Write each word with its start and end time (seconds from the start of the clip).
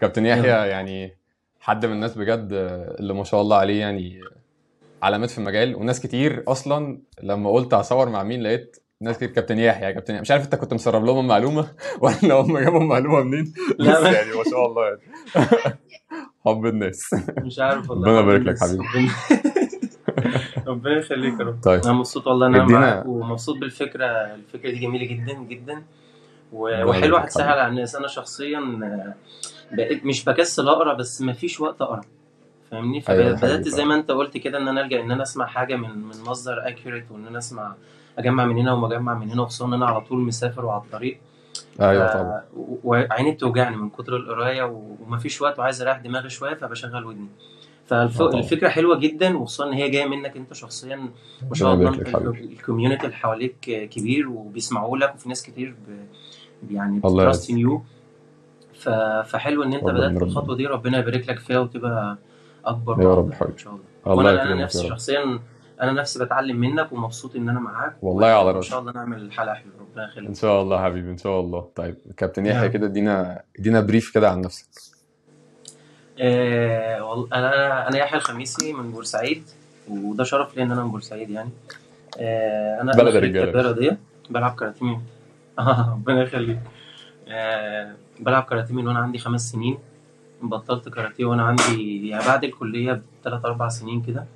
كابتن 0.00 0.26
يحيى 0.26 0.44
يعني 0.68 1.16
حد 1.60 1.86
من 1.86 1.92
الناس 1.92 2.18
بجد 2.18 2.48
اللي 3.00 3.14
ما 3.14 3.24
شاء 3.24 3.40
الله 3.40 3.56
عليه 3.56 3.80
يعني 3.80 4.20
علامات 5.02 5.30
في 5.30 5.38
المجال. 5.38 5.74
وناس 5.76 6.00
كتير 6.00 6.44
أصلا 6.48 6.98
لما 7.22 7.50
قلت 7.50 7.74
هصور 7.74 8.08
مع 8.08 8.22
مين 8.22 8.42
لقيت 8.42 8.76
ناس 9.00 9.16
كتير 9.16 9.28
كابتن 9.30 9.58
يحيى 9.58 9.92
كابتن 9.94 10.12
يحيى. 10.14 10.20
مش 10.22 10.30
عارف 10.30 10.44
أنت 10.44 10.54
كنت 10.54 10.74
مسرب 10.74 11.04
لهم 11.04 11.18
المعلومة 11.20 11.68
ولا 12.02 12.34
هم 12.34 12.58
جابوا 12.58 12.80
المعلومة 12.80 13.22
منين. 13.22 13.54
لا، 13.78 14.00
يعني 14.12 14.28
ما 14.36 14.44
شاء 14.50 14.66
الله 14.66 14.84
يعني. 14.86 15.00
حب 16.44 16.66
الناس. 16.66 17.14
مش 17.38 17.58
عارف 17.58 17.90
والله. 17.90 18.08
ربنا 18.08 18.20
يبارك 18.20 18.42
لك 18.46 18.58
حبيبي. 18.60 18.84
ربنا- 20.66 20.98
يخليك 20.98 21.40
يا 21.40 21.44
رب. 21.44 21.60
طيب. 21.62 21.80
أنا 21.84 21.92
مبسوط 21.92 22.26
والله 22.26 22.46
إن 22.46 22.54
أنا 22.54 22.64
معاك 22.64 23.06
ومبسوط 23.06 23.56
بالفكرة. 23.58 24.04
الفكرة 24.06 24.70
دي 24.70 24.78
جميلة 24.78 25.06
جدا 25.06 25.32
جدا. 25.32 25.82
وحلوة 26.52 27.20
هتسهل 27.20 27.48
على 27.58 27.68
الناس. 27.68 27.96
أنا 27.96 28.08
شخصيا 28.08 28.60
بقيت 29.72 30.06
مش 30.06 30.24
بكسل 30.24 30.68
اقرا 30.68 30.94
بس 30.94 31.22
مفيش 31.22 31.60
وقت 31.60 31.82
اقرا 31.82 32.00
فاهمني 32.70 33.02
أيوة، 33.08 33.36
فبدأت 33.36 33.68
زي 33.68 33.84
ما 33.84 33.94
أنت 33.94 34.10
قلت 34.10 34.36
كده 34.36 34.58
إن 34.58 34.68
أنا 34.68 34.80
ألجأ 34.80 35.00
إن 35.00 35.10
أنا 35.10 35.22
أسمع 35.22 35.46
حاجة 35.46 35.76
من 35.76 35.98
من 35.98 36.24
مصدر 36.26 36.68
accurate 36.68 37.04
وإن 37.10 37.26
أنا 37.26 37.38
أسمع 37.38 37.74
أجمع 38.18 38.44
من 38.46 38.58
هنا 38.58 38.72
ومجمع 38.72 39.14
من 39.14 39.30
هنا 39.30 39.42
وخصوصا 39.42 39.66
إن 39.66 39.72
أنا 39.72 39.86
على 39.86 40.00
طول 40.00 40.18
مسافر 40.18 40.64
وعلى 40.64 40.82
الطريق 40.82 41.18
أيوه 41.80 42.12
طبعا 42.12 42.42
وعيني 42.84 43.30
بتوجعني 43.30 43.76
من 43.76 43.90
كتر 43.90 44.16
القراية 44.16 44.62
ومفيش 44.62 45.42
وقت 45.42 45.58
وعايز 45.58 45.82
أريح 45.82 45.98
دماغي 45.98 46.28
شوية 46.28 46.54
فبشغل 46.54 47.04
ودني. 47.04 47.28
فالفكرة 47.86 48.68
حلوة 48.68 48.98
جدا 48.98 49.38
وخصوصا 49.38 49.68
إن 49.68 49.72
هي 49.72 49.90
جاية 49.90 50.06
منك 50.06 50.36
أنت 50.36 50.54
شخصيا 50.54 50.96
ما 51.48 51.54
شاء 51.54 51.74
الله. 51.74 51.90
ال 52.30 52.37
community 52.37 53.04
اللي 53.06 53.16
حواليك 53.16 53.88
كبير 53.90 54.28
وبيسمعوا 54.28 54.98
لك 54.98 55.14
وفي 55.14 55.28
ناس 55.28 55.42
كتير 55.42 55.74
ب... 55.88 56.72
يعني 56.72 56.98
ب 56.98 57.05
trust. 57.05 57.50
you. 57.50 57.82
فحلو 59.24 59.62
إن 59.62 59.72
أنت 59.72 59.84
بدأت. 59.84 60.22
الخطوة 60.22 60.56
دي 60.56 60.66
ربنا 60.66 60.98
يبارك 60.98 61.28
لك 61.28 61.38
فيها 61.38 61.58
وتبقى 61.58 62.18
أكبر 62.64 63.02
يا 63.02 63.14
رب 63.14 63.32
حبيبي. 63.32 63.52
إن 63.52 63.58
شاء 63.58 63.72
الله. 63.72 63.84
الله 64.06 64.16
وأنا 64.16 64.42
أنا 64.42 64.62
نفسي 64.62 64.88
شخصيا 64.88 65.40
أنا 65.80 65.92
نفسي 65.92 66.24
بتعلم 66.24 66.56
منك 66.56 66.92
ومبسوط 66.92 67.36
إن 67.36 67.48
أنا 67.48 67.60
معاك. 67.60 67.96
والله 68.02 68.26
على 68.26 68.50
راسي 68.50 68.70
شاء 68.70 68.80
الله 68.80 68.92
نعمل 68.92 69.32
حلقة 69.32 69.54
حلوة. 69.54 69.72
ربنا 69.80 70.04
إن 70.04 70.08
يخليك 70.10 70.36
شاء 70.36 70.62
الله 70.62 70.84
حبيبي 70.84 71.10
إن 71.10 71.18
شاء 71.18 71.40
الله. 71.40 71.68
طيب 71.76 71.96
كابتن 72.16 72.46
يحيى 72.46 72.66
رب. 72.66 72.72
كده 72.72 72.86
ادينا 72.86 73.42
ادينا 73.58 73.80
brief 73.80 74.14
كده 74.14 74.30
عن 74.30 74.40
نفسك. 74.40 74.66
آه 76.20 77.04
والله 77.04 77.28
أنا 77.34 77.88
أنا 77.88 77.98
يحيى 77.98 78.18
الخميسي 78.18 78.72
من 78.72 78.92
بورسعيد 78.92 79.42
وده 79.88 80.24
شرف 80.24 80.56
لي 80.56 80.62
إن 80.62 80.72
أنا 80.72 80.84
من 80.84 80.90
بورسعيد 80.90 81.30
يعني. 81.30 81.50
آه 82.20 82.80
أنا 82.80 82.92
بلد 82.92 83.16
رياضيه 83.16 83.98
بلعب 84.30 84.54
كاراتيه. 84.54 85.00
آه 85.58 85.90
ربنا 85.92 86.22
يخليك. 86.22 86.58
آه 87.28 87.92
بلعب 88.20 88.42
كاراتيه 88.42 88.74
من 88.74 88.86
وأنا 88.88 88.98
عندي 88.98 89.18
خمس 89.18 89.50
سنين. 89.52 89.78
بطلت 90.42 90.88
كاراتيه 90.88 91.24
وأنا 91.24 91.42
عندي 91.42 92.08
يعني 92.08 92.26
بعد 92.26 92.44
الكلية 92.44 93.02
بثلاث 93.20 93.44
أربع 93.44 93.68
سنين 93.68 94.02
كده. 94.02 94.26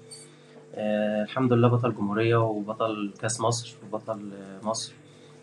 آه 0.75 1.23
الحمد 1.23 1.53
لله 1.53 1.69
بطل 1.69 1.95
جمهورية 1.95 2.37
وبطل 2.37 3.13
كأس 3.21 3.41
مصر 3.41 3.75
وبطل 3.85 4.31
مصر. 4.63 4.93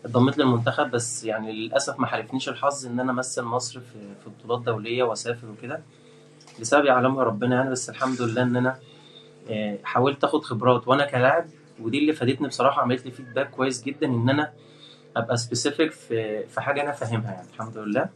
اتضميت 0.04 0.38
للمنتخب 0.38 0.90
بس 0.90 1.24
يعني 1.24 1.52
للأسف 1.52 2.00
ما 2.00 2.06
حالفنيش 2.06 2.48
الحظ 2.48 2.86
إن 2.86 3.00
أنا 3.00 3.12
أمثل 3.12 3.42
مصر 3.42 3.80
في 3.80 3.98
في 4.24 4.30
بطولات 4.30 4.64
دولية 4.66 5.02
وأسافر 5.02 5.46
وكده. 5.50 5.80
لسبب 6.58 6.84
يعلمها 6.84 7.24
ربنا 7.24 7.56
يعني 7.56 7.70
بس 7.70 7.90
الحمد 7.90 8.22
لله 8.22 8.42
إن 8.42 8.56
أنا 8.56 8.76
آه، 9.50 9.78
حاولت 9.84 10.24
آخد 10.24 10.44
خبرات 10.44 10.88
وأنا 10.88 11.06
كلاعب. 11.06 11.44
ودي 11.80 11.98
اللي 11.98 12.12
فادتني 12.12 12.48
بصراحة 12.48 12.82
عملت 12.82 13.04
لي 13.04 13.10
feedback 13.10 13.50
كويس 13.50 13.82
جدا 13.82 14.06
إن 14.06 14.28
أنا 14.30 14.52
أبقى 15.16 15.36
specific 15.36 15.92
في 15.92 16.46
في 16.46 16.60
حاجة 16.60 16.82
أنا 16.82 16.92
فاهمها 16.92 17.32
يعني 17.32 17.48
الحمد 17.48 17.78
لله. 17.78 18.08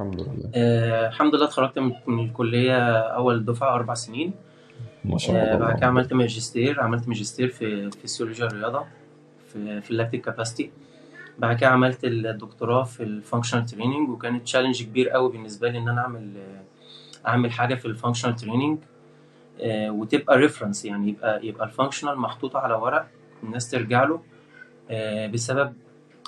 الحمد 0.00 0.20
لله. 0.20 0.50
آه 0.54 1.08
الحمد 1.08 1.34
لله 1.34 1.44
اتخرجت 1.44 1.78
من 2.06 2.24
الكلية 2.24 2.98
أول 2.98 3.44
دفعة 3.44 3.74
أربع 3.74 3.94
سنين. 3.94 4.32
ما 5.04 5.18
شاء 5.18 5.36
آه 5.36 5.44
الله 5.54 5.58
بعد 5.58 5.76
كده 5.78 5.86
عملت 5.86 6.12
ماجستير 6.12 6.80
عملت 6.80 7.08
ماجستير 7.08 7.48
في 7.48 7.90
فيسيولوجيا 7.90 8.46
الرياضه 8.46 8.84
في 9.52 9.80
في 9.80 9.90
ال 9.90 9.95
lactic 9.95 10.24
capacity 10.24 10.70
بعد 11.38 11.56
كده 11.56 11.68
عملت 11.70 12.04
الدكتوراه 12.04 12.82
في 12.82 13.02
ال 13.02 13.08
functional 13.08 13.66
training 13.66 14.08
وكانت 14.08 14.42
challenge 14.44 14.82
كبير 14.82 15.08
قوي 15.10 15.32
بالنسبة 15.32 15.68
لي 15.70 15.78
إن 15.78 15.88
أنا 15.88 16.00
أعمل 16.00 16.32
آه، 16.36 17.28
أعمل 17.28 17.52
حاجة 17.52 17.74
في 17.74 17.86
ال 17.86 17.91
functional 17.91 18.36
training 18.36 18.78
وتبقى 19.88 20.36
reference 20.38 20.84
يعني 20.84 21.08
يبقى 21.08 21.46
يبقى 21.46 21.66
ال 21.66 21.71
functional 21.71 22.18
محطوطة 22.18 22.58
على 22.58 22.74
ورق 22.74 23.06
الناس 23.42 23.70
ترجع 23.70 24.04
له. 24.04 24.20
آه، 24.90 25.26
بسبب 25.26 25.72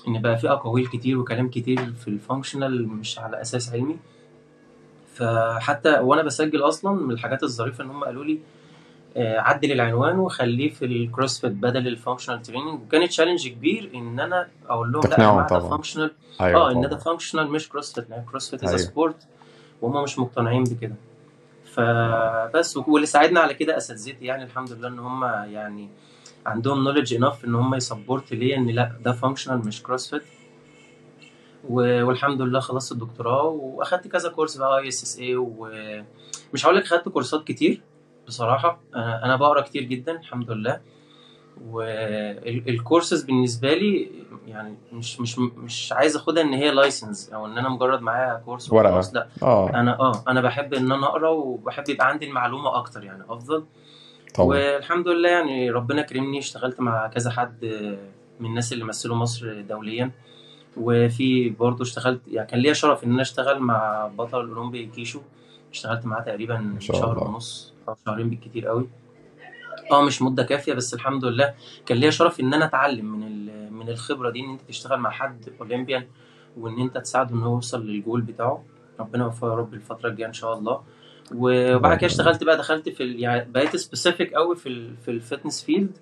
إن 0.08 0.22
بقى 0.22 0.38
في 0.38 0.50
أقاويل 0.50 0.86
كتير 0.86 1.18
وكلام 1.18 1.48
كتير 1.48 1.92
في 1.92 2.08
ال 2.08 2.16
functional 2.16 2.88
مش 2.88 3.18
على 3.18 3.40
أساس 3.40 3.72
علمي. 3.72 3.96
فحتى 5.14 5.98
وأنا 5.98 6.22
بسجل 6.22 6.62
أصلا 6.62 6.92
من 6.92 7.10
الحاجات 7.10 7.42
الظريفة 7.42 7.84
إن 7.84 7.90
هم 7.90 8.04
قالوا 8.04 8.24
لي 8.24 8.38
آه، 9.16 9.38
عدل 9.38 9.72
العنوان 9.72 10.18
وخليه 10.18 10.70
في 10.70 10.84
ال 10.84 10.92
CrossFit 10.92 11.52
بدل 11.52 11.88
ال 11.88 11.93
functional 11.93 12.42
training 12.42 12.80
وكانت 12.82 13.08
challenge 13.08 13.48
كبير 13.48 13.90
إن 13.94 14.20
أنا 14.20 14.48
أقول 14.68 14.92
لهم 14.92 15.02
لأ 15.02 15.22
يا 15.22 15.46
ده. 15.50 15.58
functional 15.60 16.10
أيوه 16.40 16.60
آه 16.60 16.70
إن 16.72 16.80
ده 16.88 16.96
functional 16.96 17.50
مش 17.50 17.68
CrossFit 17.68 18.10
لأن 18.10 18.24
CrossFit 18.30 18.62
is 18.64 18.68
أيوة. 18.68 18.80
sport 18.82 19.16
وهم 19.82 20.02
مش 20.02 20.18
مقتنعين 20.18 20.64
بكده. 20.64 20.94
فبس 21.74 22.76
واللي 22.76 23.06
ساعدنا 23.06 23.40
على 23.40 23.54
كده 23.54 23.76
أساتذتي 23.76 24.24
يعني 24.24 24.44
الحمد 24.44 24.72
لله 24.72 24.88
إن 24.88 24.98
هم 24.98 25.24
يعني 25.24 25.88
عندهم 26.46 26.84
knowledge 26.84 27.14
enough 27.14 27.44
إن 27.44 27.54
هم 27.54 27.74
ي 27.74 27.81
support 27.81 28.32
ليا 28.32 28.56
إن 28.56 28.66
لأ 28.66 28.92
ده 29.04 29.12
functional 29.12 29.58
مش 29.66 29.82
CrossFit 29.82 30.22
والحمد 31.68 32.42
لله 32.42 32.60
خلصت 32.60 32.92
الدكتوراه 32.92 33.42
وأخدت 33.46 34.08
كذا 34.08 34.28
course 34.28 34.56
بقى 34.56 34.78
ISSA 34.78 35.36
ومش 35.36 36.64
هقول 36.66 36.76
لك 36.76 36.84
خدت 36.84 37.08
كورسات 37.08 37.44
كتير 37.44 37.82
بصراحة. 38.26 38.80
أنا 38.94 39.36
بقرأ 39.36 39.60
كتير 39.60 39.82
جدا 39.82 40.12
الحمد 40.12 40.50
لله. 40.50 40.80
والكورسز 41.70 43.22
بالنسبة 43.22 43.74
لي 43.74 44.10
يعني 44.46 44.74
مش 44.92 45.20
مش 45.20 45.38
مش 45.38 45.92
عايز 45.92 46.16
أخدها 46.16 46.42
إن 46.42 46.54
هي 46.54 46.70
license 46.70 47.30
أو 47.30 47.46
إن 47.46 47.58
أنا 47.58 47.68
مجرد 47.68 48.00
معايا 48.02 48.42
course. 48.44 48.72
وخلاص 48.72 49.14
لأ. 49.14 49.28
آه. 49.42 49.70
أنا 49.70 50.00
آه. 50.00 50.24
أنا 50.28 50.40
بحب 50.40 50.74
إن 50.74 50.92
أنا 50.92 51.06
أقرأ 51.06 51.28
وبحب 51.28 51.88
يبقى 51.88 52.08
عندي 52.08 52.26
المعلومة 52.28 52.76
أكتر 52.76 53.04
يعني 53.04 53.22
أفضل. 53.28 53.64
طبعا. 54.34 54.48
والحمد 54.48 55.08
لله 55.08 55.28
يعني 55.28 55.70
ربنا 55.70 56.02
كرمني 56.02 56.38
اشتغلت 56.38 56.80
مع 56.80 57.06
كذا 57.06 57.30
حد 57.30 57.64
من 58.40 58.46
الناس 58.46 58.72
اللي 58.72 58.84
مثلوا 58.84 59.16
مصر 59.16 59.60
دوليا. 59.60 60.10
وفي 60.76 61.50
برضه 61.50 61.82
اشتغلت 61.82 62.20
يعني 62.28 62.48
كان 62.48 62.60
ليا 62.60 62.72
شرف 62.72 63.04
إن 63.04 63.12
أنا 63.12 63.22
أشتغل 63.22 63.58
مع 63.58 64.06
بطل 64.06 64.40
الاولمبي 64.40 64.86
كيشو 64.86 65.20
اشتغلت 65.72 66.06
معاه 66.06 66.20
تقريبا 66.20 66.76
شهر. 66.78 67.18
ونص 67.18 67.72
أو 67.88 67.96
شهرين 68.06 68.30
بالكتير 68.30 68.66
قوي. 68.66 68.88
آه 69.92 70.02
مش 70.02 70.22
مدة 70.22 70.42
كافية 70.42 70.74
بس 70.74 70.94
الحمد 70.94 71.24
لله 71.24 71.54
كان 71.86 71.98
ليا 71.98 72.10
شرف 72.10 72.40
إن 72.40 72.54
أنا 72.54 72.64
أتعلم 72.64 73.20
من 73.20 73.72
من 73.72 73.88
الخبرة 73.88 74.30
دي 74.30 74.40
إن 74.40 74.50
أنت 74.50 74.60
تشتغل 74.68 74.98
مع 74.98 75.10
حد 75.10 75.48
أولمبيان 75.60 76.06
وإن 76.56 76.80
أنت 76.80 76.98
تساعده 76.98 77.34
إن 77.34 77.42
هو 77.42 77.54
يوصل 77.54 77.86
للجول 77.86 78.20
بتاعه. 78.20 78.64
ربنا 79.00 79.24
يوفقه 79.24 79.50
يا 79.50 79.54
رب 79.54 79.74
الفترة 79.74 80.08
الجاية 80.08 80.28
إن 80.28 80.32
شاء 80.32 80.58
الله. 80.58 80.82
وبعد 81.34 81.98
كده 81.98 82.06
اشتغلت 82.06 82.44
بقى 82.44 82.56
دخلت 82.56 82.88
في 82.88 83.02
ال... 83.02 83.20
يعني 83.20 83.50
بقيت 83.50 83.76
specific 83.76 84.34
قوي 84.34 84.56
في 84.56 84.68
ال... 84.68 84.96
في 84.96 85.10
ال 85.10 85.17
fitness 85.17 85.62
field 85.64 85.98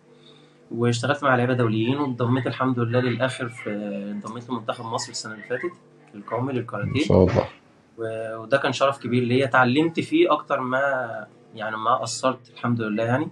واشتغلت 0.71 1.23
مع 1.25 1.37
لعيبة 1.37 1.55
دوليين 1.55 1.97
وانضميت 1.99 2.47
الحمد 2.47 2.79
لله 2.79 3.01
للآخر 3.01 3.49
في 3.49 3.71
انضميت 4.15 4.51
لمنتخب 4.51 4.85
مصر 4.85 5.11
السنة 5.11 5.33
اللي 5.35 5.45
فاتت 5.45 5.73
القومي 6.15 6.53
للكاراتيه. 6.53 7.05
شاء 7.05 7.25
الله. 7.25 7.49
و- 7.99 8.37
وده 8.37 8.57
كان 8.59 8.73
شرف 8.73 8.99
كبير 8.99 9.23
ليا. 9.23 9.45
اتعلمت 9.45 10.01
فيه 10.01 10.33
أكتر 10.33 10.61
ما 10.61 10.81
يعني 11.55 11.77
ما 11.77 11.95
قصرت 11.97 12.51
الحمد 12.55 12.81
لله 12.81 13.05
يعني. 13.05 13.29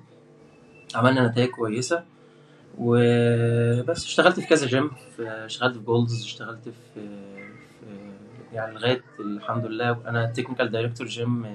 عملنا 0.94 1.26
نتائج 1.28 1.49
كويسة. 1.50 2.05
وبس 2.78 4.05
اشتغلت 4.05 4.41
في 4.41 4.47
كذا 4.47 4.66
جيم 4.66 4.91
اشتغلت 5.20 5.76
في 5.76 5.82
Gold's 5.84 6.25
اشتغلت 6.25 6.69
في 6.69 7.00
يعني 8.53 8.75
لغاية 8.75 9.03
الحمد 9.21 9.67
لله 9.67 9.91
أنا 9.91 10.27
تكنيكال 10.27 10.71
دايركتور 10.71 11.07
جيم 11.07 11.47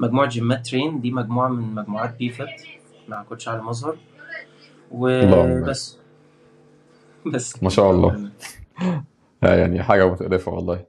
مجموعة 0.00 0.28
جيمات 0.28 0.66
ترين 0.66 1.00
دي 1.00 1.10
مجموعة 1.10 1.48
من 1.48 1.74
مجموعات 1.74 2.16
بي 2.16 2.30
فت 2.30 2.48
مع 3.08 3.22
كوتش 3.22 3.48
علي 3.48 3.62
مظهر. 3.62 3.96
وبس 4.90 5.98
بس. 7.34 7.62
ما 7.62 7.68
شاء 7.70 7.90
الله. 7.90 8.30
يعني 9.42 9.82
حاجة 9.82 10.10
متقرفة 10.10 10.52
والله. 10.52 10.84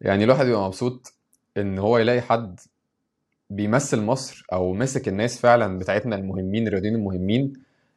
يعني 0.00 0.24
الواحد 0.24 0.46
بيبقى 0.46 0.66
مبسوط 0.66 1.14
إن 1.56 1.78
هو 1.78 1.98
يلاقي 1.98 2.20
حد 2.20 2.60
بيمثل 3.50 4.00
مصر 4.02 4.46
أو 4.52 4.72
مسك 4.72 5.08
الناس 5.08 5.40
فعلا 5.40 5.78
بتاعتنا 5.78 6.16
المهمين 6.16 6.66
الرياضيين 6.66 6.94
المهمين 6.94 7.52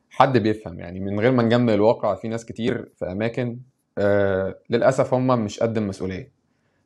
حد 0.10 0.38
بيفهم. 0.38 0.80
يعني 0.80 1.00
من 1.00 1.20
غير 1.20 1.32
ما 1.32 1.44
نجمل 1.44 1.74
الواقع 1.74 2.16
في 2.16 2.28
ناس 2.28 2.46
كتير 2.46 2.90
في 3.00 3.12
أماكن 3.12 3.60
آه 3.98 4.56
للأسف 4.70 5.14
هم 5.14 5.28
مش 5.46 5.60
قد 5.60 5.78
المسؤولية. 5.78 6.35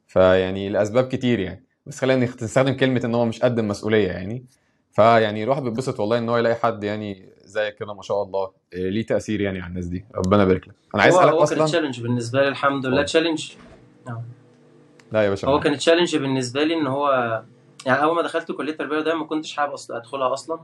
فيعني 0.10 0.70
لأسباب 0.70 1.08
كتير 1.08 1.40
يعني. 1.40 1.66
بس 1.86 2.00
خلينا 2.02 2.26
نستخدم 2.26 2.74
كلمة 2.74 3.02
إن 3.06 3.16
هو 3.16 3.26
مش 3.26 3.40
قد 3.42 3.60
المسؤولية 3.60 4.08
يعني. 4.08 4.46
فيعني 4.92 5.44
الواحد 5.44 5.64
بيتبسط 5.64 6.00
والله 6.00 6.18
إن 6.18 6.30
هو 6.30 6.38
يلاقي 6.38 6.56
حد 6.56 6.84
يعني 6.84 7.30
زي 7.44 7.72
كده 7.72 7.94
ما 7.94 8.02
شاء 8.02 8.24
الله 8.24 8.44
آه، 8.74 8.90
ليه 8.90 9.06
تأثير 9.06 9.42
يعني 9.42 9.60
على 9.60 9.70
الناس 9.70 9.86
دي. 9.86 10.06
ربنا 10.16 10.44
يبارك 10.44 10.68
لك. 10.68 10.76
أنا 10.96 11.04
عايز 11.04 11.16
هو 11.16 11.22
أسألك 11.22 11.34
هو 11.34 11.46
كان 11.46 11.66
challenge 11.66 12.02
بالنسبة 12.02 12.42
لي 12.42 12.48
الحمد 12.48 12.86
لله. 12.86 13.04
challenge 13.04 13.52
لا 15.12 15.24
يا 15.24 15.30
باشا 15.30 15.48
هو 15.48 15.60
كان 15.60 15.78
challenge 15.78 16.16
بالنسبة 16.16 16.64
لي 16.64 16.74
إن 16.74 16.88
هو 16.88 17.42
يعني 17.86 18.04
أول 18.04 18.16
ما 18.16 18.22
دخلت 18.22 18.52
كلية 18.52 18.72
التربية 18.72 18.98
والرياضه 18.98 19.20
ما 19.20 19.26
كنتش 19.26 19.56
حابب 19.56 19.74
أصلا 19.74 19.98
أدخلها 19.98 20.34
أصلا. 20.34 20.60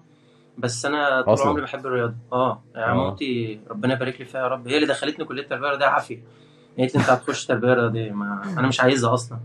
بس 0.57 0.85
أنا 0.85 1.21
طول 1.21 1.33
أصلا؟ 1.33 1.49
عمري 1.49 1.61
بحب 1.61 1.85
الرياضة. 1.85 2.15
آه 2.33 2.63
يعني 2.75 2.91
آه. 2.91 2.95
مامتي 2.95 3.59
ربنا 3.69 3.93
يبارك 3.93 4.19
لي 4.19 4.25
فيها 4.25 4.41
يا 4.41 4.47
رب. 4.47 4.67
هي 4.67 4.75
اللي 4.75 4.87
دخلتني 4.87 5.25
كلية 5.25 5.43
التربية 5.43 5.63
والرياضه 5.67 5.85
عافية. 5.85 6.23
قالت 6.79 6.95
لي 6.95 7.01
انت 7.01 7.09
هتخش 7.09 7.45
تربية 7.45 7.73
رياضية. 7.73 8.11
ما 8.11 8.41
أنا 8.57 8.67
مش 8.67 8.79
عايزها 8.81 9.13
أصلا. 9.13 9.37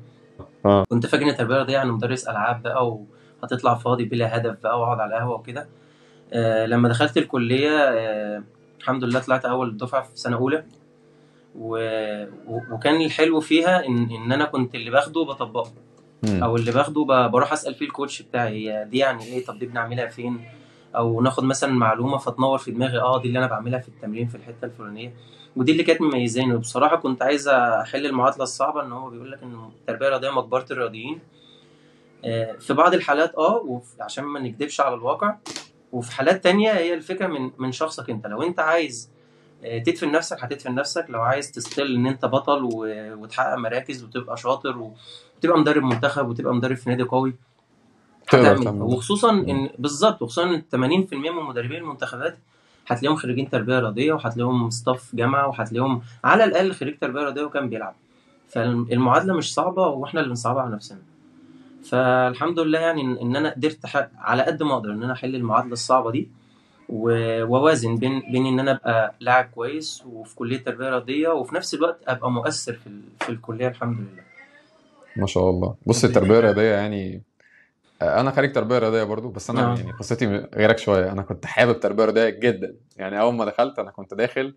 آه. 0.67 0.85
كنت 0.91 1.07
فاكر 1.07 1.23
إن 1.25 1.29
التربيه 1.29 1.53
الرياضيه 1.55 1.73
يعني 1.75 1.93
مدرس 1.93 2.29
ألعاب 2.29 2.63
بقى 2.63 2.99
وهتطلع 3.43 3.75
فاضي 3.75 4.05
بلا 4.05 4.37
هدف 4.37 4.57
بقى 4.63 4.81
وأقعد 4.81 5.01
على 5.01 5.17
القهوة 5.17 5.35
وكده. 5.35 5.69
آه 6.33 6.67
لما 6.67 6.89
دخلت 6.89 7.17
الكلية 7.17 7.71
آه 7.71 8.43
الحمد 8.81 9.05
لله 9.05 9.21
طلعت 9.21 9.45
أول 9.45 9.77
دفعة 9.77 10.03
في 10.03 10.11
سنة 10.15 10.37
أولى. 10.37 10.65
و... 11.59 11.77
و... 12.47 12.61
وكان 12.71 13.01
الحلو 13.01 13.41
فيها 13.41 13.87
ان 13.87 14.11
إن 14.11 14.33
أنا 14.33 14.45
كنت 14.45 14.75
اللي 14.75 14.91
باخده 14.91 15.25
بطبقه. 15.25 15.71
أو 16.25 16.57
اللي 16.57 16.73
باخده 16.73 17.05
ب... 17.05 17.31
بروح 17.31 17.53
أسأل 17.53 17.75
فيه 17.75 17.87
الكوتش 17.87 18.23
بتاعي 18.23 18.69
هي 18.71 18.85
دي 18.91 18.99
يعني 18.99 19.25
إيه؟ 19.25 19.45
طب 19.45 19.59
دي 19.59 19.67
بنعملها 19.67 20.07
فين؟ 20.07 20.41
أو 20.97 21.21
ناخد 21.21 21.45
مثلا 21.45 21.73
معلومة 21.73 22.19
فتنور 22.19 22.59
في 22.59 22.71
دماغي 22.71 22.99
آه 23.01 23.23
دي 23.23 23.29
اللي 23.29 23.39
أنا 23.39 23.47
بعملها 23.47 23.79
في 23.79 23.89
التمرين 23.89 24.29
في 24.29 24.35
الحتة 24.35 24.65
الفلانية. 24.65 25.15
ودي 25.57 25.73
اللي 25.73 25.83
كانت 25.83 26.01
مميزاني. 26.01 26.55
وبصراحة 26.55 26.97
كنت 26.97 27.23
عايز 27.23 27.49
أحل 27.49 28.07
المعادلة 28.07 28.43
الصعبة 28.43 28.83
إن 28.83 28.93
هو 28.93 29.11
بيقول 29.11 29.33
لك 29.33 29.43
إن 29.43 29.71
التربية 29.81 30.07
الرياضية 30.07 30.31
مقبره 30.31 30.67
الرياضيين. 30.71 31.21
آه، 32.25 32.53
في 32.53 32.75
بعض 32.75 32.95
الحالات 32.95 33.35
آه 33.35 33.83
عشان 34.01 34.25
ما 34.25 34.41
نكدبش 34.41 34.81
على 34.81 34.95
الواقع. 34.95 35.37
وفي 35.93 36.13
حالات 36.13 36.45
تانية 36.45 36.73
هي 36.73 36.95
الفكرة 36.95 37.27
من 37.27 37.51
من 37.59 37.73
شخصك 37.73 38.11
أنت. 38.11 38.27
لو 38.27 38.43
أنت 38.43 38.61
عايز 38.61 39.11
آه، 39.65 39.79
تدفن 39.79 40.13
نفسك 40.13 40.45
هتدفن 40.45 40.75
نفسك. 40.75 41.07
لو 41.09 41.21
عايز 41.21 41.53
تستل 41.53 41.95
إن 41.95 42.07
أنت 42.07 42.25
بطل 42.25 42.69
وتحقق 42.73 43.55
مراكز 43.57 44.05
وتبقى 44.05 44.37
شاطر 44.37 44.79
وتبقى 45.39 45.59
مدرب 45.59 45.83
منتخب 45.83 46.29
وتبقى 46.29 46.55
مدرب 46.55 46.77
في 46.77 46.91
نادي 46.91 47.03
قوي 47.03 47.35
هتعمل 48.35 48.83
وخصوصا. 48.83 49.31
إن 49.31 49.69
بالظبط 49.79 50.23
وخصوصا 50.23 50.45
إن 50.51 50.63
80% 50.71 51.15
من 51.31 51.43
مدربين 51.49 51.77
المنتخبات 51.77 52.39
هتلاقيهم 52.87 53.17
خريجين 53.17 53.51
تربية 53.51 53.79
رياضية 53.79 54.13
وهتلاقيهم 54.13 54.71
ستاف 54.71 55.15
جامعة 55.15 55.49
وهتلاقيهم 55.49 56.03
على 56.25 56.45
الأقل 56.45 56.73
خريج 56.73 56.99
تربية 56.99 57.21
رياضية 57.21 57.43
وكان 57.43 57.69
بيلعب. 57.69 57.95
فالمعادلة 58.49 59.35
مش 59.35 59.55
صعبة 59.55 59.87
وإحنا 59.87 60.21
اللي 60.21 60.29
بنصعبها 60.29 60.63
على 60.63 60.75
نفسنا. 60.75 60.99
فالحمد 61.85 62.59
لله 62.59 62.79
يعني 62.79 63.03
ان 63.23 63.37
أنا 63.37 63.51
قدرت 63.55 63.79
على 64.19 64.43
قد 64.43 64.63
ما 64.63 64.75
أقدر 64.75 64.91
إن 64.91 65.03
أنا 65.03 65.13
أحل 65.13 65.35
المعادلة 65.35 65.73
الصعبة 65.73 66.11
دي 66.11 66.29
وأوازن 66.89 67.97
بين 67.97 68.23
بين 68.33 68.47
إن 68.47 68.61
أنا 68.61 68.73
أبقى 68.73 69.15
لاعب 69.21 69.45
كويس 69.55 70.03
وفي 70.07 70.37
كلية 70.37 70.57
تربية 70.65 70.89
رياضية 70.91 71.29
وفي 71.29 71.55
نفس 71.55 71.75
الوقت 71.75 71.99
أبقى 72.09 72.31
مؤثر 72.31 72.73
في 72.73 72.91
في 73.21 73.29
الكلية 73.29 73.69
الحمد 73.69 73.97
لله. 73.99 74.23
ما 75.17 75.27
شاء 75.27 75.51
الله. 75.51 75.75
بص 75.87 76.05
التربية 76.05 76.39
الرياضية 76.39 76.71
يعني 76.75 77.23
أنا 78.03 78.31
خريج 78.31 78.53
تربية 78.53 78.79
رياضية 78.79 79.03
برضو 79.03 79.29
بس 79.29 79.51
أنا 79.51 79.73
آه. 79.73 79.77
يعني 79.77 79.93
قصتي 79.93 80.27
غيرك 80.55 80.79
شوية. 80.79 81.13
أنا 81.13 81.23
كنت 81.23 81.47
حابب 81.47 81.81
تربية 81.81 82.05
رياضية 82.05 82.29
جدا. 82.29 82.77
يعني 82.97 83.21
أول 83.21 83.35
ما 83.35 83.45
دخلت 83.45 83.79
أنا 83.79 83.91
كنت 83.91 84.15
داخل 84.15 84.41
أنا 84.41 84.55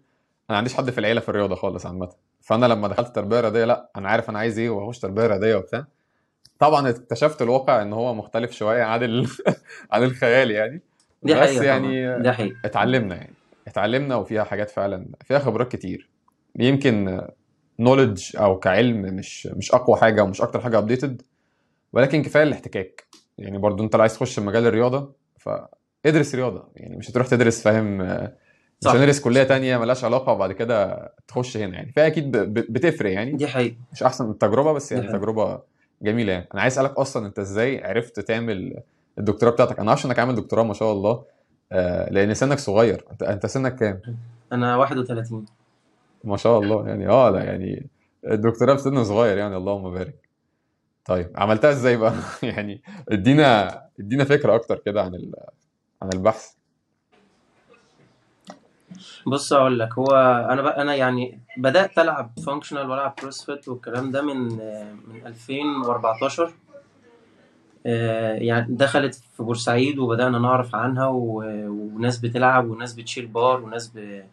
ما 0.49 0.57
عنديش 0.57 0.73
حد 0.73 0.89
في 0.89 0.97
العيلة 0.97 1.21
في 1.21 1.29
الرياضة 1.29 1.55
خالص 1.55 1.85
عامة. 1.85 2.09
فأنا 2.41 2.65
لما 2.65 2.87
دخلت 2.87 3.15
تربية 3.15 3.39
رياضية 3.41 3.65
لأ 3.65 3.89
أنا 3.95 4.09
عارف 4.09 4.29
أنا 4.29 4.39
عايز 4.39 4.59
إيه 4.59 4.69
وهخش 4.69 4.99
تربية 4.99 5.27
رياضية 5.27 5.55
وبتاع. 5.55 5.85
طبعا 6.59 6.89
اكتشفت 6.89 7.41
الواقع 7.41 7.81
إن 7.81 7.93
هو 7.93 8.13
مختلف 8.13 8.51
شوية 8.51 8.83
عن 8.83 9.03
ال... 9.03 9.27
عن 9.91 10.03
الخيال 10.03 10.51
يعني. 10.51 10.81
دي 11.23 11.33
بس 11.33 11.55
يعني 11.61 12.19
دي 12.21 12.31
حقيقة. 12.31 12.55
اتعلمنا 12.65 13.15
يعني. 13.15 13.33
اتعلمنا 13.67 14.15
وفيها 14.15 14.43
حاجات 14.43 14.69
فعلا 14.69 15.05
فيها 15.23 15.39
خبرات 15.39 15.71
كتير. 15.71 16.09
يمكن 16.55 17.21
نولج 17.79 18.37
أو 18.37 18.59
كعلم 18.59 19.01
مش 19.01 19.47
مش 19.47 19.71
أقوى 19.71 19.97
حاجة 19.97 20.23
ومش 20.23 20.41
أكتر 20.41 20.59
حاجة 20.61 20.77
ابديتد 20.77 21.21
ولكن 21.93 22.21
كفاية 22.23 22.43
الاحتكاك. 22.43 23.03
يعني 23.37 23.57
برضو 23.57 23.83
انت 23.83 23.95
لو 23.95 24.01
عايز 24.01 24.13
تخش 24.13 24.39
مجال 24.39 24.65
الرياضة 24.67 25.11
فادرس 25.37 26.35
رياضة. 26.35 26.67
يعني 26.75 26.95
مش 26.97 27.09
هتروح 27.11 27.27
تدرس 27.27 27.61
فاهم؟ 27.63 27.97
مش 28.81 28.87
هندرس 28.87 29.19
كلية 29.21 29.43
تانية 29.43 29.77
ملهاش 29.77 30.03
علاقة 30.03 30.31
وبعد 30.33 30.51
كده 30.51 31.09
تخش 31.27 31.57
هنا 31.57 31.75
يعني. 31.75 31.91
فهي 31.95 32.07
أكيد 32.07 32.31
ب- 32.37 32.53
ب- 32.53 32.65
بتفرق 32.73 33.11
يعني. 33.11 33.31
دي 33.31 33.47
حقيقة. 33.47 33.75
مش 33.91 34.03
أحسن 34.03 34.25
من 34.25 34.31
التجربة 34.31 34.73
بس 34.73 34.91
يعني 34.91 35.07
تجربة 35.07 35.61
جميلة 36.01 36.33
يعني. 36.33 36.47
أنا 36.53 36.61
عايز 36.61 36.73
أسألك 36.73 36.91
أصلا 36.97 37.27
أنت 37.27 37.39
إزاي 37.39 37.83
عرفت 37.83 38.19
تعمل 38.19 38.81
الدكتوراه 39.19 39.51
بتاعتك؟ 39.51 39.79
أنا 39.79 39.89
عارف 39.91 40.05
إنك 40.05 40.19
عامل 40.19 40.35
دكتوراه 40.35 40.63
ما 40.63 40.73
شاء 40.73 40.91
الله 40.91 41.23
آه، 41.71 42.09
لأن 42.09 42.33
سنك 42.33 42.59
صغير. 42.59 43.05
أنت 43.11 43.23
أنت 43.23 43.45
سنك 43.45 43.75
كام؟ 43.75 43.99
أنا 44.51 44.77
31 44.77 45.45
ما 46.23 46.37
شاء 46.37 46.59
الله 46.59 46.87
يعني. 46.87 47.07
آه 47.09 47.29
لا 47.29 47.43
يعني 47.43 47.87
الدكتوراه 48.27 48.73
بسن 48.73 49.03
صغير 49.03 49.37
يعني 49.37 49.57
اللهم 49.57 49.91
بارك. 49.93 50.15
طيب 51.05 51.31
عملتها 51.35 51.71
إزاي 51.71 51.97
بقى؟ 51.97 52.13
يعني 52.43 52.81
ادينا 53.09 53.81
ادينا 53.99 54.23
فكرة 54.23 54.55
أكتر 54.55 54.77
كده 54.79 55.01
عن 55.01 55.15
ال... 55.15 55.33
عن 56.01 56.09
البحث. 56.13 56.53
بص 59.27 59.53
أقول 59.53 59.79
لك 59.79 59.93
هو 59.93 60.07
أنا 60.51 60.61
بقى 60.61 60.81
أنا 60.81 60.95
يعني 60.95 61.39
بدأت 61.57 61.99
ألعب 61.99 62.31
functional 62.45 62.89
وألعب 62.89 63.11
CrossFit 63.19 63.67
والكلام 63.67 64.11
ده 64.11 64.21
من 64.21 64.37
من 65.07 65.25
2014 65.27 66.53
آه، 67.85 68.33
يعني 68.33 68.75
دخلت 68.75 69.15
في 69.15 69.43
بورسعيد 69.43 69.99
وبدأنا 69.99 70.39
نعرف 70.39 70.75
عنها 70.75 71.07
وناس 71.07 72.17
بتلعب 72.17 72.69
وناس 72.69 72.93
بتشيل 72.93 73.27
بار 73.27 73.61
وناس 73.61 73.91
ب... 73.95 74.23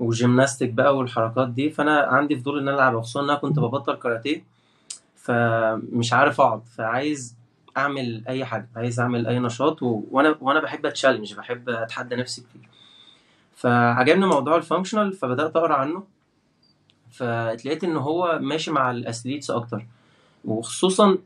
و 0.00 0.07
gymnastic 0.07 0.70
بقى 0.70 0.96
والحركات 0.96 1.48
دي. 1.48 1.70
فأنا 1.70 2.00
عندي 2.00 2.36
فضول 2.36 2.58
إن 2.58 2.68
أنا 2.68 2.76
ألعب 2.76 3.00
خصوصا 3.00 3.20
إن 3.20 3.30
أنا 3.30 3.38
كنت 3.38 3.58
ببطل 3.58 3.94
كاراتيه. 3.94 4.44
فمش 5.22 6.12
عارف 6.12 6.40
اقعد 6.40 6.64
فعايز 6.64 7.36
اعمل 7.76 8.24
اي 8.28 8.44
حاجة 8.44 8.68
عايز 8.76 9.00
اعمل 9.00 9.26
اي 9.26 9.38
نشاط 9.38 9.82
و... 9.82 10.02
وأنا 10.10 10.36
وأنا 10.40 10.60
بحب 10.60 10.86
ا 10.86 10.91
challenge 10.91 11.34
بحب 11.34 11.68
اتحدى 11.68 12.16
نفسي 12.16 12.40
كتير 12.40 12.68
فعجبني 13.60 14.26
موضوع 14.26 14.56
ال 14.56 14.61
functional 14.61 15.12
فبدأت 15.12 15.56
أقرأ 15.56 15.74
عنه. 15.74 16.04
فاتلقيت 17.10 17.84
إن 17.84 17.96
هو 17.96 18.38
ماشي 18.42 18.70
مع 18.70 18.90
ال 18.90 18.97
athletes 18.97 19.50
أكتر. 19.50 19.86
وخصوصا 20.44 21.18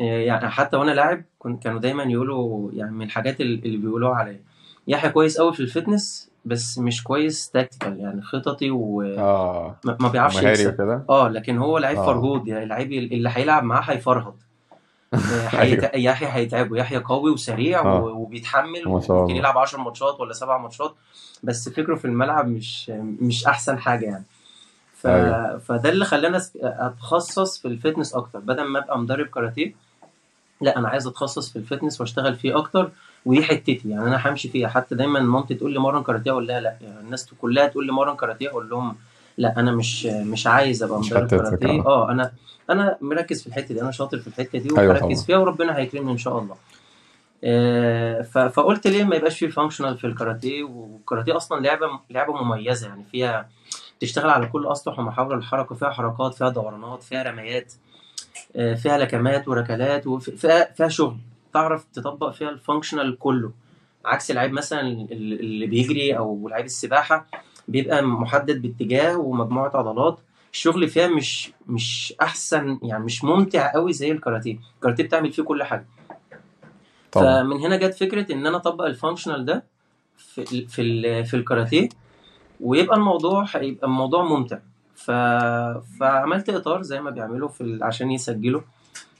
يعني 0.00 0.50
حتى 0.50 0.76
وأنا 0.76 0.90
لاعب 0.90 1.24
كانوا 1.62 1.80
دايما 1.80 2.02
يقولوا 2.02 2.70
يعني 2.72 2.92
من 2.92 3.06
الحاجات 3.06 3.40
اللي 3.40 3.76
بيقولوها 3.76 4.14
عليا. 4.14 4.40
يحيى 4.88 5.10
كويس 5.10 5.38
قوي 5.38 5.52
في 5.52 5.60
ال 5.60 5.69
fitness 5.69 6.30
بس 6.44 6.78
مش 6.78 7.04
كويس 7.04 7.50
tactical 7.50 8.00
يعني 8.00 8.22
خططي 8.22 8.70
وما 8.70 9.18
آه. 9.18 9.76
ما 9.84 10.08
بيعرفش 10.08 10.42
يكسب. 10.42 11.04
آه 11.10 11.28
لكن 11.28 11.58
هو 11.58 11.78
لعيب 11.78 11.98
آه. 11.98 12.06
فرهود 12.06 12.48
يعني 12.48 12.66
لعيب 12.66 12.92
اللي 12.92 13.30
هيلعب 13.32 13.64
معاه 13.64 13.82
هيفرهد. 13.82 14.34
آه، 15.14 15.16
هيت... 15.48 15.84
أيوه 15.84 16.12
يحيى 16.12 16.28
هيتعبه. 16.28 16.76
يحيى 16.76 16.98
قوي 16.98 17.30
وسريع 17.30 17.80
و... 17.80 17.88
آه. 17.88 18.12
وبيتحمل 18.12 18.82
الله. 18.86 19.30
يلعب 19.30 19.58
10 19.58 19.78
ماتشات 19.80 20.20
ولا 20.20 20.32
7 20.32 20.58
ماتشات 20.58 20.94
بس 21.42 21.68
فكره 21.68 21.94
في 21.94 22.04
الملعب 22.04 22.48
مش 22.48 22.90
مش 23.20 23.46
أحسن 23.46 23.78
حاجة 23.78 24.04
يعني. 24.04 24.24
ف... 24.96 25.06
أيوه. 25.06 25.58
فده 25.58 25.88
اللي 25.88 26.04
خلاني 26.04 26.38
أتخصص 26.62 27.58
في 27.58 27.68
ال 27.68 27.74
fitness 27.74 28.14
أكتر. 28.14 28.38
بدل 28.38 28.64
ما 28.64 28.78
أبقى 28.78 28.98
مدرب 28.98 29.26
كاراتيه 29.26 29.74
لأ 30.60 30.78
أنا 30.78 30.88
عايز 30.88 31.06
أتخصص 31.06 31.52
في 31.52 31.56
ال 31.56 31.61
fitness 31.61 32.00
وأشتغل 32.00 32.34
فيه 32.34 32.58
أكتر. 32.58 32.90
ودي 33.26 33.42
حتتي 33.42 33.80
يعني 33.86 34.04
أنا 34.04 34.28
همشي 34.28 34.48
فيها. 34.48 34.68
حتى 34.68 34.94
دايما 34.94 35.20
مامتي 35.20 35.54
تقول 35.54 35.72
لي 35.72 35.78
مرن 35.78 36.02
كاراتيه 36.02 36.30
أقول 36.30 36.46
لها 36.46 36.60
لا. 36.60 36.76
يعني 36.80 37.00
الناس 37.00 37.34
كلها 37.40 37.66
تقول 37.66 37.86
لي 37.86 37.92
مرن 37.92 38.16
كاراتيه 38.16 38.48
أقول 38.48 38.70
لهم 38.70 38.96
لا 39.38 39.54
أنا 39.60 39.72
مش 39.72 40.06
مش 40.06 40.46
عايز 40.46 40.82
أبقى 40.82 40.98
مدرب 41.00 41.26
كاراتيه. 41.28 41.80
آه. 41.80 41.86
آه 41.86 42.10
أنا 42.10 42.32
أنا 42.70 42.96
مركز 43.00 43.40
في 43.42 43.46
الحتة 43.46 43.74
دي. 43.74 43.82
أنا 43.82 43.90
شاطر 43.90 44.18
في 44.18 44.26
الحتة 44.26 44.58
دي 44.58 44.68
أيوه 44.78 44.88
وهركز 44.92 45.00
طبعا. 45.02 45.24
فيها 45.26 45.36
وربنا 45.36 45.78
هيكرمني 45.78 46.12
إن 46.12 46.18
شاء 46.18 46.38
الله. 46.38 46.56
آه، 47.44 48.22
فقلت 48.48 48.86
ليه 48.86 49.04
ما 49.04 49.16
يبقاش 49.16 49.38
فيه 49.38 49.48
functional 49.48 49.98
في 49.98 50.06
الكاراتيه؟ 50.06 50.64
والكاراتيه 50.64 51.36
أصلا 51.36 51.60
لعبة 51.60 51.86
لعبة 52.10 52.32
مميزة. 52.42 52.88
يعني 52.88 53.04
فيها 53.12 53.48
تشتغل 54.00 54.30
على 54.30 54.46
كل 54.46 54.66
أسطح 54.66 54.98
ومحاور 54.98 55.34
الحركة. 55.34 55.74
فيها 55.74 55.90
حركات 55.90 56.34
فيها 56.34 56.48
دورانات 56.48 57.02
فيها 57.02 57.22
رميات 57.22 57.72
آه، 58.56 58.74
فيها 58.74 58.98
لكمات 58.98 59.48
وركلات 59.48 60.06
وفيها 60.06 60.72
فيها 60.72 60.88
شغل. 60.88 61.16
تعرف 61.52 61.84
تطبق 61.84 62.30
فيها 62.30 62.50
ال 62.50 62.56
functional 62.56 63.18
كله. 63.18 63.52
عكس 64.04 64.30
لعيب 64.30 64.52
مثلا 64.52 64.80
اللي 64.80 65.66
بيجري 65.66 66.16
أو 66.18 66.48
لعيب 66.48 66.64
السباحة 66.64 67.26
بيبقى 67.68 68.02
محدد 68.02 68.62
باتجاه 68.62 69.16
ومجموعة 69.18 69.70
عضلات. 69.76 70.18
الشغل 70.52 70.88
فيها 70.88 71.08
مش 71.08 71.52
مش 71.66 72.14
أحسن 72.22 72.78
يعني 72.82 73.04
مش 73.04 73.24
ممتع 73.24 73.72
قوي 73.72 73.92
زي 73.92 74.12
الكاراتيه. 74.12 74.58
الكاراتيه 74.76 75.04
بتعمل 75.04 75.32
فيه 75.32 75.42
كل 75.42 75.62
حاجة. 75.62 75.86
طبعا. 77.12 77.42
فمن 77.42 77.56
هنا 77.56 77.76
جت 77.76 77.94
فكرة 77.94 78.32
إن 78.32 78.46
أنا 78.46 78.56
أطبق 78.56 78.84
ال 78.84 78.90
functional 78.90 79.44
ده 79.44 79.64
في 80.16 80.42
ال 80.52 80.68
في 80.68 80.82
ال 80.82 81.24
في 81.24 81.34
الكاراتيه 81.36 81.88
ويبقى 82.60 82.96
الموضوع 82.96 83.46
هيبقى 83.54 83.86
الموضوع 83.86 84.24
ممتع. 84.24 84.58
ف... 84.94 85.10
فعملت 86.00 86.48
إطار 86.48 86.82
زي 86.82 87.00
ما 87.00 87.10
بيعملوا 87.10 87.48
في 87.48 87.60
ال... 87.60 87.84
عشان 87.84 88.10
يسجلوا. 88.10 88.60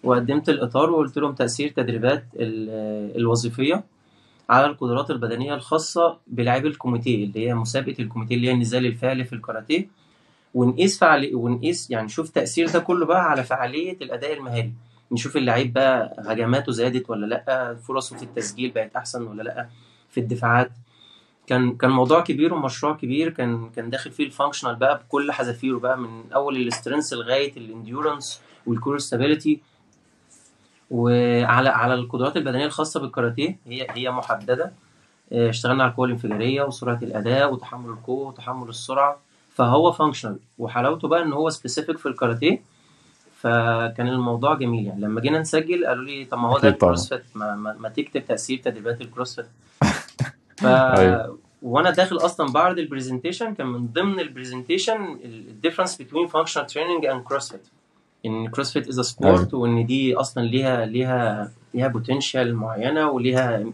وقدمت 0.05 0.49
الإطار 0.49 0.91
وقلت 0.91 1.19
لهم 1.19 1.33
تأثير 1.35 1.69
تدريبات 1.69 2.25
ال... 2.37 2.69
الوظيفية 3.17 3.85
على 4.51 4.67
القدرات 4.67 5.11
البدنية 5.11 5.55
الخاصة 5.55 6.19
بلاعبي 6.27 6.69
الكوميتيه 6.69 7.25
اللي 7.25 7.49
هي 7.49 7.55
مسابقة 7.55 7.95
الكوميتيه 7.99 8.35
اللي 8.37 8.49
هي 8.49 8.53
النزال 8.53 8.87
الفعلي 8.87 9.25
في 9.25 9.33
الكاراتيه. 9.33 9.89
ونقيس 10.55 10.99
فعالي 10.99 11.35
ونقيس 11.35 11.91
يعني 11.91 12.07
نشوف 12.07 12.31
تأثير 12.31 12.69
ده 12.71 12.79
كله 12.79 13.07
بقى 13.07 13.31
على 13.31 13.45
فعالية 13.45 13.97
الأداء 14.03 14.33
المهاري. 14.33 14.73
نشوف 15.13 15.37
اللعيب 15.37 15.73
بقى 15.73 16.17
هجماته 16.19 16.73
زادت 16.73 17.11
ولا 17.11 17.27
لأ 17.27 17.75
فرصه 17.75 18.17
في 18.17 18.23
التسجيل 18.23 18.71
بقت 18.71 18.97
أحسن 18.97 19.23
ولا 19.27 19.43
لأ 19.43 19.69
في 20.11 20.21
الدفاعات. 20.21 20.71
كان 21.47 21.77
كان 21.77 21.91
موضوع 21.91 22.21
كبير 22.21 22.55
ومشروع 22.55 22.97
كبير 22.97 23.31
كان 23.31 23.71
كان 23.71 23.91
داخل 23.91 24.11
فيه 24.11 24.25
ال 24.25 24.30
functional 24.30 24.77
بقى 24.77 24.99
بكل 24.99 25.33
حذافيره 25.33 25.79
بقى 25.79 25.99
من 25.99 26.33
أول 26.33 26.57
ال 26.57 26.63
strength 26.63 27.13
لغاية 27.13 27.57
ال 27.57 27.65
endurance 27.65 28.41
وال 28.67 28.78
core 28.78 28.99
stability 28.99 29.61
وعلى 30.93 31.69
على 31.69 31.95
القدرات 31.95 32.37
البدنية 32.37 32.67
الخاصة 32.67 33.01
بالكاراتيه 33.01 33.57
هي 33.67 33.87
هي 33.91 34.11
محددة. 34.11 34.73
آه، 35.33 35.51
اشتغلنا 35.51 35.83
على 35.83 35.91
القوة 35.91 36.07
الانفجارية 36.07 36.63
وسرعة 36.63 36.99
الأداء 37.03 37.53
وتحمل 37.53 37.91
القوة 37.91 38.29
وتحمل 38.29 38.69
السرعة. 38.69 39.21
فهو 39.55 39.93
functional 39.93 40.39
وحلاوته 40.59 41.09
بقى 41.09 41.23
إن 41.23 41.33
هو 41.33 41.51
specific 41.51 41.99
في 41.99 42.07
الكاراتيه. 42.07 42.63
فكان 43.43 44.09
الموضوع 44.09 44.55
جميل 44.55 44.87
يعني. 44.87 45.01
لما 45.01 45.21
جينا 45.21 45.39
نسجل 45.39 45.87
قالوا 45.87 46.05
لي 46.05 46.25
طب 46.25 46.39
ما 46.39 46.49
هو 46.49 46.59
ده 46.59 46.69
ال 46.69 46.75
CrossFit 46.75 47.23
ما, 47.35 47.55
ما, 47.55 47.77
ما 47.81 47.89
تكتب 47.89 48.25
تأثير 48.25 48.59
تدريبات 48.59 49.01
ال 49.01 49.06
CrossFit 49.06 49.47
ف 50.63 50.67
أيوه. 50.67 51.39
وأنا 51.63 51.91
داخل 51.91 52.17
أصلا 52.17 52.53
بعرض 52.53 52.79
ال 52.79 52.85
presentation 52.85 53.55
كان 53.55 53.67
من 53.67 53.87
ضمن 53.87 54.21
ال 54.21 54.28
presentation 54.28 55.19
ال 55.25 55.32
difference 55.32 56.03
بين 56.03 56.27
functional 56.27 56.67
training 56.67 57.07
and 57.07 57.23
CrossFit 57.23 57.63
إن 58.27 58.49
CrossFit 58.49 58.89
is 58.89 59.01
sport 59.01 59.55
وإن 59.55 59.87
دي 59.87 60.15
أصلا 60.15 60.43
ليها 60.43 60.87
ليها 60.87 61.51
ليها 61.75 61.89
potential 61.89 62.55
معينة 62.57 63.11
وليها 63.11 63.65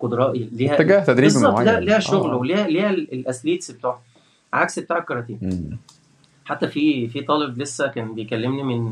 قدرات 0.00 0.34
ليها 0.52 0.74
اتجاه 0.74 1.04
تدريبي 1.04 1.34
ليها, 1.34 1.50
معين. 1.50 1.78
ليها 1.78 1.96
آه 1.96 1.98
شغل 1.98 2.30
آه. 2.30 2.36
وليها 2.36 2.66
ليها 2.66 2.90
ال 2.90 2.99
athletes 2.99 3.70
بتوعها 3.70 4.02
عكس 4.52 4.78
بتاع 4.78 4.98
الكاراتيه. 4.98 5.36
حتى 6.44 6.68
في 6.68 7.08
في 7.08 7.20
طالب 7.22 7.58
لسه 7.58 7.86
كان 7.86 8.14
بيكلمني 8.14 8.62
من 8.62 8.84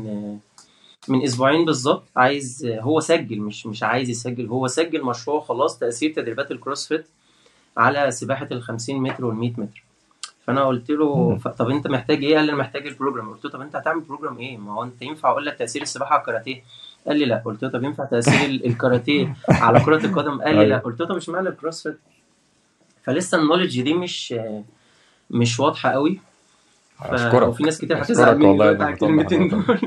من 1.07 1.23
أسبوعين 1.23 1.65
بالظبط 1.65 2.03
عايز 2.15 2.65
هو 2.79 2.99
سجل 2.99 3.39
مش 3.39 3.65
مش 3.65 3.83
عايز 3.83 4.09
يسجل 4.09 4.47
هو 4.47 4.67
سجل 4.67 5.03
مشروع 5.05 5.39
خلاص 5.41 5.79
تأثير 5.79 6.13
تدريبات 6.13 6.51
ال 6.51 6.57
CrossFit 6.57 7.07
على 7.77 8.11
سباحة 8.11 8.47
ال 8.51 8.61
50 8.61 8.95
متر 9.01 9.25
وال 9.25 9.35
100 9.35 9.49
متر. 9.57 9.83
فأنا 10.47 10.63
قلت 10.65 10.89
له 10.89 11.37
طب 11.57 11.69
أنت 11.69 11.87
محتاج 11.87 12.23
إيه؟ 12.23 12.35
قال 12.35 12.45
لي 12.45 12.51
أنا 12.51 12.59
محتاج 12.59 12.87
ال 12.87 12.93
program 12.93 13.33
قلت 13.33 13.45
له 13.45 13.51
طب 13.51 13.61
أنت 13.61 13.75
هتعمل 13.75 14.01
program 14.01 14.37
إيه؟ 14.37 14.57
ما 14.57 14.73
هو 14.73 14.83
أنت 14.83 15.01
ينفع 15.01 15.29
أقول 15.31 15.45
لك 15.45 15.57
تأثير 15.57 15.81
السباحة 15.81 16.11
على 16.13 16.21
الكاراتيه؟ 16.21 16.61
قال 17.07 17.17
لي 17.19 17.25
لا. 17.25 17.41
قلت 17.45 17.63
له 17.63 17.69
طب 17.69 17.83
ينفع 17.83 18.05
تأثير 18.05 18.49
ال- 18.49 18.65
الكاراتيه 18.65 19.35
على 19.49 19.79
كرة 19.79 20.05
القدم؟ 20.05 20.41
قال 20.41 20.55
لي 20.55 20.65
لا. 20.65 20.75
أيوه 20.75 20.77
قلت 20.79 20.99
له 20.99 21.07
طب 21.07 21.15
اشمعنى 21.15 21.49
ال 21.49 21.54
CrossFit؟ 21.54 21.99
فلسه 23.03 23.37
ال 23.41 23.45
knowledge 23.45 23.81
دي 23.81 23.93
مش 23.93 24.35
مش 25.29 25.59
واضحة 25.59 25.89
قوي. 25.91 26.19
أشكرك. 27.01 27.47
وفي 27.47 27.63
ناس 27.63 27.77
كتير 27.81 28.01
هتزعل 28.01 28.35
مني 28.37 28.45
والله 28.47 28.89
الكلمتين 28.89 29.47
دول. 29.47 29.79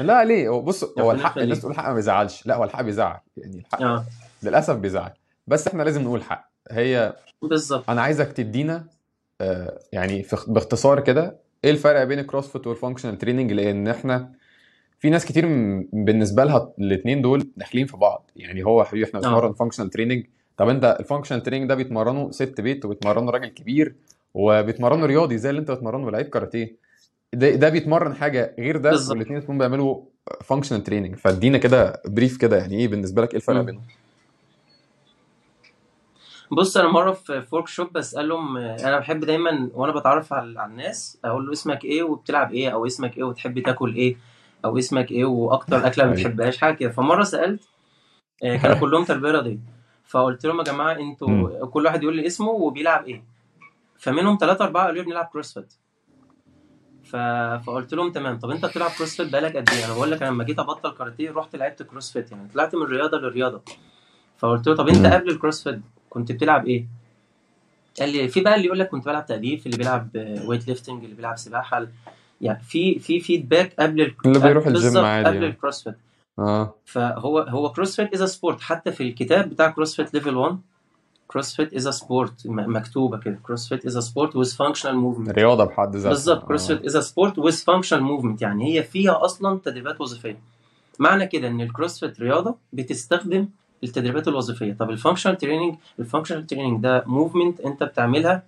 لا 0.00 0.24
ليه؟ 0.24 0.48
هو 0.48 0.60
بص 0.62 0.84
هو 0.98 1.12
الحق 1.12 1.38
الناس 1.38 1.60
تقول 1.60 1.72
الحق 1.72 1.88
ما 1.88 1.94
بيزعلش 1.94 2.46
لا 2.46 2.56
هو 2.56 2.64
الحق 2.64 2.82
بيزعل. 2.82 3.16
يعني 3.36 3.58
الحق 3.58 3.82
آه. 3.82 4.04
للأسف 4.42 4.76
بيزعل. 4.76 5.10
بس 5.46 5.68
إحنا 5.68 5.82
لازم 5.82 6.02
نقول 6.02 6.18
الحق 6.18 6.50
هي 6.70 7.16
بالظبط. 7.42 7.90
أنا 7.90 8.02
عايزك 8.02 8.32
تدينا 8.32 8.74
آه، 8.76 8.84
يعني 9.92 10.22
في 10.22 10.36
باختصار 10.48 11.00
كده 11.00 11.36
إيه 11.64 11.70
الفرق 11.70 12.04
بين 12.04 12.18
ال 12.18 12.23
CrossFit 12.23 12.66
وال 12.66 12.75
functional 12.75 13.18
training 13.18 13.52
لأن 13.52 13.88
إحنا 13.88 14.32
في 14.98 15.10
ناس 15.10 15.24
كتير 15.24 15.46
بالنسبة 15.92 16.44
لها 16.44 16.72
الاثنين 16.78 17.22
دول 17.22 17.48
داخلين 17.56 17.86
في 17.86 17.96
بعض. 17.96 18.30
يعني 18.36 18.64
هو 18.64 18.84
حبيبي 18.84 19.04
إحنا 19.04 19.20
آه. 19.20 19.22
بنتمرن 19.22 19.52
functional 19.52 19.90
training 19.90 20.26
طب 20.56 20.68
أنت 20.68 20.96
ال 21.00 21.04
functional 21.04 21.42
training 21.42 21.68
ده 21.68 21.74
بيتمرنه 21.74 22.30
ست 22.30 22.60
بيت 22.60 22.84
وبيتمرنه 22.84 23.30
راجل 23.30 23.48
كبير 23.48 23.94
وبيتمرنه 24.34 25.06
رياضي 25.06 25.38
زي 25.38 25.50
اللي 25.50 25.60
أنت 25.60 25.70
بتمرنه 25.70 26.10
لعيب 26.10 26.26
كاراتيه. 26.26 26.76
ده 27.32 27.50
ده 27.50 27.68
بيتمرن 27.68 28.14
حاجة 28.14 28.54
غير 28.58 28.76
ده 28.76 28.92
والاثنين 29.10 29.58
بيعملوا 29.58 30.02
functional 30.44 30.84
training 30.84 31.16
فادينا 31.16 31.58
كده 31.58 32.02
brief 32.06 32.36
كده 32.36 32.56
يعني 32.56 32.76
إيه 32.76 32.88
بالنسبة 32.88 33.22
لك 33.22 33.30
إيه 33.30 33.36
الفرق. 33.36 33.60
بينهم؟ 33.60 33.82
بص 36.52 36.76
أنا 36.76 36.88
مرة 36.88 37.12
في 37.12 37.46
workshop 37.52 37.92
بسألهم 37.92 38.56
أنا 38.56 38.98
بحب 38.98 39.20
دايما 39.20 39.70
وأنا 39.74 39.92
بتعرف 39.92 40.32
على 40.32 40.64
الناس 40.66 41.18
أقول 41.24 41.46
له 41.46 41.52
اسمك 41.52 41.84
إيه 41.84 42.02
وبتلعب 42.02 42.52
إيه 42.52 42.68
أو 42.70 42.86
اسمك 42.86 43.16
إيه 43.16 43.24
وتحب 43.24 43.58
تاكل 43.58 43.94
إيه 43.94 44.16
أو 44.64 44.78
اسمك 44.78 45.10
إيه 45.10 45.24
وأكتر 45.24 45.86
أكلة 45.86 46.04
ما 46.04 46.10
أيوه. 46.10 46.20
بتحبهاش 46.22 46.58
حاجة 46.58 46.74
كده. 46.74 46.90
فمرة 46.90 47.22
سألت 47.22 47.68
آه، 48.44 48.56
كانوا 48.56 48.76
كلهم 48.80 49.04
تربية 49.04 49.30
رياضية. 49.30 49.58
فقلت 50.04 50.46
لهم 50.46 50.58
يا 50.58 50.64
جماعة. 50.64 50.92
أنتوا 50.92 51.66
كل 51.66 51.84
واحد 51.84 52.02
يقول 52.02 52.16
لي 52.16 52.26
اسمه 52.26 52.48
وبيلعب 52.50 53.04
إيه. 53.06 53.24
فمنهم 53.98 54.36
ثلاثة 54.40 54.64
أربعة 54.64 54.86
قالوا 54.86 55.02
لي 55.02 55.06
بنلعب 55.08 55.24
CrossFit 55.32 55.74
ف... 57.04 57.16
فقلت 57.66 57.94
لهم 57.94 58.12
تمام. 58.12 58.38
طب 58.38 58.50
أنت 58.50 58.66
بتلعب 58.66 58.90
CrossFit 58.98 59.32
بقالك 59.32 59.56
قد 59.56 59.68
إيه؟ 59.70 59.84
أنا 59.86 59.94
بقول 59.94 60.10
لك 60.10 60.22
أنا 60.22 60.30
لما 60.30 60.44
جيت 60.44 60.58
أبطل 60.58 60.90
كاراتيه 60.90 61.30
رحت 61.30 61.56
لعبت 61.56 61.82
CrossFit 61.82 62.32
يعني 62.32 62.48
طلعت 62.48 62.74
من 62.74 62.82
رياضة 62.82 63.18
لرياضة. 63.18 63.62
فقلت 64.38 64.66
له 64.68 64.74
طب 64.76 64.88
أنت. 64.88 65.06
قبل 65.06 65.30
ال 65.30 65.36
CrossFit 65.36 65.80
كنت 66.10 66.32
بتلعب 66.32 66.66
إيه؟ 66.66 66.86
قال 68.00 68.08
لي 68.08 68.28
في 68.28 68.40
بقى 68.40 68.54
اللي 68.54 68.66
يقول 68.66 68.78
لك 68.78 68.88
كنت 68.88 69.04
بلعب 69.06 69.26
تجديف 69.26 69.66
اللي 69.66 69.76
بيلعب 69.76 70.08
weight 70.46 70.68
lifting 70.68 71.04
اللي 71.04 71.16
بيلعب 71.16 71.38
سباحة 71.38 71.86
يعني 72.40 72.62
في 72.62 72.98
في 72.98 73.20
feedback 73.20 73.74
قبل 73.78 74.00
ال... 74.00 74.14
اللي 74.26 74.38
بيروح 74.38 74.66
الجيم 74.66 74.98
عادي 74.98 75.26
قبل 75.28 75.36
يعني. 75.36 75.46
ال 75.46 75.51
CrossFit 75.51 75.94
آه. 76.38 76.74
فهو 76.84 77.38
هو 77.38 77.72
CrossFit 77.72 78.14
is 78.14 78.22
sport 78.30 78.60
حتى 78.60 78.92
في 78.92 79.02
الكتاب 79.02 79.50
بتاع 79.50 79.70
CrossFit 79.70 80.14
level 80.14 80.36
1 80.36 80.58
CrossFit 81.26 81.74
is 81.74 81.88
sport 81.88 82.46
مكتوبة 82.46 83.18
كده. 83.18 83.38
CrossFit 83.42 83.86
is 83.86 83.98
sport 83.98 84.36
with 84.36 84.56
functional 84.56 84.96
movement 84.96 85.30
رياضة 85.30 85.64
بحد 85.64 85.96
ذاتها. 85.96 86.08
بالظبط. 86.08 86.44
CrossFit 86.46 86.84
is 86.84 86.96
sport 86.96 87.38
with 87.38 87.64
functional 87.64 88.02
movement 88.02 88.42
يعني 88.42 88.74
هي 88.74 88.82
فيها 88.82 89.24
أصلا 89.24 89.60
تدريبات 89.64 90.00
وظيفية. 90.00 90.40
معنى 90.98 91.26
كده 91.26 91.48
إن 91.48 91.60
ال 91.60 91.67
CrossFit 91.67 92.20
رياضة 92.20 92.54
بتستخدم 92.72 93.48
التدريبات 93.84 94.28
الوظيفية. 94.28 94.72
طب 94.72 94.90
ال 94.90 94.94
functional 94.94 95.36
training 95.38 95.74
ال 95.98 96.02
functional 96.02 96.46
training 96.46 96.82
ده 96.82 97.04
movement 97.06 97.60
انت 97.60 97.82
بتعملها 97.82 98.42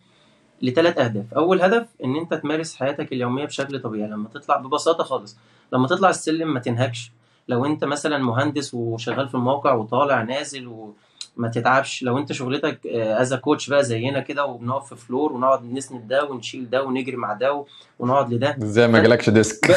لثلاث 0.63 0.99
أهداف. 0.99 1.35
أول 1.37 1.63
هدف 1.63 1.87
إن 2.05 2.17
أنت 2.17 2.35
تمارس 2.35 2.77
حياتك 2.77 3.13
اليومية 3.13 3.45
بشكل 3.45 3.81
طبيعي. 3.81 4.11
لما 4.11 4.29
تطلع 4.29 4.57
ببساطة 4.57 5.05
خالص. 5.05 5.37
لما 5.73 5.87
تطلع 5.89 6.11
السلم 6.11 6.55
ما 6.55 6.61
تنهكش. 6.61 7.13
لو 7.49 7.67
أنت 7.67 7.85
مثلا 7.85 8.19
مهندس 8.19 8.75
وشغال 8.75 9.29
في 9.29 9.35
الموقع 9.35 9.73
وطالع 9.75 10.23
نازل 10.23 10.67
وما 10.67 11.49
تتعبش. 11.49 12.03
لو 12.03 12.19
أنت 12.19 12.33
شغلتك 12.33 12.87
as 12.87 13.35
coach 13.35 13.71
بقى 13.71 13.85
زينا 13.85 14.21
كده 14.21 14.45
وبنقف 14.47 14.95
في 14.95 15.07
floor 15.07 15.33
ونقعد 15.33 15.65
نسند 15.65 16.09
ده 16.09 16.25
ونشيل 16.25 16.71
ده 16.71 16.85
ونجري 16.85 17.17
مع 17.17 17.33
ده 17.33 17.65
ونقعد 17.99 18.33
لده. 18.35 18.57
إزاي 18.63 18.89
ما. 18.89 19.03
جالكش 19.03 19.31
disc. 19.31 19.77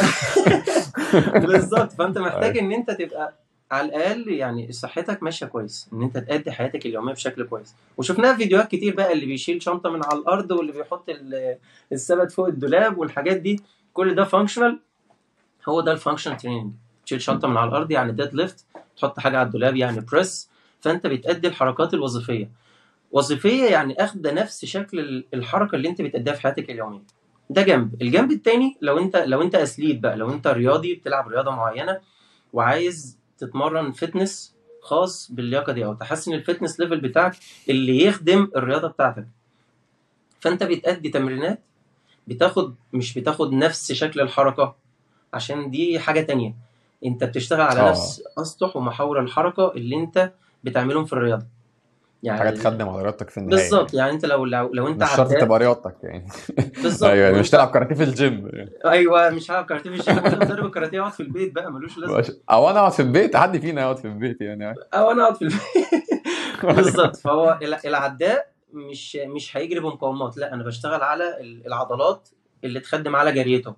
بالظبط. 1.47 1.91
فأنت 1.91 2.17
محتاج 2.17 2.57
أيوه. 2.57 2.59
إن 2.67 2.71
أنت 2.71 2.91
تبقى 2.91 3.33
على 3.75 3.88
الأقل 3.88 4.27
يعني 4.29 4.72
صحتك 4.72 5.24
ماشية 5.24 5.46
كويس 5.46 5.89
إن 5.94 6.01
أنت 6.03 6.17
تأدي 6.17 6.51
حياتك 6.51 6.86
اليومية 6.86 7.13
بشكل 7.13 7.44
كويس. 7.48 7.75
وشفناها 7.98 8.34
في 8.34 8.39
فيديوهات 8.44 8.67
كتير 8.72 8.96
بقى 8.96 9.13
اللي 9.13 9.25
بيشيل 9.25 9.62
شنطة 9.62 9.89
من 9.89 10.05
على 10.05 10.20
الأرض 10.20 10.51
واللي 10.51 10.72
بيحط 10.72 11.10
ال- 11.10 11.58
السبت 11.91 12.32
فوق 12.32 12.48
الدولاب 12.48 12.98
والحاجات 12.98 13.38
دي. 13.38 13.60
كل 13.94 14.15
ده 14.15 14.24
functional 14.24 14.79
هو 15.70 15.82
ده 15.82 15.91
ال 15.91 15.96
functional 15.96 16.38
training 16.38 16.74
تشيل 17.05 17.22
شنطة 17.22 17.48
من 17.48 17.58
على 17.58 17.70
الأرض 17.70 17.91
يعني 17.91 18.12
deadlift 18.12 18.65
تحط 18.98 19.20
حاجة 19.20 19.38
على 19.38 19.46
الدولاب 19.48 19.75
يعني 19.75 20.00
press 20.01 20.50
فأنت 20.82 21.08
بتأدي 21.08 21.48
الحركات 21.48 21.94
الوظيفية. 21.94 22.50
وظيفية 23.12 23.65
يعني 23.70 24.03
واخدة 24.03 24.31
نفس 24.34 24.65
شكل 24.65 25.00
ال- 25.00 25.25
الحركة 25.34 25.75
اللي 25.75 25.89
أنت 25.89 26.01
بتأديها 26.01 26.34
في 26.34 26.41
حياتك 26.41 26.70
اليومية. 26.70 27.01
ده 27.50 27.62
جنب. 27.62 28.01
الجنب 28.01 28.32
التاني 28.32 28.77
لو 28.82 28.98
انت 29.00 29.15
لو 29.17 29.41
أنت 29.41 29.55
athlete 29.55 30.00
بقى 30.00 30.15
لو 30.17 30.32
أنت 30.34 30.48
رياضي 30.48 30.96
بتلعب 30.96 31.27
رياضة 31.27 31.51
معينة 31.51 32.00
وعايز 32.53 33.17
تتمرن 33.38 33.92
fitness 33.91 34.55
خاص 34.82 35.32
باللياقة 35.32 35.74
دي 35.74 35.86
أو 35.86 35.94
تحسن 35.94 36.34
ال 36.34 36.39
fitness 36.39 36.79
level 36.79 37.01
بتاعك 37.01 37.36
اللي 37.70 38.06
يخدم 38.06 38.51
الرياضة 38.56 38.88
بتاعتك. 38.88 39.27
فأنت 40.39 40.63
بتأدي 40.63 41.10
تمرينات 41.10 41.63
بتاخد 42.27 42.75
مش 42.94 43.18
بتاخد 43.20 43.54
نفس 43.54 43.92
شكل 43.92 44.22
الحركة 44.22 44.75
عشان 45.34 45.72
دي 45.72 46.00
حاجة 46.00 46.22
تانية. 46.22 46.56
أنت 47.06 47.24
بتشتغل 47.24 47.62
على 47.62 47.80
آه. 47.80 47.89
نفس 47.89 48.24
أسطح 48.38 48.75
ومحاور 48.75 49.20
الحركة 49.20 49.72
اللي 49.72 49.96
أنت 49.96 50.34
بتعملهم 50.63 51.06
في 51.06 51.13
الرياضة. 51.13 51.46
حاجة 52.32 52.44
يعني 52.44 52.58
تخدم 52.58 52.89
على 52.89 53.01
رياضتك 53.01 53.29
في 53.29 53.38
النهاية 53.38 53.62
بالظبط 53.62 53.94
يعني. 53.94 53.98
يعني 54.00 54.12
انت 54.12 54.25
لو 54.25 54.46
لو, 54.46 54.70
لو 54.74 54.88
انت 54.88 55.03
مش 55.03 55.10
شرط 55.15 55.32
تبقى 55.34 55.60
رياضتك 55.60 55.96
يعني. 56.03 56.27
بالظبط. 56.84 57.10
أيوه 57.10 57.25
يعني 57.25 57.39
مش 57.39 57.50
تلعب 57.50 57.67
كاراتيه 57.72 57.96
في 57.96 58.03
الجيم. 58.03 58.51
أيوه 58.86 59.29
مش 59.29 59.51
هلعب 59.51 59.65
كاراتيه 59.65 59.89
في 59.89 59.96
الجيم. 60.10 60.25
مدرب 60.41 60.65
الكاراتيه 60.65 60.98
يقعد 60.98 61.12
في 61.12 61.20
البيت 61.20 61.55
بقى 61.55 61.72
ملوش 61.72 61.98
لازمة. 61.98 62.38
أو 62.51 62.70
أنا 62.70 62.79
أقعد 62.79 62.91
في 62.91 63.01
البيت 63.01 63.36
حد 63.36 63.58
فينا 63.58 63.82
يقعد 63.82 63.98
في 63.98 64.05
البيت 64.05 64.41
يعني. 64.41 64.75
أو 64.94 65.12
أنا 65.12 65.24
أقعد 65.24 65.36
في 65.36 65.41
البيت. 65.41 65.62
بالظبط. 66.75 67.15
فهو 67.15 67.60
الع- 67.62 67.79
العداء 67.86 68.48
مش 68.74 69.15
مش 69.15 69.58
هيجري 69.58 69.79
بمقاومات 69.79 70.38
لا 70.38 70.53
أنا 70.53 70.63
بشتغل 70.63 71.01
على 71.01 71.38
ال- 71.41 71.67
العضلات 71.67 72.29
اللي 72.63 72.79
تخدم 72.79 73.15
على 73.15 73.32
جريته. 73.32 73.75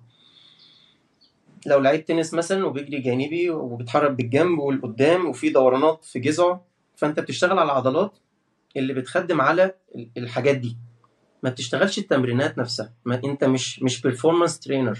لو 1.66 1.78
لعيب 1.80 2.04
تنس 2.04 2.34
مثلا 2.34 2.66
وبيجري 2.66 3.00
جانبي 3.00 3.50
وبيتحرك 3.50 4.10
بالجنب 4.10 4.58
والقدام 4.58 5.28
وفي 5.28 5.50
دورانات 5.50 6.04
في 6.04 6.18
جذعه 6.18 6.64
فأنت 6.96 7.20
بتشتغل 7.20 7.58
على 7.58 7.66
العضلات 7.66 8.18
اللي 8.76 8.94
بتخدم 8.94 9.40
على 9.40 9.74
ال- 9.94 10.08
الحاجات 10.16 10.56
دي. 10.56 10.76
ما 11.42 11.50
بتشتغلش 11.50 11.98
التمرينات 11.98 12.58
نفسها. 12.58 12.92
ما 13.04 13.20
انت 13.24 13.44
مش 13.44 13.82
مش 13.82 14.00
performance 14.02 14.60
trainer 14.60 14.98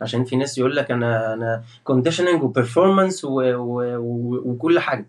عشان 0.00 0.24
في 0.24 0.36
ناس 0.36 0.58
يقول 0.58 0.76
لك 0.76 0.90
أنا 0.90 1.34
أنا 1.34 1.64
كونديشننج 1.84 2.42
وبرفورمانس 2.42 3.20
وكل 3.24 4.78
حاجة. 4.78 5.06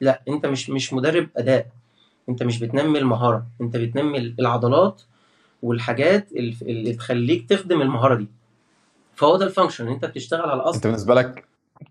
لا 0.00 0.22
انت 0.28 0.46
مش 0.46 0.70
مش 0.70 0.92
مدرب 0.92 1.28
أداء. 1.36 1.66
انت 2.28 2.42
مش 2.42 2.58
بتنمي 2.58 2.98
المهارة. 2.98 3.46
انت 3.60 3.76
بتنمي 3.76 4.18
العضلات 4.18 5.02
والحاجات 5.62 6.32
اللي 6.32 6.92
تخليك 6.92 7.48
تخدم 7.48 7.82
المهارة 7.82 8.14
دي. 8.14 8.28
فهو 9.14 9.36
ده 9.36 9.44
ال 9.46 9.51
function 9.51 9.88
انت 9.88 10.04
بتشتغل 10.04 10.40
على 10.40 10.52
أنت 10.52 10.62
الاصل 10.62 10.80
بالنسبة 10.80 11.14
لك 11.14 11.44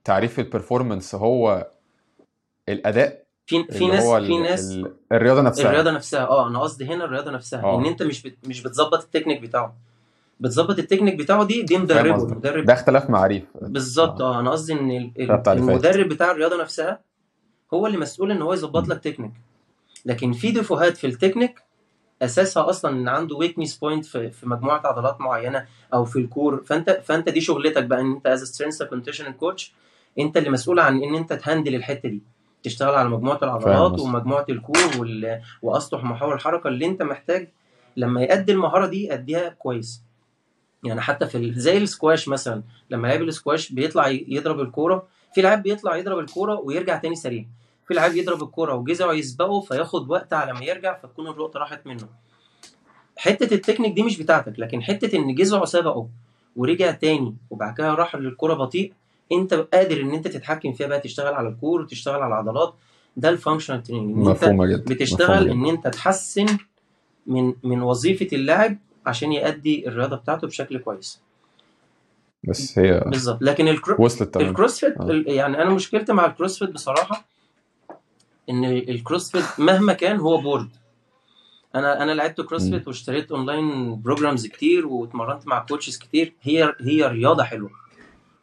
تعريف 0.04 0.40
ال 0.40 0.46
performance 0.46 1.16
هو 1.16 1.68
الأداء؟ 2.70 3.27
في 3.48 3.64
في 3.64 3.88
ناس 3.88 4.04
في. 4.04 4.38
ناس 4.38 4.72
ال... 4.72 4.94
الرياضة 5.12 5.42
نفسها. 5.42 5.66
الرياضة 5.70 5.92
نفسها. 5.92 6.28
آه 6.28 6.48
أنا 6.48 6.60
قصدي 6.60 6.86
هنا 6.86 7.06
الرياضة 7.06 7.32
نفسها 7.32 7.64
آه. 7.64 7.80
إن 7.80 7.86
أنت 7.86 8.04
مش 8.04 8.22
بت... 8.24 8.36
مش 8.48 8.64
بتظبط 8.64 9.04
التكنيك 9.04 9.42
بتاعه. 9.42 9.76
بتظبط 10.40 10.80
التكنيك 10.80 11.16
بتاعه 11.16 11.44
دي 11.44 11.62
دي 11.62 11.78
مدربه 11.78 12.24
المدرب 12.24 12.66
ده 12.66 12.74
اختلاف 12.74 13.10
تعاريف. 13.10 13.44
بالظبط 13.62 14.22
آه 14.22 14.40
أنا 14.40 14.52
قصدي 14.52 14.74
إن 14.74 14.92
ال- 14.92 15.48
المدرب 15.48 16.10
بتاع 16.10 16.32
الرياضة 16.32 16.62
نفسها 16.62 17.00
هو 17.74 17.88
اللي 17.88 17.98
مسؤول 17.98 18.32
إن 18.32 18.42
هو 18.42 18.54
يظبط. 18.54 18.88
لك 18.88 19.00
تكنيك. 19.00 19.32
لكن 20.06 20.34
في 20.34 20.52
ديفوهات 20.52 20.98
في 20.98 21.08
التكنيك 21.08 21.60
أساسها 22.22 22.70
أصلا 22.70 22.92
إن 22.92 23.08
عنده 23.08 23.36
weakness 23.36 23.78
point 23.78 24.06
في 24.06 24.32
في 24.32 24.50
مجموعة 24.50 24.82
عضلات 24.88 25.22
معينة 25.22 25.66
أو 25.94 26.06
في 26.06 26.20
ال 26.20 26.27
core. 26.27 26.64
فأنت 26.66 27.02
فأنت 27.06 27.30
دي 27.30 27.42
شغلتك 27.42 27.84
بقى 27.84 28.02
إن 28.02 28.12
أنت 28.12 28.28
as 28.28 28.44
strength 28.44 28.84
coach 29.40 29.74
أنت 30.20 30.38
اللي 30.38 30.50
مسؤول 30.50 30.80
عن 30.80 31.04
إن 31.04 31.16
أنت 31.16 31.34
ت 31.34 31.40
handle 31.40 31.76
الحتة 31.76 32.10
دي. 32.10 32.22
تشتغل 32.68 32.96
على 32.96 33.10
مجموعة 33.10 33.40
العضلات 33.44 33.92
ومجموعة 34.00 34.46
ال 34.50 34.58
core 34.58 34.92
وال... 35.00 35.42
وأسطح 35.62 36.04
محاور 36.04 36.36
الحركة 36.36 36.68
اللي 36.68 36.86
أنت 36.86 37.02
محتاج 37.02 37.48
لما 37.98 38.22
يأدي 38.22 38.52
المهارة 38.52 38.86
دي 38.86 39.04
يأديها 39.04 39.50
كويس. 39.50 40.02
يعني 40.84 41.02
حتى 41.02 41.26
في 41.28 41.38
ال- 41.38 41.60
زي 41.60 41.78
السكواش 41.78 42.28
مثلا 42.28 42.64
لما 42.90 43.08
لعيب 43.08 43.22
السكواش 43.22 43.72
بيطلع 43.74 44.08
يضرب 44.08 44.60
الكورة 44.60 45.08
في 45.36 45.42
لعيب 45.42 45.64
بيطلع 45.64 45.96
يضرب 45.96 46.20
الكورة 46.20 46.56
ويرجع 46.60 46.98
تاني 46.98 47.16
سريع 47.16 47.46
في 47.88 47.94
لعيب 47.94 48.16
يضرب 48.16 48.44
الكورة 48.44 48.74
وجذعه 48.74 49.12
يسبقه 49.14 49.62
فياخد 49.62 50.10
وقت 50.10 50.34
على 50.34 50.54
ما 50.54 50.64
يرجع 50.66 51.00
فتكون 51.00 51.28
النقطة 51.28 51.60
راحت 51.60 51.88
منه. 51.88 52.08
حتة 53.18 53.54
التكنيك 53.54 53.94
دي 53.94 54.04
مش 54.04 54.18
بتاعتك 54.22 54.60
لكن 54.60 54.82
حتة 54.84 55.18
إن 55.18 55.36
جذعه 55.36 55.66
سبقه 55.66 56.08
ورجع 56.56 56.92
تاني 56.92 57.36
وبعد 57.50 57.74
كده 57.78 57.94
راح 57.94 58.16
للكورة 58.16 58.54
بطيء 58.54 58.94
انت 59.32 59.54
قادر 59.54 60.02
ان 60.02 60.12
انت 60.14 60.28
تتحكم 60.28 60.74
فيها 60.74 60.88
بقى 60.88 61.00
تشتغل 61.00 61.34
على 61.34 61.48
الكور 61.50 61.82
وتشتغل 61.82 62.16
على 62.16 62.28
العضلات 62.28 62.74
ده 63.18 63.30
ال 63.30 63.35
functional 63.35 63.84
training 63.84 64.16
مفهومة 64.28 64.66
جدا 64.66 64.84
بتشتغل 64.96 65.44
جدا 65.44 65.52
ان 65.54 65.66
انت 65.66 65.88
تحسن 65.88 66.46
من 67.28 67.54
من 67.64 67.82
وظيفة 67.82 68.28
اللاعب 68.34 68.78
عشان 69.06 69.32
يأدي 69.34 69.88
الرياضة 69.88 70.16
بتاعته 70.16 70.48
بشكل 70.48 70.78
كويس. 70.78 71.22
بس 72.44 72.80
هي 72.80 73.04
بالظبط. 73.08 73.38
لكن 73.42 73.68
الكرو... 73.68 73.96
وصلت 74.06 74.34
تمام. 74.34 74.48
ال 74.50 74.56
CrossFit 74.56 75.02
ال- 75.02 75.28
يعني 75.30 75.62
أنا 75.62 75.70
مشكلتي 75.70 76.14
مع 76.14 76.26
ال 76.26 76.31
CrossFit 76.31 76.70
بصراحة 76.70 77.26
إن 78.50 78.66
ال 78.66 78.74
CrossFit 78.74 79.44
مهما 79.60 79.94
كان 79.94 80.18
هو 80.20 80.38
board 80.42 80.70
أنا 81.76 82.04
أنا 82.04 82.12
لعبت. 82.12 82.42
CrossFit 82.42 82.88
واشتريت 82.88 83.32
online 83.32 84.02
programs 84.02 84.48
كتير 84.48 84.88
واتمرنت 84.88 85.48
مع 85.48 85.60
coaches 85.60 85.98
كتير. 85.98 86.34
هي 86.42 86.74
هي 86.82 87.08
رياضة 87.08 87.44
حلوة. 87.44 87.70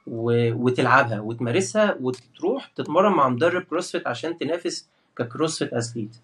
و... 0.07 0.53
وتلعبها 0.53 1.21
وتمارسها 1.21 1.97
وتروح 2.01 2.67
تتمرن 2.77 3.13
مع 3.13 3.29
مدرب 3.29 3.63
CrossFit 3.63 4.07
عشان 4.07 4.39
تنافس 4.39 4.89
ك 5.19 5.25
CrossFit 5.25 5.73
athlete 5.73 6.17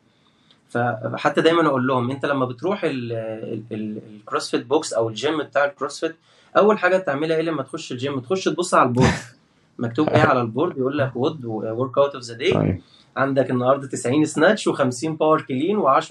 فحتى 0.69 1.41
دايما 1.41 1.67
أقول 1.67 1.87
لهم 1.87 2.11
أنت 2.11 2.27
لما 2.27 2.47
بتروح 2.47 2.85
ال- 2.85 3.13
ال- 3.13 3.63
ال- 3.73 3.99
ال 4.17 4.22
CrossFit 4.22 4.67
box 4.67 4.93
أو 4.93 5.09
الجيم 5.09 5.43
بتاع 5.43 5.65
ال 5.65 5.70
CrossFit 5.70 6.17
أول 6.57 6.79
حاجة 6.79 6.99
تعملها 6.99 7.37
إيه 7.37 7.43
لما 7.43 7.63
تخش 7.63 7.93
الجيم 7.93 8.21
تخش 8.21 8.45
تبص 8.45 8.75
على 8.75 8.89
ال 8.89 8.92
board. 8.92 9.13
مكتوب 9.79 10.09
إيه 10.09 10.23
على 10.23 10.41
ال 10.41 10.46
board؟ 10.46 10.79
يقول 10.79 10.99
لك 10.99 11.17
WOD 11.17 11.45
workout 11.45 12.15
of 12.15 12.25
the 12.25 12.35
day 12.35 12.81
عندك 13.17 13.51
النهارده 13.51 13.89
90 13.89 14.25
snatch 14.25 14.69
و50 14.69 15.09
power 15.09 15.43
clean 15.43 15.81
و10 15.83 16.09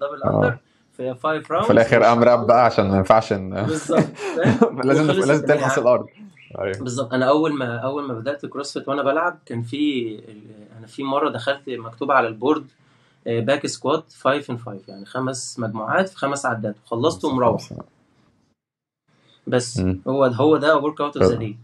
double 0.00 0.22
under 0.26 0.56
في 0.96 1.14
5 1.22 1.40
في 1.40 1.52
rounds 1.52 1.70
الآخر 1.70 2.02
قام 2.02 2.22
راب 2.24 2.46
بقى 2.46 2.64
عشان 2.64 2.88
ما 2.90 2.96
ينفعش 2.96 3.32
بالظبط. 3.32 4.04
لازم 4.84 5.06
لازم 5.10 5.46
تلحس 5.54 5.78
الأرض. 5.78 6.06
أيوه. 6.58 6.78
بالظبط. 6.78 7.14
أنا 7.14 7.28
أول 7.28 7.52
ما 7.54 7.76
أول 7.78 8.02
ما 8.02 8.14
بدأت 8.14 8.46
CrossFit 8.46 8.88
وأنا 8.88 9.02
بلعب 9.02 9.38
كان 9.46 9.62
في 9.62 10.14
أنا 10.78 10.86
في 10.86 11.02
مرة 11.02 11.30
دخلت 11.30 11.62
مكتوب 11.68 12.10
على 12.10 12.28
ال 12.28 12.34
board 12.34 12.66
back 13.26 13.66
squat 13.66 14.12
5 14.12 14.52
in 14.52 14.58
5 14.58 14.80
يعني 14.88 15.04
خمس 15.06 15.58
مجموعات 15.58 16.08
في 16.08 16.16
خمس 16.16 16.46
عدات. 16.46 16.76
وخلصت 16.84 17.24
ومروح. 17.24 17.68
بس. 19.46 19.80
هو 20.08 20.24
هو 20.24 20.56
ده 20.56 20.76
workout 20.76 21.16
of 21.16 21.26
the 21.26 21.34
day 21.36 21.56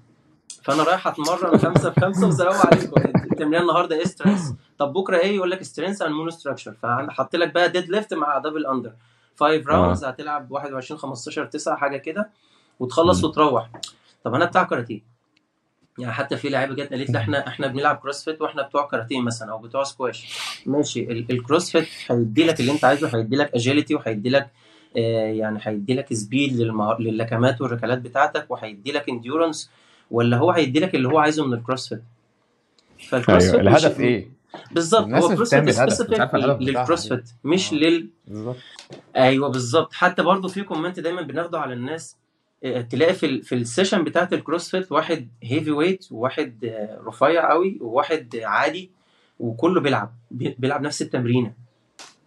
فأنا 0.63 0.83
رايح 0.83 1.07
أتمرن 1.07 1.59
خمسة 1.59 1.91
في 1.91 2.01
خمسة 2.01 2.27
وسلام 2.29 2.55
عليكم 2.67 3.01
التمرين 3.33 3.61
النهارده 3.63 3.97
إيه 3.97 4.05
strength 4.05 4.51
طب 4.79 4.93
بكرة 4.93 5.19
إيه؟ 5.19 5.37
يقول 5.37 5.51
لك 5.51 5.63
strength 5.63 6.03
and 6.03 6.13
monostructure 6.13 6.73
فحط 6.83 7.37
لك 7.37 7.53
بقى 7.55 7.69
deadlift 7.69 8.15
مع 8.15 8.39
double 8.39 8.67
under 8.67 8.93
5 9.41 9.55
آه. 9.55 9.63
rounds 9.67 10.05
هتلعب 10.05 10.51
21 10.51 11.01
15 11.01 11.45
9 11.47 11.77
حاجة 11.77 11.97
كده 11.97 12.31
وتخلص. 12.81 13.25
وتروح. 13.25 13.71
طب 14.25 14.35
أنا 14.35 14.45
بتاع 14.45 14.65
كاراتيه. 14.65 15.15
يعني 15.99 16.13
حتى 16.13 16.37
في 16.37 16.49
لعيبة 16.49 16.75
جت 16.75 16.91
قالت 16.91 17.11
لي 17.11 17.19
إحنا 17.19 17.49
إحنا 17.49 17.67
بنلعب 17.67 17.97
CrossFit 17.97 18.43
وإحنا 18.43 18.63
بتوع 18.63 18.89
كاراتيه 18.89 19.21
مثلا 19.21 19.51
أو 19.53 19.59
بتوع 19.59 19.85
سكواش 19.85 20.39
ماشي 20.67 21.01
ال- 21.13 21.27
ال 21.31 21.37
CrossFit 21.37 21.89
هيدي 22.11 22.45
لك 22.47 22.61
اللي 22.61 22.73
أنت 22.73 22.85
عايزه 22.85 23.17
هيدي 23.19 23.37
لك 23.37 23.55
agility 23.55 23.95
وهيدي 23.95 24.29
لك 24.31 24.51
آه 24.97 25.27
يعني 25.33 25.59
هيدي 25.63 25.95
لك 25.95 26.13
speed 26.15 26.57
للمه... 26.57 26.99
للكمات 27.01 27.61
والركلات 27.61 27.99
بتاعتك 27.99 28.51
وهيدي 28.51 28.93
لك 28.93 29.09
endurance 29.09 29.71
ولا 30.11 30.37
هو 30.37 30.51
هيدي 30.51 30.81
لك 30.81 30.95
اللي 30.95 31.09
هو 31.09 31.19
عايزه 31.19 31.47
من 31.47 31.55
ال 31.55 31.60
CrossFit 31.60 32.03
فال 33.09 33.18
CrossFit 33.18 33.55
مش 33.55 33.61
الهدف 33.61 34.01
إيه؟ 34.01 34.29
بالظبط 34.73 35.09
هو 35.09 35.29
CrossFit 35.37 35.71
specific 35.71 36.21
لل 36.61 36.75
CrossFit 36.75 37.31
مش 37.45 37.73
آه. 37.73 37.77
لل 37.77 38.09
بالظبط. 38.29 38.57
أيوه 39.17 39.49
بالظبط. 39.49 39.93
حتى 39.93 40.23
برضو 40.23 40.49
في 40.49 40.63
comment 40.63 41.01
دايما 41.01 41.23
بناخده 41.23 41.61
على 41.61 41.73
الناس 41.75 42.17
آه، 42.17 42.24
تلاقي 42.91 43.15
في 43.15 43.43
في 43.43 43.55
ال 43.55 43.61
session 43.61 44.05
بتاعت 44.05 44.33
ال 44.33 44.39
CrossFit 44.39 44.93
واحد 44.93 45.29
heavyweight 45.43 46.07
وواحد 46.11 46.65
آه، 46.65 47.01
رفيع 47.07 47.51
قوي 47.51 47.79
وواحد 47.81 48.37
آه، 48.37 48.47
عادي 48.47 48.91
وكله 49.41 49.81
بيلعب 49.81 50.15
بي- 50.31 50.57
بيلعب 50.59 50.83
نفس 50.83 51.03
التمرينة. 51.03 51.53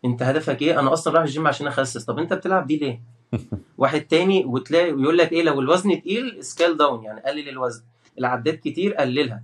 انت 0.05 0.23
هدفك 0.23 0.61
إيه؟ 0.61 0.79
أنا 0.79 0.93
أصلا 0.93 1.13
رايح 1.13 1.23
الجيم 1.25 1.47
عشان 1.47 1.67
اخسس. 1.67 2.05
طب 2.05 2.19
انت 2.19 2.33
بتلعب 2.33 2.67
دي 2.67 2.77
ليه؟ 2.77 3.01
واحد 3.77 4.01
تاني 4.01 4.45
وتلاقي 4.45 4.91
ويقول 4.93 5.17
لك 5.17 5.31
إيه؟ 5.31 5.43
لو 5.43 5.59
الوزن 5.61 6.01
تقيل 6.01 6.43
scale 6.43 6.77
down 6.77 7.03
يعني 7.03 7.21
قلل 7.21 7.49
الوزن. 7.49 7.83
العدات 8.19 8.59
كتير 8.59 8.93
قللها. 8.93 9.43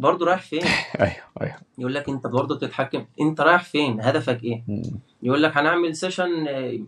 برضه 0.00 0.26
رايح 0.26 0.42
فين؟ 0.42 0.62
أيوه 1.00 1.14
أيوه. 1.40 1.56
يقول 1.78 1.94
لك 1.94 2.08
أنت 2.08 2.26
برضه 2.26 2.56
بتتحكم. 2.56 3.04
أنت 3.20 3.40
رايح 3.40 3.64
فين؟ 3.64 4.00
هدفك 4.00 4.44
إيه. 4.44 4.62
يقول 5.22 5.42
لك 5.42 5.56
هنعمل 5.56 5.96
session 5.96 6.48
آه، 6.48 6.78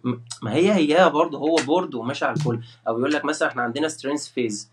ما 0.42 0.54
هي 0.54 0.72
هي 0.72 1.10
برضه 1.10 1.38
هو 1.38 1.56
board 1.56 1.94
وماشي 1.94 2.24
على 2.24 2.36
الكل. 2.36 2.60
أو 2.88 2.98
يقول 2.98 3.12
لك 3.12 3.24
مثلا 3.24 3.48
إحنا 3.48 3.62
عندنا 3.62 3.88
strength 3.88 4.28
phase 4.28 4.70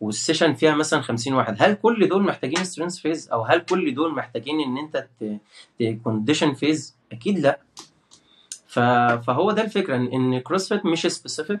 وال 0.00 0.12
session 0.12 0.54
فيها 0.54 0.74
مثلا 0.74 1.00
50 1.00 1.34
واحد. 1.34 1.56
هل 1.58 1.74
كل 1.74 2.08
دول 2.08 2.22
محتاجين 2.22 2.64
strength 2.64 2.96
phase 2.96 3.30
أو 3.30 3.42
هل 3.42 3.60
كل 3.60 3.94
دول 3.94 4.14
محتاجين 4.14 4.60
إن 4.60 4.78
أنت 4.78 5.06
condition 6.04 6.54
phase 6.54 6.96
أكيد 7.12 7.38
لأ. 7.38 7.60
فهو 8.68 9.52
ده 9.52 9.62
الفكرة 9.62 9.96
ان 9.96 10.06
إن 10.06 10.40
CrossFit 10.40 10.86
مش 10.86 11.02
specific 11.02 11.60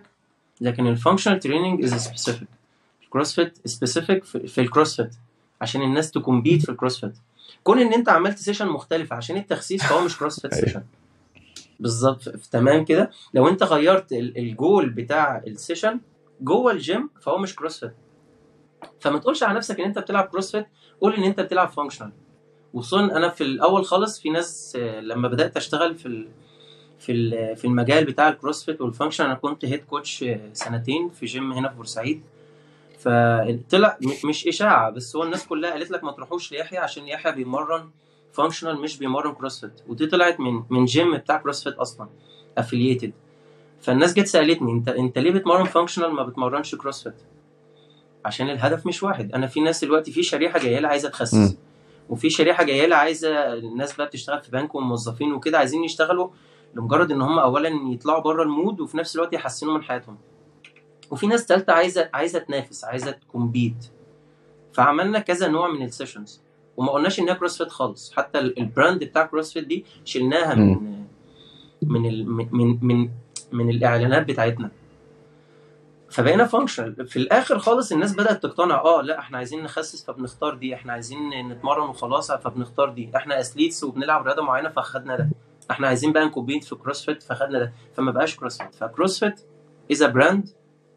لكن 0.60 0.86
ال 0.86 0.91
functional 0.91 1.38
training 1.40 1.84
is 1.84 1.94
specific 1.94 2.48
ال 3.04 3.10
CrossFit 3.10 3.58
specific 3.68 4.24
في, 4.24 4.46
في 4.46 4.60
ال 4.60 4.66
CrossFit 4.66 5.14
عشان 5.60 5.82
الناس 5.82 6.10
ت 6.10 6.16
compete 6.16 6.62
في 6.62 6.68
ال 6.68 6.73
CrossFit 6.73 7.12
كون 7.64 7.78
إن 7.78 7.92
أنت 7.92 8.08
عملت 8.08 8.38
session 8.38 8.68
مختلف 8.68 9.12
عشان 9.12 9.36
التخسيس 9.36 9.82
فهو 9.84 10.00
مش 10.04 10.18
CrossFit 10.18 10.52
أيوه. 10.52 10.64
session 10.66 10.82
بالظبط. 11.80 12.28
تمام 12.28 12.84
كده؟ 12.84 13.10
لو 13.34 13.48
أنت 13.48 13.62
غيرت 13.62 14.12
ال- 14.12 14.38
الجول 14.38 14.90
بتاع 14.90 15.42
ال 15.46 15.53
session 15.53 16.00
جوه 16.40 16.72
الجيم 16.72 17.10
فهو 17.20 17.38
مش 17.38 17.56
CrossFit 17.56 17.92
فما 19.00 19.18
تقولش 19.18 19.42
على 19.42 19.56
نفسك 19.56 19.80
إن 19.80 19.86
أنت 19.86 19.98
بتلعب 19.98 20.24
CrossFit 20.24 20.66
قول 21.00 21.14
إن 21.14 21.22
أنت 21.22 21.40
بتلعب 21.40 21.68
functional 21.68 22.12
وخصوصا 22.74 23.04
أنا 23.04 23.28
في 23.28 23.40
الأول 23.44 23.84
خالص 23.84 24.20
في 24.20 24.30
ناس 24.30 24.76
آه، 24.80 25.00
لما 25.00 25.28
بدأت 25.28 25.56
أشتغل 25.56 25.94
في 25.94 26.26
في 26.98 27.30
في 27.56 27.64
المجال 27.64 28.04
بتاع 28.04 28.28
ال 28.28 28.34
CrossFit 28.34 28.80
وال 28.80 28.89
function 28.89 29.24
أنا 29.24 29.34
كنت 29.34 29.64
head 29.64 29.84
coach 29.84 30.22
آه، 30.22 30.40
سنتين 30.52 31.08
في 31.08 31.26
جيم 31.26 31.52
هنا 31.52 31.68
في 31.68 31.74
بورسعيد. 31.76 32.22
فطلع 32.98 33.98
مش 34.24 34.46
إشاعة 34.48 34.90
بس 34.90 35.16
هو 35.16 35.22
الناس 35.22 35.46
كلها 35.46 35.70
قالت 35.70 35.90
لك 35.90 36.04
ما 36.04 36.12
تروحوش 36.12 36.52
ليحيى 36.52 36.78
عشان 36.78 37.08
يحيى 37.08 37.32
بيمرن 37.32 37.90
functional 38.32 38.80
مش 38.80 38.98
بيمرن 38.98 39.32
CrossFit 39.32 39.72
ودي 39.88 40.06
طلعت 40.06 40.40
من 40.40 40.62
من 40.70 40.84
جيم 40.84 41.16
بتاع 41.16 41.36
CrossFit 41.36 41.74
أصلا 41.74 42.08
affiliated 42.58 43.12
فالناس 43.80 44.14
جت 44.14 44.26
سألتني 44.26 44.72
أنت 44.72 44.88
أنت 44.88 45.18
ليه 45.18 45.30
بتمرن 45.30 45.64
functional 45.64 46.12
ما 46.12 46.22
بتمرنش 46.22 46.74
CrossFit 46.74 47.14
عشان 48.24 48.50
الهدف 48.50 48.86
مش 48.86 49.02
واحد. 49.02 49.32
أنا 49.32 49.46
في 49.46 49.60
ناس 49.60 49.84
دلوقتي 49.84 50.12
في 50.12 50.22
شريحة 50.22 50.58
جاية 50.58 50.78
لها 50.78 50.90
عايزة. 50.90 51.08
تخسس. 51.08 51.56
وفي 52.08 52.30
شريحة 52.30 52.64
جاية 52.64 52.86
لها 52.86 52.98
عايزة 52.98 53.52
الناس 53.54 53.96
بقى 53.96 54.06
بتشتغل 54.06 54.40
في 54.42 54.50
بنك 54.50 54.74
وموظفين 54.74 55.32
وكده 55.32 55.58
عايزين 55.58 55.84
يشتغلوا 55.84 56.28
لمجرد 56.74 57.10
إن 57.12 57.22
هم 57.22 57.38
اولا 57.38 57.68
يطلعوا 57.92 58.20
بره 58.22 58.42
ال 58.42 58.50
mood 58.50 58.80
وفي 58.80 58.96
نفس 58.96 59.16
الوقت 59.16 59.32
يحسنوا 59.32 59.74
من 59.74 59.82
حياتهم. 59.82 60.18
وفي 61.10 61.26
ناس 61.26 61.46
تالتة 61.46 61.72
عايزه 61.72 62.10
عايزة 62.14 62.38
تنافس 62.38 62.84
عايزة 62.84 63.10
ت 63.10 63.18
compete. 63.18 63.86
فعملنا 64.72 65.18
كذا 65.18 65.48
نوع 65.48 65.68
من 65.68 65.82
ال 65.82 65.88
sessions. 65.88 66.40
وما 66.76 66.92
قلناش 66.92 67.20
إنها 67.20 67.34
CrossFit 67.34 67.68
خالص. 67.68 68.12
حتى 68.16 68.38
ال- 68.38 68.58
ال 68.58 68.66
brand 68.66 69.04
بتاع 69.04 69.26
CrossFit 69.26 69.64
دي 69.66 69.84
شلناها 70.04 70.54
من 70.54 71.04
من 71.82 72.06
ال- 72.08 72.28
من 72.30 72.48
من 72.52 72.78
من, 72.82 73.10
من 73.52 73.70
الإعلانات 73.70 74.26
بتاعتنا. 74.28 74.70
فبقينا 76.10 76.44
functional 76.44 77.06
في 77.06 77.16
الآخر 77.18 77.58
خالص 77.58 77.92
الناس 77.92 78.14
بدأت 78.14 78.42
تقتنع 78.42 78.80
آه 78.80 79.02
لأ 79.02 79.18
إحنا 79.18 79.38
عايزين 79.38 79.62
نخسس 79.62 80.04
فبنختار 80.04 80.54
دي. 80.54 80.74
إحنا 80.74 80.92
عايزين 80.92 81.48
نتمرن 81.48 81.88
وخلاص 81.88 82.32
فبنختار 82.32 82.88
دي. 82.90 83.10
إحنا 83.16 83.40
athletes 83.40 83.84
وبنلعب 83.84 84.26
رياضة 84.26 84.42
معينة 84.42 84.68
فاخدنا 84.68 85.16
ده. 85.16 85.28
إحنا 85.70 85.88
عايزين 85.88 86.12
بقى 86.12 86.24
ن 86.26 86.31
compete 86.31 86.64
في 86.64 86.74
CrossFit 86.74 87.22
فاخدنا 87.22 87.58
ده. 87.58 87.72
فما 87.94 88.10
بقاش 88.12 88.36
CrossFit 88.36 88.58
ف 88.62 88.74
CrossFit 88.74 89.40
is 89.92 90.02
brand 90.02 90.48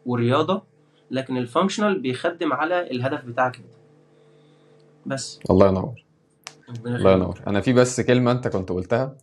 ورياضة 0.06 0.62
لكن 1.10 1.36
ال 1.36 1.42
functional 1.42 2.00
بيخدم 2.00 2.52
على 2.52 2.90
الهدف 2.90 3.24
بتاعك 3.24 3.56
انت 3.56 3.66
بس. 5.06 5.40
الله 5.50 5.68
ينور. 5.68 6.04
الله. 6.86 7.12
ينور. 7.12 7.40
أنا 7.46 7.60
في 7.60 7.72
بس 7.72 8.00
كلمة 8.00 8.32
أنت 8.32 8.48
كنت 8.48 8.68
قلتها 8.72 9.14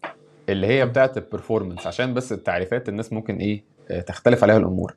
اللي 0.50 0.68
هي 0.68 0.86
بتاعة 0.86 1.12
ال 1.18 1.23
performance 1.23 1.88
عشان 1.88 2.14
بس 2.14 2.32
التعريفات 2.32 2.90
الناس 2.90 3.14
ممكن 3.14 3.38
إيه 3.38 3.64
آه، 3.92 4.02
تختلف 4.02 4.44
عليها 4.44 4.58
الأمور. 4.58 4.96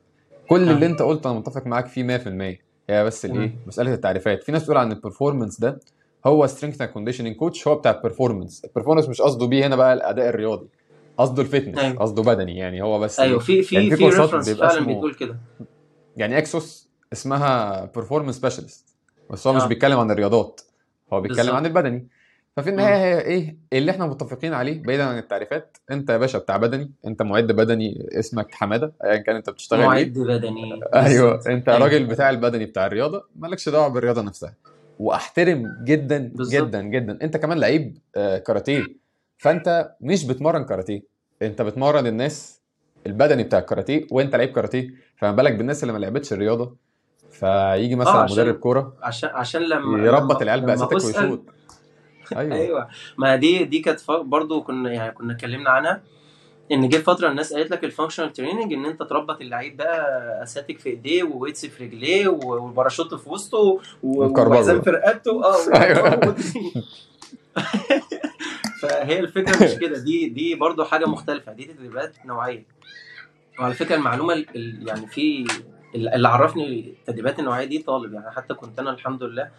كل 0.49 0.69
اللي. 0.69 0.85
أنت 0.85 1.01
قلته 1.01 1.29
أنا 1.31 1.39
متفق 1.39 1.67
معاك 1.67 1.87
فيه 1.87 2.03
100% 2.03 2.59
هي 2.89 3.03
بس 3.05 3.25
الايه. 3.25 3.55
مسألة 3.67 3.93
التعريفات. 3.93 4.43
في 4.43 4.51
ناس 4.51 4.61
بتقول 4.63 4.77
عن 4.77 4.91
ال 4.91 4.97
performance 4.97 5.59
ده 5.59 5.79
هو 6.25 6.47
strength 6.47 6.81
and 6.81 6.89
conditioning 6.91 7.35
coach 7.35 7.67
هو 7.67 7.75
بتاع 7.75 7.91
ال 7.91 7.97
performance 7.97 8.65
ال 8.65 8.69
performance 8.69 9.09
مش 9.09 9.21
قصده 9.21 9.45
بيه 9.45 9.67
هنا 9.67 9.75
بقى 9.75 9.93
الأداء 9.93 10.29
الرياضي. 10.29 10.67
قصده 11.17 11.41
ال 11.41 11.46
fitness 11.46 11.77
أيوة. 11.77 11.97
قصده 11.99 12.23
بدني. 12.23 12.57
يعني 12.57 12.81
هو 12.83 12.99
بس 12.99 13.19
أيوه؟ 13.19 13.39
في 13.39 13.61
في 13.61 13.75
يعني 13.75 13.89
في 13.89 13.95
في 13.95 14.05
reference 14.05 14.49
فعلا 14.49 14.81
بتقول 14.81 15.13
كده. 15.13 15.37
يعني 16.17 16.37
ACSM's 16.37 16.89
اسمها 17.13 17.85
performance 17.97 18.35
specialist 18.35 18.93
بس 19.29 19.47
هو 19.47 19.53
مش 19.53 19.61
آه. 19.61 19.67
بيتكلم 19.67 19.99
عن 19.99 20.11
الرياضات 20.11 20.61
هو 21.13 21.21
بيتكلم. 21.21 21.55
عن 21.55 21.65
البدني 21.65 22.07
ففي 22.57 22.69
النهاية 22.69 22.95
هي 22.95 23.21
إيه 23.21 23.57
اللي 23.73 23.91
إحنا 23.91 24.05
متفقين 24.05 24.53
عليه 24.53 24.83
بعيدا 24.83 25.03
عن 25.03 25.17
التعريفات 25.17 25.77
أنت 25.91 26.09
يا 26.09 26.17
باشا 26.17 26.39
بتاع 26.39 26.57
بدني 26.57 26.91
أنت 27.07 27.21
معد 27.21 27.47
بدني 27.51 28.09
اسمك 28.19 28.53
حمادة 28.55 28.93
ايا 29.03 29.17
كان 29.17 29.35
أنت 29.35 29.49
بتشتغل 29.49 29.79
إيه 29.79 29.87
معد 29.87 30.13
بدني 30.13 30.79
أيوه. 30.95 31.39
أنت 31.47 31.69
أيوة. 31.69 31.81
راجل 31.83 32.05
بتاع 32.05 32.29
البدني 32.29 32.65
بتاع 32.65 32.85
الرياضة 32.85 33.23
مالكش 33.35 33.69
دعوة 33.69 33.87
بالرياضة 33.87 34.21
نفسها 34.21 34.53
وأحترم 34.99 35.77
جدا 35.83 36.31
بالظبط. 36.35 36.63
جدا 36.67 36.81
جدا 36.81 37.19
أنت 37.21 37.37
كمان 37.37 37.57
لعيب 37.59 37.97
آه، 38.15 38.37
كاراتيه 38.37 38.83
فأنت 39.37 39.95
مش 40.01 40.25
بتمرن 40.25 40.65
كاراتيه 40.65 41.03
أنت 41.41 41.61
بتمرن 41.61 42.07
الناس 42.07 42.59
البدني 43.07 43.43
بتاع 43.43 43.59
الكاراتيه 43.59 44.07
وانت 44.11 44.35
لعيب 44.35 44.51
كاراتيه 44.51 44.89
فما 45.17 45.31
بالك 45.31 45.55
بالناس 45.55 45.83
اللي 45.83 45.93
ما 45.93 45.97
لعبتش 45.99 46.33
الرياضة 46.33 46.75
فيجي 47.31 47.95
مثلا 47.95 48.13
عشان- 48.13 48.43
مدرب 48.43 48.55
كورة 48.55 48.93
عشان 49.01 49.29
عشان 49.29 49.61
لما 49.61 50.05
يربط 50.05 50.41
العيال 50.41 50.61
بسأل- 50.61 50.93
ويشوط 51.05 51.41
أيوه 52.37 52.55
أيوه 52.55 52.87
ما 53.17 53.35
دي 53.35 53.63
دي 53.63 53.79
كانت 53.79 53.99
برضو 54.11 54.61
كنا 54.63 54.91
يعني 54.93 55.11
كنا 55.11 55.33
اتكلمنا 55.33 55.69
عنها 55.69 56.01
إن 56.71 56.89
جه 56.89 56.97
فترة 56.97 57.29
الناس 57.29 57.53
قالت 57.53 57.71
لك 57.71 57.83
ال 57.83 57.88
functional 57.88 58.33
training 58.33 58.73
إن 58.73 58.85
أنت 58.85 59.03
تربط 59.03 59.41
اللعيب 59.41 59.77
بقى 59.77 60.43
اساتك 60.43 60.79
في 60.79 60.89
إيديه 60.89 61.23
و 61.23 61.28
weights 61.28 61.65
في 61.65 61.83
رجليه 61.85 62.27
والباراشوت 62.27 63.13
في 63.15 63.29
وسطه. 63.29 63.79
وحزام 64.03 64.81
في 64.81 64.89
رقبته 64.89 65.45
آه. 65.45 66.27
ودي- 66.27 66.73
فهي 68.87 69.19
الفكرة 69.19 69.63
مش 69.65 69.73
كده. 69.79 69.97
دي 69.99 70.29
دي 70.29 70.55
برضو 70.55 70.83
حاجة 70.83 71.05
مختلفة. 71.05 71.53
دي 71.53 71.65
تدريبات 71.65 72.15
نوعية. 72.25 72.65
وعلى 73.59 73.73
فكرة 73.73 73.95
المعلومة 73.95 74.33
ال- 74.33 74.47
ال- 74.55 74.87
يعني 74.87 75.07
في 75.07 75.47
اللي 75.95 76.27
عرفني 76.27 76.79
التدريبات 76.79 77.39
النوعية 77.39 77.65
دي 77.65 77.77
طالب. 77.79 78.13
يعني 78.13 78.31
حتى 78.31 78.53
كنت 78.53 78.79
أنا 78.79 78.91
الحمد 78.91 79.23
لله 79.23 79.49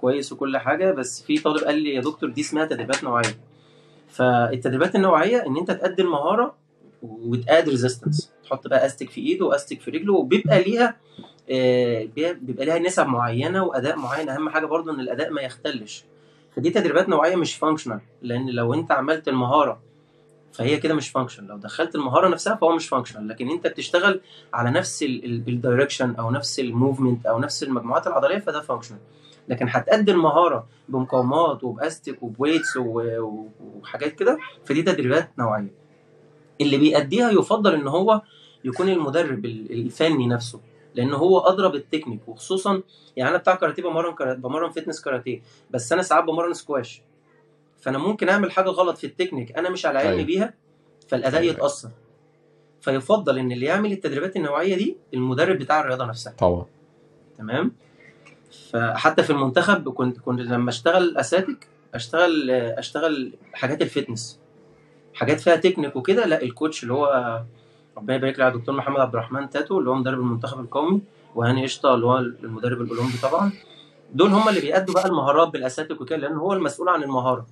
كويس 0.00 0.32
وكل 0.32 0.58
حاجة 0.58 0.92
بس 0.92 1.22
في 1.22 1.38
طالب 1.38 1.64
قال 1.64 1.78
لي 1.78 1.94
يا 1.94 2.00
دكتور 2.00 2.30
دي 2.30 2.40
اسمها 2.40 2.64
تدريبات 2.66 3.04
نوعية. 3.04 3.38
فالتدريبات 4.08 4.94
النوعية 4.94 5.46
إن 5.46 5.56
أنت 5.56 5.70
تأدي 5.70 6.02
المهاره 6.02 6.54
وت 7.02 7.28
add 7.28 7.68
resistance 7.68 8.32
تحط 8.44 8.68
بقى 8.68 8.86
استك 8.86 9.10
في 9.10 9.20
إيده 9.20 9.46
واستك 9.46 9.80
في 9.80 9.90
رجله 9.90 10.14
وبيبقى 10.14 10.62
ليها 10.62 10.96
آه، 11.50 12.08
بيبقى 12.16 12.64
ليها 12.66 12.78
نسب 12.78 13.06
معينة 13.06 13.64
وأداء 13.64 13.96
معين. 13.96 14.28
أهم 14.28 14.48
حاجة 14.48 14.66
برضو 14.66 14.90
إن 14.90 15.00
الأداء 15.00 15.30
ما 15.30 15.42
يختلش. 15.42 16.04
فدي 16.58 16.70
تدريبات 16.70 17.08
نوعية 17.08 17.36
مش 17.36 17.54
functional 17.54 18.00
لأن 18.22 18.50
لو 18.50 18.74
أنت 18.74 18.92
عملت 18.92 19.28
المهارة 19.28 19.80
فهي 20.52 20.76
كده 20.76 20.94
مش 20.94 21.08
function 21.08 21.46
لو 21.46 21.56
دخلت 21.56 21.94
المهارة 21.94 22.28
نفسها 22.28 22.54
فهو 22.54 22.72
مش 22.76 22.88
function 22.88 23.26
لكن 23.28 23.48
أنت 23.50 23.66
بتشتغل 23.66 24.20
على 24.54 24.70
نفس 24.70 25.02
ال 25.02 25.13
direction 25.13 26.14
أو 26.14 26.30
نفس 26.30 26.60
ال 26.60 26.67
movement 26.67 27.26
أو 27.26 27.38
نفس 27.38 27.62
المجموعات 27.62 28.06
العضلية 28.06 28.38
فده 28.38 28.60
functional 28.60 28.98
لكن 29.48 29.66
هتأدي 29.68 30.12
المهاره 30.12 30.66
بمقاومات 30.88 31.64
وبأستك 31.64 32.22
وب 32.22 32.34
weights 32.34 32.76
وحاجات 32.76 34.12
كده 34.14 34.38
فدي 34.64 34.82
تدريبات 34.82 35.30
نوعية. 35.38 35.74
اللي 36.60 36.76
بيأديها 36.78 37.30
يفضل 37.30 37.74
إن 37.74 37.88
هو 37.88 38.22
يكون 38.64 38.88
المدرب 38.88 39.44
ال- 39.44 39.72
الفني 39.72 40.26
نفسه. 40.26 40.60
لأن 40.94 41.12
هو 41.12 41.38
ادرى 41.40 41.68
بالتكنيك 41.68 42.28
وخصوصا 42.28 42.82
يعني 43.16 43.30
أنا 43.30 43.38
بتاع 43.38 43.54
كاراتيه 43.54 43.82
بمرن 43.82 44.14
كاراتيه 44.14 44.42
بمرن 44.42 44.70
fitness 44.70 45.00
كاراتيه 45.00 45.42
بس 45.70 45.92
أنا 45.92 46.02
ساعات 46.02 46.24
بمرن 46.24 46.54
سكواش. 46.54 47.02
فأنا 47.80 47.98
ممكن 47.98 48.28
أعمل 48.28 48.52
حاجة 48.52 48.68
غلط 48.68 48.98
في 48.98 49.06
التكنيك 49.06 49.58
أنا 49.58 49.70
مش 49.70 49.86
على 49.86 49.98
علم 49.98 50.08
أيوة. 50.10 50.24
بيها 50.24 50.54
فالأداء 51.08 51.40
أيوة. 51.40 51.54
يتأثر. 51.54 51.90
فيفضل 52.80 53.38
إن 53.38 53.52
اللي 53.52 53.66
يعمل 53.66 53.92
التدريبات 53.92 54.36
النوعية 54.36 54.76
دي 54.76 54.96
المدرب 55.14 55.58
بتاع 55.58 55.80
الرياضة 55.80 56.06
نفسها. 56.06 56.32
طبعا. 56.32 56.66
تمام؟ 57.38 57.72
فحتى 58.72 59.22
في 59.22 59.30
المنتخب 59.30 59.88
كنت 59.88 60.18
كنت 60.18 60.40
لما 60.40 60.70
أشتغل 60.70 61.16
أساتيك 61.16 61.68
أشتغل 61.94 62.50
أشتغل 62.50 63.32
حاجات 63.52 63.82
ال 63.82 63.88
fitness. 63.88 64.40
حاجات 65.14 65.40
فيها 65.40 65.56
تكنيك 65.56 65.96
وكده 65.96 66.26
لا 66.26 66.42
ال 66.42 66.49
coach 66.49 66.82
اللي 66.82 66.94
هو 66.94 67.42
ربنا 67.98 68.16
يبارك 68.16 68.38
له 68.38 68.44
على 68.44 68.54
الدكتور 68.54 68.74
محمد 68.74 69.00
عبد 69.00 69.14
الرحمن 69.14 69.50
تاتو 69.50 69.78
اللي 69.78 69.90
هو 69.90 69.94
مدرب 69.94 70.18
المنتخب 70.18 70.60
القومي 70.60 71.00
وهاني 71.34 71.62
قشطة 71.62 71.94
اللي 71.94 72.06
هو 72.06 72.18
المدرب 72.18 72.80
الأولمبي 72.80 73.18
طبعا. 73.22 73.52
دول 74.14 74.30
هم 74.32 74.48
اللي 74.48 74.60
بيأدوا 74.60 74.94
بقى 74.94 75.06
المهارات 75.06 75.48
بالأساتيك 75.48 76.00
وكده 76.00 76.16
لأن 76.16 76.36
هو 76.36 76.52
المسؤول 76.52 76.88
عن 76.88 77.02
المهارة. 77.02 77.46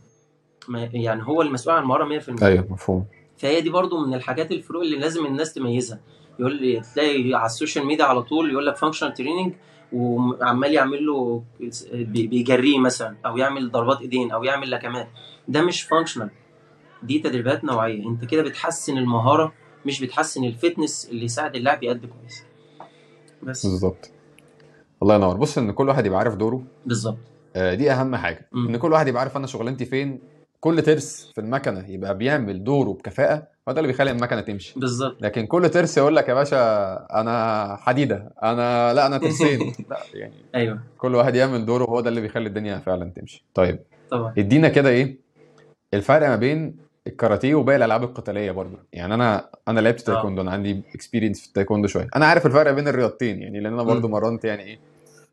ما- 0.68 0.90
يعني 0.92 1.22
هو 1.26 1.42
المسؤول 1.42 1.76
عن 1.76 1.82
المهارة 1.82 2.04
100% 2.04 2.42
أيوه 2.42 2.66
مفهوم. 2.70 3.04
فهي 3.36 3.60
دي 3.60 3.70
برضو 3.70 4.06
من 4.06 4.14
الحاجات 4.14 4.52
الفروق 4.52 4.82
اللي 4.82 4.96
لازم 4.96 5.26
الناس 5.26 5.54
تميزها. 5.54 6.00
يقول 6.38 6.56
لي 6.62 6.82
تلاقي 6.94 7.34
على 7.34 7.46
ال 7.46 7.52
social 7.52 7.86
media 7.86 8.04
على 8.04 8.22
طول 8.22 8.50
يقول 8.50 8.66
لك 8.66 8.76
functional 8.76 9.14
training 9.14 9.52
وعمال 9.92 10.72
يعمل 10.74 11.06
له 11.06 11.42
بي- 11.92 12.26
بيجريه 12.26 12.78
مثلا 12.78 13.16
أو 13.26 13.36
يعمل 13.36 13.70
ضربات 13.70 14.00
إيدين 14.00 14.30
أو 14.30 14.44
يعمل 14.44 14.70
لكمات. 14.70 15.08
ده 15.48 15.62
مش 15.62 15.82
functional 15.82 16.30
دي 17.02 17.18
تدريبات 17.18 17.64
نوعية. 17.64 18.08
أنت 18.08 18.24
كده 18.24 18.42
بتحسن 18.42 18.98
المهارة 18.98 19.52
مش 19.86 20.00
بتحسن 20.00 20.44
الفتنس 20.44 21.08
اللي 21.10 21.24
يساعد 21.24 21.56
اللاعب 21.56 21.82
يأدي 21.82 22.06
كويس. 22.06 22.44
بس. 23.42 23.66
بالظبط. 23.66 24.10
الله 25.02 25.14
ينور. 25.14 25.36
بص 25.36 25.58
إن 25.58 25.70
كل 25.72 25.88
واحد 25.88 26.06
يبقى 26.06 26.18
عارف 26.18 26.34
دوره. 26.34 26.62
بالظبط. 26.86 27.18
آه، 27.56 27.74
دي 27.74 27.90
أهم 27.92 28.16
حاجة. 28.16 28.48
مم. 28.52 28.68
إن 28.68 28.76
كل 28.76 28.92
واحد 28.92 29.08
يبقى 29.08 29.20
عارف 29.22 29.36
أنا 29.36 29.46
شغلانتي 29.46 29.84
فين. 29.84 30.20
كل 30.60 30.82
ترس 30.82 31.32
في 31.34 31.40
المكنة 31.40 31.90
يبقى 31.90 32.18
بيعمل 32.18 32.64
دوره 32.64 32.90
بكفاءة 32.92 33.48
هو 33.68 33.72
ده 33.72 33.80
اللي 33.80 33.92
بيخلي 33.92 34.10
المكنة 34.10 34.40
تمشي. 34.40 34.80
بالظبط. 34.80 35.22
لكن 35.22 35.46
كل 35.46 35.68
ترس 35.70 35.98
يقول 35.98 36.16
لك 36.16 36.28
يا 36.28 36.34
باشا 36.34 36.92
أنا 37.20 37.76
حديدة. 37.80 38.32
أنا 38.42 38.94
لا 38.94 39.06
أنا 39.06 39.18
ترسين. 39.18 39.58
لا 39.90 39.98
يعني 40.14 40.34
أيوه. 40.54 40.80
كل 40.98 41.14
واحد 41.14 41.34
يعمل 41.34 41.66
دوره 41.66 41.84
هو 41.84 42.00
ده 42.00 42.08
اللي 42.08 42.20
بيخلي 42.20 42.48
الدنيا 42.48 42.78
فعلا 42.78 43.10
تمشي. 43.16 43.44
طيب. 43.54 43.78
طبعا. 44.10 44.34
ادينا 44.38 44.68
كده 44.68 44.88
إيه؟ 44.88 45.18
الفرق 45.94 46.28
ما 46.28 46.36
بين 46.36 46.76
الكاراتيه 47.06 47.54
وباقي 47.54 47.76
الألعاب 47.76 48.02
القتالية 48.04 48.50
برضو 48.50 48.76
يعني 48.92 49.14
أنا 49.14 49.50
أنا 49.68 49.80
لعبت 49.80 50.00
آه. 50.08 50.12
تايكوندو 50.14 50.42
أنا 50.42 50.50
عندي 50.50 50.82
experience 50.94 51.40
في 51.40 51.46
التايكوندو 51.48 51.88
شوية 51.88 52.08
أنا 52.16 52.26
عارف 52.26 52.46
الفرق 52.46 52.70
بين 52.70 52.88
الرياضتين 52.88 53.42
يعني 53.42 53.60
لأن 53.60 53.72
أنا 53.72 53.82
برضو 53.82 54.06
مم. 54.08 54.14
مرنت 54.14 54.44
يعني 54.44 54.62
إيه 54.62 54.78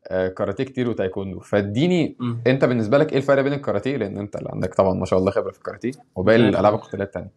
آه، 0.08 0.28
كاراتيه 0.28 0.64
كتير 0.64 0.88
وتايكوندو 0.88 1.40
فاديني. 1.40 2.16
أنت 2.46 2.64
بالنسبة 2.64 2.98
لك 2.98 3.12
إيه 3.12 3.18
الفرق 3.18 3.42
بين 3.42 3.52
الكاراتيه 3.52 3.96
لأن 3.96 4.18
أنت 4.18 4.36
اللي 4.36 4.48
عندك 4.52 4.74
طبعا 4.74 4.94
ما 4.94 5.04
شاء 5.06 5.18
الله 5.18 5.30
خبرة 5.30 5.50
في 5.50 5.58
الكاراتيه 5.58 5.92
وباقي 6.16 6.36
الألعاب. 6.36 6.74
القتالية 6.74 7.04
التانية 7.04 7.30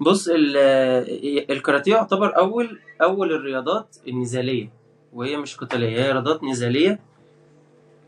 بص 0.00 0.28
ال- 0.28 1.50
الكاراتيه 1.52 1.92
يعتبر 1.94 2.36
أول 2.36 2.78
أول 3.02 3.32
الرياضات 3.32 3.96
النزالية 4.08 4.70
وهي 5.12 5.36
مش 5.36 5.56
قتالية 5.56 5.88
هي 6.04 6.12
رياضات 6.12 6.44
نزالية 6.44 6.98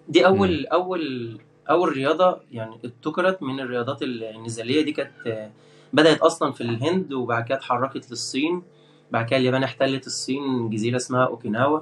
دي 0.08 0.26
أول 0.26 0.66
أول 0.66 1.38
أول 1.70 1.88
رياضة 1.92 2.40
يعني 2.50 2.74
ابتكرت 2.84 3.42
من 3.42 3.60
الرياضات 3.60 4.02
النزالية 4.02 4.82
دي 4.84 4.92
كانت 4.92 5.48
بدأت 5.92 6.18
أصلا 6.18 6.52
في 6.52 6.60
الهند 6.60 7.12
وبعد 7.12 7.44
كده 7.44 7.58
اتحركت 7.58 8.10
للصين 8.10 8.62
بعد 9.10 9.26
كده 9.26 9.36
اليابان 9.36 9.62
احتلت 9.62 10.06
الصين 10.06 10.70
جزيرة 10.70 10.96
اسمها 10.96 11.26
أوكيناوا 11.26 11.80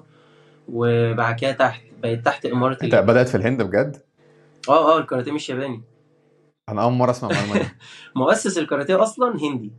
وبعد 0.69 1.37
كده 1.41 1.53
تحت 1.53 1.83
بقت 2.03 2.25
تحت 2.25 2.47
إمارة 2.47 2.79
انت. 2.83 2.95
بدأت 2.95 3.29
في 3.29 3.35
الهند 3.35 3.63
بجد؟ 3.63 3.97
آه 4.69 4.95
آه 4.95 4.99
الكاراتيه 4.99 5.33
مش 5.33 5.51
ياباني. 5.51 5.83
أنا 6.69 6.83
أول 6.83 6.93
مرة 6.93 7.11
أسمع 7.11 7.31
المعلومة 7.31 7.59
دي. 7.59 7.69
مؤسس 8.17 8.59
الكاراتيه 8.59 9.03
أصلا 9.03 9.37
هندي. 9.43 9.73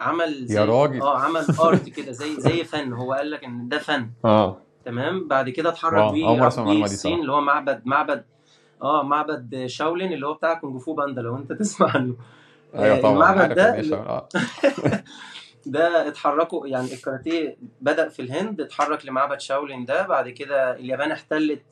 عمل 0.00 0.46
زي 0.46 0.60
يا 0.60 0.64
راجل. 0.64 1.00
آه 1.02 1.18
عمل 1.18 1.44
آرت 1.60 1.88
كده 1.88 2.12
زي 2.12 2.40
زي 2.40 2.64
فن. 2.64 2.92
هو 2.92 3.12
قال 3.12 3.30
لك 3.30 3.44
إن 3.44 3.68
ده 3.68 3.78
فن. 3.78 4.10
آه. 4.24 4.58
تمام؟ 4.84 5.28
بعد 5.28 5.48
كده 5.50 5.68
اتحرك 5.68 6.12
بيه 6.12 6.84
الصين 6.84 7.20
اللي 7.20 7.32
هو 7.32 7.40
معبد 7.40 7.82
معبد 7.84 8.24
آه 8.82 9.02
معبد 9.02 9.66
شاولين 9.66 10.12
اللي 10.12 10.26
هو 10.26 10.34
بتاع 10.34 10.54
كونج 10.54 10.80
فو 10.80 10.94
باندا 10.94 11.22
لو 11.22 11.36
انت 11.36 11.52
تسمع 11.60 11.90
عنه. 11.96 12.14
أيوه 12.74 12.96
آه، 12.96 13.00
طبعا 13.00 13.12
المعبد 13.34 13.54
ده 13.54 13.82
شغل 13.82 13.94
آه. 13.94 14.28
ده 15.66 16.08
اتحركوا 16.08 16.66
يعني 16.66 16.92
الكاراتيه 16.92 17.56
بدأ 17.80 18.08
في 18.08 18.22
الهند 18.22 18.60
اتحرك 18.60 19.06
لمعبد 19.06 19.40
شاولين 19.40 19.84
ده 19.84 20.06
بعد 20.06 20.28
كده 20.28 20.76
اليابان 20.76 21.10
احتلت 21.12 21.62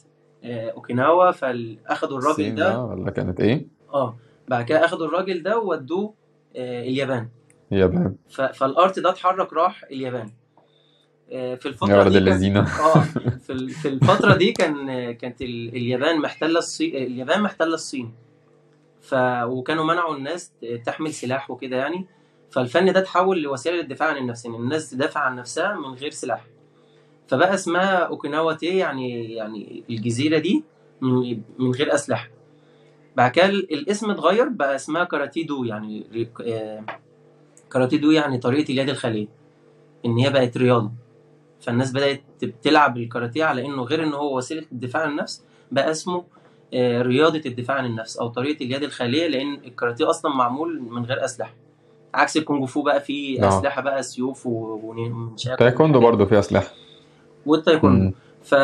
آه، 0.44 0.70
أوكيناوا 0.70 1.30
فاخدوا 1.30 2.18
الراجل 2.18 2.54
ده. 2.54 2.72
آه 2.72 2.84
ولا 2.84 3.10
كانت 3.10 3.40
إيه؟ 3.40 3.66
آه 3.94 4.16
بعد 4.48 4.64
كده 4.64 4.84
أخدوا 4.84 5.06
الراجل 5.06 5.42
ده 5.42 5.58
وودوه 5.58 6.14
آه، 6.56 6.82
اليابان. 6.82 7.28
اليابان. 7.72 8.14
فال 8.54 8.72
art 8.72 8.98
ده 8.98 9.10
اتحرك 9.10 9.52
راح 9.52 9.84
اليابان. 9.84 10.30
في 11.32 11.38
يا 11.38 11.54
الفترة 11.66 11.98
ولد 11.98 12.08
دي 12.12 12.18
كان 12.18 12.28
اللذينة. 12.28 12.60
آه 12.94 13.00
في 13.46 13.50
ال- 13.52 13.70
في 13.70 13.88
الفترة 13.88 14.34
دي 14.36 14.52
كان 14.52 15.10
كانت 15.12 15.42
ال- 15.42 15.68
اليابان 15.76 16.20
محتلة 16.20 16.58
الصين 16.58 16.96
اليابان 16.96 17.42
محتلة 17.42 17.74
الصين. 17.74 18.12
ف 19.00 19.14
وكانوا 19.44 19.84
منعوا 19.84 20.16
الناس 20.16 20.52
تحمل 20.86 21.12
سلاح 21.14 21.50
وكده 21.50 21.76
يعني. 21.76 22.06
فالفن 22.50 22.92
ده 22.92 23.00
اتحول 23.00 23.42
لوسيلة 23.42 23.76
للدفاع 23.76 24.08
عن 24.08 24.16
النفس 24.16 24.46
ان 24.46 24.54
الناس 24.54 24.90
تدافع 24.90 25.20
عن 25.20 25.36
نفسها 25.36 25.76
من 25.76 25.94
غير 25.94 26.10
سلاح. 26.10 26.44
فبقى 27.28 27.54
اسمها 27.54 27.94
أوكيناوا 27.96 28.52
تي 28.52 28.66
يعني 28.66 29.34
يعني 29.34 29.84
الجزيرة 29.90 30.38
دي 30.38 30.64
من 31.58 31.70
غير 31.70 31.94
أسلحة. 31.94 32.28
بعد 33.16 33.30
كده 33.30 33.46
ال- 33.46 33.72
الاسم 33.74 34.10
اتغير 34.10 34.48
بقى 34.48 34.74
اسمها 34.74 35.04
كاراتيه 35.04 35.46
دو 35.46 35.64
يعني 35.64 36.06
آه، 36.46 36.84
كاراتيه 37.70 37.96
دو 37.96 38.10
يعني 38.10 38.38
طريقة 38.38 38.72
اليد 38.72 38.88
الخالية. 38.88 39.26
إن 40.06 40.16
هي 40.18 40.30
بقت 40.30 40.56
رياضة. 40.56 40.90
فالناس 41.62 41.92
بدأت 41.92 42.22
تلعب 42.62 42.96
الكاراتيه 42.96 43.44
على 43.44 43.66
إنه 43.66 43.82
غير 43.82 44.04
ان 44.04 44.12
هو 44.12 44.36
وسيلة 44.36 44.64
الدفاع 44.72 45.02
عن 45.02 45.10
النفس 45.10 45.42
بقى 45.72 45.90
اسمه 45.90 46.24
آه، 46.74 47.02
رياضة 47.02 47.42
الدفاع 47.46 47.76
عن 47.76 47.84
النفس 47.86 48.16
أو 48.16 48.28
طريقة 48.28 48.64
اليد 48.64 48.82
الخاليه 48.82 49.26
لأن 49.28 49.54
الكاراتيه 49.54 50.10
أصلا 50.10 50.34
معمول 50.34 50.82
من 50.82 51.04
غير 51.04 51.24
أسلحة. 51.24 51.54
عكس 52.14 52.36
الكونغ 52.36 52.66
فو 52.66 52.82
بقى 52.82 53.00
فيه 53.00 53.44
آه 53.44 53.48
أسلحة 53.48 53.82
بقى 53.82 54.02
سيوف 54.02 54.46
و- 54.46 54.80
ونشاك 54.84 55.58
تايكوندو 55.58 56.00
برضه 56.00 56.24
فيها 56.24 56.40
سلاح 56.40 56.72
والتايكوندو. 57.46 58.16
ف 58.42 58.54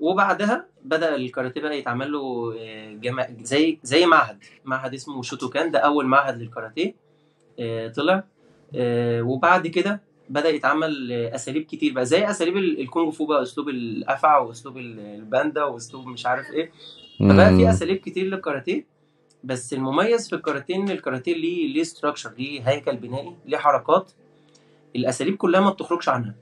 وبعدها 0.00 0.66
بدأ 0.84 1.16
الكاراتيه 1.16 1.60
بقى 1.60 1.78
يتعمل 1.78 2.12
له 2.12 2.54
آه، 2.58 2.92
جما... 2.92 3.26
زي 3.42 3.78
زي 3.82 4.06
معهد. 4.06 4.38
معهد 4.64 4.94
اسمه 4.94 5.22
شوتوكان 5.22 5.70
ده 5.70 5.78
أول 5.78 6.06
معهد 6.06 6.38
للكاراتيه 6.42 6.94
آه، 7.60 7.88
طلع 7.88 8.24
وبعد 9.22 9.66
كده 9.66 10.00
بدأ 10.30 10.48
يتعمل 10.48 11.12
أساليب 11.12 11.62
كتير 11.62 11.92
بقى 11.92 12.04
زي 12.06 12.30
أساليب 12.30 12.56
ال- 12.56 12.80
الكونغ 12.80 13.10
فو 13.10 13.26
بقى 13.26 13.42
أسلوب 13.42 13.68
الافعى 13.68 14.44
وأسلوب 14.44 14.78
ال- 14.78 15.00
الباندا 15.00 15.64
وأسلوب 15.64 16.06
مش 16.06 16.26
عارف 16.26 16.50
إيه. 16.50 16.70
فبقى 17.20 17.56
في 17.56 17.70
أساليب 17.70 17.96
كتير 17.96 18.24
للكاراتيه 18.26 18.86
بس 19.44 19.72
المميز 19.72 20.28
في 20.28 20.34
الكاراتيه 20.36 20.74
إن 20.76 20.90
الكاراتيه 20.90 21.34
ليه 21.34 21.72
ليه 21.74 21.82
structure 21.82 22.32
ليه 22.38 22.68
هيكل 22.68 22.96
بنائي 22.96 23.36
ليه 23.46 23.58
حركات. 23.58 24.12
الأساليب 24.96 25.36
كلها 25.36 25.60
ما 25.60 25.70
بتخرجش 25.70 26.08
عنها. 26.08 26.34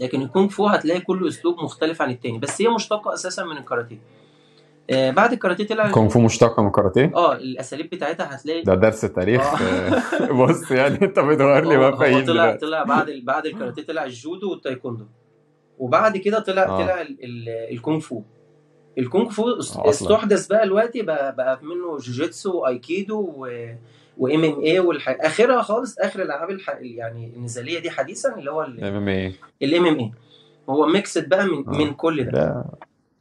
لكن 0.00 0.22
الكونغ 0.22 0.48
فو 0.48 0.66
هتلاقي 0.66 1.00
كل 1.00 1.28
أسلوب 1.28 1.58
مختلف 1.62 2.02
عن 2.02 2.10
التاني 2.10 2.38
بس 2.38 2.62
هي 2.62 2.68
مشتقة 2.68 3.14
أساسا 3.14 3.44
من 3.44 3.56
الكاراتيه. 3.56 3.98
آه 4.90 5.10
بعد 5.10 5.32
الكاراتيه 5.32 5.66
طلع 5.66 5.90
كونغ 5.90 6.08
فو 6.08 6.20
مشتقه 6.20 6.60
من 6.62 6.66
الكاراتيه 6.68 7.12
آه 7.14 7.34
الأساليب 7.36 7.90
بتاعتها 7.90 8.34
هتلاقي 8.36 8.62
ده 8.62 8.74
درس 8.74 9.00
تاريخ. 9.00 9.42
آه. 9.62 9.64
آه، 9.66 10.32
بص 10.44 10.70
يعني 10.70 10.94
انت 11.02 11.18
بتغير 11.18 11.64
لي 11.64 11.76
هو 11.76 11.82
هو 11.82 11.90
مفاهيم 11.92 12.24
طلع 12.26 12.56
طلع 12.56 12.82
بعد 12.84 13.08
ال- 13.08 13.24
بعد 13.24 13.46
الكاراتيه 13.46 13.82
طلع 13.82 14.04
الجودو 14.04 14.50
والتايكوندو. 14.50 15.04
وبعد 15.78 16.16
كده 16.16 16.38
طلع 16.38 16.62
آه. 16.62 16.84
طلع 16.84 17.00
ال- 17.00 17.24
ال- 17.24 17.48
الكونغ 17.74 18.00
فو. 18.00 18.22
الكونغ 18.98 19.28
فو 19.30 19.44
استحدث 19.60 20.46
بقى 20.46 20.64
دلوقتي 20.66 21.02
بقى, 21.02 21.36
بقى 21.36 21.60
منه 21.62 21.96
جوجيتسو 21.96 22.60
وايكيدو 22.60 23.46
و 24.18 24.44
MMA 24.44 24.80
آخرها 25.08 25.62
خالص 25.62 25.98
آخر 25.98 26.22
الألعاب 26.22 26.50
الح... 26.50 26.78
يعني 26.80 27.32
النزالية 27.36 27.78
دي 27.78 27.90
حديثا 27.90 28.38
اللي 28.38 28.50
هو 28.50 28.62
MMA. 28.64 29.32
ال 29.62 29.86
MMA 29.86 30.12
هو 30.70 30.86
mixed 30.86 31.28
بقى 31.28 31.46
من 31.46 31.64
من 31.78 31.94
كل 31.94 32.24
ده. 32.24 32.30
ده 32.30 32.64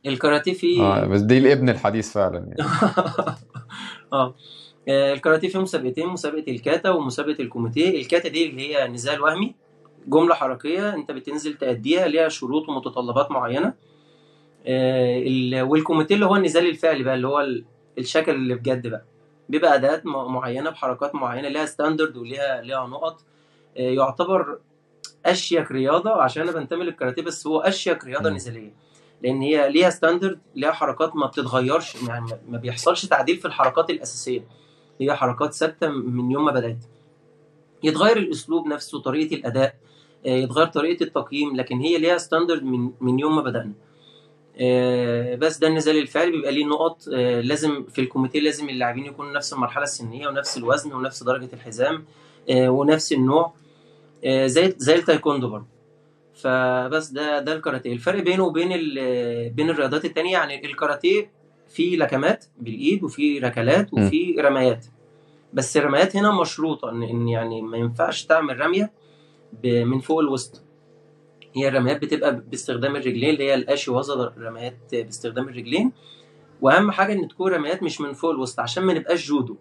الكاراتيه 0.06 0.52
آه 0.52 0.56
فيه 0.56 1.06
بس 1.06 1.22
دي 1.22 1.38
الابن 1.38 1.70
الحديث 1.70 2.14
فعلا 2.14 2.38
يعني. 2.38 2.56
آه. 4.14 4.36
آه، 4.90 5.14
الكاراتيه 5.14 5.48
فيه 5.48 5.60
مسابقتين 5.60 6.08
مسابقة 6.08 6.44
الكاتا 6.52 6.90
ومسابقة 6.90 7.42
الكوميتيه. 7.42 8.02
الكاتا 8.02 8.30
دي 8.30 8.50
اللي 8.50 8.76
هي 8.76 8.88
نزال 8.88 9.22
وهمي 9.22 9.56
جملة 10.08 10.36
حركية 10.36 10.94
انت 10.94 11.12
بتنزل 11.12 11.54
تأديها 11.54 12.08
ليها 12.08 12.30
شروط 12.30 12.70
ومتطلبات 12.70 13.32
معينة. 13.32 13.74
آه، 14.68 15.20
ال- 15.20 15.62
والكوميتيه 15.62 16.16
اللي 16.16 16.26
هو 16.26 16.36
النزال 16.36 16.70
الفعلي 16.70 17.04
بقى 17.04 17.16
اللي 17.16 17.28
هو 17.28 17.40
ال- 17.40 17.66
الشكل 17.98 18.32
اللي 18.36 18.56
بجد 18.56 18.88
بقى. 18.88 19.06
بيبقى 19.50 19.76
اداءات 19.76 20.06
معينة 20.06 20.70
بحركات 20.70 21.16
معينة 21.16 21.48
ليها 21.48 21.66
standard 21.66 22.18
وليها 22.18 22.62
ليها 22.62 22.88
نقط. 22.88 23.22
آه، 23.78 23.82
يعتبر 23.82 24.60
أشيك 25.26 25.72
رياضة 25.72 26.22
عشان 26.22 26.44
أنا 26.44 26.52
بنتمي 26.52 26.84
للكاراتيه 26.84 27.22
بس 27.22 27.48
هو 27.48 27.60
أشيك 27.60 28.04
رياضة. 28.06 28.30
نزالية. 28.30 28.85
لأن 29.26 29.42
هي 29.42 29.70
ليها 29.70 29.90
standard 29.90 30.40
ليها 30.56 30.72
حركات 30.72 31.16
ما 31.16 31.26
بتتغيرش 31.28 31.96
يعني 32.08 32.26
ما- 32.50 32.58
بيحصلش 32.58 33.06
تعديل 33.06 33.38
في 33.38 33.46
الحركات 33.46 33.90
الأساسية. 33.90 34.44
هي 35.02 35.16
حركات 35.16 35.54
ثابتة 35.54 35.88
من 35.90 36.32
يوم 36.32 36.46
ما 36.46 36.52
بدأت. 36.52 36.78
يتغير 37.84 38.18
الأسلوب 38.18 38.68
نفسه 38.68 39.00
طريقة 39.02 39.36
الأداء 39.36 39.76
آه، 40.26 40.30
يتغير 40.30 40.68
طريقة 40.68 41.04
التقييم 41.04 41.56
لكن 41.56 41.80
هي 41.80 41.98
ليها 41.98 42.18
standard 42.18 42.64
من 42.64 42.92
من 43.02 43.20
يوم 43.20 43.36
ما 43.36 43.42
بدأنا. 43.42 43.72
آه، 44.62 45.36
بس 45.36 45.58
ده 45.58 45.68
النزال 45.68 45.98
الفعلي 45.98 46.32
بيبقى 46.32 46.52
ليه 46.52 46.66
نقط 46.66 46.98
آه، 47.14 47.42
لازم 47.42 47.84
في 47.84 48.02
الكوميتيه 48.02 48.40
لازم 48.40 48.70
اللاعبين 48.70 49.06
يكونوا 49.06 49.32
نفس 49.34 49.54
المرحلة 49.54 49.84
السنية 49.84 50.28
ونفس 50.28 50.58
الوزن 50.58 50.94
ونفس 50.94 51.24
درجة 51.24 51.50
الحزام 51.54 52.06
ونفس 52.52 53.14
النوع 53.14 53.54
زي 54.26 54.74
زي 54.78 54.96
التايكوندو 54.96 55.50
برضه. 55.50 55.75
فبس 56.46 57.08
ده 57.10 57.40
ده 57.40 57.54
الكاراتيه. 57.54 57.94
الفرق 57.94 58.24
بينه 58.24 58.44
وبين 58.44 58.70
بين 59.54 59.70
الرياضات 59.70 60.06
التانية 60.06 60.32
يعني 60.32 60.66
الكاراتيه 60.66 61.32
فيه 61.70 61.98
لكمات 61.98 62.46
بالإيد 62.60 63.04
وفي 63.04 63.40
ركلات. 63.40 63.94
وفي 63.94 64.36
رميات. 64.40 64.86
بس 65.54 65.78
الرميات 65.78 66.16
هنا 66.16 66.42
مشروطة 66.42 66.90
إن 66.90 67.04
إن 67.04 67.28
يعني 67.28 67.62
ما 67.62 67.78
ينفعش 67.78 68.26
تعمل 68.26 68.60
رمية 68.60 68.92
من 69.64 70.00
فوق 70.00 70.20
الوسط. 70.20 70.64
هي 71.56 71.68
الرميات 71.68 72.02
بتبقى 72.02 72.36
باستخدام 72.36 72.96
الرجلين 72.96 73.30
اللي 73.30 73.44
هي 73.44 73.54
الاشي 73.54 73.92
وزن 73.92 74.30
رميات 74.38 74.78
باستخدام 74.92 75.50
الرجلين. 75.50 75.92
وأهم 76.62 76.92
حاجة 76.92 77.14
إن 77.14 77.28
تكون 77.28 77.52
رميات 77.52 77.84
مش 77.84 78.02
من 78.02 78.14
فوق 78.14 78.32
الوسط 78.32 78.60
عشان 78.60 78.84
ما 78.84 78.94
نبقاش 78.94 79.28
جودو. 79.28 79.56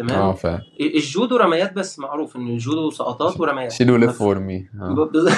آه 0.00 0.06
تمام 0.06 0.32
فاهم 0.32 0.60
الجودو 0.80 1.36
رميات 1.36 1.72
بس 1.72 1.98
معروف 1.98 2.36
إن 2.36 2.48
الجودو 2.48 2.90
سقطات 2.90 3.40
ورميات. 3.40 3.72
شيلو 3.72 3.92
ما 3.92 3.98
ليف 3.98 4.10
في- 4.12 4.18
فور 4.18 4.38
مي 4.38 4.68
ب- 4.74 5.00
ب- 5.00 5.28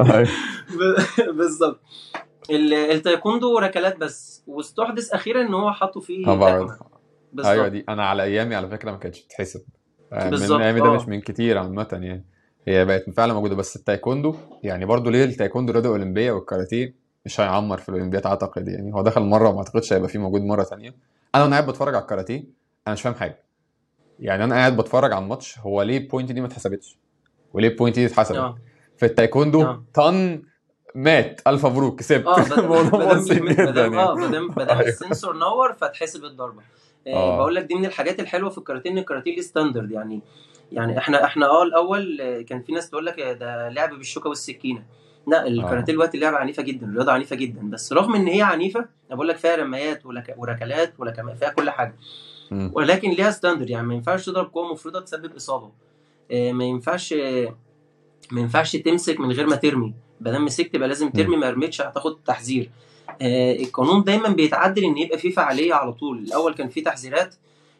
أيوه. 0.14 0.28
ب- 0.70 1.36
بالظبط. 1.36 1.80
ال- 2.50 2.74
التايكوندو 2.74 3.58
ركلات 3.58 3.96
بس. 3.98 4.42
واستحدث 4.46 5.10
أخيرا 5.12 5.42
إن 5.42 5.54
هو 5.54 5.72
حطوا 5.72 6.02
فيه 6.02 6.26
طبعا 6.26 6.50
لكمه 6.50 6.60
أيوه 6.70 6.80
بالظبط 7.32 7.66
دي 7.72 7.84
أنا 7.88 8.06
على 8.06 8.22
أيامي 8.22 8.54
على 8.54 8.68
فكرة 8.68 8.90
ما 8.90 8.96
كانتش 8.96 9.24
بتتحسب. 9.24 9.60
آه، 10.12 10.24
من 10.24 10.30
بالظبط 10.30 10.60
ايامي 10.60 10.80
ده 10.80 10.92
مش 10.92 11.02
آه 11.02 11.06
من 11.10 11.20
كتير 11.20 11.58
عامة 11.58 11.88
يعني. 11.92 12.24
هي 12.68 12.84
بقت 12.84 13.10
فعلا 13.10 13.32
موجودة. 13.34 13.54
بس 13.54 13.76
التايكوندو 13.76 14.34
يعني 14.62 14.84
برضو 14.84 15.10
ليه 15.10 15.24
التايكوندو 15.24 15.72
رياضة 15.72 15.88
أولمبية 15.88 16.32
والكاراتيه 16.32 16.94
مش 17.26 17.40
هيعمر 17.40 17.78
في 17.78 17.88
الأولمبياد 17.88 18.26
أعتقد 18.26 18.68
يعني. 18.68 18.94
هو 18.94 19.02
دخل 19.02 19.22
مرة 19.22 19.48
وما 19.48 19.58
أعتقدش 19.58 19.92
هيبقى 19.92 20.08
فيه 20.08 20.18
موجود 20.18 20.40
مرة 20.42 20.62
تانية. 20.62 20.94
أنا 21.34 21.42
وأنا 21.44 21.56
قاعد 21.56 21.70
بتفرج 21.70 21.94
على 21.94 22.02
الكاراتيه 22.02 22.44
أنا 22.86 22.94
مش 22.94 23.02
فاهم 23.02 23.14
حاجة. 23.14 23.44
يعني 24.18 24.44
أنا 24.44 24.54
قاعد 24.54 24.76
بتفرج 24.76 25.12
على 25.12 25.22
الماتش 25.22 25.58
هو 25.58 25.82
ليه 25.82 25.98
ال 25.98 26.04
point 26.04 26.32
دي 26.32 26.40
ما 26.40 26.46
اتحسبتش؟ 26.46 26.98
وليه 27.52 27.68
ال 27.68 27.73
point 27.73 27.98
دي 27.98 28.06
اتحسبت؟ 28.06 28.38
آه. 28.38 28.58
في 28.96 29.06
التايكوندو 29.06 29.62
آه. 29.62 29.84
طن 29.94 30.42
مات 30.94 31.40
الف 31.46 31.66
مبروك 31.66 31.98
كسبت. 31.98 32.26
آه 32.26 32.58
الموضوع 32.58 33.12
بسيط 33.12 33.42
جدا 33.42 33.98
آه 33.98 34.18
يعني 34.18 34.50
مادام 34.50 34.50
أيوه. 34.58 34.80
ال 34.80 34.88
sensor 34.88 35.36
نور 35.36 35.72
فتحسب 35.72 36.24
الضربة. 36.24 36.62
آه 37.06 37.34
آه. 37.34 37.36
بقول 37.36 37.54
لك 37.54 37.64
دي 37.64 37.74
من 37.74 37.84
الحاجات 37.84 38.20
الحلوة 38.20 38.50
في 38.50 38.58
الكاراتيه 38.58 38.90
إن 38.90 38.98
الكاراتيه 38.98 39.34
ليه 39.34 39.42
standard 39.42 39.90
يعني. 39.90 40.20
يعني 40.72 40.98
إحنا 40.98 41.24
إحنا 41.24 41.46
آه 41.46 41.62
الأول 41.62 42.18
كان 42.48 42.62
في 42.62 42.72
ناس 42.72 42.90
تقول 42.90 43.06
لك 43.06 43.20
ده 43.20 43.68
لعب 43.68 43.90
بالشوكة 43.90 44.28
والسكينة. 44.28 44.82
لا 45.26 45.46
الكاراتيه 45.46 45.92
آه 45.92 45.94
دلوقتي 45.94 46.18
لعبة 46.18 46.36
عنيفة 46.36 46.62
جدا 46.62 46.92
رياضة 46.96 47.12
عنيفة 47.12 47.36
جدا. 47.36 47.70
بس 47.70 47.92
رغم 47.92 48.14
إن 48.14 48.26
هي 48.26 48.42
عنيفة 48.42 48.80
أنا 48.80 49.14
بقول 49.16 49.28
لك 49.28 49.36
فيها 49.36 49.56
رميات 49.56 50.02
وركلات 50.36 50.94
ولكمات 50.98 51.38
فيها 51.38 51.48
كل 51.50 51.70
حاجة. 51.70 51.94
ولكن 52.52 53.10
ليها 53.10 53.30
ستاندرد 53.30 53.70
يعني 53.70 53.86
ما 53.86 53.94
ينفعش 53.94 54.26
تضرب 54.26 54.50
قوة 54.52 54.72
مفرطة 54.72 55.00
تسبب 55.00 55.34
إصابة. 55.36 55.70
آه، 56.30 56.52
ما 56.52 56.64
ينفعش 56.64 57.14
ما 58.30 58.40
ينفعش 58.40 58.76
تمسك 58.76 59.20
من 59.20 59.32
غير 59.32 59.46
ما 59.46 59.56
ترمي. 59.56 59.94
ما 60.20 60.30
دام 60.30 60.44
مسكت 60.44 60.74
يبقى 60.74 60.88
لازم. 60.88 61.10
ترمي 61.10 61.36
ما 61.36 61.50
رميتش 61.50 61.80
هتاخد 61.82 62.16
تحذير. 62.26 62.70
آه، 63.22 63.56
القانون 63.56 64.04
دايما 64.04 64.28
بيتعدل 64.28 64.84
إن 64.84 64.98
يبقى 64.98 65.18
فيه 65.18 65.30
فعالية 65.30 65.74
على 65.74 65.92
طول. 65.92 66.18
الأول 66.18 66.54
كان 66.54 66.68
فيه 66.68 66.84
تحذيرات. 66.84 67.34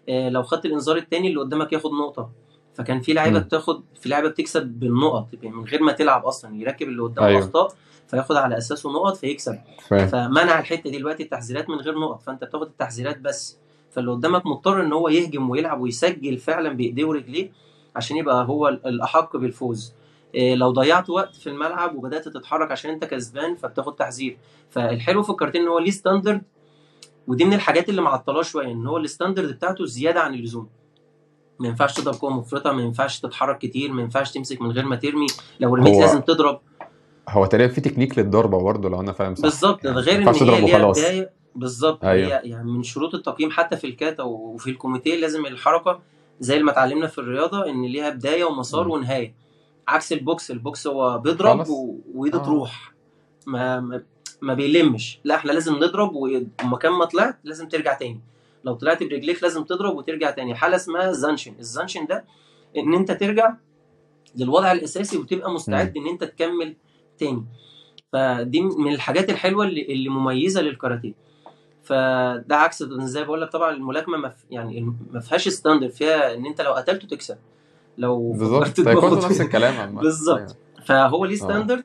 آه، 0.08 0.28
لو 0.28 0.42
خدت 0.42 0.66
الإنذار 0.66 0.96
التاني 0.96 1.28
اللي 1.28 1.40
قدامك 1.40 1.72
ياخد 1.72 1.90
نقطة. 1.92 2.30
فكان 2.74 3.00
في 3.00 3.12
لعيبة. 3.12 3.38
بتاخد 3.38 3.82
في 4.00 4.08
لعيبة 4.08 4.28
بتكسب 4.28 4.66
بالنقط 4.66 5.26
يعني 5.42 5.56
من 5.56 5.64
غير 5.64 5.82
ما 5.82 5.92
تلعب 5.92 6.24
أصلا 6.26 6.56
يركب 6.56 6.88
اللي 6.88 7.02
قدامه 7.02 7.28
أيوه. 7.28 7.40
أخطاء 7.40 7.72
فياخد 8.08 8.36
على 8.36 8.58
أساسه 8.58 8.90
نقط 8.92 9.16
فيكسب. 9.16 9.58
فاهم. 9.88 10.06
فمنع 10.06 10.58
الحتة 10.58 10.90
دي 10.90 10.98
دلوقتي 10.98 11.22
التحذيرات 11.22 11.70
من 11.70 11.76
غير 11.76 11.98
نقط. 11.98 12.22
فأنت 12.22 12.44
بتاخد 12.44 12.66
التحذيرات 12.66 13.18
بس. 13.18 13.58
فاللي 13.90 14.10
قدامك 14.10 14.46
مضطر 14.46 14.82
إن 14.82 14.92
هو 14.92 15.08
يهجم 15.08 15.50
ويلعب 15.50 15.80
ويسجل 15.80 16.38
فعلا 16.38 16.72
بإيديه 16.72 17.04
ورجليه 17.04 17.50
عشان 17.96 18.16
يبقى 18.16 18.46
هو 18.48 18.68
الأحق 18.68 19.36
بالفوز. 19.36 19.94
إيه، 20.34 20.54
لو 20.54 20.70
ضيعت 20.70 21.10
وقت 21.10 21.36
في 21.36 21.48
الملعب 21.48 21.96
وبدأت 21.96 22.28
تتحرك 22.28 22.70
عشان 22.72 22.90
أنت 22.90 23.04
كسبان 23.04 23.54
فبتاخد 23.54 23.96
تحذير. 23.96 24.38
فالحلو 24.70 25.22
في 25.22 25.30
الكاراتيه 25.30 25.62
إن 25.62 25.68
هو 25.68 25.78
ليه 25.78 25.90
standard 25.90 26.42
ودي 27.26 27.44
من 27.44 27.52
الحاجات 27.52 27.88
اللي 27.88 28.02
معطلاه 28.02 28.42
شوية 28.42 28.66
إن 28.72 28.86
هو 28.86 28.96
ال 28.96 29.03
standard 29.03 29.52
بتاعته 29.52 29.84
زيادة 29.84 30.20
عن 30.20 30.34
اللزوم. 30.34 30.68
ما 31.58 31.68
ينفعش 31.68 31.94
تضرب 31.94 32.14
قوة 32.14 32.30
مفرطة 32.30 32.72
ما 32.72 32.82
ينفعش 32.82 33.20
تتحرك 33.20 33.58
كتير 33.58 33.92
ما 33.92 34.02
ينفعش 34.02 34.32
تمسك 34.32 34.62
من 34.62 34.70
غير 34.70 34.84
ما 34.84 34.96
ترمي. 34.96 35.26
لو 35.60 35.74
رميت 35.74 35.94
هو 35.94 36.00
لازم 36.00 36.20
تضرب. 36.20 36.60
هو 37.28 37.46
تقريبا 37.46 37.72
في 37.72 37.80
تكنيك 37.80 38.18
للضربة 38.18 38.58
برضه 38.58 38.88
لو 38.88 39.00
أنا 39.00 39.12
فاهم 39.12 39.34
صح. 39.34 39.42
بالظبط 39.42 39.84
يعني 39.84 39.96
غير 39.96 40.22
إن 40.22 40.28
هي 40.28 40.60
ليها 40.60 40.90
بداية. 40.90 41.39
بالظبط. 41.54 42.04
أيوه. 42.04 42.26
هي 42.28 42.40
يعني 42.50 42.70
من 42.72 42.82
شروط 42.82 43.14
التقييم 43.14 43.50
حتى 43.50 43.76
في 43.76 43.86
الكاتا 43.86 44.22
وفي 44.22 44.70
الكوميتيه 44.70 45.16
لازم 45.16 45.46
الحركة 45.46 46.00
زي 46.40 46.62
ما 46.62 46.70
اتعلمنا 46.72 47.06
في 47.06 47.18
الرياضة 47.18 47.66
إن 47.70 47.82
ليها 47.84 48.10
بداية 48.10 48.44
ومسار 48.44 48.84
مم. 48.84 48.90
ونهاية. 48.90 49.34
عكس 49.88 50.12
ال 50.12 50.22
box 50.22 50.50
ال 50.50 50.59
box 50.59 50.86
هو 50.86 51.18
بيضرب. 51.18 51.66
وإيده 52.14 52.38
آه. 52.40 52.44
تروح. 52.44 52.92
ما 53.46 53.80
ما, 53.80 54.02
ما 54.42 54.54
بيلمش. 54.54 55.18
لا 55.24 55.34
إحنا 55.34 55.52
لازم 55.52 55.74
نضرب 55.74 56.12
ومكان 56.14 56.92
ما 56.92 57.04
طلعت 57.04 57.38
لازم 57.44 57.68
ترجع 57.68 57.94
تاني. 57.94 58.20
لو 58.64 58.74
طلعت 58.74 59.02
برجليك 59.02 59.42
لازم 59.42 59.64
تضرب 59.64 59.96
وترجع 59.96 60.30
تاني. 60.30 60.54
حالة 60.54 60.76
اسمها 60.76 61.12
زانشن. 61.12 61.54
الزانشن 61.58 62.06
ده 62.06 62.24
إن 62.76 62.94
أنت 62.94 63.12
ترجع 63.12 63.54
للوضع 64.36 64.72
الأساسي 64.72 65.18
وتبقى 65.18 65.50
مستعد. 65.50 65.96
إن 65.96 66.06
أنت 66.06 66.24
تكمل 66.24 66.76
تاني. 67.18 67.44
فدي 68.12 68.60
من 68.60 68.92
الحاجات 68.92 69.30
الحلوة 69.30 69.64
اللي, 69.64 69.82
اللي 69.92 70.08
مميزة 70.08 70.60
للكاراتيه. 70.60 71.12
فده 71.90 72.56
عكس 72.56 72.82
زي 72.82 73.24
بقول 73.24 73.40
لك 73.40 73.52
طبعا 73.52 73.70
الملاكمة 73.70 74.18
مف 74.18 74.44
يعني 74.50 74.94
ما 75.10 75.20
فيهاش 75.20 75.48
standard 75.48 75.90
فيها 75.90 76.34
إن 76.34 76.46
أنت 76.46 76.60
لو 76.60 76.72
قتلته 76.72 77.08
تكسب. 77.08 77.36
لو 77.98 78.32
بالظبط. 78.32 78.80
نفس 79.24 79.40
الكلام 79.40 79.94
بالظبط. 79.96 80.38
أيوه. 80.38 80.54
فهو 80.84 81.24
ليه 81.24 81.36
standard 81.36 81.84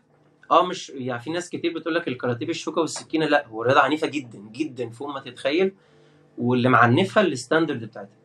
آه 0.51 0.65
مش 0.65 0.89
يعني 0.89 1.21
في 1.21 1.31
ناس 1.31 1.49
كتير 1.49 1.73
بتقول 1.73 1.95
لك 1.95 2.07
الكاراتيه 2.07 2.45
بالشوكة 2.45 2.81
والسكينة 2.81 3.25
لا 3.25 3.47
هو 3.47 3.61
رياضه 3.61 3.79
عنيفة 3.79 4.07
جدا 4.07 4.39
جدا 4.51 4.89
فوق 4.89 5.09
ما 5.09 5.19
تتخيل 5.19 5.73
واللي 6.37 6.69
معنفها 6.69 7.23
ال 7.23 7.30
standard 7.30 7.83
بتاعتها. 7.83 8.17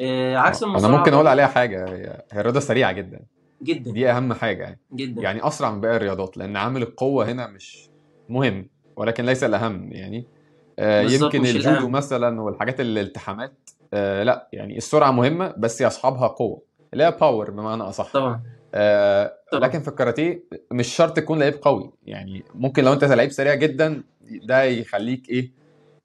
آه 0.00 0.36
عكس 0.36 0.62
آه. 0.62 0.66
أنا 0.66 0.72
المصارعة 0.72 0.98
ممكن 0.98 1.14
أقول 1.14 1.26
عليها 1.26 1.46
حاجة 1.46 1.88
هي 1.88 2.22
هي 2.32 2.42
رياضه 2.42 2.60
سريعة 2.60 2.92
جدا. 2.92 3.20
جدا. 3.62 3.92
دي 3.92 4.10
أهم 4.10 4.32
حاجة 4.32 4.62
يعني. 4.62 4.80
جدا. 4.92 5.22
يعني 5.22 5.46
أسرع 5.46 5.70
من 5.70 5.80
باقي 5.80 5.96
الرياضات 5.96 6.36
لأن 6.36 6.56
عامل 6.56 6.82
القوة 6.82 7.30
هنا 7.30 7.46
مش 7.46 7.88
مهم 8.28 8.68
ولكن 8.96 9.24
ليس 9.26 9.44
الأهم 9.44 9.92
يعني. 9.92 10.18
آه 10.18 10.39
يمكن 10.80 11.40
مش 11.40 11.50
الجودو 11.50 11.70
الأهم. 11.76 11.92
مثلا 11.92 12.40
والحاجات 12.40 12.80
الالتحامات 12.80 13.70
آه 13.94 14.22
لا 14.22 14.48
يعني 14.52 14.76
السرعة 14.76 15.10
مهمة 15.10 15.54
بس 15.58 15.82
أصحابها 15.82 16.28
قوة 16.28 16.62
هي 16.94 17.10
power 17.20 17.50
بمعنى 17.50 17.82
أصح. 17.82 18.12
طبعا. 18.12 18.42
آه 18.74 19.32
طبعا. 19.52 19.64
لكن 19.68 19.80
في 19.80 19.88
الكاراتيه 19.88 20.44
مش 20.72 20.88
شرط 20.96 21.16
تكون 21.16 21.38
لعيب 21.38 21.54
قوي 21.62 21.90
يعني 22.06 22.44
ممكن 22.54 22.84
لو 22.84 22.92
أنت 22.92 23.04
لعيب 23.04 23.30
سريع 23.30 23.54
جدا 23.54 24.02
ده 24.30 24.62
يخليك 24.62 25.28
إيه 25.28 25.50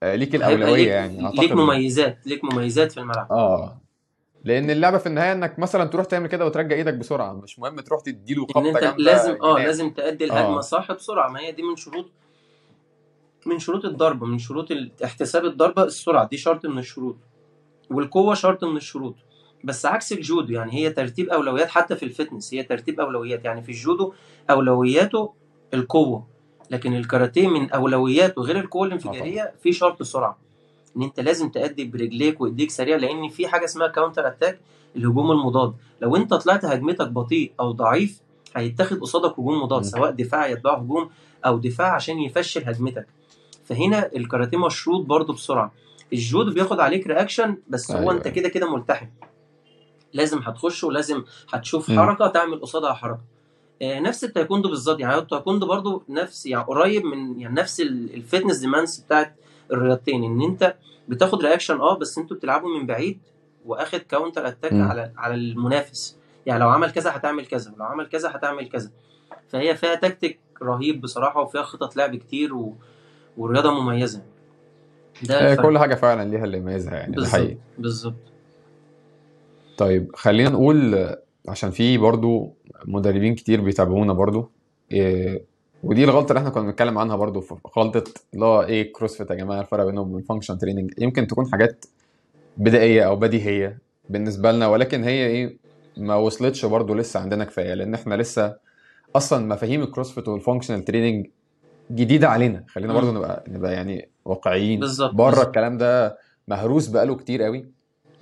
آه 0.02 0.14
ليك 0.14 0.34
الاولويه 0.34 0.76
ليك 0.76 0.88
يعني 0.88 1.30
ليك 1.30 1.50
يعني 1.50 1.54
مميزات 1.62 2.18
ليك 2.26 2.44
مميزات 2.44 2.92
في 2.92 3.00
الملعب. 3.00 3.32
آه 3.32 3.80
لأن 4.44 4.70
اللعبة 4.70 4.98
في 4.98 5.06
النهاية 5.06 5.32
إنك 5.32 5.58
مثلا 5.58 5.84
تروح 5.84 6.06
تعمل 6.06 6.26
كده 6.26 6.46
وترجع 6.46 6.76
إيدك 6.76 6.94
بسرعة 6.94 7.32
مش 7.32 7.58
مهم 7.58 7.80
تروح 7.80 8.00
تديله 8.00 8.42
إن 8.42 8.48
خبطة 8.54 8.68
أنت 8.68 8.78
جامدة 8.78 8.96
لازم 8.98 9.38
آه 9.42 9.58
لازم 9.58 9.90
تأدي 9.90 10.24
الهجمة 10.24 10.58
آه 10.58 10.60
صح 10.60 10.92
بسرعة 10.92 11.28
ما 11.28 11.40
هي 11.40 11.52
دي 11.52 11.62
من 11.62 11.76
شروط 11.76 12.06
من 13.46 13.58
شروط 13.58 13.84
الضربه 13.84 14.26
من 14.26 14.38
شروط 14.38 14.68
احتساب 15.04 15.44
الضربة 15.44 15.84
السرعة 15.84 16.28
دي 16.28 16.36
شرط 16.36 16.66
من 16.66 16.78
الشروط 16.78 17.16
والقوة 17.90 18.34
شرط 18.34 18.64
من 18.64 18.76
الشروط 18.76 19.14
بس 19.64 19.86
عكس 19.86 20.12
الجودو 20.12 20.52
يعني 20.52 20.72
هي 20.74 20.90
ترتيب 20.90 21.28
أولويات 21.28 21.68
حتى 21.68 21.96
في 21.96 22.02
ال 22.02 22.09
fitness 22.09 22.54
هي 22.54 22.62
ترتيب 22.62 23.00
أولويات 23.00 23.44
يعني 23.44 23.62
في 23.62 23.68
الجودو 23.68 24.12
أولوياته 24.50 25.32
القوة 25.74 26.26
لكن 26.70 26.94
الكاراتيه 26.94 27.48
من 27.48 27.70
أولوياته 27.70 28.42
غير 28.42 28.60
القوة 28.60 28.86
آه 28.86 28.96
طبعا 28.96 29.14
الانفجاريه 29.14 29.54
في 29.62 29.72
شرط 29.72 30.02
سرعة 30.02 30.38
إن 30.96 31.02
أنت 31.02 31.20
لازم 31.20 31.48
تأدي 31.48 31.84
برجليك 31.84 32.40
وإيديك 32.40 32.70
سريع 32.70 32.96
لأن 32.96 33.28
في 33.28 33.48
حاجة 33.48 33.64
اسمها 33.64 33.88
counter 33.88 34.26
attack 34.26 34.60
الهجوم 34.96 35.30
المضاد 35.32 35.74
لو 36.00 36.16
أنت 36.16 36.34
طلعت 36.34 36.64
هجمتك 36.64 37.08
بطيء 37.08 37.52
أو 37.60 37.70
ضعيف 37.72 38.20
هيتاخد 38.56 39.00
قصادك 39.00 39.32
هجوم 39.32 39.62
مضاد. 39.62 39.82
سواء 39.84 40.10
دفاع 40.10 40.46
يتبع 40.46 40.78
هجوم 40.78 41.10
أو 41.46 41.58
دفاع 41.58 41.94
عشان 41.94 42.18
يفشل 42.18 42.64
هجمتك 42.64 43.06
فهنا 43.66 44.10
الكاراتيه 44.16 44.58
مشروط 44.58 45.06
برضه 45.06 45.34
بسرعة. 45.34 45.72
الجودو 46.12 46.52
بياخد 46.54 46.80
عليك 46.80 47.06
reaction 47.06 47.56
بس 47.68 47.90
هو 47.90 47.98
أيوه. 47.98 48.12
انت 48.12 48.28
كده 48.28 48.48
كده 48.48 48.70
ملتحم. 48.76 49.06
لازم 50.12 50.38
هتخش 50.38 50.84
ولازم 50.84 51.24
هتشوف. 51.52 51.90
حركة 51.90 52.26
تعمل 52.26 52.60
قصادها 52.60 52.92
حركة. 52.92 53.20
آه، 53.82 54.00
نفس 54.00 54.24
التايكوندو 54.24 54.68
بالظبط. 54.68 55.00
يعني 55.00 55.14
التايكوندو 55.18 55.66
برضو 55.66 56.02
نفس 56.08 56.46
يعني 56.46 56.64
قريب 56.64 57.04
من 57.04 57.40
يعني 57.40 57.54
نفس 57.54 57.80
ال- 57.80 58.14
ال 58.14 58.19
fitness 58.19 58.58
demands 58.58 59.00
بتاعت 59.00 59.36
الرياضتين. 59.72 60.24
إن 60.24 60.42
أنت 60.42 60.76
بتاخد 61.08 61.42
reaction 61.44 61.80
آه 61.80 61.98
بس 61.98 62.18
أنتوا 62.18 62.36
بتلعبوا 62.36 62.78
من 62.78 62.86
بعيد 62.86 63.18
وآخد 63.64 63.98
counter 63.98 64.48
attack 64.48 64.72
مم. 64.72 64.82
على 64.88 65.12
على 65.16 65.34
المنافس. 65.34 66.16
يعني 66.46 66.60
لو 66.60 66.68
عمل 66.68 66.90
كذا 66.90 67.16
هتعمل 67.16 67.46
كذا 67.46 67.72
ولو 67.72 67.84
عمل 67.84 68.06
كذا 68.06 68.30
هتعمل 68.30 68.68
كذا. 68.68 68.90
فهي 69.48 69.76
فيها 69.76 69.94
تكتيك 69.94 70.40
رهيب 70.62 71.00
بصراحة 71.00 71.40
وفيها 71.40 71.62
خطط 71.62 71.96
لعب 71.96 72.16
كتير 72.16 72.54
و... 72.54 72.76
والرياضه 73.36 73.70
مميزة. 73.80 74.22
ده 75.22 75.48
آه، 75.48 75.52
الفرق. 75.52 75.66
كل 75.66 75.78
حاجة 75.78 75.94
فعلا 75.94 76.30
ليها 76.30 76.44
اللي 76.44 76.58
يميزها 76.58 76.94
يعني 76.94 77.10
ده 77.10 77.16
بالظبط 77.16 77.34
حقيقي. 77.34 77.56
بالظبط. 77.78 78.14
طيب 79.78 80.10
خلينا 80.16 80.50
نقول 80.50 81.08
عشان 81.48 81.70
في 81.70 81.98
برضو 81.98 82.54
مدربين 82.84 83.34
كتير 83.34 83.60
بيتابعونا 83.60 84.12
برضو 84.12 84.50
إيه 84.92 85.42
ودي 85.82 86.04
الغلطة 86.04 86.28
اللي 86.28 86.38
إحنا 86.38 86.50
كنا 86.50 86.62
بنتكلم 86.62 86.98
عنها 86.98 87.16
برضو 87.16 87.40
في 87.40 87.54
غلطة 87.78 88.04
اللي 88.34 88.44
هو 88.44 88.62
إيه 88.62 88.92
CrossFit 88.92 89.30
يا 89.30 89.34
جماعة 89.34 89.60
الفرق 89.60 89.84
بينهم 89.84 90.12
وبين 90.12 90.24
function 90.24 90.58
training 90.58 90.92
يمكن 90.98 91.26
تكون 91.26 91.50
حاجات 91.52 91.84
بدائية 92.56 93.02
أو 93.02 93.16
بديهية 93.16 93.78
بالنسبة 94.10 94.52
لنا 94.52 94.68
ولكن 94.68 95.04
هي 95.04 95.26
إيه 95.26 95.56
ما 95.96 96.14
وصلتش 96.14 96.64
برضو 96.64 96.94
لسه 96.94 97.20
عندنا 97.20 97.44
كفاية 97.44 97.74
لأن 97.74 97.94
إحنا 97.94 98.14
لسه 98.14 98.56
أصلا 99.16 99.46
مفاهيم 99.46 99.82
ال 99.82 99.87
CrossFit 99.87 100.28
وال 100.28 100.37
functional 100.37 100.84
training 100.84 101.26
جديدة 101.90 102.28
علينا. 102.28 102.64
خلينا 102.68 102.92
برضو 102.92 103.12
مم. 103.12 103.18
نبقى 103.18 103.44
نبقى 103.48 103.72
يعني 103.72 104.08
واقعيين. 104.24 104.80
بالظبط 104.80 105.14
بره 105.14 105.42
الكلام 105.42 105.78
ده 105.78 106.18
مهروس 106.48 106.86
بقاله 106.86 107.16
كتير 107.16 107.42
قوي. 107.42 107.66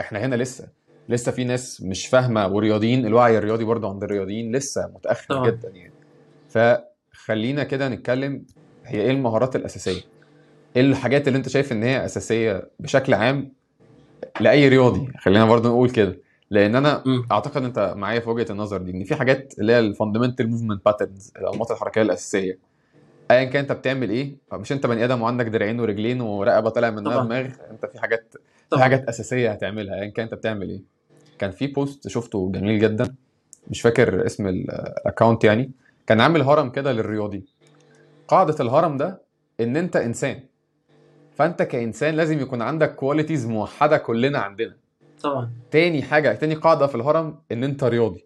إحنا 0.00 0.18
هنا 0.18 0.34
لسه. 0.34 0.68
لسه 1.08 1.32
في 1.32 1.44
ناس 1.44 1.82
مش 1.82 2.06
فاهمة 2.06 2.48
ورياضيين. 2.48 3.06
الوعي 3.06 3.38
الرياضي 3.38 3.64
برضو 3.64 3.88
عند 3.88 4.04
الرياضيين 4.04 4.56
لسه 4.56 4.90
متأخر 4.94 5.34
طبعا. 5.34 5.50
جدا 5.50 5.68
يعني. 5.68 5.92
فخلينا 6.48 7.64
كده 7.64 7.88
نتكلم 7.88 8.44
هي 8.84 9.00
إيه 9.00 9.10
المهارات 9.10 9.56
الأساسية؟ 9.56 10.00
إيه 10.76 10.82
الحاجات 10.82 11.28
اللي 11.28 11.36
أنت 11.36 11.48
شايف 11.48 11.72
إن 11.72 11.82
هي 11.82 12.04
أساسية 12.04 12.70
بشكل 12.80 13.14
عام 13.14 13.52
لأي 14.40 14.68
رياضي؟ 14.68 15.12
خلينا 15.18 15.44
برضو 15.44 15.68
نقول 15.68 15.90
كده. 15.90 16.18
لأن 16.50 16.76
أنا 16.76 17.02
مم. 17.06 17.26
أعتقد 17.32 17.64
أنت 17.64 17.94
معايا 17.96 18.20
في 18.20 18.30
وجهة 18.30 18.52
النظر 18.52 18.82
دي 18.82 18.90
إن 18.90 19.04
في 19.04 19.14
حاجات 19.14 19.54
اللي 19.58 19.72
هي 19.72 19.78
ال 19.78 19.84
fundamental 19.84 20.50
movement 20.50 20.84
patterns 20.84 21.32
الأنماط 21.36 21.70
الحركية 21.70 22.02
الأساسية. 22.02 22.58
ايا 23.38 23.44
كان 23.44 23.60
أنت 23.62 23.72
بتعمل 23.72 24.10
إيه 24.10 24.36
مش 24.52 24.72
أنت 24.72 24.86
بني 24.86 25.04
آدم 25.04 25.22
وعندك 25.22 25.46
دراعين 25.46 25.80
ورجلين 25.80 26.20
ورقبة 26.20 26.70
طالع 26.70 26.90
منها 26.90 27.12
طبعا. 27.12 27.24
دماغ 27.24 27.46
أنت 27.70 27.86
في 27.86 27.98
حاجات 28.00 28.32
في 28.32 28.38
طبعا. 28.70 28.82
حاجات 28.82 29.08
أساسية 29.08 29.50
هتعملها 29.52 29.94
ايا 29.94 30.10
كان 30.10 30.24
أنت 30.24 30.34
بتعمل 30.34 30.68
إيه. 30.68 30.80
كان 31.38 31.50
في 31.50 31.66
post 31.66 32.08
شفته 32.08 32.52
جميل 32.54 32.78
جدا 32.80 33.14
مش 33.70 33.80
فاكر 33.80 34.26
اسم 34.26 34.46
ال 34.46 34.58
account 34.59 35.44
يعني. 35.44 35.70
كان 36.06 36.20
عامل 36.20 36.42
هرم 36.42 36.70
كده 36.70 36.92
للرياضي. 36.92 37.44
قاعدة 38.28 38.56
الهرم 38.60 38.96
ده 38.96 39.22
إن 39.60 39.76
أنت 39.76 39.96
إنسان. 39.96 40.40
فأنت 41.34 41.62
كإنسان 41.62 42.14
لازم 42.14 42.40
يكون 42.40 42.62
عندك 42.62 42.94
qualities 42.94 43.46
موحدة 43.46 43.96
كلنا 43.96 44.38
عندنا. 44.38 44.76
طبعا. 45.22 45.50
تاني 45.70 46.02
حاجة 46.02 46.32
تاني 46.34 46.54
قاعدة 46.54 46.86
في 46.86 46.94
الهرم 46.94 47.38
إن 47.52 47.64
أنت 47.64 47.84
رياضي. 47.84 48.24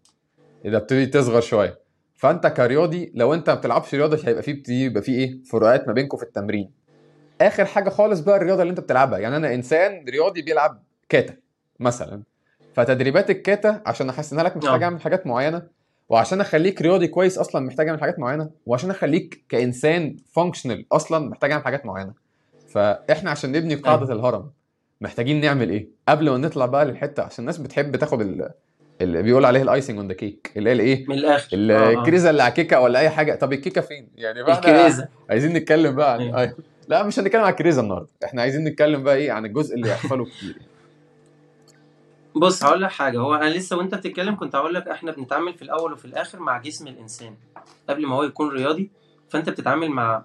إذا 0.64 0.78
بتبتدي 0.78 1.06
تصغر 1.06 1.40
شوية. 1.40 1.78
فانت 2.18 2.46
كرياضي 2.46 3.12
لو 3.14 3.34
انت 3.34 3.50
ما 3.50 3.56
بتلعبش 3.56 3.94
رياضة 3.94 4.28
هيبقى 4.28 4.42
فيه 4.42 4.52
بتبتدي 4.52 4.84
يبقى 4.84 5.02
فيه 5.02 5.18
إيه؟ 5.18 5.42
فروقات 5.44 5.86
ما 5.88 5.92
بينكم 5.92 6.16
في 6.16 6.22
التمرين. 6.22 6.70
آخر 7.40 7.64
حاجة 7.64 7.88
خالص 7.90 8.20
بقى 8.20 8.36
الرياضة 8.36 8.62
اللي 8.62 8.70
انت 8.70 8.80
بتلعبها. 8.80 9.18
يعني 9.18 9.36
أنا 9.36 9.54
إنسان 9.54 10.04
رياضي 10.08 10.42
بيلعب 10.42 10.82
كاتا 11.08 11.36
مثلا. 11.80 12.22
فتدريبات 12.74 13.30
الكاتا 13.30 13.82
عشان 13.86 14.08
أحسنها 14.08 14.44
لك 14.44 14.56
محتاج 14.56 14.82
آه. 14.82 14.84
أعمل 14.84 15.00
حاجات 15.00 15.26
معينة 15.26 15.62
وعشان 16.08 16.40
أخليك 16.40 16.82
رياضي 16.82 17.08
كويس 17.08 17.38
أصلا 17.38 17.66
محتاج 17.66 17.88
أعمل 17.88 18.00
حاجات 18.00 18.18
معينة 18.18 18.50
وعشان 18.66 18.90
أخليك 18.90 19.44
كإنسان 19.48 20.16
functional 20.32 20.86
أصلا 20.92 21.28
محتاج 21.28 21.50
أعمل 21.52 21.64
حاجات 21.64 21.86
معينة. 21.86 22.12
فإحنا 22.68 23.30
عشان 23.30 23.52
نبني 23.52 23.74
قاعدة 23.74 24.12
الهرم 24.12 24.50
محتاجين 25.00 25.40
نعمل 25.40 25.70
إيه؟ 25.70 25.88
قبل 26.08 26.30
ما 26.30 26.38
نطلع 26.38 26.66
بقى 26.66 26.84
للحتة 26.84 27.22
عشان 27.22 27.42
الناس 27.42 27.58
بتحب 27.58 27.96
تاخد 27.96 28.20
اللي 29.00 29.22
بيقول 29.22 29.44
عليه 29.44 29.62
icing 29.62 29.98
on 29.98 30.08
the 30.08 30.14
cake 30.14 30.52
اللي 30.56 30.70
هي 30.70 30.74
الايه 30.74 31.06
من 31.08 31.14
الآخر. 31.14 31.48
آه. 31.54 31.90
الكريزة 31.90 32.30
اللي 32.30 32.42
على 32.42 32.50
الكيكة 32.50 32.80
ولا 32.80 32.98
أي 32.98 33.10
حاجة. 33.10 33.34
طب 33.34 33.52
الكيكة 33.52 33.80
فين؟ 33.80 34.08
يعني 34.16 34.42
بقى 34.42 34.58
الكريزة. 34.58 35.08
عايزين 35.30 35.52
نتكلم 35.52 35.94
بقى 35.94 36.12
عن 36.12 36.20
أيوه. 36.20 36.46
أي- 36.46 36.52
لا 36.88 37.02
مش 37.02 37.18
هنتكلم 37.18 37.42
عن 37.42 37.50
الكريزة 37.50 37.82
النهارده. 37.82 38.08
إحنا 38.24 38.42
عايزين 38.42 38.64
نتكلم 38.64 39.02
بقى 39.02 39.16
إيه؟ 39.16 39.32
عن 39.32 39.44
الجزء 39.44 39.74
اللي 39.74 39.88
يحتاجله 39.88 40.24
كتير. 40.24 40.56
بص 42.36 42.64
هقول 42.64 42.82
لك 42.82 42.90
حاجة. 42.90 43.18
هو 43.18 43.34
أنا 43.34 43.50
لسه 43.50 43.76
وأنت 43.76 43.94
بتتكلم 43.94 44.36
كنت 44.36 44.54
هقول 44.54 44.74
لك 44.74 44.88
إحنا 44.88 45.12
بنتعامل 45.12 45.54
في 45.54 45.62
الأول 45.62 45.92
وفي 45.92 46.04
الآخر 46.04 46.40
مع 46.40 46.58
جسم 46.58 46.86
الإنسان 46.86 47.34
قبل 47.88 48.06
ما 48.06 48.14
هو 48.16 48.22
يكون 48.22 48.48
رياضي. 48.48 48.90
فأنت 49.28 49.50
بتتعامل 49.50 49.88
مع 49.88 50.22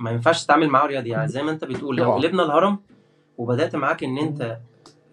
ما 0.00 0.10
ينفعش 0.10 0.44
تتعامل 0.44 0.68
معاه 0.68 0.86
رياضي. 0.86 1.10
يعني 1.10 1.28
زي 1.28 1.42
ما 1.42 1.50
أنت 1.50 1.64
بتقول 1.64 1.96
لو 1.96 2.12
قلبنا 2.12 2.42
الهرم 2.42 2.78
وبدأت 3.38 3.76
معاك 3.76 4.04
إن 4.04 4.18
انت 4.18 4.58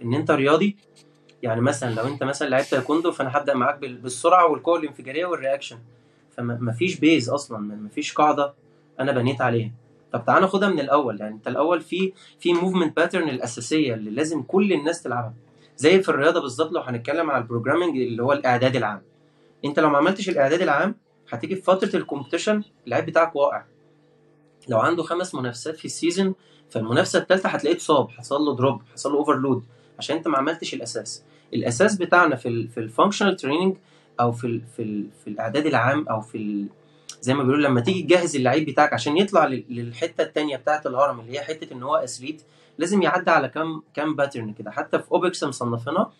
إن 0.01 0.13
أنت 0.13 0.31
رياضي 0.31 0.77
يعني 1.43 1.61
مثلا 1.61 1.93
لو 1.95 2.07
أنت 2.07 2.23
مثلا 2.23 2.49
لعبت 2.49 2.65
تايكوندو 2.65 3.11
فأنا 3.11 3.37
هبدأ 3.37 3.53
معاك 3.53 3.79
بال- 3.79 3.97
بالسرعة 3.97 4.51
والقوة 4.51 4.79
الانفجارية 4.79 5.25
وال 5.25 5.36
reaction 5.36 5.77
فما 6.31 6.71
فيش 6.71 6.95
base 6.99 7.29
أصلا 7.29 7.57
ما 7.57 7.89
فيش 7.89 8.13
قاعدة 8.13 8.53
أنا 8.99 9.11
بنيت 9.11 9.41
عليها. 9.41 9.71
طب 10.11 10.25
تعالى 10.25 10.41
ناخدها 10.41 10.69
من 10.69 10.79
الأول. 10.79 11.19
يعني 11.19 11.35
أنت 11.35 11.47
الأول 11.47 11.81
في 11.81 12.13
في 12.39 12.53
movement 12.53 12.95
pattern 12.97 13.29
الأساسية 13.29 13.93
اللي 13.93 14.11
لازم 14.11 14.41
كل 14.41 14.73
الناس 14.73 15.03
تلعبها. 15.03 15.33
زي 15.77 16.01
في 16.03 16.09
الرياضة 16.09 16.41
بالظبط 16.41 16.71
لو 16.71 16.81
هنتكلم 16.81 17.31
على 17.31 17.41
ال 17.43 17.48
programming 17.48 17.97
اللي 17.97 18.23
هو 18.23 18.33
الإعداد 18.33 18.75
العام. 18.75 19.01
أنت 19.65 19.79
لو 19.79 19.89
ما 19.89 19.97
عملتش 19.97 20.29
الإعداد 20.29 20.61
العام 20.61 20.95
هتيجي 21.29 21.55
في 21.55 21.61
فترة 21.61 21.95
ال 21.95 22.01
competition 22.01 22.63
اللعيب 22.85 23.05
بتاعك 23.05 23.35
واقع. 23.35 23.63
لو 24.69 24.79
عنده 24.79 25.03
خمس 25.03 25.35
منافسات 25.35 25.77
في 25.77 25.85
ال 25.85 25.92
season 25.92 26.35
فالمنافسة 26.69 27.19
الثالثه 27.19 27.49
هتلاقيه 27.49 27.75
اتصاب 27.75 28.09
حصل 28.09 28.41
له 28.41 28.55
drop 28.55 28.81
حصل 28.93 29.11
له 29.11 29.17
overload 29.17 29.63
عشان 29.99 30.15
أنت 30.17 30.27
ما 30.27 30.37
عملتش 30.37 30.73
الأساس. 30.73 31.23
الأساس 31.53 31.95
بتاعنا 31.95 32.35
في 32.35 32.47
ال 32.49 32.67
في 32.67 32.79
ال 32.79 32.84
functional 32.84 33.35
training 33.35 33.75
أو 34.19 34.31
في 34.31 34.47
ال 34.47 34.61
في 34.75 34.81
ال 34.83 35.05
في 35.23 35.29
الأعداد 35.29 35.65
العام 35.65 36.07
أو 36.09 36.21
في 36.21 36.37
ال 36.37 36.65
زي 37.21 37.33
ما 37.33 37.43
بيقولوا 37.43 37.67
لما 37.69 37.81
تيجي 37.81 38.03
تجهز 38.03 38.35
اللعيب 38.35 38.69
بتاعك 38.69 38.93
عشان 38.93 39.17
يطلع 39.17 39.45
لل- 39.45 39.65
للحتة 39.69 40.21
الثانية 40.23 40.57
بتاعة 40.57 40.81
الهرم 40.85 41.19
اللي 41.19 41.31
هي 41.31 41.41
حتة 41.41 41.73
إن 41.73 41.83
هو 41.83 41.95
athlete 41.95 42.41
لازم 42.77 43.01
يعدي 43.01 43.31
على 43.31 43.49
كام 43.49 43.81
كام 43.93 44.15
pattern 44.15 44.53
كده. 44.53 44.71
حتى 44.71 44.99
في 44.99 45.11
OPEX 45.11 45.43
مصنفينها 45.43 46.11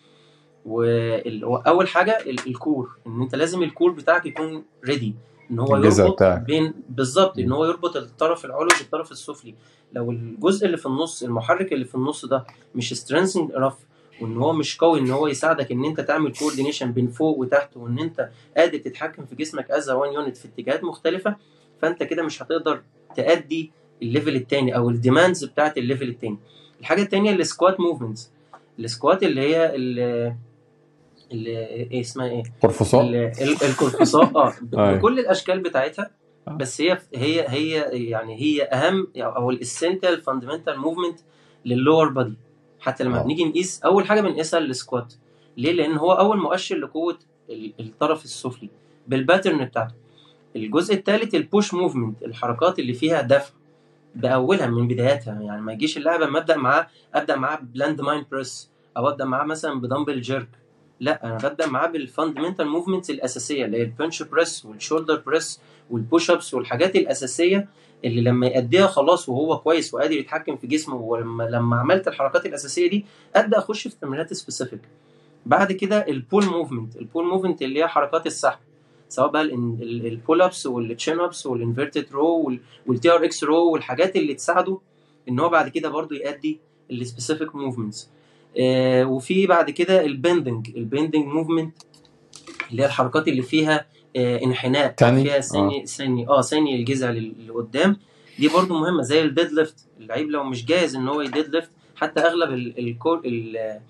وأول 0.66 1.88
حاجة 1.88 2.18
ال- 2.26 2.46
ال 2.48 2.56
core 2.56 2.90
إن 3.06 3.22
أنت 3.22 3.34
لازم 3.34 3.62
ال 3.62 3.68
core 3.68 3.90
بتاعك 3.90 4.26
يكون 4.26 4.64
ready 4.84 5.14
إن 5.50 5.58
هو 5.58 5.76
يربط 5.76 6.12
بتاعك. 6.12 6.40
بين 6.42 6.74
بالظبط 6.88 7.38
إن. 7.38 7.52
هو 7.52 7.64
يربط 7.64 7.96
الطرف 7.96 8.44
العلوي 8.44 8.68
بالطرف 8.80 9.12
السفلي. 9.12 9.54
لو 9.92 10.10
الجزء 10.10 10.66
اللي 10.66 10.76
في 10.76 10.86
النص 10.86 11.22
المحرك 11.22 11.72
اللي 11.72 11.84
في 11.84 11.94
النص 11.94 12.24
ده 12.24 12.44
مش 12.74 12.94
strengthening 12.94 13.52
enough 13.52 13.74
وإن 14.22 14.36
هو 14.36 14.52
مش 14.52 14.76
قوي 14.78 15.00
إن 15.00 15.10
هو 15.10 15.26
يساعدك 15.26 15.72
إن 15.72 15.84
أنت 15.84 16.00
تعمل 16.00 16.32
coordination 16.32 16.92
بين 16.92 17.08
فوق 17.08 17.38
وتحت 17.38 17.76
وإن 17.76 17.98
أنت 17.98 18.28
قادر 18.56 18.78
تتحكم 18.78 19.24
في 19.26 19.34
جسمك 19.34 19.70
as 19.70 19.90
one 19.90 20.12
unit 20.12 20.36
في 20.36 20.48
اتجاهات 20.48 20.84
مختلفة 20.84 21.36
فأنت 21.82 22.02
كده 22.02 22.22
مش 22.22 22.42
هتقدر 22.42 22.82
تأدي 23.16 23.70
ال 24.02 24.08
level 24.08 24.36
التاني 24.36 24.76
أو 24.76 24.90
ال 24.90 24.97
demands 24.97 25.44
بتاعت 25.44 25.78
ال 25.78 25.83
level 25.83 26.08
التاني. 26.08 26.38
الحاجة 26.80 27.02
التانية 27.02 27.32
ال 27.32 27.40
squat 27.40 27.80
movements 27.80 28.30
ال 28.78 28.85
squat 28.85 29.22
اللي 29.22 29.40
هي 29.40 29.74
ال- 29.76 30.34
اللي 31.32 31.50
إيه 31.66 32.00
اسمها 32.00 32.26
إيه؟ 32.30 32.42
قرفصاء 32.62 33.02
ال- 33.02 33.14
ال- 33.16 33.62
القرفصاء 33.68 34.36
آه. 34.36 34.52
أيوه. 34.74 34.96
بكل 34.96 35.18
الأشكال 35.18 35.60
بتاعتها 35.60 36.10
آه. 36.48 36.52
بس 36.52 36.80
هي 36.80 36.98
هي 37.14 37.44
هي 37.48 37.70
يعني 38.10 38.40
هي 38.40 38.62
أهم 38.62 39.06
أو 39.16 39.50
ال 39.50 39.57
essential 39.57 40.20
fundamental 40.22 40.78
movement 40.78 41.20
لل 41.64 41.77
lower 41.77 42.08
body 42.08 42.36
حتى 42.80 43.04
لما 43.04 43.20
آه. 43.20 43.22
بنيجي 43.22 43.44
نقيس 43.44 43.82
أول 43.82 44.06
حاجة 44.06 44.20
بنقيسها 44.20 44.60
ال 44.60 44.68
squat. 44.68 45.14
ليه؟ 45.56 45.72
لأن 45.72 45.96
هو 45.96 46.12
أول 46.12 46.38
مؤشر 46.38 46.76
لقوة 46.76 47.18
ال- 47.50 47.72
الطرف 47.80 48.24
السفلي 48.24 48.68
بال 49.08 49.20
pattern 49.20 49.64
بتاعته. 49.64 49.94
الجزء 50.56 50.94
الثالث 50.94 51.34
ال 51.34 51.42
push 51.42 51.74
movement 51.74 52.22
الحركات 52.22 52.78
اللي 52.78 52.92
فيها 52.94 53.20
دفع 53.22 53.50
بأولها 54.14 54.66
من 54.66 54.88
بداياتها. 54.88 55.40
يعني 55.42 55.62
ما 55.62 55.72
يجيش 55.72 55.96
اللاعب 55.96 56.22
أما 56.22 56.38
أبدأ 56.38 56.56
معاه 56.56 56.86
أبدأ 57.14 57.36
معاه 57.36 57.58
ب 57.74 58.00
landmine 58.00 58.24
press 58.30 58.70
أو 58.96 59.08
أبدأ 59.08 59.24
معاه 59.24 59.44
مثلا 59.44 59.80
ب 59.80 59.84
dumbbell 59.84 60.20
jerk 60.20 60.48
لا 61.00 61.24
أنا 61.26 61.36
ببدأ 61.48 61.66
معاه 61.66 61.86
بال 61.86 61.99
fundamental 61.99 62.68
movements 62.68 63.10
الأساسية 63.10 63.64
اللي 63.64 63.76
هي 63.78 63.82
ال 63.82 63.89
bench 63.89 64.22
press 64.22 64.64
وال 64.64 64.76
shoulder 64.76 65.22
press 65.26 65.60
وال 65.90 66.03
push 66.03 66.30
ups 66.30 66.54
والحاجات 66.54 66.96
الأساسية 66.96 67.68
اللي 68.04 68.20
لما 68.20 68.46
يأديها 68.46 68.86
خلاص 68.86 69.28
وهو 69.28 69.58
كويس 69.58 69.94
وقادر 69.94 70.12
يتحكم 70.14 70.56
في 70.56 70.66
جسمه 70.66 70.94
ولما 70.96 71.42
لما 71.42 71.76
عملت 71.76 72.08
الحركات 72.08 72.46
الأساسية 72.46 72.90
دي 72.90 73.04
أبدأ 73.36 73.58
أخش 73.58 73.88
في 73.88 73.96
تمرينات 74.00 74.32
specific 74.32 74.80
بعد 75.46 75.72
كده 75.72 75.98
ال 76.08 76.15
pull 76.15 76.44
movement 76.46 76.96
ال 76.96 77.02
pull 77.02 77.26
movement 77.26 77.62
اللي 77.62 77.80
هي 77.80 77.88
حركات 77.88 78.26
السحب 78.26 78.58
سواء 79.08 79.28
بقى 79.30 79.42
ال 79.42 79.62
pull 79.62 80.42
ups 80.42 80.66
وال 80.66 80.84
chin 80.84 81.20
ups 81.20 81.46
وال 81.46 81.58
inverted 81.58 82.06
row 82.12 82.52
وال 82.86 83.10
TRX 83.10 83.44
row 83.44 83.72
والحاجات 83.72 84.16
اللي 84.16 84.34
تساعده 84.34 84.78
إن 85.28 85.40
هو 85.40 85.48
بعد 85.48 85.68
كده 85.68 85.88
برضو 85.88 86.14
يأدي 86.14 86.60
ال 86.90 86.97
specific 86.97 87.54
movements 87.54 88.10
آه 88.60 89.04
وفي 89.04 89.46
بعد 89.46 89.70
كده 89.70 90.04
ال 90.04 90.12
bending 90.12 90.70
ال 90.76 90.82
bending 90.82 91.26
movement 91.26 91.74
اللي 92.70 92.82
هي 92.82 92.86
الحركات 92.86 93.28
اللي 93.28 93.42
فيها 93.42 93.86
انحناء. 94.16 94.86
أو 94.86 94.94
تاني؟ 94.96 95.22
فيها 95.24 95.40
ثاني 95.40 95.86
ثاني 95.86 96.28
آه 96.28 96.40
ثاني 96.42 96.76
الجذع 96.76 97.10
لل- 97.10 97.48
لقدام. 97.48 97.96
دي 98.38 98.48
برضو 98.48 98.74
مهمة 98.78 99.02
زي 99.02 99.22
ال 99.22 99.52
deadlift 99.52 99.86
اللعيب 100.00 100.30
لو 100.30 100.44
مش 100.44 100.64
جاهز 100.66 100.96
إن 100.96 101.08
هو 101.08 101.20
ي 101.20 101.48
deadlift 101.48 101.70
حتى 101.96 102.20
أغلب 102.20 102.52
ال 102.52 102.78
ال 102.78 102.96
ال 103.26 103.80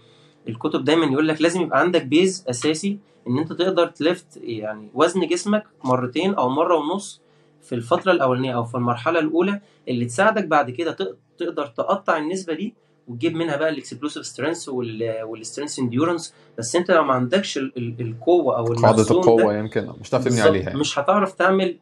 الكتب 0.48 0.84
دايما 0.84 1.06
يقول 1.06 1.28
لك 1.28 1.42
لازم 1.42 1.60
يبقى 1.62 1.80
عندك 1.80 2.04
base 2.04 2.44
أساسي 2.50 2.98
إن 3.28 3.38
أنت 3.38 3.52
تقدر 3.52 3.86
ت 3.86 3.94
lift 3.94 4.26
يعني 4.36 4.88
وزن 4.94 5.26
جسمك 5.26 5.64
مرتين 5.84 6.34
أو 6.34 6.48
مرة 6.48 6.76
ونص 6.76 7.20
في 7.62 7.74
الفترة 7.74 8.12
الأولانية 8.12 8.54
أو 8.56 8.64
في 8.64 8.74
المرحلة 8.74 9.18
الأولى 9.18 9.60
اللي 9.88 10.04
تساعدك 10.04 10.44
بعد 10.44 10.70
كده 10.70 10.92
تق- 10.92 11.16
تقدر 11.38 11.66
تقطع 11.66 12.18
النسبة 12.18 12.54
دي 12.54 12.74
وتجيب 13.10 13.34
منها 13.34 13.56
بقى 13.56 13.68
ال 13.68 13.74
explosive 13.74 14.26
strength 14.26 14.68
وال 14.68 14.90
strength 14.90 15.78
endurance 15.78 16.34
بس 16.58 16.76
انت 16.76 16.90
لو 16.90 17.04
ما 17.04 17.14
عندكش 17.14 17.58
ال- 17.58 17.72
ال- 17.76 18.00
القوة 18.00 18.58
أو 18.58 18.64
قاعدة 18.64 18.78
المخزون 18.88 19.06
ده 19.06 19.20
القوة 19.20 19.56
يمكن 19.56 19.88
مش 20.00 20.08
هتعرف 20.10 20.24
تبني 20.24 20.40
عليها. 20.40 20.76
مش 20.76 20.98
هتعرف 20.98 21.32
تعمل 21.32 21.76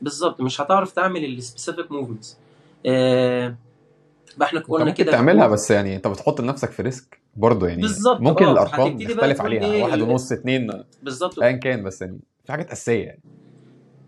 بالظبط 0.00 0.40
مش 0.40 0.60
هتعرف 0.60 0.92
تعمل 0.92 1.24
ال 1.24 1.32
specific 1.32 1.92
movements 1.92 2.36
آه 2.86 3.54
بقى 4.36 4.48
إحنا 4.48 4.60
قلنا 4.60 4.90
كده 4.90 5.12
تعملها 5.12 5.46
بس 5.46 5.70
يعني 5.70 5.96
انت 5.96 6.06
بتحط 6.08 6.40
لنفسك 6.40 6.70
في 6.70 6.82
risk 6.82 7.20
برضه 7.36 7.66
يعني. 7.68 7.82
بالظبط 7.82 8.20
ممكن 8.20 8.44
آه 8.44 8.52
الأرقام 8.52 8.98
تقول 8.98 9.40
عليها 9.40 9.64
إيه؟ 9.64 9.82
واحد 9.82 10.00
ونص 10.00 10.32
اتنين 10.32 10.84
بالظبط. 11.02 11.38
ايا 11.42 11.52
كان 11.52 11.82
بس 11.82 12.02
يعني 12.02 12.18
في 12.44 12.52
حاجات 12.52 12.70
أساسية 12.70 13.04
يعني. 13.04 13.20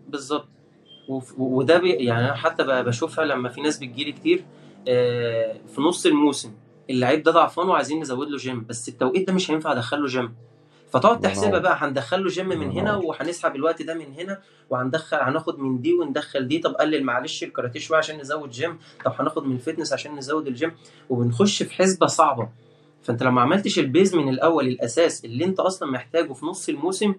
بالظبط. 0.09 0.47
وده 1.37 1.77
بي 1.77 1.89
يعني 1.89 2.25
أنا 2.25 2.33
حتى 2.35 2.63
بشوفها 2.63 3.25
لما 3.25 3.49
في 3.49 3.61
ناس 3.61 3.77
بتجيلي 3.77 4.11
كتير 4.11 4.43
في 5.67 5.75
نص 5.77 6.05
الموسم. 6.05 6.51
اللعيب 6.89 7.23
ده 7.23 7.31
ضعفان 7.31 7.69
وعايزين 7.69 7.99
نزود 8.01 8.27
له 8.29 8.37
جيم 8.37 8.65
بس 8.69 8.89
التوقيت 8.89 9.27
ده 9.27 9.33
مش 9.33 9.51
هينفع 9.51 9.71
ادخل 9.71 10.01
له 10.01 10.07
جيم. 10.07 10.35
فتقعد 10.89 11.19
تحسبها 11.19 11.59
بقى 11.59 11.77
هندخل 11.79 12.23
له 12.23 12.29
جيم 12.29 12.49
من 12.49 12.71
هنا 12.71 12.95
وهنسحب 12.95 13.55
الوقت 13.55 13.81
ده 13.81 13.93
من 13.93 14.13
هنا 14.13 14.41
وهندخل 14.69 15.17
هناخد 15.17 15.59
من 15.59 15.81
دي 15.81 15.93
وندخل 15.93 16.47
دي. 16.47 16.59
طب 16.59 16.73
قلل 16.73 17.03
معلش 17.03 17.43
الكاراتيه 17.43 17.79
شوية 17.79 17.97
عشان 17.97 18.19
نزود 18.19 18.49
جيم. 18.49 18.79
طب 19.05 19.13
هناخد 19.19 19.45
من 19.45 19.55
ال 19.55 19.60
fitness 19.60 19.93
عشان 19.93 20.15
نزود 20.15 20.47
الجيم. 20.47 20.71
وبنخش 21.09 21.63
في 21.63 21.73
حسبة 21.73 22.07
صعبة. 22.07 22.49
فانت 23.03 23.23
لو 23.23 23.31
ما 23.31 23.41
عملتش 23.41 23.79
ال 23.79 23.86
base 23.86 24.15
من 24.15 24.29
الأول 24.29 24.67
الأساس 24.67 25.25
اللي 25.25 25.45
انت 25.45 25.59
أصلا 25.59 25.91
محتاجه 25.91 26.33
في 26.33 26.45
نص 26.45 26.69
الموسم 26.69 27.15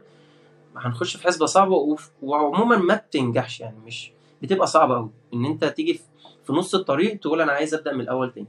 هنخش 0.76 1.16
في 1.16 1.24
حسبة 1.24 1.46
صعبة. 1.46 1.96
وعموما 2.22 2.76
ما 2.76 2.94
بتنجحش 2.94 3.60
يعني 3.60 3.78
مش 3.86 4.12
بتبقى 4.42 4.66
صعبة 4.66 4.94
قوي 4.94 5.10
إن 5.34 5.44
انت 5.44 5.64
تيجي 5.64 5.94
في 5.94 6.00
في 6.48 6.54
نص 6.54 6.74
الطريق 6.74 7.18
تقول 7.18 7.40
أنا 7.40 7.52
عايز 7.52 7.74
أبدأ 7.74 7.92
من 7.92 8.00
الأول 8.00 8.32
تاني. 8.32 8.46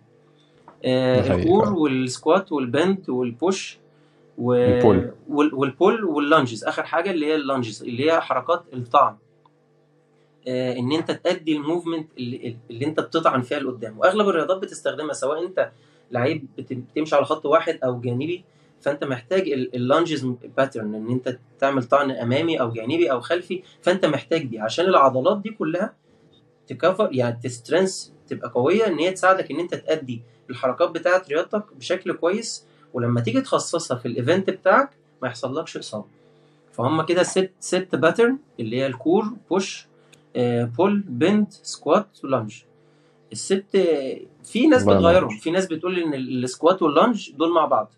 آه 0.85 1.35
الكور 1.35 1.73
والسكوات 1.73 2.51
والبند 2.51 3.09
والبوش 3.09 3.77
و... 4.37 4.53
ال 4.53 4.63
pull. 4.63 5.11
وال- 5.29 5.53
وال 5.55 5.71
pull 5.71 6.03
وال 6.03 6.17
lunges. 6.17 6.63
آخر 6.63 6.83
حاجة 6.83 7.11
اللي 7.11 7.25
هي 7.25 7.35
ال 7.36 7.42
lunges 7.42 7.84
اللي 7.83 8.11
هي 8.11 8.21
حركات 8.21 8.63
الطعن. 8.73 9.15
آه 10.47 10.73
إن 10.77 10.91
أنت 10.91 11.11
تأدي 11.11 11.55
ال 11.57 11.63
movement 11.63 12.07
اللي, 12.17 12.57
اللي 12.69 12.85
أنت 12.85 12.99
بتطعن 12.99 13.41
فيها 13.41 13.59
لقدام. 13.59 13.99
وأغلب 13.99 14.29
الرياضات 14.29 14.57
بتستخدمها 14.57 15.13
سواء 15.13 15.45
أنت 15.45 15.71
لعيب 16.11 16.45
بت- 16.57 16.73
بتمشي 16.73 17.15
على 17.15 17.25
خط 17.25 17.45
واحد 17.45 17.79
أو 17.83 17.99
جانبي 17.99 18.43
فأنت 18.81 19.03
محتاج 19.03 19.49
ال 19.49 19.60
lunges 19.60 20.25
pattern 20.57 20.95
إن 20.95 21.09
أنت 21.09 21.37
تعمل 21.59 21.83
طعن 21.83 22.11
أمامي 22.11 22.59
أو 22.61 22.71
جانبي 22.71 23.11
أو 23.11 23.19
خلفي 23.21 23.63
فأنت 23.81 24.05
محتاج 24.05 24.45
دي. 24.45 24.59
عشان 24.59 24.85
العضلات 24.85 25.37
دي 25.41 25.49
كلها 25.49 25.93
tougher 26.69 27.09
يعني 27.11 27.39
ت 27.43 27.50
strengthen 27.50 28.13
تبقى 28.28 28.49
قوية 28.49 28.88
إن 28.88 28.99
هي 28.99 29.11
تساعدك 29.11 29.51
إن 29.51 29.59
أنت 29.59 29.76
تأدي 29.76 30.22
الحركات 30.49 30.89
بتاعه 30.91 31.24
رياضتك 31.30 31.63
بشكل 31.80 32.13
كويس. 32.13 32.65
ولما 32.93 33.22
تيجي 33.22 33.41
تخصصها 33.41 33.97
في 33.97 34.07
ال 34.07 34.14
event 34.14 34.49
بتاعك 34.49 34.89
ما 35.22 35.28
يحصلكش 35.28 35.78
إصابة. 35.78 36.05
فهم 36.74 37.01
كده 37.05 37.24
ست 37.24 37.51
ست 37.59 37.95
pattern 37.95 38.38
اللي 38.59 38.78
هي 38.78 38.88
ال 38.88 38.95
core 38.95 39.25
push 39.49 39.88
pull 40.77 40.99
bend 40.99 41.47
squat 41.51 42.07
و 42.23 42.29
lunge 42.29 42.55
الست 43.32 43.76
آه، 43.76 44.20
في 44.43 44.67
ناس 44.67 44.84
بتغيرهم. 44.84 45.38
في 45.38 45.51
ناس 45.51 45.65
بتقول 45.65 45.99
إن 45.99 46.13
ال- 46.13 46.43
ال 46.43 46.50
squat 46.50 46.82
وال 46.82 46.96
lunge 46.96 47.32
دول 47.32 47.53
مع 47.53 47.65
بعض. 47.65 47.91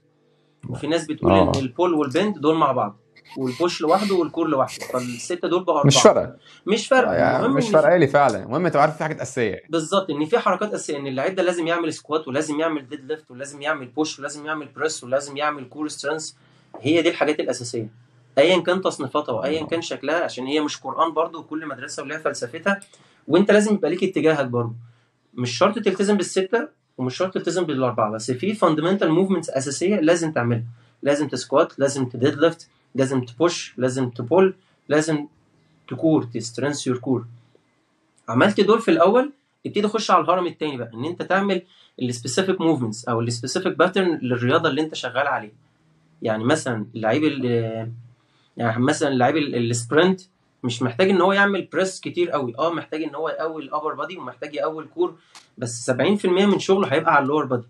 وفي 0.70 0.88
ناس 0.88 1.06
بتقول 1.06 1.32
آه. 1.32 1.44
ان 1.56 1.60
ال 1.60 1.66
pull 1.66 1.94
وال 1.94 2.08
bend 2.08 2.38
دول 2.40 2.56
مع 2.56 2.72
بعض. 2.72 2.96
وال 3.38 3.52
push 3.52 3.82
لوحده 3.82 4.16
وال 4.16 4.26
core 4.26 4.48
لوحده. 4.48 4.86
فالستة 4.86 5.48
دول 5.48 5.64
بقوا 5.64 5.88
مش 5.88 6.02
فارقه 6.02 6.36
مش 6.68 6.88
فارقه 6.88 7.14
يعني 7.14 7.38
المهم 7.38 7.56
مش 7.58 7.70
فارقه 7.70 7.98
لي 7.98 8.08
فعلا 8.08 8.44
المهم 8.44 8.68
تبقى 8.68 8.82
عارف 8.82 8.98
في 8.98 9.04
حاجات 9.04 9.20
أساسية. 9.20 9.64
بالظبط 9.70 10.10
إن 10.10 10.26
في 10.26 10.40
حركات 10.40 10.74
أساسية 10.74 10.98
إن 10.98 11.08
اللعيب 11.08 11.36
ده 11.36 11.44
لازم 11.44 11.68
يعمل 11.68 11.94
squat 11.94 12.28
ولازم 12.28 12.60
يعمل 12.60 12.90
deadlift 12.90 13.32
ولازم 13.32 13.62
يعمل 13.62 13.86
push 13.88 14.20
ولازم 14.20 14.46
يعمل 14.46 14.68
press 14.76 15.04
ولازم 15.04 15.38
يعمل 15.38 15.70
core 15.70 15.88
strength. 15.88 16.32
هي 16.80 17.02
دي 17.02 17.10
الحاجات 17.10 17.40
الأساسية. 17.40 17.88
ايا 18.38 18.60
كان 18.60 18.82
تصنيفاتها 18.82 19.34
وايا 19.34 19.66
كان 19.66 19.82
شكلها 19.82 20.24
عشان 20.24 20.46
هي 20.46 20.60
مش 20.62 20.78
قرآن 20.78 21.14
برضو 21.14 21.40
وكل 21.40 21.68
مدرسة 21.68 22.04
ولها 22.04 22.18
فلسفتها. 22.18 22.80
وأنت 23.28 23.52
لازم 23.52 23.74
يبقى 23.74 23.90
ليك 23.90 24.04
اتجاهك 24.04 24.46
برضو. 24.46 24.74
مش 25.34 25.58
شرط 25.58 25.76
تلتزم 25.80 26.18
بالستة 26.18 26.68
ومش 26.98 27.18
شرط 27.18 27.34
تلتزم 27.34 27.64
بالأربعة 27.64 28.12
بس 28.12 28.32
في 28.32 28.54
fundamental 28.54 29.12
movements 29.12 29.50
أساسية 29.50 29.96
لازم 29.96 30.32
تعملها. 30.32 30.64
لازم 31.04 31.28
ت 31.28 31.36
squat 31.36 31.80
لازم 31.80 32.06
ت 32.06 32.34
deadlift 32.40 32.68
لازم 32.96 33.22
ت 33.26 33.35
push 33.35 33.74
لازم 33.78 34.10
ت 34.10 34.18
pull 34.18 34.54
لازم 34.90 35.28
ت 35.88 35.95
core 35.95 36.24
ت 36.24 36.29
strengthen 36.29 36.88
your 36.88 36.98
core. 36.98 37.26
عملت 38.30 38.62
دول 38.62 38.82
في 38.82 38.92
الأول 38.92 39.32
ابتدي 39.66 39.88
خش 39.88 40.12
على 40.12 40.24
الهرم 40.24 40.48
التاني 40.48 40.78
بقى 40.78 40.92
إن 40.94 41.06
أنت 41.06 41.22
تعمل 41.22 41.62
ال 42.02 42.08
specific 42.08 42.62
movements 42.62 43.06
أو 43.06 43.22
ال 43.22 43.28
specific 43.28 43.78
pattern 43.78 44.20
للرياضة 44.22 44.70
اللي 44.70 44.82
أنت 44.82 44.96
شغال 44.96 45.28
عليها. 45.28 45.52
يعني 46.22 46.44
مثلا 46.44 46.86
اللعيب 46.96 47.24
ال- 47.24 47.92
يعني 48.58 48.84
مثلا 48.84 49.10
اللعيب 49.10 49.38
ال- 49.38 49.56
ال 49.72 49.79
sprint 49.79 50.22
مش 50.64 50.82
محتاج 50.82 51.10
إن 51.10 51.22
هو 51.22 51.34
يعمل 51.34 51.68
press 51.74 52.00
كتير 52.00 52.30
قوي 52.30 52.54
آه 52.60 52.74
محتاج 52.74 53.04
إن 53.04 53.16
هو 53.16 53.30
يقوي 53.30 53.64
ال 53.64 53.69
upper 53.69 53.94
body 53.94 54.18
ومحتاج 54.18 54.56
يقوي 54.56 54.84
ال 54.84 54.90
core 54.90 55.16
بس 55.58 55.92
70% 55.92 56.26
من 56.26 56.60
شغله 56.60 56.88
هيبقى 56.94 57.16
على 57.16 57.24
ال 57.24 57.27
lower 57.27 57.46
body 57.46 57.68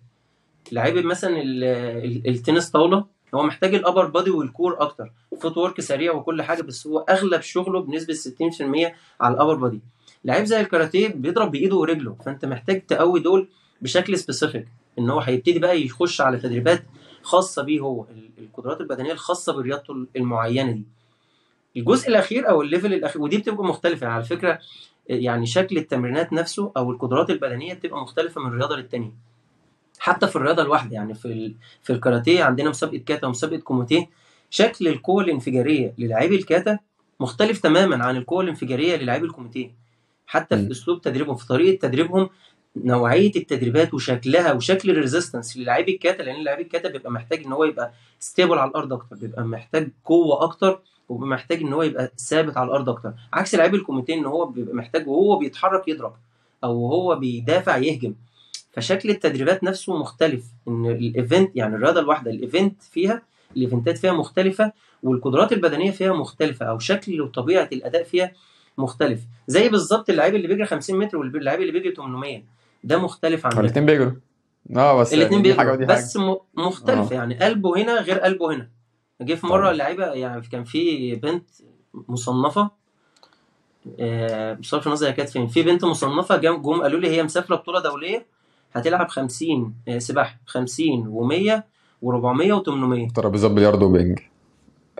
لعيب 0.71 1.05
مثلا 1.05 1.41
ال- 1.41 1.63
ال- 2.05 2.27
التنس 2.29 2.69
طاولة 2.69 3.05
هو 3.35 3.43
محتاج 3.43 3.75
ال 3.75 3.80
upper 3.80 4.05
body 4.05 4.29
وال 4.29 4.47
core 4.47 4.81
أكتر. 4.81 5.11
footwork 5.41 5.81
سريع 5.81 6.13
وكل 6.13 6.41
حاجة 6.41 6.61
بس 6.61 6.87
هو 6.87 6.99
أغلب 6.99 7.41
شغله 7.41 7.79
بنسبة 7.81 8.13
60% 8.13 8.91
على 9.21 9.33
ال 9.33 9.37
upper 9.37 9.55
body 9.55 9.79
لعيب 10.25 10.45
زي 10.45 10.61
الكاراتيه 10.61 11.07
بيضرب 11.07 11.51
بإيده 11.51 11.75
ورجله 11.75 12.15
فأنت 12.25 12.45
محتاج 12.45 12.85
تقوي 12.85 13.19
دول 13.19 13.47
بشكل 13.81 14.17
specific 14.17 14.67
إن 14.99 15.09
هو 15.09 15.19
هيبتدي 15.19 15.59
بقى 15.59 15.81
يخش 15.81 16.21
على 16.21 16.37
تدريبات 16.37 16.83
خاصة 17.23 17.63
بيه 17.63 17.79
هو 17.79 18.03
ال- 18.03 18.29
القدرات 18.43 18.81
البدنية 18.81 19.11
الخاصة 19.11 19.53
برياضته 19.53 20.05
المعينة 20.15 20.71
دي. 20.71 20.83
الجزء 21.77 22.07
الأخير 22.09 22.49
أو 22.49 22.61
ال 22.61 22.67
level 22.67 22.93
الاخير 22.93 23.21
ودي 23.21 23.37
بتبقى 23.37 23.63
مختلفة 23.63 24.07
على 24.07 24.23
فكرة 24.23 24.59
يعني 25.09 25.45
شكل 25.45 25.77
التمرينات 25.77 26.33
نفسه 26.33 26.71
أو 26.77 26.91
القدرات 26.91 27.29
البدنية 27.29 27.73
بتبقى 27.73 28.01
مختلفة 28.01 28.41
من 28.41 28.57
رياضة 28.57 28.75
للتانية. 28.75 29.11
حتى 30.03 30.27
في 30.27 30.35
الرياضة 30.35 30.61
الواحده 30.63 30.93
يعني 30.95 31.13
في 31.13 31.25
ال... 31.25 31.55
في 31.83 31.93
الكاراتيه 31.93 32.43
عندنا 32.43 32.69
مسابقة 32.69 32.97
كاتا 32.97 33.27
ومسابقة 33.27 33.59
كوميتيه. 33.59 34.09
شكل 34.49 34.87
القوه 34.87 35.23
الانفجارية 35.23 35.93
للاعبي 35.97 36.35
الكاتا 36.35 36.79
مختلف 37.19 37.59
تماما 37.59 38.05
عن 38.05 38.17
القوه 38.17 38.41
الانفجارية 38.43 38.95
للاعبي 38.95 39.25
الكوميتيه 39.25 39.71
حتى 40.27 40.55
في. 40.55 40.71
أسلوب 40.71 41.01
تدريبهم 41.01 41.35
في 41.35 41.47
طريقة 41.47 41.87
تدريبهم 41.87 42.29
نوعية 42.75 43.31
التدريبات 43.35 43.93
وشكلها 43.93 44.53
وشكل 44.53 44.89
ال 44.89 44.96
resistance 44.96 45.57
للاعبي 45.57 45.93
الكاتا 45.93 46.21
لأن 46.23 46.43
لاعبي 46.43 46.61
الكاتا 46.63 46.89
بيبقى 46.89 47.11
محتاج 47.11 47.43
إن 47.45 47.51
هو 47.51 47.63
يبقى 47.63 47.93
stable 48.19 48.57
على 48.57 48.69
الأرض 48.69 48.93
أكتر 48.93 49.15
بيبقى 49.15 49.43
محتاج 49.43 49.91
قوة 50.05 50.43
أكتر 50.43 50.79
وبيبقى 51.09 51.29
محتاج 51.29 51.61
إن 51.61 51.73
هو 51.73 51.83
يبقى 51.83 52.11
ثابت 52.17 52.57
على 52.57 52.67
الأرض 52.67 52.89
أكتر. 52.89 53.13
عكس 53.33 53.55
لاعبي 53.55 53.77
الكوميتيه 53.77 54.13
إن 54.13 54.25
هو 54.25 54.45
بيبقى 54.45 54.75
محتاج 54.75 55.07
وهو 55.07 55.37
بيتحرك 55.37 55.87
يضرب 55.87 56.13
أو 56.63 56.79
وهو 56.79 57.15
بيدافع 57.15 57.77
يهجم. 57.77 58.13
فشكل 58.71 59.09
التدريبات 59.09 59.63
نفسه 59.63 59.97
مختلف. 59.97 60.45
إن 60.67 60.85
ال 60.85 60.97
event 60.97 61.55
يعني 61.55 61.75
الرياضة 61.75 61.99
الواحدة 61.99 62.31
ال 62.31 62.40
event 62.40 62.83
فيها 62.83 63.21
الايفنتات 63.57 63.97
فيها 63.97 64.11
مختلفة 64.13 64.71
والقدرات 65.03 65.53
البدنية 65.53 65.91
فيها 65.91 66.13
مختلفة 66.13 66.65
أو 66.65 66.79
شكل 66.79 67.21
وطبيعة 67.21 67.69
الأداء 67.73 68.03
فيها 68.03 68.31
مختلف. 68.77 69.21
زي 69.47 69.69
بالظبط 69.69 70.09
اللعيب 70.09 70.35
اللي 70.35 70.47
بيجري 70.47 70.65
50 70.65 70.99
متر 70.99 71.17
واللعيب 71.17 71.61
اللي 71.61 71.71
بيجري 71.71 71.95
800 71.95 72.43
ده 72.83 72.97
مختلف 72.97 73.45
عن 73.45 73.59
الاثنين 73.59 73.85
بيجروا. 73.85 74.11
آه 74.75 75.01
بس 75.01 75.13
الاثنين 75.13 75.41
بيجروا. 75.41 75.71
ودي 75.71 75.85
حاجة. 75.85 75.99
بس 75.99 76.17
مختلف 76.57 77.11
آه. 77.11 77.15
يعني. 77.15 77.35
قلبه 77.39 77.77
هنا 77.77 78.01
غير 78.01 78.19
قلبه 78.19 78.53
هنا. 78.55 78.69
جه 79.21 79.33
في 79.33 79.47
مرة 79.47 79.71
اللعيبه 79.71 80.05
يعني 80.05 80.41
كان 80.41 80.63
في 80.63 81.15
بنت 81.15 81.49
مصنفة 81.93 82.69
آه، 83.99 84.53
بصرف 84.53 84.87
النظر 84.87 85.07
هي 85.07 85.13
كانت 85.13 85.29
فين؟ 85.29 85.47
في 85.47 85.63
بنت 85.63 85.85
مصنفة 85.85 86.37
جم 86.37 86.81
قالوا 86.81 86.99
لي 86.99 87.09
هي 87.09 87.23
مسافرة 87.23 87.55
بطولة 87.55 87.79
دولية 87.81 88.25
هتلعب 88.73 89.07
50 89.07 89.73
آه، 89.87 89.97
سباحة 89.99 90.39
50 90.45 91.03
و100 91.05 91.61
و400 92.05 92.63
و800 92.63 93.13
ترابيزات 93.15 93.51
بلياردو 93.51 93.85
وبينج. 93.85 94.19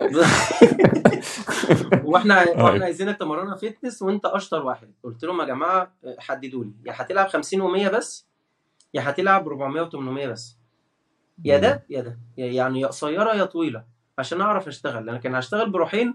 وإحنا 2.04 2.36
وإحنا 2.48 2.70
أيوه 2.72 2.84
عايزينك 2.84 3.18
تمرنا 3.18 3.56
fitness 3.56 4.02
وانت 4.02 4.24
اشطر 4.24 4.62
واحد. 4.66 4.88
قلت 5.02 5.24
لهم 5.24 5.40
يا 5.40 5.46
جماعة 5.46 5.92
آه، 6.04 6.16
حددوا 6.18 6.64
لي. 6.64 6.70
يا 6.86 6.92
هتلعب 6.96 7.28
50 7.28 7.60
و100 7.88 7.88
بس 7.94 8.26
يا 8.94 9.10
هتلعب 9.10 9.46
400 9.48 9.90
و800 9.90 10.28
بس. 10.28 10.56
يا. 11.44 11.58
ده 11.58 11.82
يا 11.90 12.00
ده. 12.00 12.18
يعني 12.36 12.80
يا 12.80 12.86
قصيرة 12.86 13.34
يا 13.34 13.44
طويلة. 13.44 13.84
عشان 14.18 14.40
أعرف 14.40 14.68
أشتغل. 14.68 15.08
أنا 15.08 15.18
كان 15.18 15.34
هشتغل 15.34 15.70
بروحين 15.70 16.14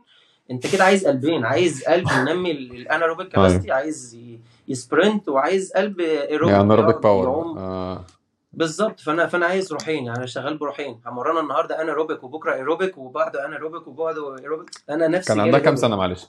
أنت 0.52 0.68
كده 0.76 0.84
عايز 0.84 1.08
قلبين. 1.08 1.46
عايز 1.46 1.84
قلب 1.84 2.08
ينمي 2.12 2.52
ال- 2.52 2.72
ال 2.76 2.82
anaerobic 2.82 3.36
أيوه 3.38 3.48
capacity 3.48 3.72
عايز 3.72 4.16
ي- 4.16 4.40
ي 4.68 4.76
sprint 4.76 5.30
وعايز 5.30 5.72
قلب 5.74 6.00
ايروبيك 6.00 6.52
يعني 6.54 6.64
anaerobic 6.64 6.90
يقعد 6.90 7.02
power 7.02 7.28
آه. 7.60 8.06
بالظبط. 8.54 9.00
فانا 9.00 9.28
فأنا 9.28 9.46
عايز 9.46 9.74
روحين. 9.74 10.06
يعني 10.06 10.18
أنا 10.18 10.26
شغال 10.26 10.58
بروحين. 10.58 11.02
همرنا 11.06 11.40
النهارده 11.40 11.82
anaerobic 11.82 12.24
وبكرة 12.24 12.54
ايروبيك 12.54 12.98
وبعده 12.98 13.46
anaerobic 13.46 13.88
وبعده 13.88 14.38
ايروبيك 14.38 14.70
أنا 14.90 15.08
نفسي 15.08 15.28
كان 15.28 15.40
عندها 15.40 15.60
كام 15.60 15.76
سنة 15.76 15.96
معلش؟ 15.96 16.28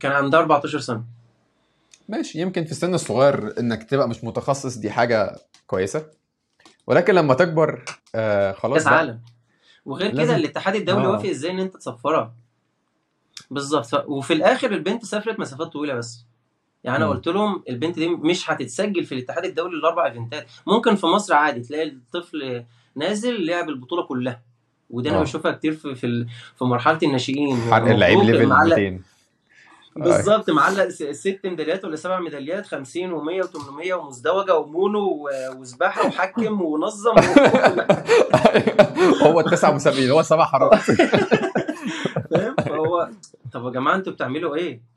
كان 0.00 0.12
عندها 0.12 0.40
14 0.40 0.78
سنة. 0.80 1.04
ماشي. 2.08 2.40
يمكن 2.40 2.64
في 2.64 2.70
السن 2.72 2.94
الصغير 2.94 3.58
إنك 3.60 3.82
تبقى 3.90 4.08
مش 4.08 4.24
متخصص 4.24 4.76
دي 4.76 4.90
حاجة 4.90 5.36
كويسة. 5.66 6.06
ولكن 6.86 7.14
لما 7.14 7.34
تكبر 7.34 7.84
آه 8.14 8.52
خلاص 8.52 8.74
كاس 8.78 8.86
عالم 8.86 9.20
وغير 9.86 10.10
كده 10.10 10.36
الاتحاد 10.36 10.74
الدولي 10.74 11.06
وافق 11.06 11.24
آه 11.26 11.30
إزاي 11.30 11.50
إن 11.50 11.58
أنت 11.58 11.76
تصفرها. 11.76 12.34
بالظبط. 13.50 14.04
وفي 14.06 14.32
الآخر 14.32 14.70
البنت 14.72 15.04
سافرت 15.04 15.38
مسافات 15.38 15.66
طويلة 15.66 15.94
بس. 15.94 16.24
يعني 16.84 16.96
أنا. 16.96 17.08
قلت 17.08 17.28
لهم 17.28 17.62
البنت 17.68 17.98
دي 17.98 18.08
مش 18.08 18.50
هتتسجل 18.50 19.04
في 19.04 19.14
الاتحاد 19.14 19.44
الدولي 19.44 19.76
الاربع 19.76 20.06
إيفنتات 20.06 20.46
ممكن 20.66 20.94
في 20.94 21.06
مصر 21.06 21.34
عادي 21.34 21.60
تلاقي 21.60 21.88
الطفل 21.88 22.64
نازل 22.96 23.46
لعب 23.46 23.68
البطولة 23.68 24.02
كلها 24.02 24.40
ودي 24.90 25.10
أنا 25.10 25.18
آه 25.18 25.22
بشوفها 25.22 25.52
كتير 25.52 25.72
في 25.72 25.94
في. 25.94 26.26
في 26.58 26.64
مرحلة 26.64 26.98
الناشئين 27.02 27.56
حرق 27.56 27.90
اللعيب 27.90 28.18
ليفل 28.18 28.46
معلق 28.46 28.76
200 28.76 29.00
آه. 29.96 30.00
بالظبط 30.00 30.50
معلق 30.50 30.88
ست 30.88 31.40
ميداليات 31.44 31.84
ولا 31.84 31.96
سبع 31.96 32.20
ميداليات 32.20 32.66
50 32.66 33.10
و100 33.10 33.46
و800 33.46 33.92
ومزدوجة 33.92 34.56
ومونو 34.56 35.28
وسباحة 35.56 36.06
وحكم 36.06 36.62
ونظم 36.62 37.14
هو 39.26 39.40
التسع 39.40 39.72
مسابقين 39.72 40.10
هو 40.10 40.22
سبع 40.22 40.44
حرارات 40.44 40.80
فاهم 42.30 42.54
فهو 42.66 43.08
طب 43.52 43.64
يا 43.64 43.70
جماعة 43.70 43.94
أنتوا 43.94 44.12
بتعملوا 44.12 44.56
إيه؟ 44.56 44.91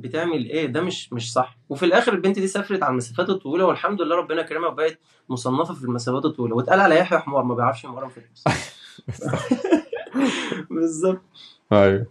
بتعمل 0.00 0.46
إيه؟ 0.46 0.66
ده 0.66 0.80
مش 0.80 1.12
مش 1.12 1.32
صح. 1.32 1.58
وفي 1.68 1.84
الآخر 1.84 2.12
البنت 2.12 2.38
دي 2.38 2.46
سافرت 2.46 2.82
على 2.82 2.90
المسافات 2.92 3.30
الطويله 3.30 3.64
والحمد 3.64 4.02
لله 4.02 4.16
ربنا 4.16 4.42
كرمها 4.42 4.68
وبقت 4.68 4.98
مصنفة 5.28 5.74
في 5.74 5.84
المسافات 5.84 6.24
الطويلة. 6.24 6.56
واتقال 6.56 6.80
على 6.80 6.98
يحيى 6.98 7.18
حمار 7.18 7.42
ما 7.44 7.54
بيعرفش 7.54 7.84
يمرن 7.84 8.08
فتنس 8.08 8.44
بالظبط. 10.70 11.20
أيوه. 11.72 12.06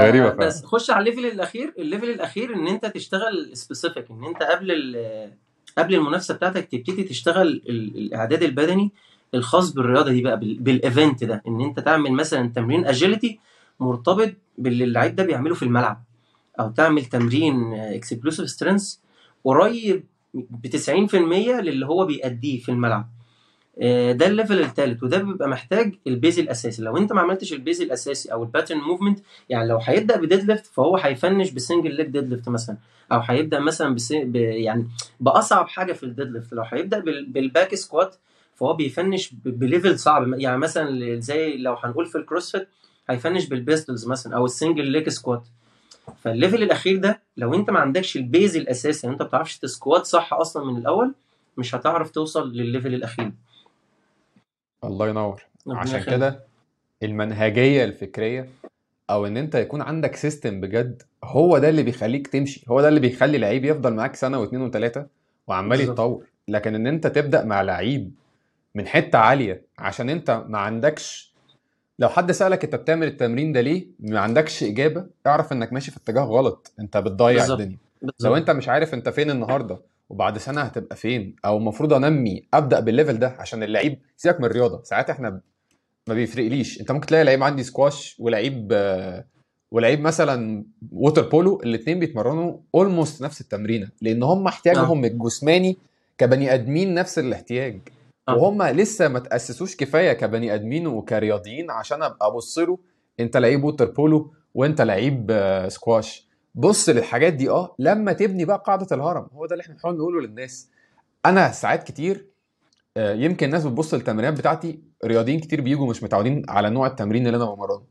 غريبة 0.00 0.30
بس 0.30 0.64
خش 0.64 0.90
على 0.90 1.00
ال 1.10 1.13
level 1.13 1.26
الأخير. 1.26 1.74
ال 1.78 1.83
level 1.83 2.10
الأخير 2.10 2.54
إن 2.54 2.66
أنت 2.66 2.86
تشتغل 2.86 3.50
specific 3.52 4.10
إن 4.10 4.24
أنت 4.24 4.42
قبل 4.42 4.70
ال- 4.72 5.32
قبل 5.78 5.94
المنافسة 5.94 6.34
بتاعتك 6.34 6.68
تبتدي 6.72 7.04
تشتغل 7.04 7.46
ال- 7.48 7.98
الإعداد 7.98 8.42
البدني 8.42 8.92
الخاص 9.34 9.72
بالرياضة 9.72 10.10
دي 10.10 10.22
بقى 10.22 10.40
بال- 10.40 10.58
بال 10.58 10.77
event 10.77 11.24
ده. 11.24 11.42
إن 11.48 11.60
أنت 11.60 11.80
تعمل 11.80 12.12
مثلا 12.12 12.48
تمرين 12.48 12.86
agility 12.86 13.38
مرتبط 13.80 14.32
باللي 14.58 14.84
اللعيب 14.84 15.16
ده 15.16 15.24
بيعمله 15.24 15.54
في 15.54 15.62
الملعب. 15.62 16.04
أو 16.60 16.70
تعمل 16.70 17.04
تمرين 17.04 17.74
explosive 17.74 18.50
strength 18.50 18.96
قريب 19.44 20.04
ب 20.34 20.76
90% 20.76 21.14
للي 21.14 21.86
هو 21.86 22.06
بيأديه 22.06 22.60
في 22.60 22.68
الملعب. 22.68 23.10
آه، 23.82 24.12
ده 24.12 24.26
ال 24.26 24.32
level 24.32 24.60
الثالث 24.60 25.02
وده 25.02 25.18
بيبقى 25.18 25.48
محتاج 25.48 25.94
ال 26.06 26.12
base 26.12 26.38
الأساسي. 26.38 26.82
لو 26.82 26.96
أنت 26.96 27.12
ما 27.12 27.20
عملتش 27.20 27.52
ال 27.52 27.58
base 27.58 27.82
الأساسي 27.82 28.32
أو 28.32 28.42
ال 28.42 28.47
pattern 28.47 28.78
movement 28.78 29.18
يعني 29.48 29.68
لو 29.68 29.78
هيبدأ 29.78 30.16
ب 30.16 30.44
deadlift 30.44 30.66
فهو 30.66 30.96
هي 30.96 31.10
finish 31.10 31.50
ب 31.50 31.56
single 31.56 31.94
leg 31.94 32.06
deadlift 32.06 32.48
مثلا 32.48 32.76
أو 33.12 33.18
هيبدأ 33.20 33.60
مثلا 33.60 33.94
بس 33.94 34.12
ب... 34.12 34.36
يعني 34.36 34.88
بأصعب 35.20 35.68
حاجة 35.68 35.92
في 35.92 36.02
ال 36.02 36.26
deadlift 36.32 36.52
لو 36.52 36.62
هيبدأ 36.62 36.98
بال... 36.98 37.26
بال 37.26 37.42
back 37.42 37.74
squat 37.74 38.16
فهو 38.54 38.72
بي 38.74 38.87
finish. 38.87 39.34
ب 39.44 39.53
level 39.53 39.98
صعب. 39.98 40.28
يعني 40.40 40.58
مثلا 40.58 41.20
زي 41.20 41.56
لو 41.56 41.74
هنقول 41.74 42.06
في 42.06 42.18
ال 42.18 42.24
CrossFit 42.24 42.68
هي 43.10 43.19
finish 43.19 43.46
بال 43.46 43.59
pistols 43.59 44.06
مثلا 44.06 44.36
أو 44.36 44.44
ال 44.44 44.50
single 44.50 44.84
leg 44.84 45.08
squat 45.08 45.46
فال 46.22 46.33
level 46.33 46.62
الأخير 46.62 46.96
ده 46.96 47.22
لو 47.36 47.54
أنت 47.54 47.70
ما 47.70 47.78
عندكش 47.78 48.16
ال 48.16 48.24
base 48.24 48.56
الأساسي 48.56 49.06
أنت 49.08 49.22
ما 49.22 49.28
بتعرفش 49.28 49.58
ت 49.58 49.66
squat 49.66 50.06
صح 50.06 50.32
أصلا 50.32 50.64
من 50.64 50.76
الأول 50.76 51.14
مش 51.58 51.74
هتعرف 51.74 52.10
توصل 52.10 52.52
للل 52.52 52.68
level 52.68 52.94
الأخير. 52.94 53.32
الله 54.84 55.08
ينور. 55.08 55.42
عشان 55.68 56.02
كده 56.02 56.44
المنهجية 57.02 57.84
الفكرية 57.84 58.48
أو 59.10 59.26
إن 59.26 59.36
أنت 59.36 59.54
يكون 59.54 59.82
عندك 59.82 60.16
system 60.16 60.60
بجد 60.60 61.02
هو 61.24 61.58
ده 61.58 61.68
اللي 61.68 61.82
بيخليك 61.82 62.26
تمشي 62.26 62.64
هو 62.68 62.80
ده 62.80 62.88
اللي 62.88 63.00
بيخلي 63.00 63.38
لعيب 63.38 63.64
يفضل 63.64 63.94
معاك 63.94 64.16
سنة 64.16 64.38
واثنين 64.40 64.62
وثلاثة 64.62 65.06
وعمال 65.46 65.80
يتطور. 65.80 66.24
لكن 66.48 66.74
إن 66.74 66.86
أنت 66.86 67.06
تبدأ 67.06 67.44
مع 67.44 67.62
لعيب 67.62 68.14
من 68.74 68.86
حتة 68.86 69.18
عالية 69.18 69.62
عشان 69.78 70.10
أنت 70.10 70.44
ما 70.48 70.58
عندكش 70.58 71.32
لو 71.98 72.08
حد 72.08 72.32
سألك 72.32 72.64
أنت 72.64 72.74
بتعمل 72.74 73.06
التمرين 73.06 73.52
ده 73.52 73.60
ليه 73.60 73.86
ما 74.00 74.20
عندكش 74.20 74.62
إجابة 74.64 75.06
اعرف 75.26 75.52
إنك 75.52 75.72
ماشي 75.72 75.90
في 75.90 75.96
اتجاه 75.96 76.22
غلط. 76.22 76.72
أنت 76.80 76.96
بتضيع 76.96 77.38
بالظبط. 77.38 77.60
الدنيا. 77.60 77.78
لو 78.02 78.10
بالظبط 78.18 78.36
أنت 78.36 78.50
مش 78.50 78.68
عارف 78.68 78.94
أنت 78.94 79.08
فين 79.08 79.30
النهارده 79.30 79.80
وبعد 80.10 80.38
سنة 80.38 80.60
هتبقى 80.60 80.96
فين 80.96 81.36
أو 81.44 81.56
المفروض 81.56 81.92
أنمي 81.92 82.42
أبدأ 82.54 82.80
بال 82.80 82.91
level 82.91 83.18
ده 83.18 83.36
عشان 83.38 83.62
اللعيب 83.62 83.98
سيبك 84.16 84.38
من 84.40 84.44
الرياضة. 84.44 84.82
ساعات 84.82 85.10
إحنا 85.10 85.40
ما 86.08 86.14
بيفرقليش. 86.14 86.80
أنت 86.80 86.92
ممكن 86.92 87.06
تلاقي 87.06 87.24
لعيب 87.24 87.42
عندي 87.42 87.62
سكواش 87.62 88.16
ولعيب 88.18 88.68
آه، 88.72 89.24
ولعيب 89.70 90.00
مثلا 90.00 90.64
water 90.92 91.28
polo 91.28 91.60
الاثنين 91.64 91.98
بيتمرنوا 91.98 92.56
almost 92.74 93.22
نفس 93.22 93.40
التمرينة 93.40 93.88
لأن 94.02 94.22
هم 94.22 94.46
احتياجهم 94.46 95.04
الجسماني 95.04 95.76
كبني 96.18 96.54
آدمين 96.54 96.94
نفس 96.94 97.18
الاحتياج. 97.18 97.80
آه. 98.28 98.36
وهم 98.36 98.62
لسه 98.62 99.08
ما 99.08 99.18
تأسسوش 99.18 99.76
كفاية 99.76 100.12
كبني 100.12 100.54
آدمين 100.54 100.86
وكرياضيين 100.86 101.70
عشان 101.70 102.02
أبقى 102.02 102.26
أبص 102.26 102.58
له 102.58 102.78
أنت 103.20 103.36
لعيب 103.36 103.64
water 103.64 103.90
polo 103.90 104.32
وأنت 104.54 104.80
لعيب 104.80 105.26
آه، 105.30 105.68
سكواش 105.68 106.26
بص 106.54 106.88
للحاجات 106.88 107.32
دي 107.32 107.50
آه 107.50 107.74
لما 107.78 108.12
تبني 108.12 108.44
بقى 108.44 108.62
قاعدة 108.66 108.96
الهرم 108.96 109.26
هو 109.32 109.46
ده 109.46 109.52
اللي 109.52 109.62
إحنا 109.62 109.74
بنحاول 109.74 109.96
نقوله 109.96 110.20
للناس. 110.20 110.70
أنا 111.26 111.52
ساعات 111.52 111.82
كتير 111.82 112.26
آه، 112.96 113.12
يمكن 113.14 113.46
الناس 113.46 113.64
بتبص 113.64 113.94
للتمرينات 113.94 114.38
بتاعتي 114.38 114.80
رياضيين 115.04 115.40
كتير 115.40 115.60
بيجوا 115.60 115.86
مش 115.90 116.02
متعودين 116.02 116.42
على 116.48 116.70
نوع 116.70 116.86
التمرين 116.86 117.26
اللي 117.26 117.36
أنا 117.36 117.44
بمرنه. 117.54 117.82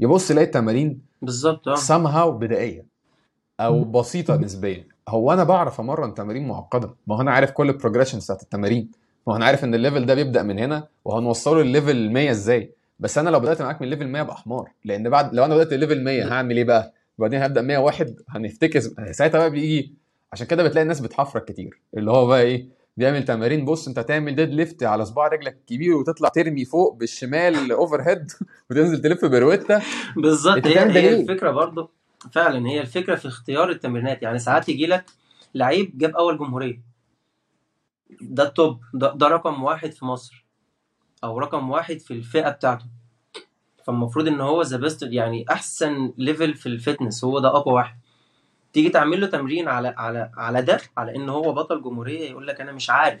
يبص 0.00 0.30
يلاقي 0.30 0.44
التمارين 0.46 1.02
بالظبط 1.22 1.68
آه. 1.68 1.74
somehow 1.76 2.28
بدائية 2.28 2.86
أو 3.60 3.84
بسيطة 3.84 4.36
نسبيا. 4.36 4.88
هو 5.08 5.32
أنا 5.32 5.44
بعرف 5.44 5.80
أمرن 5.80 6.14
تمارين 6.14 6.48
معقدة؟ 6.48 6.94
ما 7.06 7.16
هو 7.16 7.20
أنا 7.20 7.30
عارف 7.30 7.50
كل 7.50 7.68
ال 7.70 7.74
progressions 7.74 8.24
بتاعت 8.24 8.42
التمارين. 8.42 8.90
ما 9.26 9.32
هو 9.32 9.36
أنا 9.36 9.44
عارف 9.44 9.64
إن 9.64 9.74
ال 9.74 9.79
level 9.79 10.06
ده 10.06 10.14
بيبدأ 10.14 10.42
من 10.42 10.58
هنا 10.58 10.88
وهنوصله 11.04 11.62
ل 11.62 11.70
level 11.70 12.10
100 12.10 12.30
إزاي. 12.30 12.72
بس 13.00 13.18
أنا 13.18 13.30
لو 13.30 13.40
بدأت 13.40 13.62
معاك 13.62 13.82
من 13.82 13.88
level 13.88 14.06
100 14.08 14.22
ابقى 14.22 14.36
حمار. 14.36 14.70
لأن 14.84 15.10
بعد 15.10 15.34
لو 15.34 15.44
أنا 15.44 15.54
بدأت 15.54 15.72
level 15.72 16.04
100 16.04 16.32
هعمل 16.32 16.56
إيه 16.56 16.64
بقى؟ 16.64 16.92
وبعدين 17.18 17.42
هبدأ 17.42 17.62
101 17.62 18.16
هنفتكس 18.28 18.90
ساعتها 19.10 19.38
بقى 19.38 19.50
بيجي. 19.50 19.94
عشان 20.32 20.46
كده 20.46 20.62
بتلاقي 20.62 20.82
الناس 20.82 21.00
بتحفرك 21.00 21.44
كتير. 21.44 21.80
اللي 21.96 22.10
هو 22.10 22.26
بقى 22.26 22.42
إيه؟ 22.42 22.66
بيعمل 22.96 23.24
تمارين. 23.24 23.64
بص 23.64 23.88
أنت 23.88 24.00
تعمل 24.00 24.34
deadlift 24.34 24.82
على 24.82 25.04
صباع 25.04 25.28
رجلك 25.28 25.56
الكبير 25.60 25.94
وتطلع 25.94 26.28
ترمي 26.28 26.64
فوق 26.64 26.94
بالشمال 26.96 27.72
overhead 27.72 28.32
وتنزل 28.70 29.00
تلف 29.02 29.24
pirouette 29.24 29.82
بالظبط. 30.16 30.66
هي 30.66 30.78
هي؟ 30.80 31.20
الفكرة 31.20 31.50
برضو. 31.50 31.90
فعلا 32.32 32.68
هي 32.68 32.80
الفكرة 32.80 33.14
في 33.14 33.28
اختيار 33.28 33.70
التمرينات. 33.70 34.22
يعني 34.22 34.38
ساعات 34.38 34.68
يجي 34.68 34.86
لك 34.86 35.04
لعيب 35.54 35.98
جاب 35.98 36.16
أول 36.16 36.38
جمهورية. 36.38 36.91
ده 38.20 38.42
ال 38.42 38.51
top 38.51 38.80
ده, 38.94 39.12
ده 39.14 39.28
رقم 39.28 39.62
واحد 39.62 39.92
في 39.92 40.04
مصر 40.04 40.44
أو 41.24 41.38
رقم 41.38 41.70
واحد 41.70 41.98
في 41.98 42.10
الفئة 42.10 42.50
بتاعته. 42.50 42.84
فالمفروض 43.84 44.28
إن 44.28 44.40
هو 44.40 44.62
the 44.62 44.76
best 44.76 45.02
يعني 45.02 45.44
أحسن 45.50 46.12
level 46.18 46.54
في 46.54 46.66
ال 46.66 46.73
fitness 46.73 47.24
هو 47.24 47.38
ده 47.38 47.48
أقوى 47.48 47.74
واحد. 47.74 47.96
تيجي 48.72 48.88
تعمل 48.88 49.20
له 49.20 49.26
تمرين 49.26 49.68
على 49.68 49.88
على 49.88 50.30
على 50.36 50.62
ده 50.62 50.80
على 50.96 51.16
إن 51.16 51.28
هو 51.28 51.52
بطل 51.52 51.82
جمهورية 51.82 52.30
يقول 52.30 52.46
لك 52.46 52.60
أنا 52.60 52.72
مش 52.72 52.90
عارف 52.90 53.20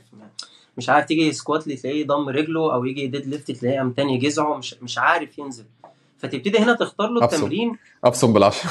مش 0.76 0.88
عارف 0.88 1.06
تيجي 1.06 1.32
squat 1.32 1.66
لي 1.66 1.76
تلاقيه 1.76 2.06
ضم 2.06 2.28
رجله 2.28 2.74
أو 2.74 2.84
يجي 2.84 3.06
deadlift 3.06 3.50
تلاقيه 3.50 3.78
قام 3.78 3.92
تاني 3.92 4.16
جذعه 4.18 4.56
مش 4.56 4.74
مش 4.82 4.98
عارف 4.98 5.38
ينزل. 5.38 5.64
فتبتدي 6.18 6.58
هنا 6.58 6.72
تختار 6.74 7.08
له 7.10 7.24
التمرين. 7.24 7.78
أبصم 8.04 8.32
بالعشرة 8.32 8.70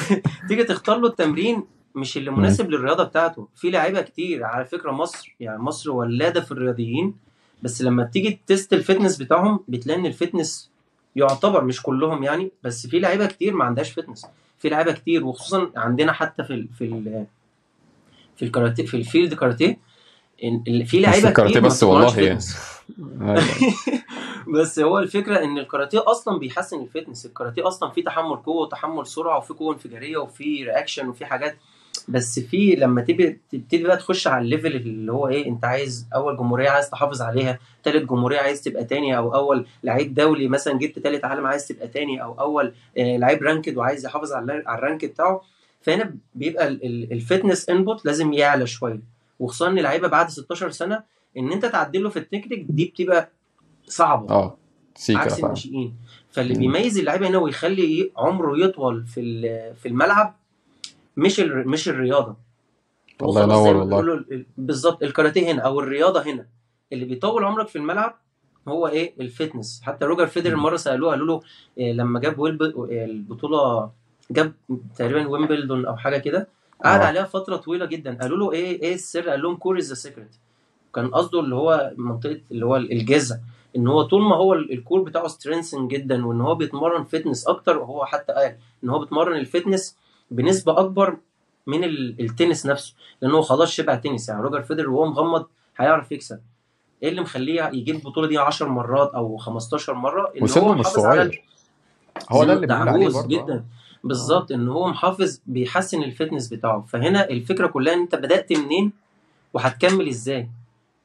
تيجي 0.48 0.64
تختار 0.64 0.98
له 0.98 1.08
التمرين 1.08 1.64
مش 1.94 2.16
اللي. 2.16 2.30
مناسب 2.30 2.70
للرياضة 2.70 3.04
بتاعته. 3.04 3.48
في 3.56 3.70
لعيبة 3.70 4.00
كتير 4.00 4.44
على 4.44 4.64
فكرة 4.64 4.90
مصر 4.90 5.34
يعني 5.40 5.58
مصر 5.58 5.90
ولادة 5.90 6.40
في 6.40 6.52
الرياضيين 6.52 7.14
بس 7.62 7.82
لما 7.82 8.02
بتيجي 8.04 8.40
test 8.46 8.72
ال 8.72 8.77
fitness 8.77 9.16
بتاعهم 9.16 9.60
بتلاقي 9.68 10.00
إن 10.00 10.06
ال 10.06 10.14
fitness 10.14 10.70
يعتبر 11.16 11.64
مش 11.64 11.82
كلهم 11.82 12.22
يعني 12.22 12.50
بس 12.62 12.86
في 12.86 12.98
لعيبة 12.98 13.26
كتير 13.26 13.54
ما 13.54 13.64
عندهاش 13.64 13.92
fitness. 13.92 14.26
في 14.58 14.68
لعيبة 14.68 14.92
كتير 14.92 15.24
وخصوصا 15.24 15.70
عندنا 15.76 16.12
حتى 16.12 16.44
في 16.44 16.54
ال 16.54 16.68
في 16.78 16.84
ال 16.84 17.26
في 18.36 18.44
الكاراتيه 18.44 18.86
في 18.86 18.96
ال 18.96 19.02
field 19.02 19.34
كاراتيه 19.34 19.78
في 20.84 21.00
لعيبة 21.00 21.30
كتير 21.30 21.60
بس 21.60 21.82
والله 21.82 22.20
يعني. 22.20 22.38
أيوه. 23.20 23.44
بس 24.54 24.78
هو 24.78 24.98
الفكرة 24.98 25.44
إن 25.44 25.58
الكاراتيه 25.58 26.02
أصلا 26.06 26.38
بيحسن 26.38 26.80
ال 26.82 26.87
fitness. 26.87 27.26
الكاراتيه 27.26 27.68
أصلا 27.68 27.90
فيه 27.90 28.04
تحمل 28.04 28.36
قوة 28.36 28.62
وتحمل 28.62 29.06
سرعة 29.06 29.38
وفيه 29.38 29.54
قوة 29.58 29.74
انفجارية 29.74 30.16
وفيه 30.16 30.64
reaction 30.64 31.08
وفيه 31.08 31.26
حاجات 31.26 31.56
بس 32.08 32.38
في 32.40 32.74
لما 32.74 33.02
تبقى 33.02 33.36
تبتدي 33.50 33.82
بقى 33.84 33.96
تخش 33.96 34.26
على 34.26 34.44
ال 34.44 34.49
level 34.49 34.76
اللي 34.76 35.12
هو 35.12 35.28
إيه 35.28 35.46
أنت 35.48 35.64
عايز 35.64 36.08
أول 36.14 36.36
جمهورية 36.36 36.68
عايز 36.70 36.90
تحافظ 36.90 37.22
عليها 37.22 37.58
تالت 37.82 38.08
جمهورية 38.10 38.38
عايز 38.38 38.62
تبقى 38.62 38.84
تاني 38.84 39.16
أو 39.16 39.34
أول 39.34 39.66
لعيب 39.84 40.14
دولي 40.14 40.48
مثلا 40.48 40.78
جبت 40.78 40.98
تالت 40.98 41.24
عالم 41.24 41.46
عايز 41.46 41.68
تبقى 41.68 41.88
تاني 41.88 42.22
أو 42.22 42.32
أول 42.40 42.72
آه، 42.98 43.16
لعيب 43.16 43.42
ranked 43.42 43.76
وعايز 43.76 44.04
يحافظ 44.06 44.32
على 44.32 44.62
ال 44.68 44.75
rank 44.75 45.04
بتاعه 45.04 45.42
فهنا 45.80 46.14
بيبقى 46.34 46.68
ال- 46.68 46.84
ال- 46.86 47.12
ال 47.12 47.19
fitness 47.19 47.68
input 47.70 48.04
لازم 48.06 48.32
يعلى 48.32 48.66
شوية. 48.66 49.00
وخصوصا 49.40 49.68
إن 49.70 49.78
لعيبه 49.78 50.08
بعد 50.08 50.28
16 50.30 50.70
سنة 50.70 51.02
إن 51.36 51.52
أنت 51.52 51.66
تعدله 51.66 52.08
في 52.08 52.18
التكنيك 52.18 52.66
دي 52.68 52.84
بتبقى 52.84 53.30
صعبة. 53.86 54.30
آه 54.30 54.56
سيكا 54.94 55.20
عكس 55.20 55.38
الناشئين. 55.44 55.94
فاللي. 56.30 56.54
بيميز 56.54 56.98
اللعيبة 56.98 57.28
هنا 57.28 57.38
ويخلي 57.38 58.10
عمره 58.16 58.58
يطول 58.64 59.04
في 59.06 59.42
في 59.74 59.88
الملعب 59.88 60.36
مش 61.16 61.40
ال- 61.40 61.68
مش 61.68 61.88
الرياضة. 61.88 62.36
الله 63.22 63.42
ينور 63.42 63.76
والله. 63.76 64.24
بالظبط 64.58 65.02
الكاراتيه 65.02 65.52
هنا 65.52 65.62
أو 65.62 65.80
الرياضة 65.80 66.22
هنا. 66.22 66.46
اللي 66.92 67.04
بيطول 67.04 67.44
عمرك 67.44 67.68
في 67.68 67.76
الملعب 67.76 68.18
هو 68.68 68.86
إيه؟ 68.86 69.14
ال 69.20 69.27
fitness. 69.27 69.80
حتى 69.84 70.04
روجر 70.04 70.26
فيدرر 70.26 70.56
مم. 70.56 70.62
مرة 70.62 70.76
سألوه 70.76 71.10
قالوا 71.10 71.26
له 71.26 71.40
إيه 71.78 71.92
لما 71.92 72.20
جاب 72.20 72.38
ويلب 72.38 72.62
البطولة 72.90 73.90
جاب 74.30 74.52
تقريبا 74.96 75.26
ويمبلدون 75.28 75.86
أو 75.86 75.96
حاجة 75.96 76.18
كده 76.18 76.48
قعد 76.84 77.00
آه. 77.00 77.04
عليها 77.04 77.24
فترة 77.24 77.56
طويلة 77.56 77.86
جدا. 77.86 78.18
قالوا 78.20 78.38
له 78.38 78.52
إيه 78.52 78.82
إيه 78.82 78.94
السر؟ 78.94 79.28
قال 79.28 79.42
لهم 79.42 79.56
core 79.56 79.78
is 79.78 79.88
the 79.88 79.94
secret 79.94 80.34
كان 80.94 81.08
قصده 81.08 81.40
اللي 81.40 81.54
هو 81.54 81.92
منطقة 81.96 82.40
اللي 82.50 82.66
هو 82.66 82.76
الجذع 82.76 83.36
إن 83.76 83.86
هو 83.88 84.02
طول 84.02 84.22
ما 84.22 84.36
هو 84.36 84.52
ال- 84.54 84.72
ال 84.72 84.78
core 84.78 85.02
بتاعه 85.02 85.28
strengthen 85.28 85.88
جدا 85.88 86.26
وإن 86.26 86.40
هو 86.40 86.54
بيتمرن 86.54 87.04
fitness 87.04 87.46
أكتر 87.48 87.78
وهو 87.78 88.04
حتى 88.04 88.32
قال 88.32 88.56
إن 88.84 88.88
هو 88.88 88.98
بيتمرن 88.98 89.36
ال 89.36 89.43
fitness 89.43 89.96
بنسبة 90.32 90.80
أكبر 90.80 91.16
من 91.66 91.84
ال- 91.84 92.20
التنس 92.20 92.66
نفسه 92.66 92.94
لأن 93.22 93.30
هو 93.30 93.42
خلاص 93.42 93.70
شبه 93.70 93.94
تنس 93.94 94.28
يعني. 94.28 94.42
روجر 94.42 94.62
فيدرر 94.62 94.90
وهو 94.90 95.06
مغمض 95.06 95.46
هيعرف 95.76 96.12
يكسب. 96.12 96.40
إيه 97.02 97.08
اللي 97.08 97.20
مخليه 97.20 97.70
يجيب 97.72 97.94
البطولة 97.96 98.28
دي 98.28 98.38
10 98.38 98.68
مرات 98.68 99.14
أو 99.14 99.36
15 99.36 99.94
مرة؟ 99.94 100.32
إن 100.42 100.48
هو 100.58 100.74
مش 100.74 100.86
صغير. 100.86 101.44
هو 102.30 102.44
ده 102.44 102.52
اللي 102.52 102.74
عليه 102.74 103.18
آه 103.18 103.26
جدا. 103.26 103.64
بالظبط 104.04 104.52
إن 104.52 104.68
هو 104.68 104.88
محافظ 104.88 105.40
بيحسن 105.46 106.02
ال 106.02 106.08
fitness 106.08 106.48
بتاعه. 106.48 106.84
فهنا 106.88 107.30
الفكرة 107.30 107.66
كلها 107.66 107.94
إن 107.94 108.00
أنت 108.00 108.14
بدأت 108.14 108.52
منين 108.52 108.92
وهتكمل 109.54 110.08
إزاي. 110.08 110.48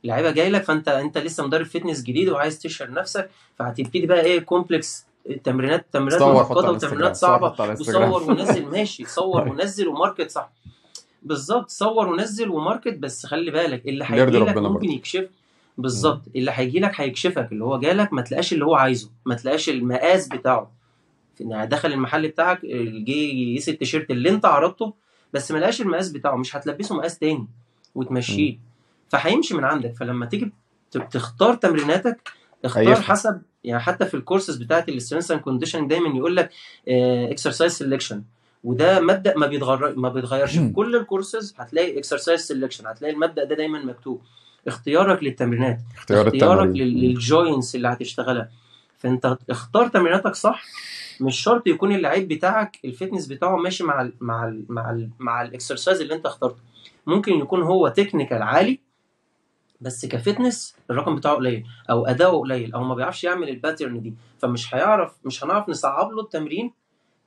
اللعيبة 0.03 0.31
جاي 0.31 0.49
لك 0.49 0.63
فأنت 0.63 0.87
أنت 0.87 1.17
لسه 1.17 1.45
مدرب 1.47 1.65
fitness 1.65 2.03
جديد 2.03 2.29
وعايز 2.29 2.59
تشهر 2.59 2.91
نفسك 2.91 3.29
فهتبتدي 3.59 4.05
بقى 4.05 4.21
إيه 4.21 4.39
complex 4.39 5.05
تمرينات 5.43 5.85
تمرينات 5.91 6.19
صور 6.19 6.43
حط 6.43 6.51
معقده 6.51 6.71
وتمرينات 6.71 7.15
صعبة. 7.15 7.71
وصور 7.79 8.23
ونزل. 8.31 8.65
ماشي. 8.77 9.05
صور 9.05 9.47
ونزل 9.47 9.87
و 9.87 9.93
market 9.93 10.31
صح. 10.31 10.51
بالظبط. 11.23 11.69
صور 11.69 12.07
ونزل 12.07 12.49
و 12.49 12.56
market 12.56 12.97
بس 12.97 13.25
خلي 13.25 13.51
بالك 13.51 13.87
اللي 13.87 14.05
هيجي 14.07 14.37
لك 14.39 14.57
ممكن 14.57 14.91
يكشف. 14.91 15.29
بالظبط. 15.77 16.21
اللي 16.35 16.51
هيجي 16.53 16.79
لك 16.79 17.01
هيكشفك. 17.01 17.51
اللي 17.51 17.63
هو 17.63 17.79
جالك 17.79 18.13
ما 18.13 18.21
تلاقاش 18.21 18.53
اللي 18.53 18.65
هو 18.65 18.75
عايزه. 18.75 19.09
ما 19.25 19.35
تلاقاش 19.35 19.69
المقاس 19.69 20.27
بتاعه. 20.27 20.71
يعني 21.39 21.67
دخل 21.67 21.93
المحل 21.93 22.27
بتاعك 22.27 22.65
جه 22.65 23.11
يقيس 23.11 23.69
التيشيرت 23.69 24.11
اللي 24.11 24.29
انت 24.29 24.45
عرضته 24.45 24.93
بس 25.33 25.51
ما 25.51 25.57
لقاش 25.57 25.81
المقاس 25.81 26.09
بتاعه. 26.09 26.35
مش 26.35 26.55
هتلبسه 26.55 26.95
مقاس 26.95 27.19
تاني. 27.19 27.47
وتمشيه. 27.95 28.59
فهيمشي 29.09 29.53
من 29.53 29.63
عندك. 29.63 29.95
فلما 29.95 30.25
تيجي 30.25 30.51
تختار 31.11 31.55
تمريناتك 31.55 32.31
اختار 32.65 32.89
هيفهم 32.89 33.03
حسب 33.03 33.41
يعني 33.63 33.79
حتى 33.81 34.05
في 34.05 34.13
الكورسز 34.13 34.55
بتاعت 34.55 34.89
ال 34.89 34.94
strength 34.94 35.31
and 35.31 35.41
condition 35.41 35.87
دايما 35.87 36.17
يقول 36.17 36.35
لك 36.35 36.49
exercise 36.87 37.71
selection 37.71 38.23
وده 38.63 38.99
مبدأ 38.99 39.37
ما 39.37 39.47
بيتغير 39.47 39.95
ما 39.99 40.09
بيتغيرش. 40.09 40.57
في 40.57 40.69
كل 40.69 40.95
الكورسز 40.95 41.55
هتلاقي 41.57 41.99
exercise 41.99 42.39
selection 42.41 42.87
هتلاقي 42.87 43.13
المبدأ 43.13 43.43
ده 43.43 43.55
دايما 43.55 43.79
مكتوب. 43.85 44.21
اختيارك 44.67 45.23
للتمرينات 45.23 45.79
اختيار 45.97 46.27
اختيارك. 46.27 46.67
لل 46.67 46.94
joints 46.94 47.75
اللي 47.75 47.87
هتشتغلها. 47.87 48.49
فأنت 48.97 49.37
اختار 49.49 49.87
تمريناتك 49.87 50.35
صح 50.35 50.63
مش 51.21 51.39
شرط 51.39 51.67
يكون 51.67 51.95
اللعيب 51.95 52.27
بتاعك 52.27 52.79
ال 52.85 52.90
fitness 52.91 53.27
بتاعه 53.27 53.55
ماشي 53.55 53.83
مع 53.83 54.01
ال 54.01 54.13
مع 54.21 54.47
ال 54.47 54.65
مع 54.69 54.91
ال 54.91 55.09
مع 55.19 55.41
ال 55.41 55.48
exercise 55.48 56.01
اللي 56.01 56.15
أنت 56.15 56.25
اخترته. 56.25 56.57
ممكن 57.07 57.33
يكون 57.33 57.61
هو 57.61 57.87
technical 57.87 58.41
عالي 58.41 58.79
بس 59.81 60.05
ك 60.05 60.14
fitness 60.14 60.75
الرقم 60.91 61.15
بتاعه 61.15 61.35
قليل 61.35 61.65
أو 61.89 62.05
أداؤه 62.05 62.39
قليل 62.39 62.73
أو 62.73 62.83
ما 62.83 62.95
بيعرفش 62.95 63.23
يعمل 63.23 63.49
ال 63.49 63.56
pattern 63.56 64.01
دي. 64.01 64.13
فمش 64.39 64.75
هيعرف 64.75 65.13
مش 65.25 65.43
هنعرف 65.43 65.69
نصعب 65.69 66.11
له 66.11 66.21
التمرين 66.21 66.73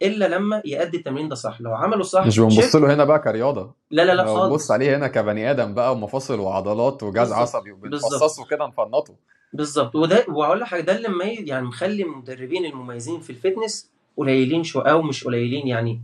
إلا 0.02 0.28
لما 0.28 0.62
يأدي 0.64 0.96
التمرين 0.96 1.28
ده 1.28 1.34
صح. 1.34 1.60
لو 1.60 1.74
عمله 1.74 2.02
صح 2.02 2.26
مش 2.26 2.38
بنبص 2.38 2.76
له 2.76 2.94
هنا 2.94 3.04
بقى 3.04 3.18
كرياضة. 3.18 3.72
لا 3.90 4.04
لا 4.04 4.14
لا 4.14 4.24
خالص 4.24 4.46
بنبص 4.46 4.70
عليه 4.70 4.96
هنا 4.96 5.08
كبني 5.08 5.50
آدم 5.50 5.74
بقى 5.74 5.92
ومفاصل 5.92 6.40
وعضلات 6.40 7.02
وجهاز 7.02 7.32
عصبي 7.32 7.72
وبنفصصه 7.72 8.44
كده 8.46 8.66
نفنطه. 8.66 9.14
بالظبط. 9.52 9.96
وده 9.96 10.24
واقول 10.28 10.60
لك 10.60 10.66
حاجة 10.66 10.80
ده 10.80 10.96
اللي 10.96 11.34
يعني 11.34 11.66
مخلي 11.66 12.02
المدربين 12.02 12.64
المميزين 12.64 13.20
في 13.20 13.30
الفتنس 13.30 13.90
قليلين 14.16 14.64
شوية 14.64 14.84
أو 14.84 15.02
مش 15.02 15.24
قليلين 15.24 15.68
يعني. 15.68 16.02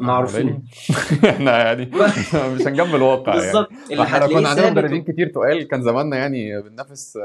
معروفين. 0.00 0.40
قليلين 0.42 0.64
إحنا 1.34 1.58
يعني 1.58 1.84
مش 2.54 2.62
هنجنب 2.66 2.94
الواقع 2.94 3.34
يعني. 3.44 3.66
اللي 3.90 4.02
هتلاقيه 4.02 4.34
كنا 4.34 4.48
عندنا 4.48 4.70
مدربين 4.70 5.02
كتير 5.02 5.28
تقال 5.28 5.68
كان 5.68 5.82
زماننا 5.82 6.16
يعني 6.16 6.62
بننافس 6.62 7.18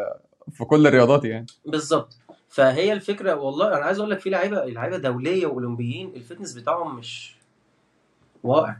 في 0.51 0.65
كل 0.65 0.87
الرياضات 0.87 1.25
يعني. 1.25 1.45
بالظبط. 1.65 2.17
فهي 2.49 2.93
الفكرة 2.93 3.35
والله 3.35 3.67
أنا 3.67 3.85
عايز 3.85 3.99
أقول 3.99 4.11
لك 4.11 4.19
في 4.19 4.29
لعيبة 4.29 4.65
لعيبة 4.65 4.97
دولية 4.97 5.45
وأولمبيين 5.45 6.11
ال 6.15 6.20
fitness 6.20 6.53
بتاعهم 6.53 6.95
مش 6.95 7.35
واقع. 8.43 8.75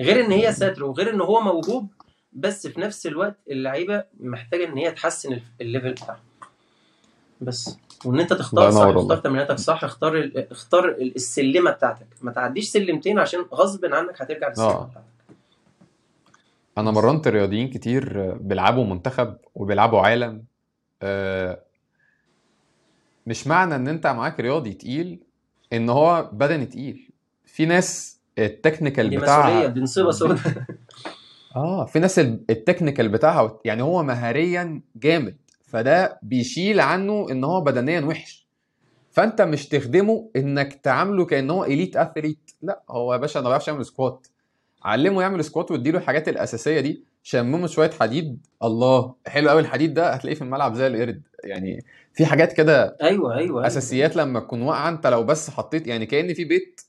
غير 0.00 0.24
إن 0.24 0.32
هي 0.32 0.52
star 0.52 0.84
وغير 0.84 1.10
إن 1.10 1.20
هو 1.20 1.40
موهوب 1.40 1.86
بس 2.32 2.66
في 2.66 2.80
نفس 2.80 3.06
الوقت 3.06 3.36
اللعيبة 3.50 4.04
محتاجة 4.20 4.64
إن 4.66 4.78
هي 4.78 4.90
تحسن 4.90 5.32
ال- 5.32 5.42
ال 5.60 5.65
level 5.65 5.90
بتاعها 5.92 6.20
بس. 7.44 7.78
وإن 8.04 8.20
أنت 8.20 8.32
تختار 8.32 8.70
صح 8.70 8.80
والله. 8.86 9.16
تمريناتك 9.16 9.58
صح 9.58 9.84
اختار 9.84 10.16
ال- 10.18 10.50
اختار 10.52 10.88
ال- 10.88 11.16
السلمة 11.16 11.70
بتاعتك. 11.70 12.06
ما 12.22 12.32
تعديش 12.32 12.68
سلمتين 12.68 13.18
عشان 13.18 13.40
غصب 13.40 13.84
عنك 13.84 14.22
هترجع 14.22 14.48
للسلمة 14.48 14.68
آه. 14.70 14.84
بتاعتك. 14.90 15.06
أنا 16.78 16.90
مرنت 16.90 17.28
رياضيين 17.28 17.68
كتير 17.70 18.34
بيلعبوا 18.34 18.84
منتخب 18.84 19.36
وبيلعبوا 19.54 20.00
عالم. 20.00 20.44
آه، 21.02 21.60
مش 23.26 23.46
معنى 23.46 23.74
إن 23.76 23.88
أنت 23.88 24.06
معاك 24.06 24.40
رياضي 24.40 24.72
تقيل 24.72 25.18
إن 25.72 25.90
هو 25.90 26.30
بدني 26.32 26.66
تقيل. 26.66 27.10
في 27.46 27.66
ناس 27.66 28.18
ال 28.38 28.45
technical 28.45 29.10
دي 29.10 29.16
مسؤولية 29.16 29.32
بتاعها 29.42 29.66
دي 29.66 29.80
نصيبة 29.80 30.10
سوداء 30.18 30.38
آه 31.56 31.84
في 31.84 31.98
ناس 31.98 32.18
ال- 32.18 32.40
ال 32.50 32.56
technical 32.56 33.08
بتاعها 33.08 33.58
يعني 33.64 33.82
هو 33.82 34.02
مهاريا 34.02 34.80
جامد. 34.96 35.36
فده 35.74 36.18
بيشيل 36.22 36.80
عنه 36.80 37.26
إن 37.30 37.44
هو 37.44 37.60
بدنيا 37.60 38.00
وحش. 38.00 38.46
فأنت 39.10 39.42
مش 39.42 39.68
تخدمه 39.68 40.30
إنك 40.36 40.74
تعامله 40.74 41.24
كأن 41.24 41.50
هو 41.50 41.64
elite 41.64 41.96
athlete. 41.96 42.50
لا 42.62 42.82
هو 42.90 43.12
يا 43.12 43.18
باشا 43.18 43.38
أنا 43.40 43.44
ما 43.44 43.50
بعرفش 43.50 43.68
اعمل 43.68 43.86
squat. 43.86 44.26
علمه 44.84 45.22
يعمل 45.22 45.44
سكوات 45.44 45.70
واديله 45.70 45.98
الحاجات 45.98 46.28
الأساسية 46.28 46.80
دي. 46.80 47.04
شممه 47.22 47.66
شوية 47.66 47.90
حديد. 48.00 48.46
الله 48.62 49.14
حلو 49.26 49.50
قوي 49.50 49.60
الحديد 49.60 49.94
ده. 49.94 50.10
هتلاقيه 50.12 50.34
في 50.36 50.42
الملعب 50.42 50.74
زي 50.74 50.86
القرد. 50.86 51.22
يعني 51.44 51.84
في 52.14 52.26
حاجات 52.26 52.52
كده 52.52 52.96
أيوه 53.02 53.30
أيوه 53.34 53.38
أيوه. 53.38 53.66
أساسيات 53.66 54.16
لما 54.16 54.40
تكون 54.40 54.62
واقعة 54.62 54.88
أنت 54.88 55.06
لو 55.06 55.24
بس 55.24 55.50
حطيت 55.50 55.86
يعني 55.86 56.06
كأن 56.06 56.34
في 56.34 56.44
بيت 56.44 56.80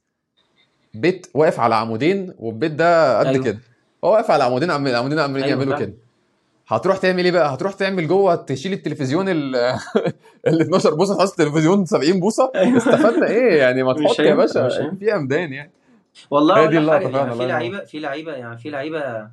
بيت 0.94 1.28
واقف 1.34 1.60
على 1.60 1.76
عمودين 1.76 2.34
والبيت 2.40 2.72
ده 2.72 3.20
قد 3.20 3.26
أيوه. 3.26 3.44
كده. 3.44 3.60
هو 4.04 4.12
واقف 4.14 4.32
على 4.32 4.44
عمودين 4.44 4.72
عم- 4.72 4.88
العمودين 4.88 5.20
عمالين 5.20 5.44
أيوه 5.44 5.60
يعملوا 5.60 5.80
كده. 5.80 5.94
هتروح 6.68 6.97
تعمل 6.97 7.26
إيه 7.26 7.32
بقى؟ 7.32 7.53
هتروح 7.53 7.74
تعمل 7.74 8.07
جوه 8.07 8.36
تشيل 8.36 8.74
التلفزيون 8.74 9.30
ال 9.30 9.55
ال 10.47 10.61
12 10.61 10.93
بوصة 10.95 11.18
تحط 11.18 11.39
التلفزيون 11.39 11.86
70 11.86 12.20
بوصة. 12.20 12.51
أيوه. 12.55 12.78
استفدنا 12.78 13.28
إيه 13.28 13.57
يعني؟ 13.59 13.84
ما 13.84 13.93
تحط 13.93 14.20
يا 14.20 14.36
باشا. 14.36 14.70
في 14.99 15.16
أمدان 15.16 15.53
يعني. 15.53 15.72
والله 16.32 16.66
دي 16.66 16.78
اللقطة 16.78 17.11
فعلا 17.11 17.18
يعني 17.26 17.36
في 17.36 17.45
لعيبة 17.47 17.80
في 17.86 17.99
لعيبة 17.99 18.32
يعني 18.34 18.57
في 18.57 18.70
لعيبة 18.70 19.30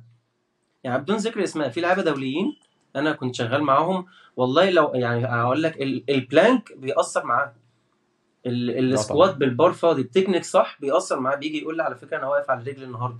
يعني 0.83 1.01
بدون 1.01 1.15
ذكر 1.17 1.43
اسماء 1.43 1.69
في 1.69 1.81
لعيبة 1.81 2.01
دوليين 2.01 2.55
أنا 2.95 3.11
كنت 3.11 3.35
شغال 3.35 3.63
معاهم. 3.63 4.05
والله 4.37 4.69
لو 4.69 4.91
يعني 4.93 5.25
هقول 5.25 5.63
لك 5.63 5.81
ال- 5.81 6.03
البلانك 6.09 6.71
بيأثر 6.77 7.25
معاه 7.25 7.53
السكوات 8.45 9.35
بالبار 9.35 9.71
فاضي 9.73 10.01
التكنيك 10.01 10.43
صح 10.43 10.77
بيأثر 10.81 11.19
معاه. 11.19 11.35
بيجي 11.35 11.61
يقول 11.61 11.77
لي 11.77 11.83
على 11.83 11.95
فكرة 11.95 12.17
أنا 12.17 12.27
واقف 12.27 12.49
على 12.49 12.59
رجلي 12.71 12.85
النهارده. 12.85 13.17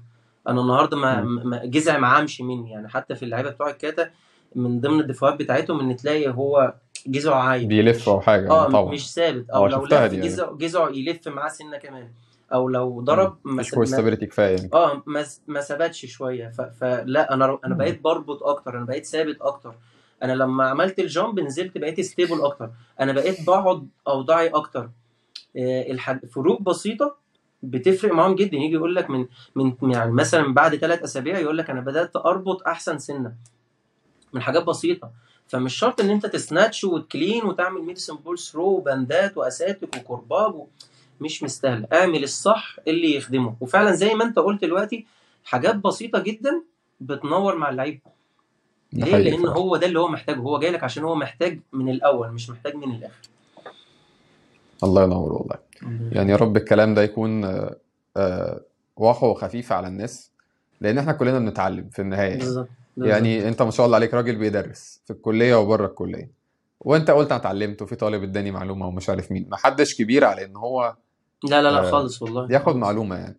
أنا 0.47 0.61
النهارده 0.61 0.97
ما. 0.97 1.21
ما- 1.21 1.65
جذع 1.65 1.97
معاه 1.97 2.21
امشي 2.21 2.43
مني. 2.43 2.71
يعني 2.71 2.89
حتى 2.89 3.15
في 3.15 3.23
اللعيبه 3.25 3.49
بتوع 3.49 3.69
الكاتا 3.69 4.09
من 4.55 4.81
ضمن 4.81 4.99
الدفاعات 4.99 5.39
بتاعتهم 5.39 5.79
ان 5.79 5.95
تلاقي 5.95 6.29
هو 6.29 6.73
جذعه 7.07 7.39
عايم. 7.43 7.67
بيلف 7.67 7.97
مش 8.01 8.07
أو 8.07 8.21
حاجة 8.21 8.49
آه 8.51 8.69
طبعا. 8.69 8.91
مش 8.93 9.13
ثابت. 9.13 9.49
أو 9.49 9.65
آه 9.65 9.69
لو 9.69 9.85
لف 9.85 9.91
يعني. 9.91 10.57
جذعه 10.57 10.89
يلف 10.89 11.27
معاه 11.27 11.49
سنة 11.49 11.77
كمان. 11.77 12.11
أو 12.53 12.69
لو. 12.69 13.01
ضرب 13.01 13.37
ما 13.43 13.53
مفيش 13.53 13.67
س- 13.71 13.75
كويس 13.75 13.89
ما 13.89 13.95
stability 13.97 14.25
كفاية 14.25 14.55
يعني. 14.55 14.69
آه 14.73 15.03
ما 15.05 15.25
ما 15.47 15.61
ثبتش 15.61 16.05
شوية. 16.05 16.47
ف... 16.49 16.61
فلا 16.61 17.33
أنا 17.33 17.59
أنا. 17.65 17.75
بقيت 17.75 18.01
بربط 18.01 18.43
أكتر. 18.43 18.77
أنا 18.77 18.85
بقيت 18.85 19.05
ثابت 19.05 19.41
أكتر. 19.41 19.75
أنا 20.23 20.33
لما 20.33 20.69
عملت 20.69 20.99
ال 20.99 21.07
jump 21.07 21.39
نزلت 21.39 21.77
بقيت 21.77 22.01
stable 22.01 22.41
أكتر. 22.41 22.69
أنا 22.99 23.11
بقيت 23.11 23.47
بقعد 23.47 23.87
اوضاعي 24.07 24.47
أكتر. 24.47 24.89
آه، 25.57 25.91
الحاج... 25.91 26.25
فروق 26.25 26.61
بسيطة 26.61 27.15
بتفرق 27.63 28.13
معاهم 28.13 28.35
جدا. 28.35 28.57
يجي 28.57 28.73
يقول 28.73 28.95
لك 28.95 29.09
من 29.09 29.25
من 29.55 29.91
يعني 29.91 30.11
مثلا 30.11 30.53
بعد 30.53 30.75
ثلاث 30.75 31.03
أسابيع 31.03 31.39
يقول 31.39 31.57
لك 31.57 31.69
أنا 31.69 31.81
بدأت 31.81 32.15
أربط 32.15 32.67
أحسن 32.67 32.97
سنة 32.97 33.35
من 34.33 34.41
حاجات 34.41 34.63
بسيطة. 34.63 35.11
فمش 35.47 35.75
شرط 35.75 36.01
إن 36.01 36.09
أنت 36.09 36.25
ت 36.25 36.33
snatch 36.33 36.83
وت 36.83 37.01
clean 37.01 37.45
وتعمل 37.45 37.81
medicine 37.81 38.15
ball 38.15 38.39
throw 38.39 38.65
وباندات 38.65 39.37
وأساتك 39.37 39.97
وكرباج 39.97 40.55
و... 40.55 40.67
مش 41.21 41.43
مستاهله 41.43 41.87
اعمل 41.93 42.23
الصح 42.23 42.75
اللي 42.87 43.15
يخدمه. 43.15 43.55
وفعلا 43.61 43.91
زي 43.91 44.13
ما 44.13 44.23
أنت 44.23 44.39
قلت 44.39 44.61
دلوقتي 44.61 45.05
حاجات 45.45 45.75
بسيطة 45.75 46.19
جدا 46.19 46.63
بتنور 47.01 47.55
مع 47.55 47.69
اللعيب. 47.69 47.99
ليه؟ 48.93 49.17
لأن 49.17 49.37
فعلا. 49.37 49.53
هو 49.53 49.77
ده 49.77 49.87
اللي 49.87 49.99
هو 49.99 50.07
محتاجه. 50.07 50.39
هو 50.39 50.59
جاي 50.59 50.71
لك 50.71 50.83
عشان 50.83 51.03
هو 51.03 51.15
محتاج 51.15 51.59
من 51.73 51.89
الأول 51.89 52.31
مش 52.31 52.49
محتاج 52.49 52.75
من 52.75 52.95
الآخر. 52.95 53.29
الله 54.83 55.03
ينور 55.03 55.33
والله. 55.33 55.55
يعني 56.11 56.31
يا 56.31 56.35
رب 56.35 56.57
الكلام 56.57 56.93
ده 56.93 57.03
يكون 57.03 57.45
آه، 57.45 57.75
آه، 58.17 58.61
واقع 58.97 59.27
وخفيف 59.27 59.71
على 59.71 59.87
الناس 59.87 60.31
لأن 60.81 60.97
إحنا 60.97 61.11
كلنا 61.11 61.39
بنتعلم 61.39 61.89
في 61.89 62.01
النهاية. 62.01 62.37
بالظبط 62.37 62.69
يعني 62.97 63.47
أنت 63.47 63.61
ما 63.61 63.71
شاء 63.71 63.85
الله 63.85 63.95
عليك 63.95 64.13
راجل 64.13 64.35
بيدرس 64.35 65.01
في 65.05 65.13
الكلية 65.13 65.55
وبره 65.55 65.85
الكلية. 65.85 66.31
وأنت 66.79 67.11
قلت 67.11 67.31
أنا 67.31 67.39
اتعلمت 67.39 67.81
وفي 67.81 67.95
طالب 67.95 68.23
اداني 68.23 68.51
معلومة 68.51 68.87
ومش 68.87 69.09
عارف 69.09 69.31
مين. 69.31 69.47
ما 69.49 69.57
حدش 69.57 69.95
كبير 69.95 70.25
على 70.25 70.45
إن 70.45 70.55
هو 70.55 70.95
لا 71.43 71.61
لا 71.61 71.71
لا 71.71 71.87
آه، 71.87 71.91
خالص 71.91 72.21
والله. 72.21 72.47
ياخد 72.51 72.75
معلومة 72.75 73.15
يعني. 73.15 73.37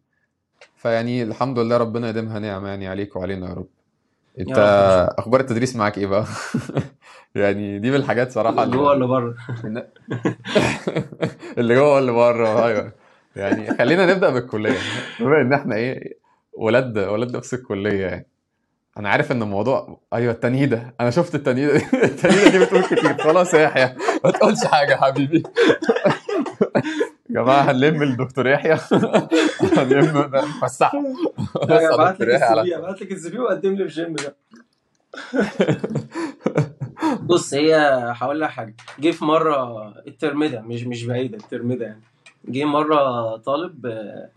فيعني 0.77 1.23
الحمد 1.23 1.59
لله 1.59 1.77
ربنا 1.77 2.09
يديمها 2.09 2.39
نعمة 2.39 2.69
يعني 2.69 2.89
عليك 2.89 3.17
وعلينا 3.17 3.49
يا 3.49 3.55
رب. 3.55 3.67
انت 4.41 4.59
أخبار 5.19 5.41
التدريس 5.41 5.77
معاك 5.77 5.99
إيه 5.99 6.07
بقى؟ 6.07 6.25
يعني 7.35 7.79
دي 7.79 7.91
من 7.91 7.97
الحاجات 7.97 8.33
صراحة 8.33 8.65
جوه 8.71 8.93
اللي 8.93 9.05
ولا 9.05 9.07
بره 9.07 9.35
اللي 11.59 11.75
جوه 11.75 11.95
واللي 11.95 12.13
بره. 12.13 12.67
أيوه. 12.67 12.93
يعني 13.37 13.75
خلينا 13.79 14.07
نبدأ 14.15 14.31
بالكلية. 14.31 14.79
بما 15.21 15.41
إن 15.41 15.53
إحنا 15.53 15.75
إيه 15.77 16.19
ولاد 16.53 16.99
ولاد 16.99 17.37
نفس 17.37 17.55
الكلية 17.55 18.07
يعني. 18.07 18.27
أنا 18.99 19.09
عارف 19.09 19.33
إن 19.33 19.43
الموضوع 19.43 20.01
أيوه 20.13 20.33
التنهيدة. 20.33 20.95
أنا 21.01 21.11
شفت 21.11 21.35
التنهيدة 21.35 21.77
التنهيدة 22.05 22.51
دي 22.51 22.59
بتقول 22.65 22.83
كتير. 22.83 23.19
خلاص 23.23 23.55
يا 23.55 23.61
يحيى 23.61 23.95
ما 24.25 24.31
تقولش 24.31 24.65
حاجة 24.65 24.95
حبيبي. 24.95 25.43
جماعة 27.35 27.63
هنلم 27.71 28.03
الدكتور 28.03 28.47
يحيى. 28.47 28.73
هنلم 29.79 30.31
على 30.33 31.95
ابعت 31.95 32.21
الدكتور 32.21 32.29
لك 32.29 32.35
يحيى 32.35 32.43
على 32.49 32.61
السي 32.63 32.77
ابعت 32.77 33.03
لك 33.03 33.13
السي 33.13 33.39
وقدم 33.39 33.75
لي 33.75 33.89
في 33.89 33.95
جيم 33.95 34.13
بقى 34.15 34.35
بص 37.23 37.55
هي 37.55 37.77
هقول 38.17 38.41
لك 38.41 38.51
حاجة. 38.51 38.75
جه 38.99 39.11
في 39.11 39.25
مرة 39.25 39.89
ال 40.07 40.14
term 40.14 40.45
ده 40.45 40.61
مش 40.61 40.83
مش 40.85 41.05
بعيدة 41.05 41.37
ال 41.37 41.44
term 41.44 41.73
ده 41.73 41.85
يعني. 41.87 42.01
جه 42.49 42.65
مرة 42.65 43.37
طالب 43.37 43.87
آه، 43.87 44.29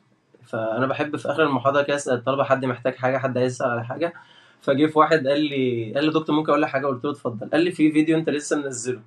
فأنا 0.46 0.88
بحب 0.88 1.16
في 1.16 1.32
آخر 1.32 1.44
المحاضرة 1.44 1.82
كده 1.82 1.96
أسأل 1.96 2.14
الطلبة 2.14 2.44
حد 2.44 2.66
محتاج 2.66 2.96
حاجة 2.96 3.18
حد 3.18 3.38
هيسال 3.38 3.68
على 3.68 3.86
حاجة؟ 3.86 4.14
فجه 4.62 4.86
في 4.86 5.00
واحد 5.00 5.28
قال 5.28 5.42
لي 5.42 5.94
قال 5.96 6.06
لي 6.06 6.12
دكتور 6.12 6.36
ممكن 6.36 6.50
أقول 6.50 6.62
لك 6.62 6.70
حاجة؟ 6.70 6.88
قلت 6.88 7.06
له 7.06 7.12
اتفضل. 7.12 7.50
قال 7.50 7.62
لي 7.62 7.72
في 7.72 7.92
فيديو 7.92 8.18
أنت 8.18 8.30
لسه 8.30 8.58
منزله. 8.58 9.00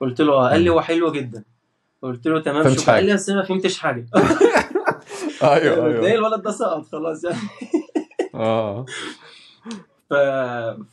قلت 0.00 0.20
له 0.20 0.32
آه. 0.32 0.50
قال 0.50 0.60
لي. 0.60 0.70
هو 0.70 0.80
حلو 0.80 1.12
جدا. 1.12 1.44
قلت 2.02 2.26
له 2.26 2.40
تمام 2.40 2.74
شكرا 2.74 2.94
قال 2.94 3.04
لي 3.04 3.12
أنا 3.12 3.36
ما 3.36 3.42
فهمتش 3.42 3.78
حاجة. 3.78 4.06
أيوه 5.42 5.76
ده 5.76 6.06
أيوه 6.06 6.14
الولد 6.14 6.42
ده 6.42 6.50
سقط؟ 6.50 6.86
خلاص 6.86 7.24
يعني. 7.24 7.38
آه. 8.34 8.86
ف... 10.10 10.14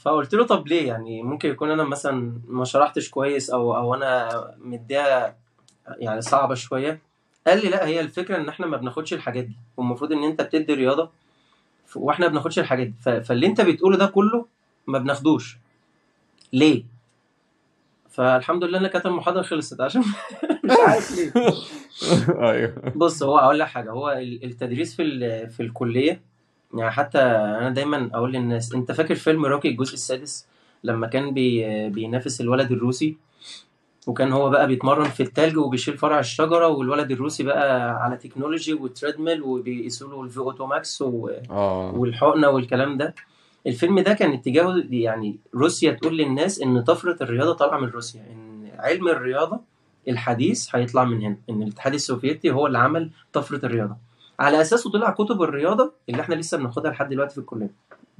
فقلت 0.02 0.34
له 0.34 0.46
طب 0.46 0.68
ليه؟ 0.68 0.88
يعني 0.88 1.24
ممكن 1.24 1.50
يكون 1.50 1.72
أنا 1.72 1.84
مثلا 1.84 2.42
ما 2.48 2.66
شرحتش 2.66 3.10
كويس 3.10 3.50
أو 3.50 3.76
أو 3.76 3.94
أنا 3.96 4.30
مديها 4.58 5.36
يعني 5.88 6.22
صعبة 6.22 6.56
شوية. 6.56 7.02
قال 7.48 7.62
لي 7.64 7.70
لا 7.70 7.88
هي 7.88 8.00
الفكرة 8.00 8.38
إن 8.38 8.50
إحنا 8.50 8.66
ما 8.66 8.78
بناخدش 8.78 9.14
الحاجات 9.14 9.44
دي. 9.44 9.58
والمفروض 9.78 10.12
إن 10.12 10.24
أنت 10.24 10.42
بتدي 10.42 10.74
رياضة 10.74 11.10
وإحنا 11.96 12.26
ما 12.26 12.32
بناخدش 12.32 12.60
الحاجات 12.60 12.88
دي. 12.88 12.96
ف... 13.02 13.10
فاللي 13.10 13.48
أنت 13.48 13.62
بتقوله 13.62 13.98
ده 13.98 14.06
كله 14.06 14.46
ما 14.88 15.00
بناخدوش. 15.00 15.58
ليه؟ 16.54 16.84
فالحمد 18.10 18.64
لله 18.64 18.80
إن 18.80 18.88
كانت 18.88 19.06
المحاضرة 19.06 19.42
خلصت 19.42 19.82
عشان 19.82 20.04
مش 20.68 20.78
عارف 20.88 21.12
ليه. 21.18 21.32
أيوه. 22.52 22.74
بص 22.96 23.24
هو 23.24 23.38
أقول 23.38 23.60
لك 23.60 23.68
حاجة 23.68 23.92
هو 23.92 24.10
ال- 24.12 24.44
التدريس 24.44 24.96
في 24.96 25.48
في 25.50 25.64
الكلية 25.64 26.22
يعني 26.74 26.92
حتى 26.92 27.20
أنا 27.22 27.70
دايما 27.70 28.10
أقول 28.14 28.32
للناس 28.34 28.74
أنت 28.74 28.92
فاكر 28.92 29.16
فيلم 29.16 29.46
روكي 29.46 29.68
الجزء 29.68 29.94
السادس؟ 29.94 30.48
لما 30.84 31.08
كان 31.08 31.34
بي 31.34 31.90
بينافس 31.90 32.42
الولد 32.42 32.72
الروسي 32.72 33.18
وكان 34.08 34.32
هو 34.32 34.50
بقى 34.50 34.68
بيتمرن 34.68 35.04
في 35.10 35.24
التلج 35.24 35.58
وبيشيل 35.58 35.98
فرع 35.98 36.20
الشجرة 36.20 36.68
والولد 36.68 37.12
الروسي 37.12 37.44
بقى 37.44 37.92
على 38.04 38.18
technology 38.18 38.74
و 38.74 38.81
treadmill 38.81 39.42
وبيقيسوا 39.42 40.10
له 40.10 40.24
ال 40.24 40.38
VO2 40.38 40.66
max 40.66 41.02
و... 41.02 41.30
آه. 41.50 41.92
والحقنة 41.96 42.50
والكلام 42.50 42.98
ده. 42.98 43.16
الفيلم 43.68 44.00
ده 44.00 44.14
كان 44.14 44.32
اتجاهه 44.34 44.84
يعني 44.90 45.38
روسيا 45.56 45.92
تقول 45.92 46.18
للناس 46.18 46.62
إن 46.62 46.82
طفرة 46.84 47.24
الرياضة 47.24 47.54
طالعة 47.54 47.80
من 47.80 47.88
روسيا 47.88 48.22
إن 48.32 48.72
علم 48.80 49.08
الرياضة 49.08 49.60
الحديث 50.08 50.76
هيطلع 50.76 51.04
من 51.04 51.22
هنا 51.22 51.38
إن 51.50 51.62
الاتحاد 51.62 51.94
السوفيتي 51.94 52.52
هو 52.52 52.68
اللي 52.68 52.78
عمل 52.78 53.12
طفرة 53.34 53.66
الرياضة. 53.66 53.98
على 54.40 54.62
اساسه 54.62 54.92
طلع 54.92 55.10
كتب 55.10 55.42
الرياضة 55.42 55.94
اللي 56.10 56.22
إحنا 56.22 56.36
لسه 56.36 56.58
بناخدها 56.58 56.92
لحد 56.92 57.10
دلوقتي 57.10 57.34
في 57.34 57.38
الكلية. 57.38 57.72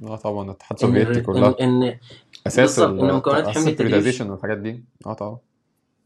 آه 0.02 0.16
طبعا 0.16 0.44
الاتحاد 0.44 0.78
السوفيتي 0.78 1.20
كلها. 1.20 1.54
إن, 1.60 1.82
إن 1.82 1.98
أساس 2.46 2.78
إن 2.78 3.14
مكونات 3.14 3.48
ال 3.48 3.54
حمل 3.54 3.68
التدريب. 3.68 4.30
والحاجات 4.30 4.58
دي. 4.58 4.84
آه 5.06 5.12
طبعا. 5.12 5.38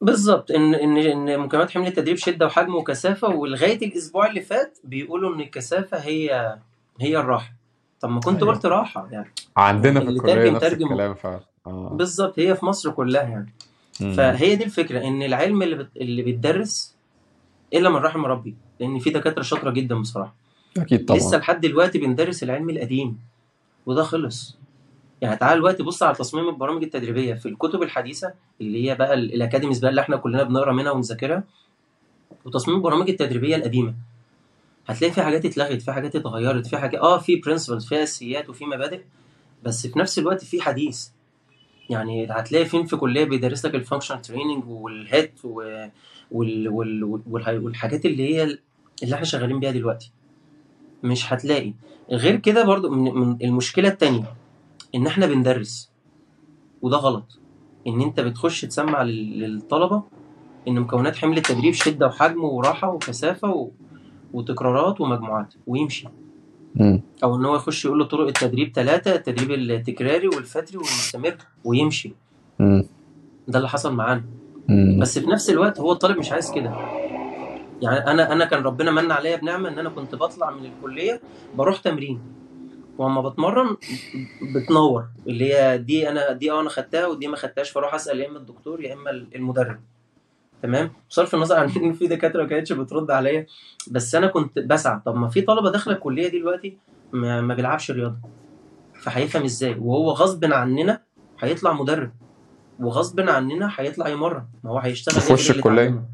بالظبط 0.01 0.51
إن 0.51 0.75
إن 0.75 0.97
إن 0.97 1.41
مكونات 1.41 1.71
حمل 1.71 1.87
التدريب 1.87 2.17
شدة 2.17 2.47
وحجم 2.47 2.75
وكثافة 2.75 3.29
ولغاية 3.29 3.87
الأسبوع 3.87 4.27
اللي 4.27 4.41
فات 4.41 4.79
بيقولوا 4.85 5.35
إن 5.35 5.41
الكثافة 5.41 5.99
هي 5.99 6.59
هي 7.01 7.17
الراحة. 7.17 7.53
طب 8.01 8.09
ما 8.09 8.21
كنت 8.21 8.43
أيوه. 8.43 8.55
قلت 8.55 8.67
راحة 8.67 9.09
يعني. 9.11 9.33
عندنا 9.57 10.01
في 10.01 10.09
الكلية 10.09 10.51
نفس 10.51 10.65
الكلام 10.65 11.15
فعلا. 11.15 11.41
آه. 11.67 11.89
بالظبط 11.93 12.39
هي 12.39 12.57
في 12.57 12.67
مصر 12.67 12.91
كلها 12.91 13.23
يعني. 13.23 13.55
فهي 13.93 14.57
دي 14.57 14.65
الفكرة 14.65 15.01
إن 15.09 15.23
العلم 15.23 15.63
اللي 15.63 15.75
بت... 15.77 15.89
اللي 15.97 16.23
بيتدرس 16.23 16.95
إلا 17.75 17.91
من 17.91 17.97
رحم 17.97 18.25
ربي 18.27 18.55
لأن 18.81 18.99
في 18.99 19.11
دكاترة 19.11 19.43
شاطرة 19.43 19.71
جدا 19.71 19.95
بصراحة. 20.01 20.35
أكيد 20.79 21.13
لسه 21.13 21.29
طبعا 21.31 21.41
لحد 21.41 21.61
دلوقتي 21.61 21.99
بندرس 21.99 22.43
العلم 22.43 22.71
القديم 22.71 23.19
وده 23.87 24.03
خلص. 24.03 24.57
يعني 25.21 25.37
تعال 25.37 25.59
دلوقتي 25.59 25.83
بص 25.83 26.03
على 26.03 26.15
تصميم 26.15 26.49
البرامج 26.49 26.83
التدريبية 26.83 27.35
في 27.35 27.47
الكتب 27.49 27.83
الحديثة 27.83 28.35
اللي 28.61 28.91
هي 28.91 28.95
بقى 28.95 29.15
ال- 29.15 29.35
ال 29.35 29.39
academies 29.39 29.79
بقى 29.79 29.91
اللي 29.91 30.01
إحنا 30.01 30.17
كلنا 30.17 30.43
بنقرأ 30.43 30.73
منها 30.73 30.93
ونذاكرها 30.93 31.45
وتصميم 32.45 32.77
البرامج 32.77 33.11
التدريبية 33.11 33.57
القديمة. 33.57 33.95
هتلاقي 34.87 35.13
في 35.13 35.23
حاجات 35.23 35.45
اتلغت 35.45 35.83
في 35.83 35.93
حاجات 35.93 36.17
اتغيرت 36.17 36.67
في 36.67 36.77
حاجات 36.77 37.01
آه 37.01 37.19
في 37.19 37.37
principles 37.37 37.87
في 37.87 38.03
أساسيات 38.03 38.49
وفي 38.49 38.65
مبادئ 38.65 39.01
بس 39.63 39.87
في 39.87 39.99
نفس 39.99 40.19
الوقت 40.19 40.45
في 40.45 40.61
حديث. 40.63 41.09
يعني 41.91 42.27
هتلاقي 42.31 42.65
فين 42.65 42.85
في 42.87 42.97
كلية 42.97 43.25
بيدرس 43.25 43.67
لك 43.67 43.75
ال 43.75 43.79
functional 43.79 44.23
training 44.23 44.65
وال 44.69 44.94
HIIT 44.94 45.45
وال... 45.45 45.91
وال... 46.31 46.69
وال... 46.69 47.05
وال... 47.27 47.65
والحاجات 47.65 48.05
اللي 48.07 48.35
هي 48.35 48.43
اللي 49.03 49.15
إحنا 49.15 49.25
شغالين 49.27 49.61
بيها 49.61 49.71
دلوقتي. 49.71 50.13
مش 51.03 51.33
هتلاقي. 51.33 51.75
غير 52.11 52.37
كده 52.37 52.65
برضو 52.65 52.91
من, 52.91 53.37
المشكلة 53.45 53.89
التانية 53.89 54.35
إن 54.95 55.07
إحنا 55.07 55.27
بندرس 55.27 55.91
وده 56.83 56.97
غلط. 56.97 57.39
إن 57.87 58.01
أنت 58.01 58.21
بتخش 58.21 58.61
تسمع 58.61 59.03
لل- 59.03 59.41
للطلبة 59.41 60.03
إن 60.69 60.81
مكونات 60.81 61.17
حمل 61.17 61.37
التدريب 61.37 61.75
شدة 61.75 62.07
وحجم 62.07 62.45
وراحة 62.45 62.91
وكثافة 62.91 63.49
و... 63.51 63.71
وتكرارات 64.33 65.01
ومجموعات 65.01 65.55
ويمشي. 65.67 66.09
امم 66.81 67.03
أو 67.25 67.37
إن 67.37 67.45
هو 67.45 67.57
يخش 67.57 67.85
يقول 67.85 67.99
له 67.99 68.05
طرق 68.05 68.27
التدريب 68.27 68.73
ثلاثة 68.75 69.15
التدريب 69.15 69.51
التكراري 69.51 70.29
والفتري 70.29 70.77
والمستمر 70.77 71.37
ويمشي. 71.65 72.13
امم 72.61 72.85
ده 73.49 73.59
اللي 73.59 73.69
حصل 73.69 73.95
معانا. 73.95 74.25
بس 74.99 75.19
في 75.19 75.27
نفس 75.27 75.51
الوقت 75.51 75.81
هو 75.81 75.93
الطالب 75.93 76.19
مش 76.19 76.33
عايز 76.33 76.53
كده. 76.53 76.77
يعني 77.83 78.11
أنا 78.11 78.33
أنا 78.33 78.45
كان 78.45 78.63
ربنا 78.63 78.91
من 78.91 79.13
عليا 79.13 79.37
بنعمة 79.37 79.69
إن 79.69 79.79
أنا 79.79 79.89
كنت 79.89 80.15
بطلع 80.15 80.51
من 80.51 80.65
الكلية 80.67 81.21
بروح 81.55 81.79
تمرين. 81.79 82.21
وأما 82.99 83.21
بتمرن 83.21 83.77
بتنور 84.55 85.05
اللي 85.27 85.55
هي 85.55 85.79
دي 85.79 86.09
أنا 86.09 86.33
دي 86.33 86.51
آه 86.53 86.61
أنا 86.61 86.69
خدتها 86.69 87.07
ودي 87.07 87.29
ما 87.29 87.37
خدتهاش 87.37 87.71
فأروح 87.71 87.95
أسأل 87.95 88.21
يا 88.21 88.29
إما 88.29 88.39
الدكتور 88.39 88.81
يا 88.85 88.95
إما 88.95 89.11
المدرب. 89.11 89.81
تمام؟ 90.63 90.93
بصرف 91.11 91.35
النظر 91.35 91.57
عن 91.57 91.71
إن 91.71 91.93
في 91.93 92.07
دكاترة 92.07 92.43
ما 92.43 92.49
كانتش 92.49 92.73
بترد 92.73 93.11
عليا. 93.11 93.47
بس 93.91 94.15
أنا 94.15 94.27
كنت 94.27 94.59
بسعى. 94.59 95.01
طب 95.07 95.15
ما 95.17 95.29
في 95.29 95.41
طلبة 95.41 95.71
داخله 95.71 95.95
الكلية 95.95 96.29
دي 96.29 96.39
دلوقتي 96.39 96.79
ما, 97.13 97.41
ما 97.41 97.55
بيلعبش 97.55 97.91
رياضة. 97.91 98.17
فهيفهم 99.01 99.45
إزاي؟ 99.45 99.77
وهو 99.81 100.11
غصب 100.11 100.45
عننا 100.45 101.03
هيطلع 101.41 101.73
مدرب. 101.73 102.13
وغصب 102.81 103.21
عننا 103.21 103.73
هيطلع 103.77 104.09
يمرن. 104.09 104.45
ما 104.65 104.71
هو 104.71 104.79
هيشتغل 104.79 105.17
يخش 105.17 105.51
الكلية. 105.51 106.05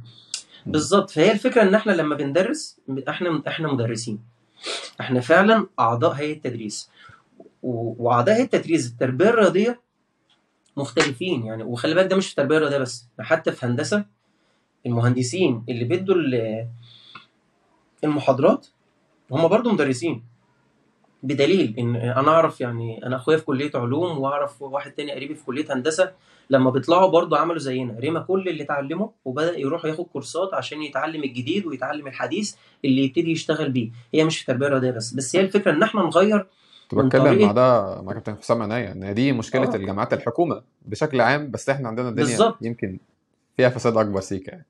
بالظبط. 0.66 1.10
فهي 1.10 1.32
الفكرة 1.32 1.62
إن 1.62 1.74
إحنا 1.74 1.92
لما 1.92 2.14
بندرس 2.16 2.80
إحنا 3.08 3.42
إحنا 3.48 3.72
مدرسين. 3.72 4.18
إحنا 5.00 5.20
فعلا 5.20 5.66
أعضاء 5.80 6.12
هيئة 6.12 6.36
التدريس. 6.36 6.90
وأعضاء 7.62 8.34
هيئة 8.34 8.44
التدريس 8.44 8.86
التربية 8.86 9.28
الرياضية 9.28 9.80
مختلفين 10.76 11.46
يعني. 11.46 11.62
وخلي 11.62 11.94
بالك 11.94 12.06
ده 12.06 12.16
مش 12.16 12.26
في 12.26 12.30
التربية 12.30 12.56
الرياضية 12.56 12.78
بس 12.78 13.06
حتى 13.20 13.52
في 13.52 13.66
هندسة 13.66 14.04
المهندسين 14.88 15.64
اللي 15.68 15.84
بيدوا 15.84 16.14
ال- 16.14 16.68
المحاضرات 18.04 18.66
هم 19.32 19.48
برضو 19.48 19.70
مدرسين. 19.72 20.24
بدليل 21.22 21.74
إن 21.78 21.96
أنا 21.96 22.28
أعرف 22.30 22.60
يعني 22.60 23.06
أنا 23.06 23.16
أخويا 23.16 23.36
في 23.36 23.44
كلية 23.44 23.70
علوم 23.74 24.18
وأعرف 24.18 24.62
واحد 24.62 24.90
تاني 24.92 25.12
قريبي 25.12 25.34
في 25.34 25.44
كلية 25.44 25.74
هندسة 25.74 26.12
لما 26.50 26.70
بيطلعوا 26.70 27.10
برضو 27.10 27.36
عملوا 27.36 27.58
زينا. 27.58 27.98
رمى 28.04 28.20
كل 28.20 28.48
اللي 28.48 28.62
اتعلمه 28.62 29.10
وبدأ 29.24 29.58
يروح 29.58 29.84
ياخد 29.84 30.04
كورسات 30.04 30.54
عشان 30.54 30.82
يتعلم 30.82 31.22
الجديد 31.24 31.66
ويتعلم 31.66 32.06
الحديث 32.06 32.54
اللي 32.84 33.04
يبتدي 33.04 33.30
يشتغل 33.30 33.70
بيه. 33.70 33.90
هي 34.14 34.24
مش 34.24 34.36
في 34.36 34.42
التربية 34.42 34.66
الرياضية 34.66 34.90
بس. 34.90 35.12
بس 35.14 35.36
هي 35.36 35.42
الفكرة 35.42 35.70
إن 35.70 35.82
إحنا 35.82 36.02
نغير 36.02 36.46
كنت 36.90 37.00
بتكلم 37.04 37.42
مع 37.46 37.52
ده 37.52 38.02
مع 38.02 38.12
كابتن 38.12 38.36
حسام 38.36 38.62
عناية 38.62 38.92
إن 38.92 39.14
دي 39.14 39.32
مشكلة 39.32 39.72
آه. 39.72 39.76
الجامعات 39.76 40.12
الحكومة 40.12 40.62
بشكل 40.82 41.20
عام 41.20 41.50
بس 41.50 41.68
إحنا 41.68 41.88
عندنا 41.88 42.08
الدنيا 42.08 42.26
بالظبط. 42.28 42.58
يمكن 42.62 42.98
فيها 43.56 43.68
فساد 43.68 43.96
أكبر 43.96 44.20
سيكا 44.20 44.50
يعني. 44.50 44.66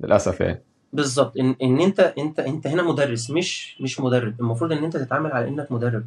للأسف 0.00 0.40
يعني. 0.40 0.62
بالظبط. 0.92 1.36
ان 1.38 1.56
إن 1.62 1.80
انت 1.80 2.00
انت 2.18 2.40
أنت 2.40 2.66
هنا 2.66 2.82
مدرس 2.82 3.30
مش 3.30 3.80
مش 3.80 4.00
مدرب. 4.00 4.40
المفروض 4.40 4.72
إن 4.72 4.84
أنت 4.84 4.96
تتعامل 4.96 5.32
على 5.32 5.48
إنك 5.48 5.72
مدرب. 5.72 6.04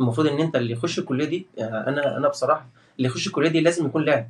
المفروض 0.00 0.26
إن 0.26 0.38
أنت 0.38 0.56
اللي 0.56 0.72
يخش 0.72 0.98
الكلية 0.98 1.24
دي 1.24 1.46
يعني 1.56 1.76
أنا 1.88 2.16
أنا 2.16 2.28
بصراحة 2.28 2.66
اللي 2.96 3.08
يخش 3.08 3.26
الكلية 3.26 3.48
دي 3.48 3.60
لازم 3.60 3.86
يكون 3.86 4.04
لاعب. 4.04 4.28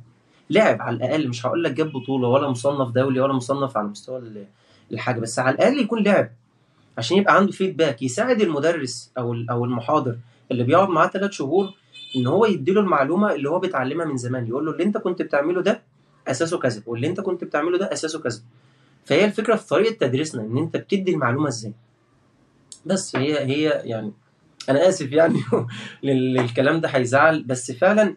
لاعب 0.49 0.81
على 0.81 0.95
الأقل 0.95 1.27
مش 1.27 1.45
هقول 1.45 1.63
لك 1.63 1.71
جاب 1.71 1.91
بطولة 1.91 2.27
ولا 2.27 2.47
مصنف 2.49 2.89
دولي 2.91 3.19
ولا 3.19 3.33
مصنف 3.33 3.77
على 3.77 3.87
مستوى 3.87 4.17
ال- 4.19 4.45
الحاجة 4.91 5.19
بس 5.19 5.39
على 5.39 5.55
الأقل 5.55 5.79
يكون 5.79 6.03
لاعب. 6.03 6.31
عشان 6.97 7.17
يبقى 7.17 7.35
عنده 7.35 7.51
فيدباك 7.51 8.01
يساعد 8.01 8.41
المدرس 8.41 9.11
أو 9.17 9.35
أو 9.49 9.65
المحاضر 9.65 10.17
اللي 10.51 10.63
بيقعد 10.63 10.89
معاه 10.89 11.07
ثلاث 11.07 11.31
شهور 11.31 11.73
إن 12.15 12.27
هو 12.27 12.45
يديله 12.45 12.81
المعلومة 12.81 13.33
اللي 13.33 13.49
هو 13.49 13.59
بيتعلمها 13.59 14.05
من 14.05 14.17
زمان. 14.17 14.47
يقول 14.47 14.65
له 14.65 14.71
اللي 14.71 14.83
أنت 14.83 14.97
كنت 14.97 15.21
بتعمله 15.21 15.61
ده 15.61 15.81
أساسه 16.27 16.59
كذا 16.59 16.81
واللي 16.85 17.07
أنت 17.07 17.21
كنت 17.21 17.43
بتعمله 17.43 17.77
ده 17.77 17.93
أساسه 17.93 18.19
كذا. 18.19 18.41
فهي 19.09 19.25
الفكرة 19.25 19.55
في 19.55 19.67
طريقة 19.67 20.07
تدريسنا 20.07 20.41
إن 20.41 20.57
أنت 20.57 20.77
بتدي 20.77 21.11
المعلومة 21.13 21.47
إزاي. 21.47 21.73
بس 22.85 23.15
هي 23.15 23.39
هي 23.45 23.81
يعني 23.85 24.11
أنا 24.69 24.89
آسف 24.89 25.11
يعني 25.11 25.39
لل- 26.03 26.33
للكلام 26.33 26.81
ده 26.81 26.89
هيزعل 26.89 27.43
بس 27.43 27.71
فعلا 27.71 28.15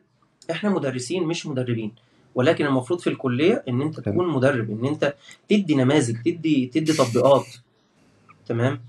إحنا 0.50 0.70
مدرسين 0.70 1.22
مش 1.24 1.46
مدربين. 1.46 1.92
ولكن 2.34 2.66
المفروض 2.66 3.00
في 3.00 3.10
الكلية 3.10 3.64
إن 3.68 3.82
أنت 3.82 4.00
تكون 4.00 4.28
مدرب 4.28 4.70
إن 4.70 4.84
أنت 4.86 5.14
تدي 5.48 5.74
نماذج 5.74 6.16
تدي 6.22 6.66
تدي 6.66 6.92
تطبيقات. 6.92 7.46
تمام؟ 8.46 8.80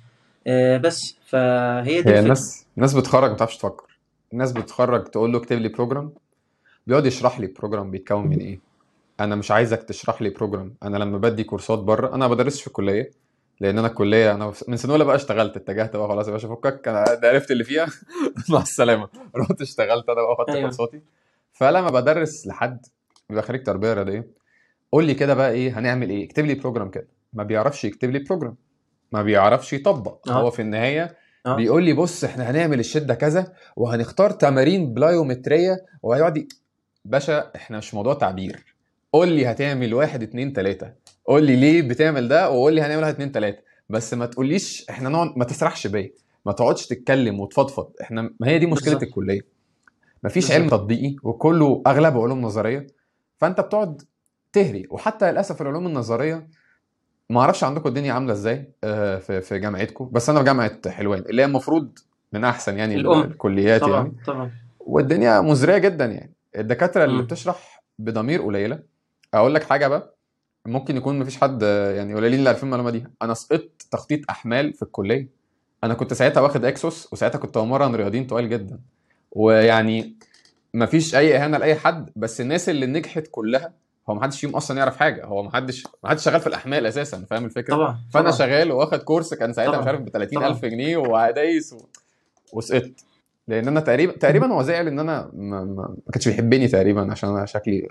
آه 0.47 0.77
بس 0.77 1.15
فهي 1.27 2.01
دي 2.01 2.09
هي 2.09 2.19
الناس 2.19 2.65
الناس 2.77 2.93
بتخرج 2.93 3.29
ما 3.31 3.37
تعرفش 3.37 3.57
تفكر. 3.57 3.97
الناس 4.33 4.51
بتخرج 4.51 5.03
تقول 5.03 5.31
له 5.31 5.37
اكتب 5.37 5.57
لي 5.59 5.69
program 5.69 6.11
بيقعد 6.87 7.05
يشرح 7.05 7.39
لي 7.39 7.45
ال 7.45 7.51
program 7.51 7.91
بيتكون 7.91 8.27
من 8.27 8.39
إيه. 8.39 8.59
أنا 9.23 9.35
مش 9.35 9.51
عايزك 9.51 9.83
تشرح 9.83 10.21
لي 10.21 10.29
program 10.29 10.75
أنا 10.83 10.97
لما 10.97 11.17
بدي 11.17 11.43
كورسات 11.43 11.79
بره 11.79 12.07
أنا 12.15 12.27
ما 12.27 12.33
بدرسش 12.33 12.61
في 12.61 12.67
الكلية 12.67 13.11
لأن 13.59 13.77
أنا 13.77 13.87
الكلية 13.87 14.31
أنا 14.31 14.53
من 14.67 14.77
سنه 14.77 14.93
اولى 14.93 15.05
بقى 15.05 15.15
اشتغلت 15.15 15.55
اتجهت 15.57 15.95
بقى 15.95 16.07
خلاص 16.07 16.27
يا 16.27 16.31
باشا 16.31 16.47
فكك 16.47 16.87
أنا 16.87 17.05
عرفت 17.23 17.51
اللي 17.51 17.63
فيها. 17.63 17.87
مع 18.49 18.61
السلامة. 18.61 19.09
رحت 19.35 19.61
اشتغلت 19.61 20.09
أنا 20.09 20.21
بقى 20.21 20.35
خدت 20.39 20.49
أيوه. 20.49 20.61
كورساتي. 20.61 21.01
فلما 21.53 21.89
بدرس 21.89 22.47
لحد 22.47 22.85
بيبقى 23.29 23.43
خريج 23.43 23.63
تربية 23.63 23.93
رياضية 23.93 24.27
قول 24.91 25.05
لي 25.05 25.13
كده 25.13 25.33
بقى 25.33 25.51
إيه 25.51 25.79
هنعمل 25.79 26.09
إيه؟ 26.09 26.25
اكتب 26.25 26.45
لي 26.45 26.55
program 26.55 26.89
كده. 26.89 27.07
ما 27.33 27.43
بيعرفش 27.43 27.85
يكتب 27.85 28.09
لي 28.11 28.19
program 28.19 28.55
ما 29.11 29.23
بيعرفش 29.23 29.73
يطبق. 29.73 30.29
هو 30.29 30.47
آه 30.47 30.49
في 30.49 30.61
النهاية 30.61 31.17
أه. 31.45 31.55
بيقول 31.55 31.83
لي 31.83 31.93
بص 31.93 32.23
إحنا 32.23 32.51
هنعمل 32.51 32.79
الشدة 32.79 33.13
كذا 33.13 33.53
وهنختار 33.75 34.31
تمارين 34.31 34.93
بلايومتريه 34.93 35.77
وهيقعد 36.03 36.47
باشا 37.05 37.51
إحنا 37.55 37.77
مش 37.77 37.93
موضوع 37.93 38.13
تعبير. 38.13 38.72
قول 39.13 39.27
لي 39.27 39.45
هتعمل 39.51 39.93
واحد 39.93 40.23
اتنين 40.23 40.53
تلاتة. 40.53 40.91
قول 41.25 41.43
لي 41.43 41.55
ليه 41.55 41.81
بتعمل 41.81 42.27
ده 42.27 42.49
وقول 42.49 42.73
لي 42.73 42.81
هنعمل 42.81 43.01
واحد 43.01 43.13
اتنين 43.13 43.31
تلاتة. 43.31 43.61
بس 43.89 44.13
ما 44.13 44.25
تقوليش 44.25 44.85
إحنا 44.89 45.09
نقعد 45.09 45.37
ما 45.37 45.45
تسرحش 45.45 45.87
بيا. 45.87 46.11
ما 46.45 46.51
تقعدش 46.51 46.87
تتكلم 46.87 47.39
وتفضفض. 47.39 47.91
إحنا 48.01 48.21
ما 48.39 48.47
هي 48.47 48.59
دي 48.59 48.65
مشكلة 48.65 48.93
بالظبط. 48.93 49.03
الكلية. 49.03 49.41
مفيش 50.23 50.51
علم 50.51 50.61
بالظبط. 50.63 50.79
تطبيقي 50.81 51.15
وكله 51.23 51.81
أغلبه 51.87 52.23
علوم 52.23 52.41
نظرية. 52.41 52.87
فأنت 53.37 53.61
بتقعد 53.61 54.01
تهري. 54.53 54.87
وحتى 54.89 55.31
للأسف 55.31 55.61
العلوم 55.61 55.87
النظرية 55.87 56.47
ما 57.29 57.41
أعرفش 57.41 57.63
عندكم 57.63 57.89
الدنيا 57.89 58.13
عاملة 58.13 58.33
إزاي 58.33 58.71
آه، 58.83 59.17
في 59.19 59.41
في 59.41 59.59
جامعتكم. 59.59 60.09
بس 60.11 60.29
أنا 60.29 60.39
في 60.39 60.45
جامعة 60.45 60.89
حلوان 60.89 61.19
اللي 61.19 61.41
هي 61.41 61.45
المفروض 61.45 61.99
من 62.33 62.43
أحسن 62.43 62.77
يعني 62.77 62.95
ال- 62.95 62.99
الأم. 62.99 63.21
الكليات 63.21 63.81
طبعا 63.81 63.95
يعني. 63.97 64.13
طبعا. 64.27 64.51
والدنيا 64.79 65.41
مزرية 65.41 65.77
جدا 65.77 66.05
يعني. 66.05 66.33
الدكاترة 66.55 67.03
اللي 67.03 67.15
مم. 67.17 67.23
بتشرح 67.23 67.83
بضمير 67.99 68.41
قليلة. 68.41 68.92
أقول 69.33 69.53
لك 69.53 69.63
حاجة 69.63 69.87
بقى. 69.87 70.15
ممكن 70.67 70.97
يكون 70.97 71.19
مفيش 71.19 71.37
حد 71.37 71.61
يعني 71.95 72.13
قليلين 72.15 72.39
اللي 72.39 72.49
عارفين 72.49 72.65
المعلومة 72.67 72.89
دي. 72.89 73.03
أنا 73.21 73.33
سقطت 73.33 73.81
تخطيط 73.91 74.19
أحمال 74.29 74.73
في 74.73 74.81
الكلية. 74.81 75.27
أنا 75.83 75.93
كنت 75.93 76.13
ساعتها 76.13 76.41
واخد 76.41 76.65
إكسوس 76.65 77.13
وساعتها 77.13 77.39
كنت 77.39 77.57
بمرن 77.57 77.95
رياضيين 77.95 78.27
تقال 78.27 78.49
جدا. 78.49 78.79
ويعني 79.31 80.15
مفيش 80.73 81.15
أي 81.15 81.37
إهانة 81.37 81.57
لأي 81.57 81.75
حد 81.75 82.09
بس 82.15 82.41
الناس 82.41 82.69
اللي 82.69 82.85
نجحت 82.85 83.27
كلها 83.31 83.73
هو 84.09 84.13
محدش 84.15 84.39
فيهم 84.41 84.55
أصلا 84.55 84.77
يعرف 84.77 84.97
حاجة. 84.97 85.25
هو 85.25 85.43
محدش 85.43 85.83
محدش 86.03 86.23
شغال 86.23 86.41
في 86.41 86.47
الأحمال 86.47 86.85
أساسا 86.85 87.25
فاهم 87.29 87.45
الفكرة؟ 87.45 87.75
طبعا 87.75 87.99
فأنا 88.13 88.31
طبعا. 88.31 88.37
شغال 88.47 88.71
واخد 88.71 88.99
course 88.99 89.33
كان 89.33 89.53
ساعتها. 89.53 89.79
مش 89.81 89.87
عارف 89.87 90.01
ب 90.01 90.09
30000 90.09 90.65
جنيه 90.65 90.97
ودايس 90.97 91.73
و... 91.73 91.77
وسقطت. 92.53 93.05
لأن 93.47 93.67
أنا 93.67 93.79
تقريبا 93.79 94.13
تقريبا 94.13 94.47
هو 94.53 94.61
زعل 94.61 94.87
إن 94.87 94.99
أنا 94.99 95.29
ما, 95.33 95.63
ما... 95.63 95.95
ما 96.05 96.11
كانش 96.13 96.27
بيحبني 96.27 96.67
تقريبا 96.67 97.11
عشان 97.11 97.29
أنا 97.29 97.45
شكلي 97.45 97.87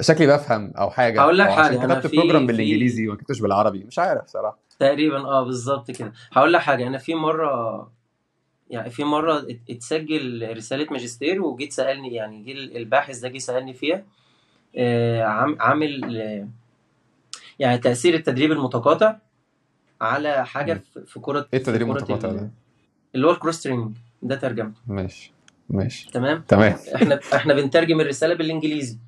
شكلي 0.00 0.26
بفهم 0.26 0.72
أو 0.78 0.90
حاجة. 0.90 1.20
هقول 1.20 1.38
لك 1.38 1.46
أنا 1.48 2.00
كتبت 2.00 2.14
program 2.14 2.46
بالإنجليزي 2.46 3.08
وما 3.08 3.16
كتبتش 3.16 3.40
بالعربي. 3.40 3.84
مش 3.84 3.98
عارف 3.98 4.26
صراحة. 4.26 4.58
تقريبا 4.78 5.18
آه 5.18 5.44
بالظبط 5.44 5.90
كده. 5.90 6.12
هقول 6.32 6.52
لك 6.52 6.60
حاجة 6.60 6.86
أنا 6.86 6.98
في 6.98 7.14
مرة 7.14 7.90
يعني 8.70 8.90
في 8.90 9.04
مرة 9.04 9.38
ات- 9.38 9.60
اتسجل 9.70 10.52
رسالة 10.56 10.86
ماجستير 10.90 11.42
وجيت 11.42 11.72
سألني 11.72 12.14
يعني 12.14 12.42
جه 12.44 12.52
الباحث 12.76 13.18
ده 13.18 13.28
جه 13.28 13.38
سألني 13.38 13.74
فيها 13.74 14.02
آه، 14.76 15.22
عام- 15.22 15.56
عامل 15.60 16.16
آه، 16.20 16.48
يعني 17.58 17.78
تأثير 17.78 18.14
التدريب 18.14 18.52
المتقاطع 18.52 19.16
على 20.00 20.46
حاجة. 20.46 20.82
في 21.06 21.20
كرة 21.20 21.46
إيه 21.54 21.58
التدريب 21.58 21.88
المتقاطع 21.88 22.28
ال- 22.28 22.36
ده؟ 22.36 22.50
اللي 23.14 23.26
هو 23.26 23.30
ال 23.30 23.35
cross 23.35 23.62
training 23.62 23.96
ده 24.22 24.36
ترجمته. 24.36 24.80
ماشي 24.86 25.32
ماشي. 25.70 26.10
تمام؟ 26.10 26.44
تمام. 26.48 26.76
إحنا 26.94 27.20
إحنا 27.34 27.54
بنترجم 27.54 28.00
الرسالة 28.00 28.34
بالإنجليزي. 28.34 28.98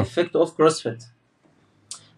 effect 0.00 0.36
of 0.36 0.56
CrossFit 0.56 1.04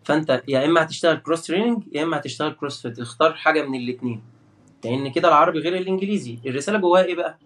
فأنت 0.05 0.43
يا 0.49 0.65
إما 0.65 0.83
هتشتغل 0.83 1.17
cross 1.17 1.47
training 1.47 1.83
يا 1.93 2.03
إما 2.03 2.17
هتشتغل 2.17 2.53
CrossFit 2.53 2.99
اختار 2.99 3.35
حاجة 3.35 3.63
من 3.63 3.75
الاثنين 3.79 4.23
لأن 4.85 5.13
كده 5.13 5.29
العربي 5.29 5.59
غير 5.59 5.77
الإنجليزي. 5.77 6.39
الرسالة 6.47 6.79
جواها 6.79 7.05
إيه 7.05 7.15
بقى؟ 7.15 7.39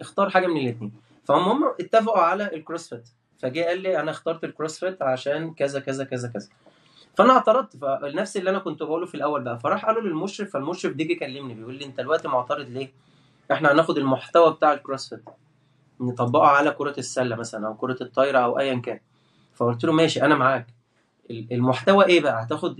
اختار 0.00 0.30
حاجة 0.30 0.46
من 0.46 0.56
الاثنين 0.56 0.92
فهم 1.24 1.42
هم 1.42 1.74
اتفقوا 1.80 2.18
على 2.18 2.54
ال 2.54 2.60
CrossFit 2.60 3.08
فجه 3.38 3.64
قال 3.64 3.80
لي 3.80 4.00
أنا 4.00 4.10
اخترت 4.10 4.44
ال 4.44 4.50
CrossFit 4.50 5.02
عشان 5.02 5.54
كذا 5.54 5.80
كذا 5.80 6.04
كذا 6.04 6.28
كذا. 6.28 6.48
فأنا 7.16 7.32
اعترضت. 7.32 7.76
فنفس 7.76 8.36
اللي 8.36 8.50
أنا 8.50 8.58
كنت 8.58 8.82
بقوله 8.82 9.06
في 9.06 9.14
الأول 9.14 9.44
بقى. 9.44 9.58
فراح 9.58 9.86
قالوا 9.86 10.02
للمشرف 10.02 10.50
فالمشرف 10.52 10.92
دي 10.92 11.04
جه 11.04 11.18
كلمني. 11.18 11.54
بيقول 11.54 11.74
لي 11.74 11.84
أنت 11.84 12.00
دلوقتي 12.00 12.28
معترض 12.28 12.68
ليه؟ 12.68 12.92
إحنا 13.52 13.72
هناخد 13.72 13.98
المحتوى 13.98 14.52
بتاع 14.52 14.72
ال 14.72 14.78
CrossFit 14.78 15.24
نطبقه 16.00 16.46
على 16.46 16.70
كرة 16.70 16.94
السلة 16.98 17.36
مثلا 17.36 17.66
أو 17.66 17.74
كرة 17.74 17.96
الطايرة 18.00 18.38
أو 18.38 18.58
ايا 18.58 18.74
كان. 18.74 19.00
فقلت 19.58 19.84
له 19.84 19.92
ماشي 19.92 20.22
أنا 20.22 20.34
معاك. 20.34 20.66
ال- 21.30 21.52
المحتوى 21.52 22.06
إيه 22.06 22.20
بقى؟ 22.20 22.42
هتاخد 22.42 22.76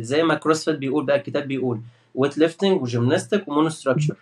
زي 0.00 0.22
ما 0.22 0.34
CrossFit 0.34 0.76
بيقول 0.76 1.06
بقى 1.06 1.16
الكتاب 1.16 1.48
بيقول 1.48 1.80
weightlifting 2.14 2.82
و 2.82 2.89
gymnastic 2.89 3.48
و 3.48 3.52
mono 3.52 3.68
structure. 3.68 4.16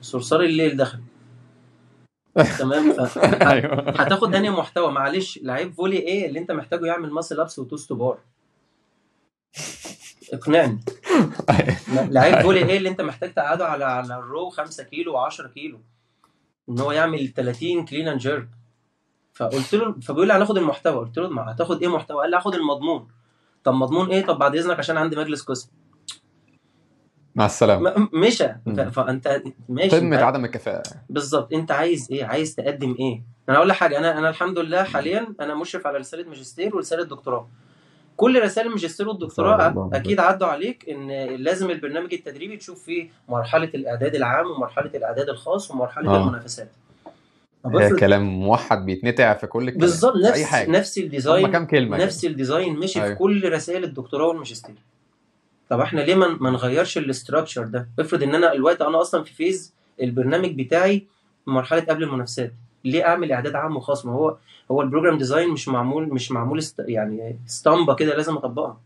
صرصار 0.00 0.40
الليل 0.40 0.76
دخل. 0.76 0.98
تمام؟ 2.58 2.90
أيوه. 3.52 3.90
هتاخد 3.90 4.34
أنهي 4.34 4.50
محتوى؟ 4.50 4.92
معلش 4.92 5.38
لعيب 5.42 5.72
volley 5.72 5.96
إيه 5.98 6.26
اللي 6.26 6.38
أنت 6.38 6.52
محتاجه 6.52 6.86
يعمل 6.86 7.10
muscle 7.10 7.40
ups 7.40 7.58
و 7.58 7.63
toes 7.63 7.82
to 7.82 7.92
bar 7.92 8.18
اقنعني. 10.32 10.80
لعيب 12.10 12.40
volley 12.42 12.58
إيه 12.68 12.76
اللي 12.78 12.88
أنت 12.88 13.00
محتاج 13.00 13.34
تقعده 13.34 13.66
على 13.68 13.84
على 13.84 14.14
ال 14.18 14.26
row 14.26 14.50
5 14.50 14.82
كيلو 14.84 15.28
و10 15.30 15.46
كيلو؟ 15.54 15.80
إن 16.68 16.78
هو 16.80 16.92
يعمل 16.92 17.28
30 17.28 17.84
clean 17.84 18.08
and 18.08 18.18
jerk 18.20 18.48
فقلت 19.34 19.74
له 19.74 19.92
فبيقول 19.92 20.28
لي 20.28 20.32
هناخد 20.34 20.58
المحتوى. 20.58 20.96
قلت 21.04 21.18
له 21.18 21.28
ما 21.28 21.52
هتاخد 21.52 21.82
إيه 21.82 21.88
محتوى؟ 21.88 22.20
قال 22.20 22.30
لي 22.30 22.36
هاخد 22.36 22.54
المضمون. 22.54 23.08
طب 23.64 23.74
مضمون 23.74 24.10
إيه؟ 24.10 24.26
طب 24.26 24.38
بعد 24.38 24.56
إذنك 24.56 24.78
عشان 24.78 24.96
عندي 24.96 25.16
مجلس 25.16 25.42
قسم. 25.42 25.70
مع 27.34 27.46
السلامة. 27.46 28.08
مشى. 28.12 28.48
فأنت 28.92 29.42
ماشي. 29.68 29.96
قمه 29.98 30.16
انت 30.16 30.22
عدم 30.22 30.44
الكفاءة. 30.44 30.82
بالظبط. 31.10 31.52
أنت 31.52 31.72
عايز 31.72 32.08
إيه؟ 32.10 32.24
عايز 32.24 32.54
تقدم 32.54 32.96
إيه؟ 32.98 33.22
أنا 33.48 33.56
أقول 33.56 33.68
لك 33.68 33.76
حاجة. 33.76 33.98
أنا 33.98 34.18
أنا 34.18 34.28
الحمد 34.28 34.58
لله 34.58 34.82
حاليا 34.82 35.34
أنا 35.40 35.54
مشرف 35.54 35.86
على 35.86 35.98
رسالة 35.98 36.28
ماجستير 36.28 36.76
ورسالة 36.76 37.04
دكتوراه. 37.04 37.48
كل 38.16 38.42
رسائل 38.42 38.66
الماجستير 38.66 39.08
والدكتوراه. 39.08 39.90
أكيد 39.92 40.20
عدوا 40.20 40.48
عليك 40.48 40.88
إن 40.88 41.10
لازم 41.36 41.70
البرنامج 41.70 42.14
التدريبي 42.14 42.56
تشوف 42.56 42.84
فيه 42.84 43.10
مرحلة 43.28 43.70
الإعداد 43.74 44.14
العام 44.14 44.46
ومرحلة 44.50 44.90
الإعداد 44.94 45.28
الخاص 45.28 45.70
ومرحلة 45.70 46.10
آه. 46.10 46.22
المنافسات. 46.22 46.72
طب 47.64 47.76
هي 47.76 47.86
افرض 47.86 47.98
كلام 47.98 48.22
موحد 48.22 48.86
بيتنتع 48.86 49.34
في 49.34 49.46
كل 49.46 49.62
الكلام 49.62 49.80
بالظبط 49.80 50.16
في 50.16 50.24
أي 50.26 50.30
نفس 50.30 50.42
حاجة. 50.42 50.70
نفس 50.70 50.98
هم 50.98 51.04
الديزاين 51.04 51.50
كام 51.52 51.66
كلمة 51.66 51.96
كده. 51.96 52.06
نفس 52.06 52.24
ال 52.24 52.31
design 52.31 52.76
مشي 52.78 53.02
أيوة. 53.02 53.14
في 53.14 53.18
كل 53.18 53.52
رسائل 53.52 53.84
الدكتوراه 53.84 54.26
والماجستير. 54.28 54.74
طب 55.70 55.80
إحنا 55.80 56.00
ليه 56.00 56.14
ما 56.14 56.28
ما 56.28 56.50
نغيرش 56.50 56.98
ال 56.98 57.05
structure 57.05 57.64
ده؟ 57.66 57.88
افرض 57.98 58.22
ان 58.22 58.34
أنا 58.34 58.52
الوقت 58.52 58.82
أنا 58.82 59.00
أصلا 59.00 59.24
في 59.24 59.34
phase 59.34 59.72
البرنامج 60.02 60.62
بتاعي 60.62 61.06
مرحلة 61.46 61.80
قبل 61.80 62.02
المنافسات. 62.02 62.52
ليه 62.84 63.06
اعمل 63.06 63.32
اعداد 63.32 63.54
عام 63.54 63.76
وخاص؟ 63.76 64.06
ما 64.06 64.12
هو 64.12 64.36
هو 64.70 64.82
ال 64.82 64.87
program 64.87 65.18
design 65.18 65.48
مش 65.48 65.68
معمول 65.68 66.08
مش 66.14 66.32
معمول 66.32 66.58
است 66.58 66.82
يعني 66.88 67.38
اسطمبة 67.48 67.94
كده 67.94 68.16
لازم 68.16 68.36
اطبقها. 68.36 68.80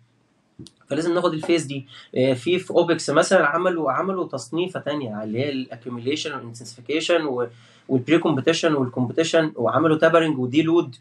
فلازم 0.91 1.15
ناخد 1.15 1.33
ال 1.33 1.38
phase 1.38 1.65
دي. 1.65 1.87
آه، 2.17 2.33
في 2.33 2.59
في 2.59 2.71
OPEX 2.71 3.11
مثلا 3.11 3.47
عملوا 3.47 3.93
عملوا 3.93 4.27
تصنيفة 4.29 4.81
تانية 4.81 5.23
اللي 5.23 5.39
هي 5.39 5.51
الاكيوميليشن 5.51 6.33
والانتنسيفيكيشن 6.33 7.27
والبري 7.89 8.19
كومبيتيشن 8.19 8.75
والكومبيتيشن 8.75 9.53
وعملوا 9.57 9.99
tapering 9.99 10.39
و 10.39 10.63
deload 10.63 10.97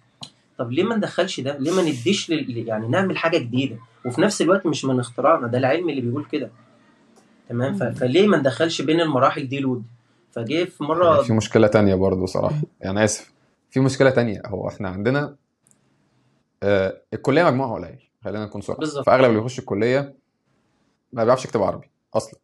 طب 0.57 0.71
ليه 0.71 0.83
ما 0.83 0.95
ندخلش 0.95 1.39
ده؟ 1.39 1.57
ليه 1.57 1.71
ما 1.75 1.81
نديش 1.81 2.29
لل... 2.29 2.67
يعني 2.67 2.88
نعمل 2.88 3.17
حاجة 3.17 3.38
جديدة؟ 3.38 3.77
وفي 4.05 4.21
نفس 4.21 4.41
الوقت 4.41 4.65
مش 4.65 4.85
من 4.85 4.99
اختراعنا 4.99 5.47
ده 5.47 5.57
العلم 5.57 5.89
اللي 5.89 6.01
بيقول 6.01 6.25
كده. 6.25 6.49
تمام؟ 7.49 7.73
ف... 7.73 7.83
فليه 7.83 8.27
ما 8.27 8.38
ندخلش 8.38 8.81
بين 8.81 9.01
المراحل 9.01 9.47
دي 9.47 9.59
لود؟ 9.59 9.83
فجه 10.31 10.63
في 10.65 10.83
مرة 10.83 11.21
في 11.21 11.33
مشكلة 11.33 11.67
تانية 11.67 11.95
برضو 11.95 12.25
صراحة. 12.25 12.61
يعني 12.81 13.03
آسف. 13.03 13.33
في 13.69 13.79
مشكلة 13.79 14.09
تانية. 14.09 14.41
هو 14.45 14.67
إحنا 14.67 14.89
عندنا 14.89 15.35
آه 16.63 17.01
الكلية 17.13 17.43
مجموعها 17.43 17.73
قليل 17.73 17.99
خلينا 18.23 18.45
نكون 18.45 18.61
صراحة 18.61 18.79
بالظبط. 18.79 19.05
فأغلب 19.05 19.25
اللي 19.29 19.39
بيخش 19.41 19.59
الكلية 19.59 20.13
ما 21.13 21.23
بيعرفش 21.23 21.45
يكتب 21.45 21.61
عربي 21.63 21.89
أصلا. 22.13 22.39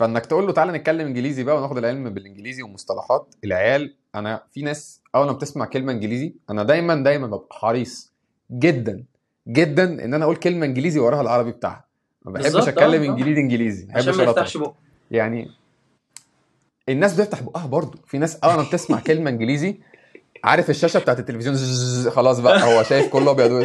فانك 0.00 0.26
تقول 0.26 0.46
له 0.46 0.52
تعالى 0.52 0.72
نتكلم 0.72 1.06
انجليزي 1.06 1.44
بقى 1.44 1.56
وناخد 1.58 1.78
العلم 1.78 2.10
بالانجليزي 2.10 2.62
ومصطلحات 2.62 3.34
العيال 3.44 3.94
أنا 4.14 4.42
في 4.52 4.62
ناس 4.62 5.00
أول 5.14 5.26
ما 5.26 5.32
بتسمع 5.32 5.64
كلمة 5.64 5.92
انجليزي 5.92 6.34
أنا 6.50 6.62
دايما 6.62 6.94
دايما 6.94 7.26
ببقى 7.26 7.46
حريص 7.50 8.12
جدا 8.52 9.04
جدا 9.48 10.04
إن 10.04 10.14
أنا 10.14 10.24
أقول 10.24 10.36
كلمة 10.36 10.66
انجليزي 10.66 11.00
وراها 11.00 11.20
العربي 11.20 11.50
بتاعها. 11.50 11.84
ما 12.24 12.32
بحبش 12.32 12.68
أتكلم 12.68 13.02
آه، 13.02 13.06
آه. 13.06 13.10
انجليزي 13.10 13.40
انجليزي 13.40 13.86
ما 13.86 13.96
عشان 13.96 14.12
بحبش. 14.12 14.28
يفتحش 14.28 14.56
بقه. 14.56 14.74
يعني 15.10 15.48
الناس 16.88 17.14
بتفتح 17.20 17.42
بقها 17.42 17.66
برضه. 17.66 17.98
في 18.06 18.18
ناس 18.18 18.36
أول 18.36 18.54
ما 18.54 18.62
بتسمع 18.62 19.00
كلمة 19.06 19.30
انجليزي 19.30 19.80
عارف 20.44 20.70
الشاشة 20.70 21.00
بتاعت 21.00 21.18
التلفزيون؟ 21.18 21.56
خلاص 22.10 22.40
بقى 22.40 22.62
هو 22.64 22.82
شايف 22.82 23.08
كله 23.12 23.30
أبيض 23.30 23.64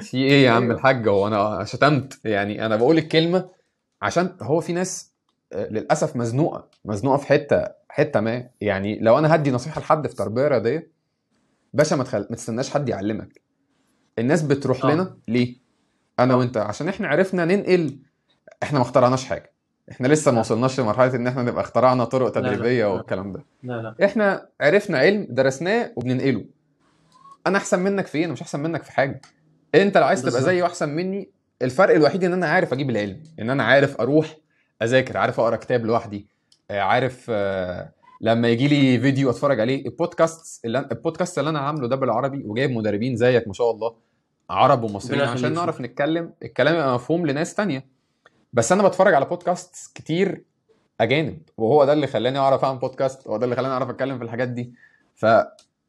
في 0.00 0.16
إيه 0.16 0.44
يا 0.44 0.50
عم 0.50 0.62
أيوة. 0.62 0.74
الحاج؟ 0.74 1.08
هو 1.08 1.26
أنا 1.26 1.64
شتمت. 1.64 2.20
يعني 2.24 2.66
أنا 2.66 2.76
بقول 2.76 2.98
الكلمة 2.98 3.61
عشان 4.02 4.36
هو 4.42 4.60
في 4.60 4.72
ناس 4.72 5.12
آه، 5.52 5.68
للأسف 5.68 6.16
مزنوقة 6.16 6.68
مزنوقة 6.84 7.16
في 7.16 7.26
حتة 7.26 7.64
حتة 7.88 8.20
ما 8.20 8.48
يعني 8.60 8.98
لو 9.00 9.18
أنا 9.18 9.34
هدي 9.34 9.50
نصيحة 9.50 9.80
لحد 9.80 10.06
في 10.06 10.14
تربيه 10.14 10.48
رياضيه 10.48 10.90
باشا 11.72 11.94
ما 11.94 12.04
تخل... 12.04 12.26
ما 12.30 12.36
تستناش 12.36 12.70
حد 12.70 12.88
يعلمك 12.88 13.40
الناس 14.18 14.42
بتروح 14.42 14.84
آه. 14.84 14.90
لنا 14.94 15.16
ليه 15.28 15.56
أنا. 16.18 16.34
وأنت 16.34 16.56
عشان 16.56 16.88
إحنا 16.88 17.08
عرفنا 17.08 17.44
ننقل 17.44 17.98
إحنا 18.62 18.78
ما 18.78 18.84
اخترعناش 18.84 19.24
حاجة 19.24 19.52
إحنا 19.90 20.08
لسه 20.08 20.32
ما. 20.32 20.40
وصلناش 20.40 20.80
لمرحلة 20.80 21.14
إن 21.14 21.26
إحنا 21.26 21.42
نبقى 21.42 21.62
اخترعنا 21.62 22.04
طرق 22.04 22.26
لا، 22.26 22.32
تدريبية 22.50 22.84
لا. 22.84 22.90
والكلام 22.92 23.32
ده 23.32 23.44
لا 23.62 23.72
لا 23.98 24.04
إحنا 24.04 24.48
عرفنا 24.60 24.98
علم 24.98 25.26
درسناه 25.30 25.92
وبننقله 25.96 26.44
أنا 27.46 27.58
أحسن 27.58 27.80
منك 27.80 28.06
في 28.06 28.18
إيه 28.18 28.24
أنا 28.24 28.32
مش 28.32 28.42
أحسن 28.42 28.60
منك 28.60 28.82
في 28.82 28.92
حاجة 28.92 29.20
أنت 29.74 29.98
لو 29.98 30.04
عايز 30.04 30.22
تبقى. 30.22 30.42
زيي 30.42 30.62
واحسن 30.62 30.88
مني 30.88 31.30
الفرق 31.62 31.94
الوحيد 31.94 32.24
إن 32.24 32.32
أنا 32.32 32.46
عارف 32.46 32.72
أجيب 32.72 32.90
العلم 32.90 33.22
إن 33.40 33.50
أنا 33.50 33.62
عارف 33.62 34.00
أروح 34.00 34.36
أذاكر 34.82 35.16
عارف 35.16 35.40
أقرأ 35.40 35.56
كتاب 35.56 35.86
لوحدي 35.86 36.26
آه، 36.70 36.80
عارف 36.80 37.26
آه، 37.30 37.92
لما 38.20 38.48
يجي 38.48 38.68
لي 38.68 39.00
فيديو 39.00 39.30
أتفرج 39.30 39.60
عليه 39.60 39.86
البودكاست 39.86 40.64
اللي 40.64 40.78
البودكاست 40.78 41.38
اللي 41.38 41.50
أنا 41.50 41.58
عامله 41.58 41.88
ده 41.88 41.96
بالعربي 41.96 42.42
وجايب 42.46 42.70
مدربين 42.70 43.16
زيك 43.16 43.48
ما 43.48 43.52
شاء 43.54 43.70
الله 43.70 43.94
عرب 44.50 44.82
ومصريين 44.82 45.22
عشان. 45.22 45.52
نعرف 45.52 45.80
نتكلم 45.80 46.32
الكلام 46.42 46.74
يبقى 46.74 46.94
مفهوم 46.94 47.26
لناس 47.26 47.54
تانية. 47.54 47.86
بس 48.52 48.72
أنا 48.72 48.88
بتفرج 48.88 49.14
على 49.14 49.24
بودكاست 49.24 49.92
كتير 49.94 50.42
أجانب 51.00 51.38
وهو 51.56 51.84
ده 51.84 51.92
اللي 51.92 52.06
خلاني 52.06 52.38
أعرف 52.38 52.64
أعمل 52.64 52.78
بودكاست 52.78 53.28
هو 53.28 53.36
ده 53.36 53.44
اللي 53.44 53.56
خلاني 53.56 53.72
أعرف 53.74 53.90
أتكلم 53.90 54.18
في 54.18 54.24
الحاجات 54.24 54.48
دي. 54.48 54.72
ف 55.14 55.26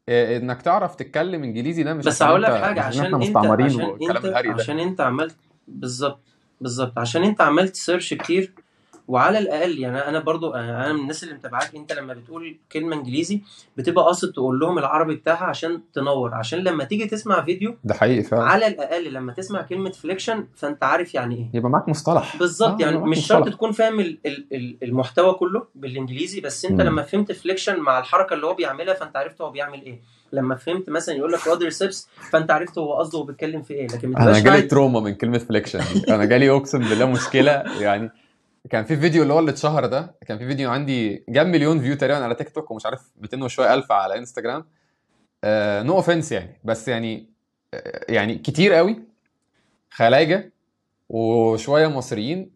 إيه، 0.09 0.38
إنك 0.38 0.61
تعرف 0.61 0.95
تتكلم 0.95 1.43
إنجليزي 1.43 1.84
ده 1.84 1.93
مش 1.93 2.05
بس 2.05 2.15
عشان 2.15 2.28
هقول 2.28 2.43
لك 2.43 2.51
حاجة 2.51 2.82
عشان 2.82 3.05
إحنا 3.05 3.17
انت 3.17 3.38
عشان 3.38 3.82
انت 3.82 4.59
عشان 4.59 4.80
أنت 4.80 5.01
عملت 5.01 5.36
بالظبط 5.68 6.20
بالظبط. 6.61 6.97
عشان 6.99 7.24
انت 7.24 7.41
عملت 7.41 7.76
search 7.76 8.14
كتير 8.14 8.51
وعلى 9.07 9.39
الأقل 9.39 9.80
يعني 9.80 9.97
أنا 9.97 10.20
برضو 10.20 10.51
أنا 10.53 10.93
من 10.93 10.99
الناس 10.99 11.24
اللي 11.24 11.36
متابعاك 11.36 11.76
أنت 11.76 11.93
لما 11.93 12.14
بتقول 12.14 12.57
كلمة 12.72 12.95
إنجليزي 12.95 13.41
بتبقى 13.78 14.05
قاصد 14.05 14.32
تقول 14.32 14.59
لهم 14.59 14.78
العربي 14.78 15.16
بتاعها 15.16 15.43
عشان 15.45 15.82
تنور. 15.93 16.34
عشان 16.34 16.59
لما 16.59 16.84
تيجي 16.84 17.05
تسمع 17.05 17.41
فيديو 17.45 17.76
ده 17.84 17.93
حقيقي 17.93 18.24
فعلا. 18.24 18.43
على 18.43 18.68
الأقل 18.68 19.14
لما 19.14 19.34
تسمع 19.34 19.61
كلمة 19.61 19.91
flexion 19.91 20.47
فأنت 20.55 20.84
عارف 20.84 21.14
يعني 21.14 21.36
إيه. 21.36 21.49
يبقى 21.59 21.70
معاك 21.72 21.89
مصطلح. 21.89 22.38
بالظبط 22.38 22.82
آه، 22.82 22.86
يعني 22.86 22.97
مش 22.97 23.28
شرط. 23.28 23.49
تكون 23.49 23.72
فاهم 23.72 23.99
ال- 23.99 24.18
ال- 24.26 24.45
ال- 24.53 24.78
المحتوى 24.84 25.34
كله 25.34 25.68
بالإنجليزي 25.76 26.41
بس 26.41 26.66
أنت 26.66 26.82
مم. 26.82 26.88
لما 26.88 27.01
فهمت 27.01 27.32
flexion 27.32 27.80
مع 27.80 27.99
الحركة 27.99 28.34
اللي 28.34 28.45
هو 28.45 28.53
بيعملها 28.53 28.93
فأنت 28.93 29.18
عرفت 29.18 29.41
هو 29.41 29.49
بيعمل 29.51 29.82
إيه. 29.82 30.01
لما 30.34 30.56
فهمت 30.56 30.90
مثلا 30.90 31.16
يقول 31.16 31.32
لك 31.32 31.40
quadriceps 31.39 32.08
فأنت 32.32 32.52
عرفت 32.52 32.78
هو 32.78 32.94
قصده 33.00 33.20
هو 33.20 33.24
بيتكلم 33.24 33.62
في 33.62 33.74
إيه. 33.74 33.88
لكن 33.88 34.16
أنا 34.18 34.32
جالي 34.34 34.50
قاعد- 34.50 34.68
تروما 34.68 35.00
من 35.00 35.16
كلمة 35.16 35.38
flexion 35.38 35.80
أنا 36.10 36.26
جالي 36.26 36.50
أقسم 36.50 36.80
بالله 36.80 37.06
مشكلة. 37.06 37.52
يعني 37.82 38.10
كان 38.70 38.84
في 38.84 38.98
فيديو 38.98 39.24
اللي 39.24 39.34
هو 39.34 39.40
اللي 39.40 39.52
اتشهر 39.52 39.86
ده. 39.86 40.16
كان 40.28 40.38
في 40.38 40.48
فيديو 40.48 40.72
عندي 40.72 41.24
جاب 41.30 41.48
مليون 41.48 41.80
view 41.82 41.95
تقريبا 41.96 42.24
على 42.24 42.36
تيك 42.36 42.50
توك 42.50 42.72
ومش 42.72 42.86
عارف 42.86 43.02
200 43.22 43.44
وشويه 43.44 43.74
ألف 43.74 43.92
على 43.92 44.18
انستجرام 44.18 44.66
no 45.86 45.93
offense 45.93 46.32
يعني. 46.32 46.60
بس 46.64 46.88
يعني 46.88 47.30
آه 47.74 48.06
يعني 48.10 48.36
كتير 48.36 48.74
قوي. 48.74 49.04
خلايجة 49.90 50.52
وشوية 51.10 51.88
مصريين 51.88 52.52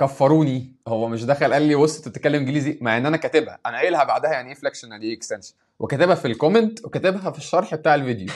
كفروني. 0.00 0.72
هو 0.88 1.08
مش 1.08 1.24
دخل 1.24 1.52
قال 1.52 1.62
لي 1.62 1.74
بص 1.74 1.96
أنت 1.96 2.08
بتتكلم 2.08 2.34
إنجليزي. 2.40 2.78
مع 2.80 2.96
إن 2.96 3.06
أنا 3.06 3.16
كاتبها. 3.16 3.58
أنا 3.66 3.76
قايلها 3.76 4.04
بعدها 4.04 4.32
يعني 4.32 4.48
إيه 4.48 4.54
flexion 4.54 4.90
يعني 4.90 5.04
إيه 5.06 5.16
extension 5.16 5.54
وكاتبها 5.82 6.14
في 6.14 6.24
ال 6.28 6.35
comment 6.35 6.84
وكاتبها 6.84 7.30
في 7.30 7.38
الشرح 7.38 7.74
بتاع 7.74 7.94
الفيديو. 7.94 8.28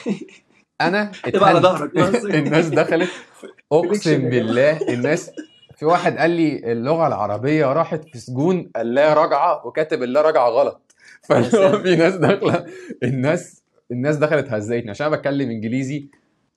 أنا 0.81 1.13
تبقى 1.33 1.49
على. 1.49 1.61
ظهرك. 1.61 1.91
الناس 2.35 2.69
دخلت. 2.69 3.11
أقسم 3.73 4.31
بالله 4.31 4.81
الناس 4.89 5.31
في 5.77 5.85
واحد 5.85 6.17
قال 6.19 6.31
لي 6.31 6.73
اللغة 6.73 7.07
العربية 7.07 7.67
راحت 7.67 8.05
في 8.05 8.19
سجون 8.19 8.71
اللا 8.77 9.15
راجعه 9.15 9.67
وكاتب 9.67 10.03
اللا 10.03 10.21
راجعه 10.23 10.49
غلط. 10.49 10.95
فاللي. 11.23 11.81
في 11.83 11.97
ناس 11.97 12.15
داخلة 12.15 12.67
الناس 13.03 13.63
الناس 13.91 14.17
دخلت 14.17 14.49
هزقتني 14.53 14.91
عشان 14.91 15.07
أنا 15.07 15.17
بتكلم 15.17 15.51
إنجليزي 15.51 16.09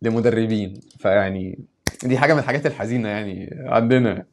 لمدربين. 0.01 0.73
فيعني 0.99 1.59
دي 2.03 2.17
حاجة 2.17 2.33
من 2.33 2.39
الحاجات 2.39 2.65
الحزينة 2.65 3.09
يعني 3.09 3.49
عندنا. 3.65 4.25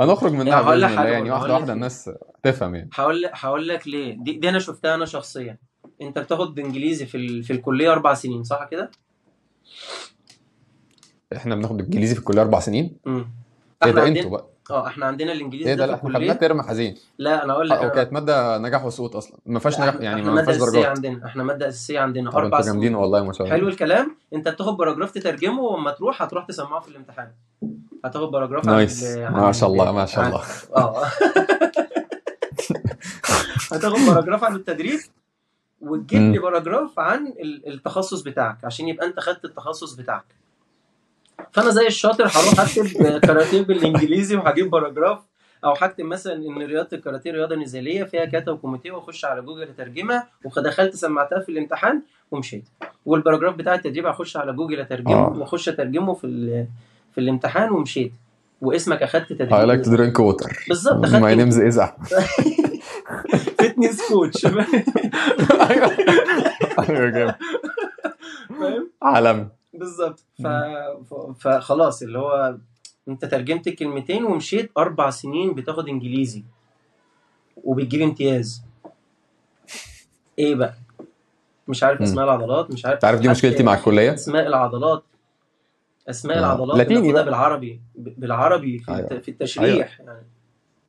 هنخرج 0.00 0.32
منها 0.32 0.46
يعني 0.60 0.64
بإذن 0.64 0.84
الله. 0.84 1.04
يعني 1.08 1.30
واحدة 1.30 1.54
واحدة. 1.54 1.72
الناس 1.72 2.10
تفهم 2.42 2.74
يعني. 2.74 2.90
هقول 2.94 3.22
لك 3.22 3.30
هقول 3.34 3.68
لك 3.68 3.88
ليه. 3.88 4.16
دي, 4.18 4.32
دي 4.32 4.48
أنا 4.48 4.58
شفتها 4.58 4.94
أنا 4.94 5.04
شخصيا. 5.06 5.58
انت 6.02 6.18
بتاخد 6.18 6.58
انجليزي 6.58 7.06
في 7.06 7.16
ال... 7.16 7.42
في 7.42 7.52
الكلية 7.52 7.92
أربع 7.92 8.14
سنين 8.14 8.44
صح 8.44 8.68
كده؟ 8.70 8.90
إحنا 11.36 11.54
بناخد 11.54 11.80
انجليزي 11.80 12.14
في 12.14 12.20
الكلية 12.20 12.42
أربع 12.42 12.60
سنين؟ 12.60 12.96
امم 13.06 13.16
إيه 13.84 13.90
إحنا 13.90 13.92
ده 13.92 14.02
عندنا 14.02 14.18
أنتوا 14.20 14.30
بقى؟ 14.30 14.46
آه 14.70 14.86
إحنا 14.86 15.06
عندنا 15.06 15.32
الانجليزي 15.32 15.70
إيه 15.70 15.74
ده؟ 15.74 15.86
ده 15.86 15.92
لا 15.92 15.98
إحنا 15.98 16.14
خدناه 16.18 16.32
ترم 16.34 16.62
حزين. 16.62 16.94
لا 17.18 17.44
أنا 17.44 17.52
أقول 17.52 17.68
لك 17.68 17.76
آه 17.76 17.80
أنا- 17.80 17.84
وكانت 17.92 18.12
مادة 18.12 18.58
نجاح 18.58 18.84
وسقوط 18.84 19.16
أصلا. 19.16 19.38
ما 19.46 19.58
فيهاش 19.58 19.80
نجاح 19.80 19.94
يعني 19.94 20.22
ما 20.22 20.44
فيهاش 20.44 20.56
درجات. 20.56 20.84
عندنا 20.84 21.26
إحنا 21.26 21.42
مادة 21.42 21.68
أساسية 21.68 22.00
عندنا. 22.00 22.30
أربع 22.30 22.44
أنتوا 22.58 22.60
جامدين 22.72 22.82
سنين. 22.88 22.94
والله 22.94 23.24
ما 23.24 23.32
شاء 23.32 23.46
الله. 23.46 23.56
حلو 23.56 23.68
الكلام. 23.68 24.16
انت 24.34 24.48
بتاخد 24.48 24.76
paragraph 24.76 25.10
تترجمه 25.10 25.62
واما 25.62 25.90
تروح 25.90 26.22
هتروح 26.22 26.44
تسمعه 26.46 26.80
في 26.80 26.88
الامتحان. 26.88 27.30
هتاخد 28.04 28.30
paragraph 28.30 28.68
عن 28.68 28.74
nice. 28.74 29.02
ما 29.16 29.52
شاء 29.52 29.68
ال- 29.68 29.80
الله 29.80 29.92
ما 29.92 30.06
شاء 30.06 30.26
الله. 30.26 30.42
آه. 30.76 31.04
هتاخد 33.72 33.98
paragraph 34.06 34.44
عن 34.44 34.54
التدريب 34.56 35.00
وتجيب. 35.80 36.32
لي 36.32 36.38
paragraph 36.38 36.98
عن 36.98 37.26
ال- 37.26 37.68
التخصص 37.72 38.20
بتاعك 38.22 38.64
عشان 38.64 38.88
يبقى 38.88 39.06
انت 39.06 39.20
خدت 39.20 39.44
التخصص 39.44 39.92
بتاعك. 39.94 40.24
فأنا 41.52 41.70
زي 41.70 41.86
الشاطر 41.86 42.24
هروح 42.24 42.60
أكتب 42.60 42.86
كاراتيه 43.26 43.60
بالإنجليزي 43.62 44.36
وهجيب 44.36 44.70
paragraph 44.70 45.18
أو 45.64 45.72
هكتب 45.72 46.04
مثلا 46.04 46.32
إن 46.32 46.58
رياضة 46.62 46.88
الكاراتيه 46.92 47.30
رياضة 47.32 47.56
نزالية 47.56 48.04
فيها 48.04 48.24
كاتا 48.24 48.50
وكوميتيه 48.50 48.90
وأخش 48.92 49.24
على 49.24 49.42
جوجل 49.42 49.62
أترجمها 49.62 50.28
ودخلت 50.44 50.94
سمعتها 50.94 51.40
في 51.40 51.48
الامتحان 51.52 52.02
ومشيت. 52.30 52.64
وال 53.06 53.15
paragraph 53.15 53.54
بتاع 53.54 53.74
التدريب 53.74 54.06
هخش 54.06 54.36
على 54.36 54.52
جوجل 54.52 54.80
أترجمه 54.80 55.14
آه. 55.26 55.38
وأخش 55.38 55.68
أترجمه 55.68 56.14
في 56.14 56.26
في 57.14 57.20
الامتحان 57.20 57.70
ومشيت. 57.70 58.12
واسمك 58.60 59.02
أخدت 59.02 59.24
I 59.24 59.30
like 59.30 59.36
تدريب 59.38 59.84
to 59.84 59.88
drink 59.88 60.20
water. 60.20 60.68
بالظبط 60.68 61.06
my 61.06 61.14
أخدت 61.14 61.38
name 61.40 61.52
is 61.56 61.80
فتنس 63.36 64.08
كوتش 64.08 64.46
أيوه 64.46 65.96
أيوه 66.78 67.10
جامد 67.10 67.34
فاهم؟ 68.48 68.90
عالمي 69.02 69.48
بالظبط. 69.74 70.24
ف... 70.42 70.46
فخلاص 71.40 72.02
اللي 72.02 72.18
هو 72.18 72.56
انت 73.08 73.24
ترجمت 73.24 73.66
الكلمتين 73.66 74.24
ومشيت 74.24 74.70
أربع 74.78 75.10
سنين 75.10 75.54
بتاخد 75.54 75.88
إنجليزي 75.88 76.44
وبتجيب 77.64 78.02
امتياز. 78.02 78.62
إيه 80.38 80.54
بقى؟ 80.54 80.74
مش 81.68 81.82
عارف. 81.82 82.02
أسماء 82.02 82.24
العضلات 82.24 82.70
مش 82.70 82.86
عارف 82.86 83.04
عارف 83.04 83.20
دي 83.20 83.28
مشكلتي 83.28 83.62
مع 83.62 83.74
الكلية؟ 83.74 84.14
أسماء 84.14 84.46
العضلات. 84.46 85.04
أسماء 86.10 86.36
آه. 86.36 86.40
العضلات 86.40 86.78
لاتيني. 86.78 87.12
بالعربي 87.12 87.80
بالعربي 87.94 88.78
في, 88.78 88.92
أيوة. 88.92 89.10
الت... 89.10 89.24
في 89.24 89.30
التشريح 89.30 90.00
يعني. 90.00 90.26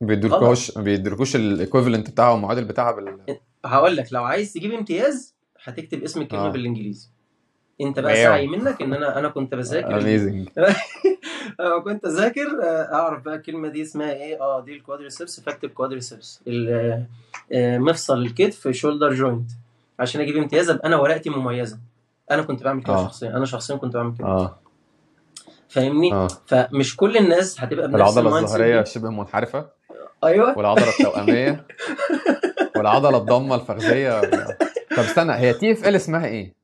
ما 0.02 0.08
بيدركوش 0.08 0.76
ما 0.76 0.82
بيدركوش 0.82 1.36
ال 1.36 1.43
equivalent 1.43 2.10
بتاعها 2.10 2.32
والمعادل 2.32 2.64
بتاعها 2.64 2.92
بال 2.92 3.18
هقول 3.64 3.96
لك 3.96 4.12
لو 4.12 4.24
عايز 4.24 4.52
تجيب 4.52 4.72
امتياز 4.72 5.34
هتكتب 5.64 6.02
اسم 6.02 6.20
الكلمة 6.22 6.46
آه. 6.46 6.50
بالإنجليزي. 6.50 7.08
انت 7.80 8.00
بقى 8.00 8.12
wow. 8.12 8.22
سعي 8.22 8.46
منك 8.46 8.82
إن 8.82 8.92
أنا 8.92 9.18
أنا 9.18 9.28
كنت 9.28 9.54
بذاكر. 9.54 9.94
amazing 10.00 10.48
كنت 11.84 12.04
أذاكر 12.04 12.62
آه، 12.62 12.94
أعرف 12.94 13.22
بقى 13.22 13.34
الكلمة 13.34 13.68
دي 13.68 13.82
اسمها 13.82 14.12
إيه؟ 14.12 14.40
آه 14.40 14.60
دي 14.60 14.72
ال 14.76 14.82
quadriceps 14.82 15.40
فاكتب 15.40 15.68
quadriceps 15.68 16.40
آه، 16.48 17.06
آه، 17.52 17.78
مفصل 17.78 18.18
الكتف 18.18 18.68
shoulder 18.68 19.14
joint 19.14 19.50
عشان 19.98 20.20
أجيب 20.20 20.36
امتياز 20.36 20.70
أبقى 20.70 20.88
أنا 20.88 20.96
ورقتي 20.96 21.30
مميزة. 21.30 21.78
أنا 22.30 22.42
كنت 22.42 22.62
بعمل 22.62 22.82
كده 22.82 22.94
آه. 22.94 23.04
شخصيا. 23.04 23.28
أنا 23.36 23.44
شخصيا 23.44 23.76
كنت 23.76 23.94
بعمل 23.94 24.14
كده. 24.18 24.26
آه. 24.26 24.58
فاهمني؟ 25.68 26.12
آه. 26.12 26.28
فمش 26.46 26.96
كل 26.96 27.16
الناس 27.16 27.60
هتبقى 27.60 27.88
بنفس 27.88 27.96
العضلة 28.16 28.38
الظهرية. 28.38 28.84
شبه 28.84 29.10
منحرفه 29.10 29.66
أيوه. 30.24 30.58
والعضلة 30.58 30.88
التوأمية. 30.88 31.66
والعضلة 32.76 33.18
الضمة 33.18 33.54
الفخذية. 33.54 34.20
طب 34.96 35.02
استنى 35.02 35.32
هي 35.32 35.54
TFL 35.54 35.96
اسمها 35.96 36.26
إيه؟ 36.26 36.54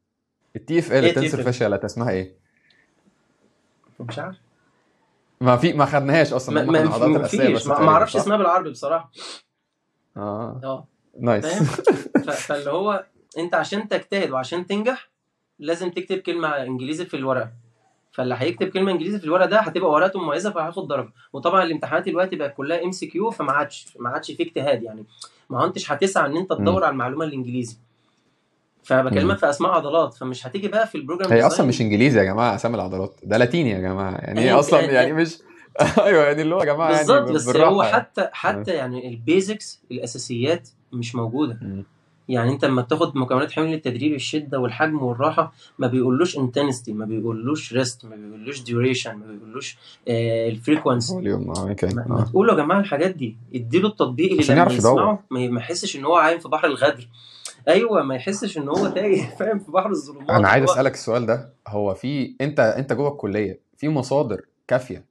ال 0.57 0.79
TFL 0.79 1.31
TFL؟ 1.31 1.37
fascia 1.37 1.66
lata 1.66 1.85
اسمها 1.85 2.11
إيه؟ 2.11 2.35
مش 4.01 4.19
عارف. 4.19 4.37
ما 5.41 5.57
في 5.57 5.73
ما 5.73 5.85
خدناهاش 5.85 6.33
أصلا 6.33 6.63
ما, 6.63 6.83
ما 7.09 7.23
فيش. 7.29 7.67
ما 7.67 7.89
أعرفش؟ 7.89 8.17
اسمها 8.17 8.37
بالعربي 8.37 8.71
بصراحة. 8.71 9.11
آه. 10.17 10.61
آه. 10.65 10.87
nice. 11.21 11.47
فاللي 12.31 12.71
هو 12.71 13.05
أنت 13.39 13.55
عشان 13.55 13.89
تجتهد 13.89 14.31
وعشان 14.31 14.67
تنجح 14.67 15.09
لازم 15.59 15.91
تكتب 15.91 16.19
كلمة 16.19 16.49
إنجليزي 16.49 17.05
في 17.05 17.17
الورقة. 17.17 17.51
فاللي 18.19 18.35
هيكتب 18.39 18.69
كلمة 18.69 18.93
إنجليزي 18.93 19.19
في 19.19 19.25
الورقة 19.25 19.47
ده 19.47 19.61
هتبقى 19.61 19.91
ورقته 19.91 20.21
مميزة 20.21 20.51
فهياخد 20.51 20.89
درجه 20.89 21.09
وطبعا 21.33 21.63
الامتحانات 21.63 22.05
دلوقتي 22.09 22.37
بقت 22.37 22.55
كلها 22.57 22.85
MCQ 22.85 23.31
فما 23.31 23.53
عادش 23.53 23.87
ما 23.99 24.09
عادش 24.11 24.31
في 24.31 24.43
اجتهاد 24.43 24.83
يعني. 24.83 25.05
ما 25.51 25.65
انتش 25.65 25.93
هتسعى 25.93 26.27
إن 26.31 26.37
أنت 26.37 26.53
تدور 26.53 26.85
على 26.85 26.93
المعلومة 26.93 27.25
الإنجليزي. 27.25 27.77
فبكلمك 28.83 29.39
في 29.39 29.51
أسماء 29.51 29.73
عضلات. 29.73 30.15
فمش 30.15 30.47
هتيجي 30.47 30.69
بقى 30.69 30.87
في 30.87 30.95
ال 30.95 31.00
program 31.00 31.33
هي. 31.33 31.43
أصلا 31.47 31.67
مش 31.67 31.81
إنجليزي 31.81 32.19
يا 32.19 32.25
جماعة 32.25 32.55
أسامي 32.55 32.75
العضلات. 32.75 33.21
ده 33.23 33.37
لاتيني 33.37 33.71
يا 33.71 33.79
جماعة. 33.79 34.15
يعني 34.15 34.41
هي- 34.41 34.53
أصلا 34.53 34.81
يعني 34.81 35.13
مش 35.13 35.39
أيوه 35.99 36.25
يعني 36.25 36.43
اللي 36.43 36.55
هو 36.55 36.61
يا 36.61 36.65
جماعة 36.65 36.89
يعني 36.91 36.99
بالظبط 36.99 37.31
بس 37.31 37.47
بالراحة 37.47 37.71
هو 37.73 37.83
يعني. 37.83 37.95
حتى 37.95 38.29
حتى 38.33 38.71
يعني 38.71 39.09
ال 39.09 39.20
basics 39.20 39.83
الأساسيات 39.91 40.69
مش 40.93 41.15
موجودة. 41.15 41.59
مم. 41.63 41.85
يعني 42.29 42.53
انت 42.53 42.65
لما 42.65 42.83
بتاخد 42.83 43.17
مكونات 43.17 43.53
حمل 43.53 43.75
التدريب 43.75 44.15
الشدة 44.15 44.59
والحجم 44.59 45.03
والراحة 45.03 45.53
ما 45.79 45.87
بيقولوش 45.87 46.39
intensity 46.39 46.93
ما 46.93 47.05
بيقولوش 47.05 47.73
rest 47.73 48.05
ما 48.05 48.17
بيقولوش 48.17 48.63
duration 48.63 49.15
ما 49.15 49.27
بيقولوش 49.27 49.77
آه 50.09 50.49
ال 50.49 50.55
frequency 50.55 51.13
volume 51.13 51.51
آه 51.51 51.69
okay 51.69 51.87
ما, 51.87 52.05
ما 52.09 52.21
آه. 52.21 52.25
تقولوا 52.25 52.55
يا 52.55 52.59
جماعة 52.59 52.81
الحاجات 52.81 53.15
دي. 53.15 53.37
اديله 53.55 53.89
التطبيق 53.89 54.31
اللي 54.31 54.43
لما. 54.43 54.73
يسمعه 54.73 55.25
ما 55.31 55.49
ما 55.49 55.61
يحسش 55.61 55.97
ان 55.97 56.05
هو 56.05 56.17
عايم 56.17 56.39
في 56.39 56.49
بحر 56.49 56.67
الغدر. 56.67 57.09
أيوه 57.69 58.03
ما 58.03 58.15
يحسش 58.15 58.59
ان 58.59 58.69
هو 58.69 58.89
تايه 58.89 59.23
فاهم 59.39 59.59
في 59.59 59.71
بحر 59.73 59.91
الظلمات. 59.91 60.31
أنا 60.31 60.49
عايز 60.49 60.65
أسألك 60.65 60.95
السؤال 60.95 61.27
ده. 61.27 61.53
هو 61.69 61.95
في 61.95 62.35
أنت 62.41 62.61
أنت 62.61 62.93
جوه 62.93 63.09
الكلية 63.13 63.61
في 63.77 63.89
مصادر 63.89 64.41
كافية 64.69 65.05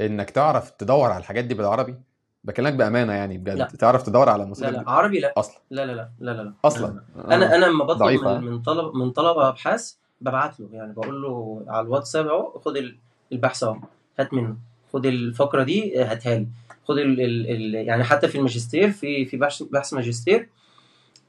إنك 0.00 0.30
تعرف 0.30 0.70
تدور 0.70 1.10
على 1.10 1.20
الحاجات 1.20 1.44
دي 1.44 1.54
بالعربي؟ 1.54 1.94
بكلمك 2.44 2.72
بأمانة 2.72 3.12
يعني 3.12 3.38
بجد. 3.38 3.56
لا. 3.58 3.64
تعرف 3.64 4.02
تدور 4.02 4.28
على 4.28 4.38
لا 4.38 4.44
المصادر 4.44 4.70
لا. 4.70 4.78
دي 4.78 4.84
عربي 4.90 5.20
لا. 5.20 5.32
أصلا. 5.36 5.58
لا 5.70 5.86
لا 5.86 5.92
لا 5.92 6.08
لا 6.20 6.30
لا, 6.30 6.42
لا. 6.42 6.52
أصلا. 6.64 7.02
أنا 7.30 7.54
أنا 7.56 7.66
لما 7.66 7.84
بطلب 7.84 7.98
ضعيفة. 7.98 8.38
من, 8.38 8.62
طلب 8.62 8.94
من 8.94 9.10
طلبة 9.10 9.48
أبحاث 9.48 9.94
ببعت 10.20 10.60
له 10.60 10.68
يعني 10.72 10.92
بقول 10.92 11.22
له 11.22 11.62
على 11.68 11.86
الواتساب 11.86 12.26
أهو 12.26 12.58
خد 12.58 12.76
ال- 12.76 12.96
البحث 13.32 13.62
أهو 13.64 13.76
هات 14.18 14.34
منه. 14.34 14.56
خد 14.92 15.06
الفقرة 15.06 15.62
دي 15.62 16.02
هاتها 16.02 16.34
لي. 16.34 16.46
خد 16.88 16.98
ال 16.98 17.20
ال 17.20 17.50
ال 17.50 17.74
يعني 17.74 18.04
حتى 18.04 18.28
في 18.28 18.38
الماجستير 18.38 18.90
في 18.90 19.24
في 19.24 19.36
بحث 19.36 19.62
بحث 19.62 19.94
ماجستير 19.94 20.48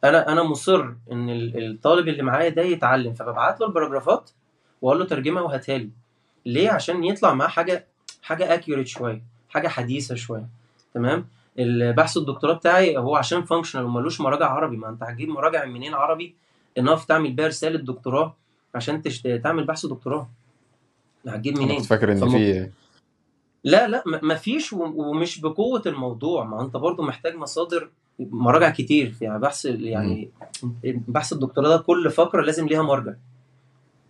أنا 0.03 0.31
أنا 0.31 0.43
مصر 0.43 0.81
إن 1.11 1.29
ال- 1.29 1.71
الطالب 1.71 2.07
اللي 2.07 2.23
معايا 2.23 2.49
ده 2.49 2.61
يتعلم 2.61 3.13
فببعت 3.13 3.61
له 3.61 3.67
الباراجرافات 3.67 4.29
وأقول 4.81 4.99
له 4.99 5.05
ترجمها 5.05 5.41
وهاتها 5.41 5.77
لي. 5.77 5.89
ليه؟ 6.45 6.69
عشان 6.69 7.03
يطلع 7.03 7.33
معاه 7.33 7.47
حاجة 7.47 7.85
حاجة 8.21 8.53
accurate 8.53 8.87
شوية 8.87 9.21
حاجة 9.49 9.67
حديثة 9.67 10.15
شوية. 10.15 10.58
تمام؟ 10.93 11.25
البحث 11.59 12.17
الدكتوراه 12.17 12.53
بتاعي 12.53 12.97
هو 12.97 13.15
عشان 13.15 13.43
functional 13.43 13.85
ومالوش 13.85 14.21
مراجع 14.21 14.45
عربي. 14.49 14.77
ما 14.77 14.89
انت 14.89 15.03
هتجيب 15.03 15.29
مراجع 15.29 15.65
منين 15.65 15.93
عربي؟ 15.93 16.35
enough 16.77 17.05
تعمل 17.05 17.31
بيها 17.31 17.47
رسالة 17.47 17.79
دكتوراه 17.79 18.35
عشان 18.75 19.01
تشت... 19.01 19.27
تعمل 19.27 19.63
بحث 19.63 19.85
دكتوراه. 19.85 20.29
هتجيب 21.27 21.57
منين؟ 21.57 21.77
كنت 21.77 21.85
فاكر 21.85 22.11
إن. 22.11 22.29
في 22.29 22.69
لا 23.63 23.87
لا 23.87 24.03
م- 24.05 24.27
مفيش 24.31 24.73
و- 24.73 24.93
ومش 25.09 25.39
بقوة 25.41 25.81
الموضوع. 25.85 26.43
ما 26.43 26.61
انت 26.61 26.77
برضو 26.77 27.03
محتاج 27.03 27.35
مصادر 27.35 27.89
مراجع 28.19 28.69
كتير. 28.69 29.13
يعني 29.21 29.39
بحث. 29.39 29.65
يعني 29.65 30.29
بحث 30.83 31.33
الدكتوراه 31.33 31.69
ده 31.69 31.77
كل 31.77 32.09
فقرة 32.11 32.41
لازم 32.41 32.67
ليها 32.67 32.81
مرجع. 32.81 33.13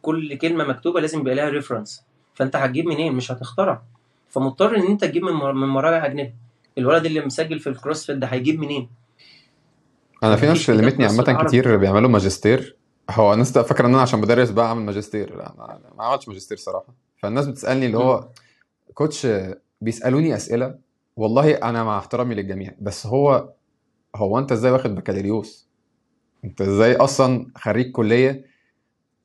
كل 0.01 0.37
كلمة 0.37 0.63
مكتوبة 0.63 0.99
لازم 1.01 1.19
يبقى 1.19 1.35
لها 1.35 1.49
reference 1.49 2.03
فانت 2.33 2.55
هتجيب 2.55 2.85
منين؟ 2.85 3.13
مش 3.13 3.31
هتخترع. 3.31 3.81
فمضطر 4.29 4.75
إن 4.75 4.81
أنت 4.87 5.01
تجيب 5.05 5.23
من 5.23 5.67
مراجع 5.67 6.05
أجنبي. 6.05 6.33
الولد 6.77 7.05
اللي 7.05 7.25
مسجل 7.25 7.59
في 7.59 7.69
ال 7.69 7.75
CrossFit 7.75 8.17
ده 8.17 8.27
هيجيب 8.27 8.59
منين؟ 8.59 8.89
أنا 10.23 10.35
في 10.35 10.45
ناس 10.45 10.67
كلمتني 10.67 11.05
نص 11.05 11.19
عامة 11.29 11.43
كتير 11.43 11.77
بيعملوا 11.77 12.09
ماجستير. 12.09 12.75
هو 13.09 13.33
الناس 13.33 13.57
فاكرة 13.57 13.85
إن 13.85 13.93
أنا 13.93 14.01
عشان 14.01 14.21
بدرس 14.21 14.49
بقى 14.49 14.65
أعمل 14.65 14.81
ماجستير. 14.81 15.35
لا 15.37 15.53
ما 15.57 15.79
ما 15.97 16.03
عملتش 16.03 16.27
ماجستير 16.27 16.57
صراحة. 16.57 16.93
فالناس 17.17 17.47
بتسألني 17.47 17.85
اللي. 17.85 17.97
هو 17.97 18.27
coach 18.93 19.27
بيسألوني 19.81 20.35
أسئلة. 20.35 20.75
والله 21.15 21.51
أنا 21.53 21.83
مع 21.83 21.97
احترامي 21.97 22.35
للجميع 22.35 22.73
بس 22.81 23.05
هو 23.07 23.53
هو 24.15 24.39
أنت 24.39 24.51
إزاي 24.51 24.71
واخد 24.71 24.95
بكالوريوس؟ 24.95 25.69
أنت 26.45 26.61
إزاي 26.61 26.95
أصلا 26.95 27.47
خريج 27.55 27.91
كلية 27.91 28.45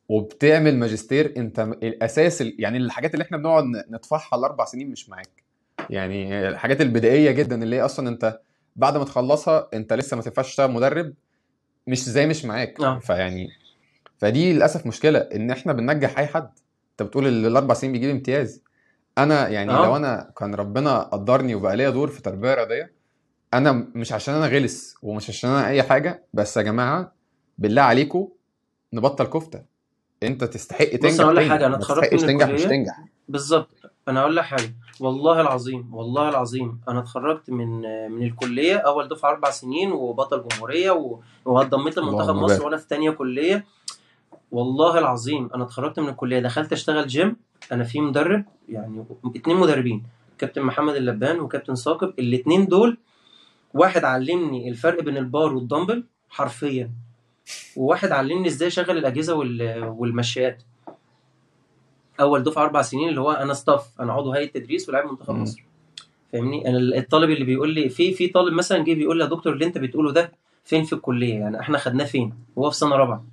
وبتعمل 0.08 0.78
ماجستير؟ 0.78 1.34
أنت 1.36 1.60
الأساس 1.60 2.42
ال- 2.42 2.56
يعني 2.58 2.78
الحاجات 2.78 3.14
اللي 3.14 3.22
إحنا 3.24 3.36
بنقعد 3.36 3.64
ن- 3.64 3.84
ندفعها 3.90 4.38
الاربع 4.38 4.64
سنين 4.64 4.90
مش 4.90 5.08
معاك. 5.08 5.43
يعني 5.90 6.48
الحاجات 6.48 6.80
البدائية 6.80 7.30
جدا 7.30 7.62
اللي 7.62 7.76
هي 7.76 7.82
أصلا 7.84 8.08
أنت 8.08 8.40
بعد 8.76 8.96
ما 8.96 9.04
تخلصها 9.04 9.68
أنت 9.74 9.92
لسه 9.92 10.16
ما 10.16 10.22
تنفعش 10.22 10.46
تشتغل 10.48 10.70
مدرب 10.70 11.12
مش 11.86 12.04
زي 12.04 12.26
مش 12.26 12.44
معاك. 12.44 12.80
آه. 12.80 12.98
فيعني 12.98 13.48
فدي 14.18 14.52
للأسف 14.52 14.86
مشكلة 14.86 15.18
إن 15.18 15.50
إحنا 15.50 15.72
بننجح 15.72 16.18
أي 16.18 16.26
حد. 16.26 16.50
أنت 16.90 17.02
بتقول 17.08 17.26
ال- 17.26 17.46
الأربع 17.46 17.74
سنين 17.74 17.92
بيجيب 17.92 18.10
امتياز. 18.10 18.62
أنا 19.18 19.48
يعني 19.48 19.72
لو 19.72 19.78
آه 19.94 19.96
أنا 19.96 20.30
كان 20.38 20.54
ربنا 20.54 20.98
قدرني 21.02 21.54
وبقى 21.54 21.76
ليا 21.76 21.90
دور 21.90 22.08
في 22.08 22.22
تربية 22.22 22.54
رياضيه 22.54 22.92
أنا 23.54 23.72
مش 23.94 24.12
عشان 24.12 24.34
أنا 24.34 24.46
غلس 24.46 24.94
ومش 25.02 25.28
عشان 25.30 25.50
أنا 25.50 25.68
أي 25.68 25.82
حاجة 25.82 26.24
بس 26.34 26.56
يا 26.56 26.62
جماعة 26.62 27.12
بالله 27.58 27.82
عليكم 27.82 28.28
نبطل 28.92 29.24
كفتة. 29.26 29.62
أنت 30.22 30.44
تستحق 30.44 30.84
بص 30.94 30.98
تنجح 31.00 31.20
أقول 31.20 31.36
لك 31.36 31.48
حاجة 31.48 31.66
أنا 31.66 31.76
اتخرجت 31.76 32.12
من 32.14 32.18
تنجح 32.20 32.48
مش 32.48 32.62
تنجح. 32.62 32.98
بالظبط. 33.28 33.83
أنا 34.08 34.20
أقول 34.20 34.36
لك 34.36 34.44
حاجة. 34.44 34.74
والله 35.00 35.40
العظيم 35.40 35.94
والله 35.94 36.28
العظيم 36.28 36.80
أنا 36.88 36.98
اتخرجت 37.00 37.50
من 37.50 37.80
من 38.12 38.22
الكلية 38.26 38.76
أول 38.76 39.08
دفعة 39.08 39.30
أربع 39.30 39.50
سنين 39.50 39.92
وبطل 39.92 40.44
جمهورية 40.48 40.90
و- 40.90 41.18
وانضميت 41.44 41.98
لمنتخب 41.98 42.34
مصر 42.34 42.64
وأنا 42.64 42.76
في 42.76 42.88
تانية 42.88 43.10
كلية. 43.10 43.64
والله 44.52 44.98
العظيم 44.98 45.50
أنا 45.54 45.64
اتخرجت 45.64 46.00
من 46.00 46.08
الكلية 46.08 46.40
دخلت 46.40 46.72
أشتغل 46.72 47.06
جيم 47.06 47.36
أنا 47.72 47.84
في 47.84 48.00
مدرب 48.00 48.44
يعني 48.68 49.04
اتنين 49.36 49.56
مدربين 49.56 50.02
كابتن 50.38 50.62
محمد 50.62 50.94
اللبان 50.94 51.40
وكابتن 51.40 51.74
ثاقب. 51.74 52.14
الاتنين 52.18 52.66
دول 52.66 52.98
واحد 53.74 54.04
علمني 54.04 54.68
الفرق 54.68 55.02
بين 55.02 55.16
البار 55.16 55.54
والدمبل 55.54 56.04
حرفيا 56.30 56.90
وواحد 57.76 58.12
علمني 58.12 58.48
إزاي 58.48 58.68
أشغل 58.68 58.98
الأجهزة 58.98 59.34
وال- 59.34 59.84
والمشيات. 59.84 60.62
أول 62.20 62.42
دفعة 62.42 62.62
أربع 62.62 62.82
سنين 62.82 63.08
اللي 63.08 63.20
هو 63.20 63.30
أنا 63.32 63.54
staff 63.54 64.00
أنا 64.00 64.12
عضو 64.12 64.32
هيئة 64.32 64.50
تدريس 64.50 64.88
ولاعب 64.88 65.10
منتخب. 65.10 65.34
مصر. 65.34 65.64
فاهمني؟ 66.32 66.68
أنا 66.68 66.78
الطالب 66.98 67.30
اللي 67.30 67.44
بيقول 67.44 67.74
لي 67.74 67.88
في 67.88 68.12
في 68.14 68.28
طالب 68.28 68.54
مثلا 68.54 68.78
جه 68.84 68.94
بيقول 68.94 69.18
لي 69.18 69.24
يا 69.24 69.28
دكتور 69.28 69.52
اللي 69.52 69.64
أنت 69.64 69.78
بتقوله 69.78 70.12
ده 70.12 70.32
فين 70.64 70.84
في 70.84 70.92
الكلية؟ 70.92 71.34
يعني 71.34 71.60
إحنا 71.60 71.78
خدناه 71.78 72.04
فين؟ 72.04 72.34
وهو 72.56 72.70
في 72.70 72.76
سنة 72.76 72.96
رابعة. 72.96 73.24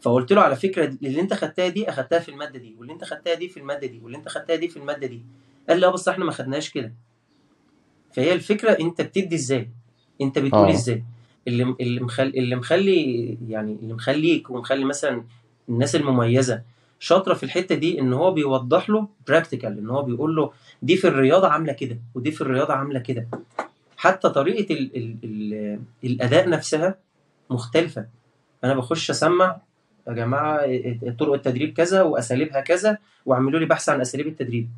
فقلت 0.00 0.32
له 0.32 0.40
على 0.40 0.56
فكرة 0.56 0.96
اللي 1.02 1.20
أنت 1.20 1.34
خدتها 1.34 1.68
دي 1.68 1.88
أخدتها 1.88 2.18
في 2.18 2.28
المادة 2.28 2.58
دي 2.58 2.74
واللي 2.78 2.92
أنت 2.92 3.04
خدتها 3.04 3.34
دي 3.34 3.48
في 3.48 3.56
المادة 3.60 3.86
دي 3.86 4.00
واللي 4.02 4.18
أنت 4.18 4.28
خدتها 4.28 4.56
دي 4.56 4.68
في 4.68 4.76
المادة 4.76 5.06
دي. 5.06 5.22
قال 5.68 5.80
لي 5.80 5.86
آه 5.86 5.90
بس 5.90 6.08
إحنا 6.08 6.24
ما 6.24 6.32
خدناش 6.32 6.70
كده. 6.70 6.92
فهي 8.12 8.32
الفكرة 8.32 8.70
أنت 8.70 9.00
بتدي 9.02 9.34
إزاي؟ 9.36 9.68
أنت 10.20 10.38
بتقول 10.38 10.66
آه. 10.66 10.70
إزاي؟ 10.70 11.04
اللي 11.48 11.74
اللي 11.80 12.00
مخلي 12.00 12.38
اللي 12.38 12.56
مخلي 12.56 13.38
يعني 13.48 13.76
اللي 13.82 13.94
مخليك 13.94 14.50
ومخلي 14.50 14.84
مثلا 14.84 15.24
الناس 15.68 15.96
المميزة 15.96 16.62
شاطرة 17.06 17.34
في 17.34 17.42
الحتة 17.42 17.74
دي 17.74 18.00
إن 18.00 18.12
هو 18.12 18.30
بيوضح 18.30 18.90
له 18.90 19.08
براكتيكال 19.28 19.78
إن 19.78 19.90
هو 19.90 20.02
بيقول 20.02 20.36
له 20.36 20.52
دي 20.82 20.96
في 20.96 21.08
الرياضة 21.08 21.48
عاملة 21.48 21.72
كده 21.72 21.98
ودي 22.14 22.30
في 22.30 22.40
الرياضة 22.40 22.74
عاملة 22.74 23.00
كده. 23.00 23.28
حتى 23.96 24.28
طريقة 24.30 24.74
ال 24.74 24.96
ال 24.96 25.16
ال 25.24 25.80
الأداء 26.04 26.48
نفسها 26.48 26.98
مختلفة. 27.50 28.06
أنا 28.64 28.74
بخش 28.74 29.10
أسمع 29.10 29.56
يا 30.08 30.12
جماعة 30.12 30.60
طرق 31.18 31.32
التدريب 31.32 31.72
كذا 31.74 32.02
وأساليبها 32.02 32.60
كذا 32.60 32.98
واعملوا 33.26 33.60
لي 33.60 33.66
بحث 33.66 33.88
عن 33.88 34.00
أساليب 34.00 34.26
التدريب. 34.26 34.68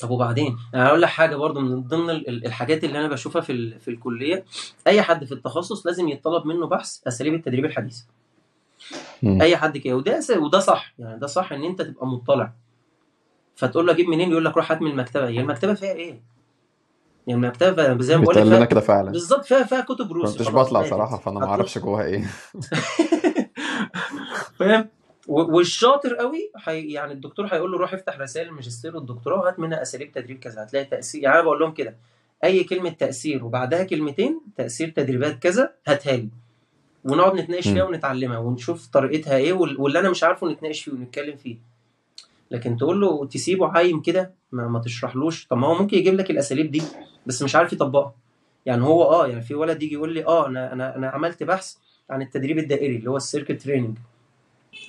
طب 0.00 0.10
وبعدين؟ 0.10 0.56
أنا 0.74 0.86
هقول 0.86 1.02
لك 1.02 1.08
حاجة 1.08 1.36
برضو 1.36 1.60
من 1.60 1.82
ضمن 1.82 2.10
ال- 2.10 2.28
ال- 2.28 2.46
الحاجات 2.46 2.84
اللي 2.84 2.98
أنا 2.98 3.08
بشوفها 3.08 3.42
في 3.42 3.78
في 3.78 3.88
الكلية 3.88 4.44
أي 4.86 5.02
حد 5.02 5.24
في 5.24 5.32
التخصص 5.32 5.86
لازم 5.86 6.08
يتطلب 6.08 6.46
منه 6.46 6.66
بحث 6.66 7.06
أساليب 7.06 7.34
التدريب 7.34 7.64
الحديثة. 7.64 8.04
أي 9.24 9.56
حد 9.56 9.78
كده. 9.78 9.96
وده 9.96 10.20
وده 10.36 10.58
صح. 10.58 10.94
يعني 10.98 11.18
ده 11.18 11.26
صح 11.26 11.52
إن 11.52 11.64
أنت 11.64 11.82
تبقى 11.82 12.06
مطلع. 12.06 12.52
فتقول 13.56 13.86
له 13.86 13.92
أجيب 13.92 14.08
منين؟ 14.08 14.30
يقول 14.30 14.44
لك 14.44 14.56
روح 14.56 14.72
هات 14.72 14.82
من 14.82 14.90
المكتبة. 14.90 15.28
هي 15.28 15.40
المكتبة 15.40 15.74
فيها 15.74 15.92
إيه؟ 15.92 16.22
يعني 17.26 17.46
المكتبة 17.46 18.00
زي 18.00 18.16
ما 18.16 18.24
بقول 18.24 18.50
لك 18.50 18.68
كده 18.68 18.80
فعلا. 18.80 19.10
بالظبط 19.10 19.44
فيها 19.44 19.62
فيها 19.62 19.80
كتب 19.80 20.12
روسي. 20.12 20.38
كنتش 20.38 20.50
بطلع 20.50 20.82
صراحة 20.82 21.16
فأنا 21.16 21.40
ما 21.40 21.46
أعرفش 21.46 21.78
جواها 21.78 22.04
إيه. 22.04 22.24
فاهم؟ 24.58 24.88
والشاطر 25.28 26.14
قوي 26.14 26.50
حي... 26.56 26.92
يعني 26.92 27.12
الدكتور 27.12 27.46
هيقول 27.46 27.72
له 27.72 27.78
روح 27.78 27.94
افتح 27.94 28.18
رسائل 28.18 28.48
الماجستير 28.48 28.96
والدكتوراه 28.96 29.40
وهات 29.40 29.58
منها 29.58 29.82
أساليب 29.82 30.12
تدريب 30.12 30.38
كذا. 30.38 30.62
هتلاقي 30.62 30.84
تأثير. 30.84 31.22
يعني 31.22 31.34
أنا 31.34 31.44
بقول 31.44 31.60
لهم 31.60 31.72
كده. 31.72 31.96
أي 32.44 32.64
كلمة 32.64 32.90
تأثير 32.90 33.44
وبعدها 33.44 33.84
كلمتين 33.84 34.40
تأثير 34.56 34.88
تدريبات 34.88 35.38
كذا 35.38 35.74
هاتها 35.86 36.16
لي. 36.16 36.28
ونقعد 37.10 37.34
نتناقش 37.34 37.68
فيها. 37.68 37.84
ونتعلمها 37.84 38.38
ونشوف 38.38 38.86
طريقتها 38.86 39.36
إيه 39.36 39.52
وال- 39.52 39.80
واللي 39.80 39.98
أنا 39.98 40.10
مش 40.10 40.24
عارفه 40.24 40.48
نتناقش 40.48 40.80
فيه 40.82 40.92
ونتكلم 40.92 41.36
فيه. 41.36 41.56
لكن 42.50 42.76
تقول 42.76 43.00
له 43.00 43.26
تسيبه 43.26 43.68
عايم 43.68 44.00
كده 44.02 44.34
ما, 44.52 44.68
ما 44.68 44.78
تشرحلوش. 44.78 45.46
طب 45.46 45.56
ما 45.56 45.66
هو 45.66 45.74
ممكن 45.74 45.96
يجيب 45.98 46.14
لك 46.14 46.30
الأساليب 46.30 46.70
دي 46.70 46.82
بس 47.26 47.42
مش 47.42 47.56
عارف 47.56 47.72
يطبقها. 47.72 48.14
يعني 48.66 48.82
هو 48.82 49.02
آه 49.04 49.26
يعني 49.26 49.42
في 49.42 49.54
ولد 49.54 49.82
يجي 49.82 49.94
يقول 49.94 50.14
لي 50.14 50.26
آه 50.26 50.46
أنا 50.46 50.72
أنا 50.72 50.96
أنا 50.96 51.08
عملت 51.08 51.42
بحث 51.42 51.74
عن 52.10 52.22
التدريب 52.22 52.58
الدائري 52.58 52.96
اللي 52.96 53.10
هو 53.10 53.16
السيركل 53.16 53.56
تريننج 53.58 53.98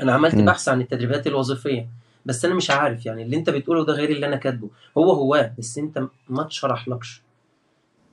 أنا 0.01 0.13
عملت 0.13 0.35
مم. 0.35 0.45
بحث 0.45 0.69
عن 0.69 0.81
التدريبات 0.81 1.27
الوظيفية 1.27 1.87
بس 2.25 2.45
أنا 2.45 2.53
مش 2.55 2.69
عارف 2.71 3.05
يعني 3.05 3.23
اللي 3.23 3.37
أنت 3.37 3.49
بتقوله 3.49 3.85
ده 3.85 3.93
غير 3.93 4.09
اللي 4.09 4.25
أنا 4.25 4.35
كاتبه. 4.35 4.69
هو 4.97 5.11
هو 5.11 5.51
بس 5.57 5.77
أنت 5.77 6.07
ما 6.29 6.43
تشرحلكش. 6.43 7.21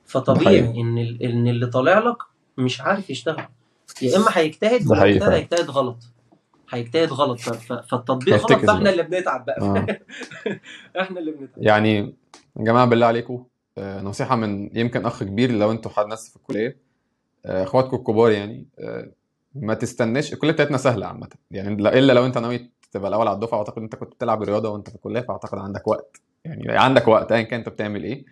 فطبيعي 0.05 0.59
إن 0.59 0.97
إن 1.21 1.47
اللي 1.47 1.65
طالع 1.65 1.99
لك 1.99 2.17
مش 2.57 2.81
عارف 2.81 3.09
يشتغل. 3.09 3.43
يا 4.01 4.17
إما 4.17 4.27
هيجتهد 4.33 4.81
فعلا. 4.83 5.35
هيجتهد 5.35 5.69
غلط. 5.69 5.97
هيجتهد 6.69 7.13
غلط. 7.13 7.39
فالتطبيق 7.39 8.35
غلط. 8.51 8.65
فإحنا 8.65 8.89
اللي 8.89 9.03
بنتعب 9.03 9.45
بقى. 9.45 9.61
آه. 9.61 9.87
إحنا 11.01 11.19
اللي 11.19 11.31
بنتعب. 11.31 11.63
يعني 11.63 11.97
يا 12.57 12.63
جماعة 12.63 12.85
بالله 12.85 13.05
عليكم 13.05 13.45
آه، 13.77 14.01
نصيحة 14.01 14.35
من 14.35 14.77
يمكن 14.77 15.05
أخ 15.05 15.23
كبير 15.23 15.51
لو 15.51 15.71
أنتوا 15.71 15.91
حد 15.91 16.05
ناس 16.05 16.29
في 16.29 16.35
الكلية. 16.35 16.77
آه، 17.45 17.63
أخواتكم 17.63 17.97
الكبار 17.97 18.31
يعني 18.31 18.67
آه، 18.79 19.11
ما 19.55 19.73
تستناش. 19.73 20.33
الكلية 20.33 20.51
بتاعتنا 20.51 20.77
سهلة 20.77 21.05
عامة. 21.07 21.29
يعني 21.51 21.75
لا- 21.83 21.97
إلا 21.97 22.13
لو 22.13 22.25
أنت 22.25 22.37
ناوي 22.37 22.71
تبقى 22.91 23.09
الأول 23.09 23.27
على 23.27 23.35
الدفعة. 23.35 23.57
واعتقد 23.57 23.81
أنت 23.81 23.95
كنت 23.95 24.13
بتلعب 24.13 24.43
رياضة 24.43 24.69
وأنت 24.69 24.89
في 24.89 24.95
الكلية 24.95 25.21
فأعتقد 25.21 25.57
عندك 25.57 25.87
وقت. 25.87 26.21
يعني 26.45 26.77
عندك 26.77 27.07
وقت 27.07 27.31
ايا 27.31 27.41
كان 27.41 27.59
أنت 27.59 27.69
بتعمل 27.69 28.03
إيه. 28.03 28.25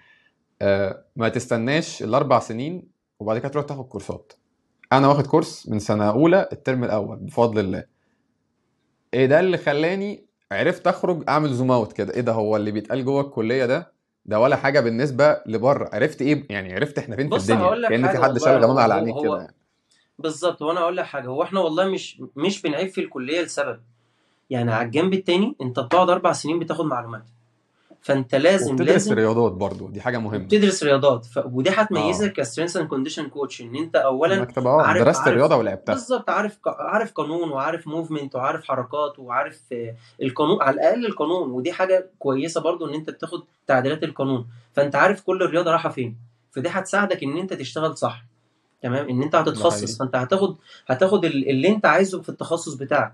آه، 0.62 1.06
ما 1.16 1.30
تستناش 1.30 2.04
الأربع 2.04 2.40
سنين 2.40 2.88
وبعد 3.20 3.38
كده 3.38 3.48
تروح 3.50 3.66
تاخد 3.66 3.86
كورسات. 3.86 4.34
أنا 4.98 5.08
واخد 5.08 5.28
كورس 5.28 5.70
من 5.70 5.80
سنة 5.80 6.10
أولى 6.10 6.50
الترم 6.52 6.84
الأول 6.84 7.18
بفضل 7.18 7.60
الله. 7.60 7.84
إيه 9.14 9.26
ده 9.26 9.40
اللي 9.40 9.58
خلاني 9.58 10.26
عرفت 10.52 10.88
أخرج 10.88 11.24
أعمل 11.30 11.54
zoom 11.54 11.72
out 11.72 11.94
كده؟ 11.94 12.14
إيه 12.14 12.22
ده 12.22 12.32
هو 12.32 12.56
اللي 12.56 12.72
بيتقال 12.72 13.06
جوه 13.06 13.22
الكلية 13.22 13.66
ده؟ 13.66 13.92
ده 14.26 14.40
ولا 14.40 14.56
حاجة 14.56 14.80
بالنسبة 14.80 15.42
لبره. 15.46 15.90
عرفت 15.94 16.22
إيه؟ 16.22 16.46
يعني 16.50 16.74
عرفت 16.74 16.98
إحنا 16.98 17.16
فين 17.16 17.30
في 17.30 17.36
الدنيا. 17.52 17.90
كأن 17.90 18.08
في 18.08 18.18
حد 18.18 18.38
شال 18.38 18.64
هو 18.64 18.78
على 18.80 18.94
عينيك 18.94 19.24
كده 19.24 19.38
يعني. 19.38 19.56
بالظبط. 20.20 20.62
وأنا 20.62 20.80
أقول 20.80 20.98
لك 20.98 21.06
حاجة 21.06 21.28
هو 21.28 21.44
إحنا 21.44 21.60
والله 21.60 21.86
مش 21.86 22.22
مش 22.36 22.62
بنعيب 22.62 22.88
في 22.88 23.02
الكلية 23.02 23.42
لسبب. 23.42 23.80
يعني 24.50 24.74
على 24.74 24.86
الجنب 24.86 25.14
التاني 25.14 25.56
أنت 25.62 25.80
بتقعد 25.80 26.10
أربع 26.10 26.32
سنين 26.32 26.60
بتاخد 26.60 26.86
معلومات. 26.86 27.24
فانت 28.06 28.36
لازم 28.36 28.76
لازم 28.76 29.14
رياضات 29.16 29.52
برضو 29.52 29.88
دي 29.90 30.02
حاجة 30.02 30.18
مهمة. 30.18 30.44
بتدرس 30.46 30.84
رياضات. 30.84 31.26
ف... 31.26 31.40
ودي 31.46 31.70
هتميزك 31.70 32.34
ك 32.34 32.39
strength 32.39 32.78
and 32.78 32.88
condition 32.88 33.28
coach 33.30 33.62
إن 33.62 33.76
أنت 33.76 33.96
اولا 33.96 34.44
تبقى 34.46 34.74
آه 34.74 34.82
عارف 34.82 35.04
درست 35.04 35.18
عارف 35.20 35.28
الرياضة 35.30 35.56
ولعبتها. 35.56 35.94
بالظبط 35.94 36.30
عارف 36.30 36.58
ق- 36.64 36.82
عارف 36.82 37.12
قانون 37.12 37.50
وعارف 37.52 37.88
movement 37.88 38.36
وعارف 38.36 38.64
حركات 38.66 39.20
وعارف 39.20 39.62
آه، 39.72 39.96
القانون 40.24 40.62
على 40.62 40.74
الأقل 40.74 41.06
القانون. 41.06 41.52
ودي 41.52 41.72
حاجة 41.72 42.10
كويسة 42.20 42.62
برضو 42.62 42.90
إن 42.90 42.94
أنت 42.94 43.10
بتاخد 43.10 43.44
تعديلات 43.68 44.04
القانون. 44.04 44.48
فأنت 44.74 44.96
عارف 44.96 45.22
كل 45.22 45.44
الرياضة 45.44 45.72
رايحة 45.72 45.90
فين. 45.90 46.18
فدي 46.52 46.70
هتساعدك 46.70 47.24
إن 47.24 47.38
أنت 47.38 47.54
تشتغل 47.54 47.98
صح. 47.98 48.24
تمام؟ 48.82 49.10
إن 49.10 49.24
أنت 49.24 49.36
هتتخصص. 49.36 49.98
فأنت 49.98 50.16
هتاخد 50.16 50.56
هتاخد 50.88 51.26
ال- 51.26 51.50
اللي 51.50 51.68
أنت 51.68 51.86
عايزه 51.86 52.22
في 52.22 52.30
التخصص 52.30 52.74
بتاعك. 52.74 53.14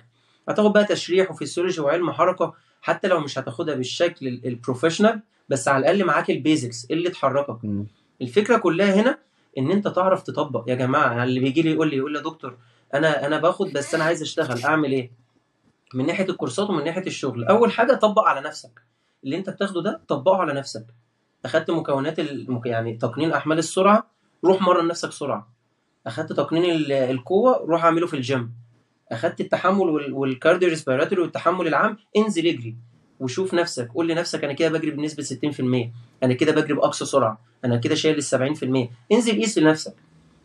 هتاخد 0.50 0.74
بقى 0.74 0.86
تشريح 0.86 1.32
وفسيولوجي 1.32 1.82
وعلم 1.82 2.12
حركة 2.12 2.54
حتى 2.82 3.08
لو 3.08 3.20
مش 3.20 3.40
هتاخدها 3.40 3.76
بالشكل 3.76 4.28
ال- 4.28 4.46
professional 4.48 5.22
بس 5.50 5.68
على 5.68 5.80
الأقل 5.82 6.06
معاك 6.06 6.30
basics 6.32 6.86
اللي 6.92 7.10
تحركك. 7.10 7.58
الفكرة 8.22 8.58
كلها 8.58 8.96
هنا 9.02 9.18
إن 9.58 9.72
أنت 9.72 9.88
تعرف 9.88 10.24
تطبق. 10.24 10.64
يا 10.68 10.76
جماعة 10.76 11.24
اللي 11.24 11.40
بيجي 11.40 11.62
لي 11.62 11.72
يقول 11.72 11.90
لي 11.90 11.98
يقول 11.98 12.12
لي 12.14 12.18
يا 12.20 12.24
دكتور 12.24 12.58
أنا 12.94 13.28
أنا 13.28 13.38
باخد 13.40 13.74
بس 13.74 13.96
أنا 13.96 14.04
عايز 14.04 14.22
أشتغل 14.22 14.64
أعمل 14.64 14.92
إيه؟ 14.92 15.12
من 15.94 16.06
ناحية 16.06 16.30
الكورسات 16.30 16.70
ومن 16.70 16.84
ناحية 16.84 17.08
الشغل. 17.08 17.44
أول 17.44 17.72
حاجة 17.72 17.94
طبق 17.94 18.22
على 18.22 18.42
نفسك. 18.48 18.82
اللي 19.24 19.38
أنت 19.38 19.50
بتاخده 19.50 19.82
ده 19.82 20.02
طبقه 20.08 20.38
على 20.38 20.54
نفسك. 20.54 20.86
أخدت 21.46 21.72
مكونات 21.72 22.20
المك... 22.20 22.66
يعني 22.66 22.98
تقنين 22.98 23.32
أحمال 23.34 23.58
السرعة 23.58 24.08
روح 24.46 24.62
مرن 24.62 24.88
نفسك 24.88 25.12
سرعة. 25.12 25.52
أخدت 26.08 26.34
تقنين 26.34 26.66
ال- 26.76 26.92
القوة 26.92 27.58
روح 27.58 27.86
أعمله 27.86 28.08
في 28.08 28.14
الجيم 28.16 28.54
أخدت 29.12 29.42
التحمل 29.42 29.90
وال- 29.90 30.14
وال 30.14 30.70
cardiorespiratory 30.70 31.22
والتحمل 31.22 31.68
العام 31.68 31.98
انزل 32.18 32.48
اجري 32.48 32.76
وشوف 33.20 33.54
نفسك 33.54 33.90
قول 33.96 34.08
لنفسك 34.08 34.44
أنا 34.44 34.54
كده 34.54 34.70
بجري 34.70 34.92
بنسبة 34.92 35.24
60% 35.24 35.92
أنا 36.24 36.34
كده 36.34 36.52
بجري 36.52 36.74
بأقصى 36.74 37.06
سرعة 37.06 37.42
أنا 37.66 37.78
كده 37.78 37.96
شايل 37.96 38.18
ال 38.18 38.24
70% 38.24 38.90
انزل 39.12 39.42
قيس 39.42 39.58
لنفسك 39.58 39.94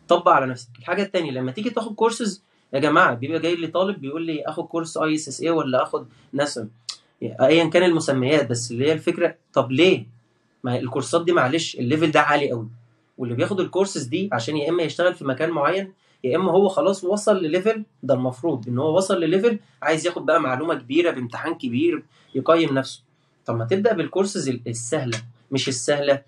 طبق 0.07 0.29
على 0.29 0.45
نفسك. 0.45 0.67
الحاجة 0.79 1.03
الثانية 1.03 1.31
لما 1.31 1.51
تيجي 1.51 1.69
تاخد 1.69 1.95
كورسز 1.95 2.43
يا 2.73 2.79
جماعة 2.79 3.13
بيبقى 3.13 3.39
جاي 3.39 3.55
لي 3.55 3.67
طالب 3.67 4.01
بيقول 4.01 4.25
لي 4.25 4.43
آخد 4.45 4.63
course 4.65 4.97
ISSA 4.97 5.49
ولا 5.49 5.83
آخد 5.83 6.07
NASM 6.33 6.67
ايا 7.23 7.65
كان 7.65 7.83
المسميات 7.83 8.49
بس 8.49 8.71
اللي 8.71 8.85
هي 8.87 8.93
الفكرة 8.93 9.35
طب 9.53 9.71
ليه؟ 9.71 10.05
ما 10.63 10.79
الكورسات 10.79 11.25
دي 11.25 11.31
معلش 11.31 11.75
ال 11.75 11.81
level 11.81 12.11
ده 12.11 12.21
عالي 12.21 12.51
قوي 12.51 12.67
واللي 13.17 13.35
بياخد 13.35 13.59
الكورسز 13.59 14.03
دي 14.03 14.29
عشان 14.31 14.57
يا 14.57 14.69
إما 14.69 14.83
يشتغل 14.83 15.13
في 15.15 15.25
مكان 15.25 15.49
معين 15.49 15.91
يا 16.23 16.37
إما 16.37 16.51
هو 16.51 16.67
خلاص 16.67 17.03
وصل 17.03 17.35
لل 17.37 17.50
level 17.50 17.83
ده 18.03 18.13
المفروض 18.13 18.67
إن 18.67 18.77
هو 18.79 18.97
وصل 18.97 19.19
لل 19.19 19.30
level 19.30 19.59
عايز 19.81 20.07
ياخد 20.07 20.25
بقى 20.25 20.41
معلومة 20.41 20.73
كبيرة 20.75 21.11
بامتحان 21.11 21.53
كبير 21.53 22.03
يقيم 22.35 22.73
نفسه. 22.77 23.03
طب 23.45 23.55
ما 23.57 23.65
تبدأ 23.65 23.93
بالكورسز 23.93 24.49
ال- 24.49 24.61
السهلة 24.67 25.17
مش 25.51 25.67
السهلة 25.67 26.21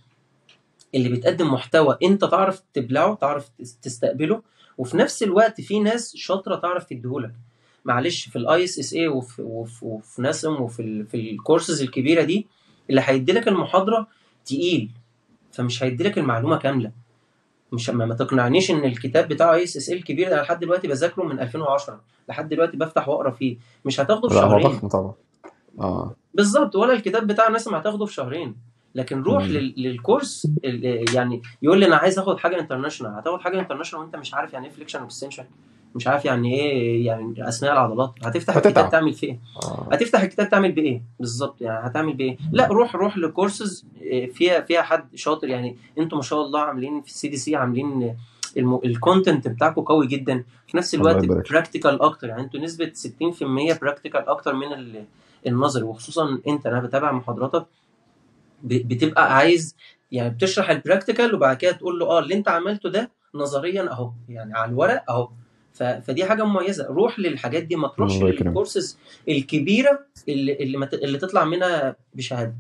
اللي 0.96 1.10
بتقدم 1.10 1.54
محتوى 1.54 1.98
أنت 2.04 2.26
تعرف 2.26 2.62
تبلعه 2.74 3.16
تعرف 3.16 3.50
تس- 3.60 3.78
تستقبله 3.82 4.42
وفي 4.78 4.98
نفس 4.98 5.24
الوقت 5.24 5.62
في 5.62 5.80
ناس 5.80 6.16
شاطرة 6.16 6.56
تعرف 6.56 6.84
تديهولك. 6.84 7.32
معلش 7.86 8.30
في 8.30 8.36
ال 8.36 8.64
ISSA 8.64 9.08
وفي 9.08 9.42
وفي, 9.42 9.86
وفي 9.86 10.22
NASM 10.22 10.54
وفي 10.62 11.04
في 11.04 11.18
الكورسز 11.32 11.82
الكبيرة 11.82 12.24
دي 12.24 12.48
اللي 12.90 13.02
هيديلك 13.06 13.48
المحاضرة 13.48 14.08
تقيل 14.46 14.92
فمش 15.52 15.84
هيديلك 15.84 16.18
المعلومة 16.18 16.58
كاملة. 16.58 16.92
مش 17.72 17.90
ما, 17.90 18.06
ما 18.06 18.16
تقنعنيش 18.16 18.72
إن 18.72 18.86
الكتاب 18.86 19.28
بتاع 19.28 19.54
ISSA 19.54 19.90
الكبير 19.90 20.30
ده 20.30 20.36
أنا 20.36 20.42
لحد 20.42 20.60
دلوقتي 20.60 20.88
بذاكره 20.88 21.24
من 21.24 21.40
2010 21.40 22.02
لحد 22.30 22.50
دلوقتي 22.50 22.78
بفتح 22.78 23.10
وأقرأ 23.10 23.32
فيه. 23.32 23.58
مش 23.86 24.00
هتاخده 24.00 24.30
في 24.30 24.36
لا 24.36 24.42
هو 24.44 24.50
شهرين. 24.50 24.68
ضخم 24.78 24.88
طبعا. 24.88 25.14
آه. 25.80 26.16
بالظبط 26.34 26.76
ولا 26.76 26.94
الكتاب 26.94 27.28
بتاع 27.28 27.50
NASM 27.50 27.76
هتاخده 27.76 28.06
في 28.06 28.14
شهرين. 28.14 28.56
لكن 28.96 29.22
روح 29.24 29.44
مم. 29.44 29.50
لل- 29.50 29.74
لل 29.78 29.95
course 29.95 30.48
ال- 30.66 31.16
يعني 31.16 31.42
يقول 31.62 31.80
لي 31.80 31.86
أنا 31.86 31.96
عايز 31.96 32.20
أخد 32.20 32.38
حاجة 32.40 32.60
international 32.60 33.14
هتاخد 33.20 33.42
حاجة 33.42 33.60
international 33.60 34.04
وأنت 34.06 34.16
مش 34.16 34.34
عارف 34.34 34.54
يعني 34.54 34.68
إيه 34.68 34.72
flexion 34.74 35.02
و 35.02 35.06
extension 35.06 35.44
مش 35.96 36.08
عارف 36.08 36.26
يعني 36.26 36.54
إيه 36.60 37.06
يعني 37.06 37.48
أثناء 37.50 37.74
العضلات. 37.74 38.14
هتفتح 38.24 38.56
الكتاب 38.56 38.90
تعمل 38.90 39.14
فيه 39.14 39.28
إيه؟ 39.28 39.40
آه. 39.64 39.88
هتفتح 39.92 40.22
الكتاب 40.22 40.50
تعمل 40.50 40.72
بايه 40.72 41.02
بالظبط 41.20 41.62
يعني 41.62 41.88
هتعمل 41.88 42.14
بايه 42.14 42.38
لا 42.52 42.68
روح 42.68 42.96
روح 42.96 43.18
لكورسز 43.18 43.86
فيها 44.34 44.62
فيها 44.62 44.82
حد 44.82 45.16
شاطر. 45.16 45.48
يعني 45.50 45.76
أنتوا 46.00 46.18
ما 46.18 46.24
شاء 46.24 46.42
الله 46.42 46.60
عاملين 46.62 47.02
في 47.02 47.08
ال 47.08 47.28
CDC 47.28 47.56
عاملين 47.56 48.16
ال 48.58 48.69
content 48.69 49.48
بتاعكم 49.48 49.82
قوي 49.82 50.08
جدا. 50.08 50.44
في 50.68 50.78
نفس 50.78 50.96
الوقت 50.96 51.26
practical 51.26 52.02
أكتر. 52.02 52.28
يعني 52.28 52.42
أنتوا 52.42 52.60
نسبة 52.60 52.92
60% 52.96 53.80
practical 53.82 54.30
أكتر 54.30 54.54
من 54.56 54.74
ال- 54.74 55.06
النظري. 55.48 55.84
وخصوصا 55.84 56.40
أنت 56.48 56.66
أنا 56.68 56.80
بتابع 56.80 57.12
محاضراتك 57.12 57.66
بتبقى 58.64 59.36
عايز 59.36 59.76
يعني 60.12 60.30
بتشرح 60.30 60.70
ال 60.70 60.76
practical 60.76 61.36
وبعد 61.36 61.58
كده 61.58 61.72
تقول 61.72 62.00
له 62.00 62.06
آه 62.06 62.20
اللي 62.20 62.34
أنت 62.36 62.48
عملته 62.48 62.90
ده 62.90 63.12
نظريا 63.36 63.92
أهو. 63.92 64.12
يعني 64.30 64.54
على 64.58 64.72
الورق 64.72 65.04
أهو. 65.12 65.30
فدي 65.80 66.26
حاجة 66.26 66.46
مميزة. 66.46 66.86
روح 66.88 67.20
للحاجات 67.20 67.64
دي 67.64 67.76
ما 67.76 67.88
تروحش 67.88 68.18
للكورسز 68.22 68.98
الكبيرة 69.30 70.00
اللي 70.30 70.54
اللي, 70.54 70.90
اللي 70.94 71.18
تطلع 71.18 71.46
منها 71.46 71.96
بشهادة. 72.14 72.56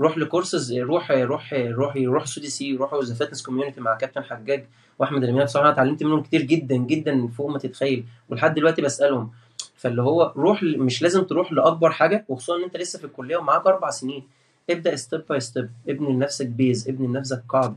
روح 0.00 0.18
لكورسز 0.18 0.74
روح 0.74 1.10
روح 1.10 1.54
روح 1.54 1.96
روح 1.96 2.26
CDC 2.26 2.76
روح 2.76 2.94
The 3.04 3.14
Fitness 3.14 3.42
Community 3.42 3.80
مع 3.80 3.94
كابتن 3.96 4.24
حجاج 4.24 4.66
وأحمد 4.98 5.22
الأمينة. 5.22 5.44
بصراحة 5.44 5.66
أنا 5.66 5.74
اتعلمت 5.74 6.02
منهم 6.02 6.22
كتير 6.22 6.42
جدا 6.42 6.76
جدا 6.76 7.28
فوق 7.28 7.50
ما 7.50 7.58
تتخيل. 7.58 8.04
ولحد 8.28 8.54
دلوقتي 8.54 8.82
بسألهم. 8.82 9.30
فاللي 9.76 10.02
هو 10.02 10.32
روح 10.36 10.62
مش 10.62 11.02
لازم 11.02 11.22
تروح 11.22 11.52
لأكبر 11.52 11.90
حاجة 11.90 12.24
وخصوصا 12.28 12.56
إن 12.58 12.62
أنت 12.62 12.76
لسه 12.76 12.98
في 12.98 13.04
الكلية 13.04 13.36
ومعاك 13.36 13.66
أربع 13.66 13.90
سنين. 13.90 14.22
ابدأ 14.70 14.96
step 14.96 15.22
by 15.28 15.40
step 15.40 15.70
ابني 15.88 16.12
لنفسك 16.12 16.46
base 16.46 16.88
ابني 16.88 17.06
لنفسك 17.06 17.42
قاعدة. 17.48 17.76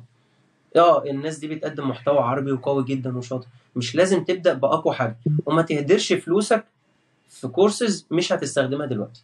آه 0.76 1.04
الناس 1.04 1.38
دي 1.38 1.48
بتقدم 1.48 1.90
محتوى 1.90 2.20
عربي 2.20 2.52
وقوي 2.52 2.84
جدا 2.84 3.18
وشاطر. 3.18 3.48
مش 3.76 3.96
لازم 3.96 4.24
تبدأ 4.24 4.54
بأقوى 4.54 4.94
حاجة. 4.94 5.18
وما 5.46 5.62
تهدرش 5.62 6.14
فلوسك 6.14 6.66
في 7.30 7.48
كورسز 7.48 8.08
مش 8.12 8.34
هتستخدمها 8.34 8.86
دلوقتي. 8.86 9.24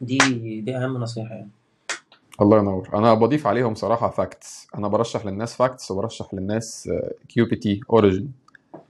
دي 0.00 0.18
دي 0.60 0.76
أهم 0.76 0.96
نصيحة 0.96 1.34
يعني. 1.34 1.48
الله 2.40 2.58
ينور. 2.58 2.88
أنا 2.94 3.14
بضيف 3.14 3.46
عليهم 3.46 3.74
صراحة 3.74 4.10
FACTS 4.10 4.66
أنا 4.74 4.88
برشح 4.88 5.26
للناس 5.26 5.56
FACTS 5.56 5.90
وبرشح 5.90 6.34
للناس 6.34 6.90
QPT 7.28 7.80
Origin 7.90 8.28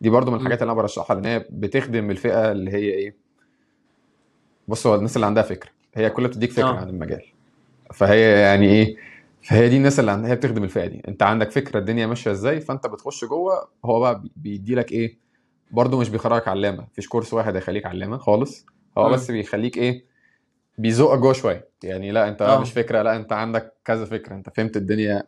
دي 0.00 0.10
برضو 0.10 0.30
من. 0.30 0.36
الحاجات 0.36 0.62
اللي 0.62 0.72
أنا 0.72 0.80
برشحها 0.80 1.14
لأن 1.14 1.26
هي 1.26 1.46
بتخدم 1.50 2.10
الفئة 2.10 2.52
اللي 2.52 2.70
هي 2.70 2.90
إيه؟ 2.90 3.14
بص 4.68 4.86
هو 4.86 4.94
الناس 4.94 5.16
اللي 5.16 5.26
عندها 5.26 5.42
فكره 5.42 5.70
هي 5.94 6.10
كلها 6.10 6.28
بتديك 6.28 6.52
فكره 6.52 6.68
آه. 6.68 6.76
عن 6.76 6.88
المجال. 6.88 7.22
فهي 7.94 8.40
يعني 8.40 8.66
إيه؟ 8.66 8.96
فهي 9.44 9.68
دي 9.68 9.76
الناس 9.76 10.00
اللي 10.00 10.10
عندها 10.10 10.30
هي 10.30 10.36
بتخدم 10.36 10.64
الفئة 10.64 10.86
دي. 10.86 11.02
انت 11.08 11.22
عندك 11.22 11.50
فكرة 11.50 11.78
الدنيا 11.78 12.06
ماشية 12.06 12.30
إزاي 12.30 12.60
فانت 12.60 12.86
بتخش 12.86 13.24
جوه 13.24 13.68
هو 13.84 14.00
بقى 14.00 14.20
بي- 14.20 14.32
بيدي 14.36 14.74
لك 14.74 14.92
إيه 14.92 15.18
برضه 15.70 15.98
مش 15.98 16.08
بيخرجك 16.08 16.48
علامة. 16.48 16.82
مفيش 16.92 17.08
course 17.08 17.34
واحد 17.34 17.56
هيخليك 17.56 17.86
علامة 17.86 18.18
خالص. 18.18 18.66
هو. 18.98 19.10
بس 19.10 19.30
بيخليك 19.30 19.76
إيه 19.78 20.04
بيزقك 20.78 21.18
جوه 21.18 21.32
شوية. 21.32 21.68
يعني 21.82 22.10
لا 22.12 22.28
انت 22.28 22.42
آه. 22.42 22.60
مش 22.60 22.72
فكرة 22.72 23.02
لا 23.02 23.16
انت 23.16 23.32
عندك 23.32 23.72
كذا 23.84 24.04
فكرة. 24.04 24.34
انت 24.34 24.50
فهمت 24.56 24.76
الدنيا 24.76 25.22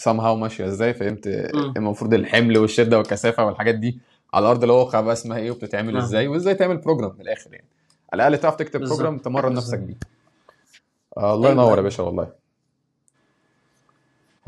somehow 0.00 0.08
ماشية 0.36 0.66
إزاي 0.66 0.94
فهمت 0.94 1.28
م. 1.28 1.72
المفروض 1.76 2.14
الحمل 2.14 2.58
والشدة 2.58 2.98
والكثافة 2.98 3.44
والحاجات 3.46 3.74
دي 3.74 4.00
على 4.34 4.46
ارض 4.46 4.64
الواقع 4.64 5.00
بقى 5.00 5.12
اسمها 5.12 5.38
إيه 5.38 5.50
وبتتعمل 5.50 5.96
آه. 5.96 6.00
إزاي 6.02 6.28
وازاي 6.28 6.54
تعمل 6.54 6.76
program 6.76 7.14
من 7.14 7.20
الآخر 7.20 7.52
يعني. 7.54 7.66
على 8.12 8.26
الأقل 8.26 8.42
تعرف 8.42 8.56
تكتب 8.56 8.80
program 8.80 9.18
تمرن 9.18 9.52
نفسك 9.54 9.78
بيه. 9.78 9.96
آه 11.16 11.34
الله 11.34 11.50
ينور 11.50 11.64
يا 11.66 11.70
أيوه. 11.72 11.82
باشا 11.82 12.02
والله. 12.02 12.39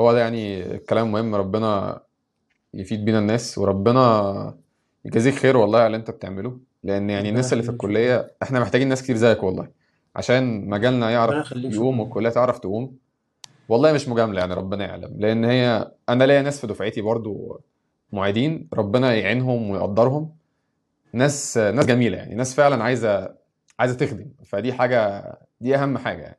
هو 0.01 0.13
ده 0.13 0.19
يعني 0.21 0.65
كلام 0.79 1.13
مهم 1.13 1.35
ربنا 1.35 2.01
يفيد 2.75 3.05
بينا 3.05 3.19
الناس 3.19 3.59
وربنا 3.59 4.55
يجازيك 5.05 5.35
خير 5.35 5.57
والله 5.57 5.79
على 5.79 5.87
اللي 5.87 5.97
انت 5.97 6.11
بتعمله. 6.11 6.59
لأن 6.85 7.11
يعني 7.11 7.29
الناس 7.29 7.53
اللي 7.53 7.65
في 7.65 7.71
الكلية 7.71 8.31
إحنا 8.43 8.61
محتاجين 8.61 8.89
ناس 8.89 9.03
كتير 9.03 9.17
زيك 9.17 9.43
والله. 9.43 9.69
عشان 10.17 10.69
مجالنا 10.69 11.11
يعرف 11.11 11.53
يقوم 11.57 12.01
والكلية 12.01 12.31
تعرف 12.31 12.59
تقوم. 12.59 12.97
والله 13.69 13.93
مش 13.93 14.09
مجاملة 14.09 14.41
يعني 14.41 14.55
ربنا 14.55 14.85
يعلم. 14.85 15.15
لأن 15.19 15.45
هي 15.45 15.93
أنا 16.09 16.25
ليا 16.25 16.43
ناس 16.43 16.61
في 16.61 16.67
دفعتي 16.67 17.01
برضو 17.01 17.61
معيدين 18.13 18.69
ربنا 18.75 19.15
يعينهم 19.15 19.71
ويقدرهم. 19.71 20.31
ناس 21.13 21.59
ناس 21.59 21.87
جميلة 21.87 22.17
يعني 22.17 22.35
ناس 22.35 22.55
فعلا 22.55 22.85
عايزة 22.85 23.35
عايزة 23.79 23.95
تخدم. 23.97 24.27
فدي 24.45 24.73
حاجة 24.73 25.33
دي 25.61 25.77
أهم 25.77 25.99
حاجة 25.99 26.23
يعني. 26.23 26.39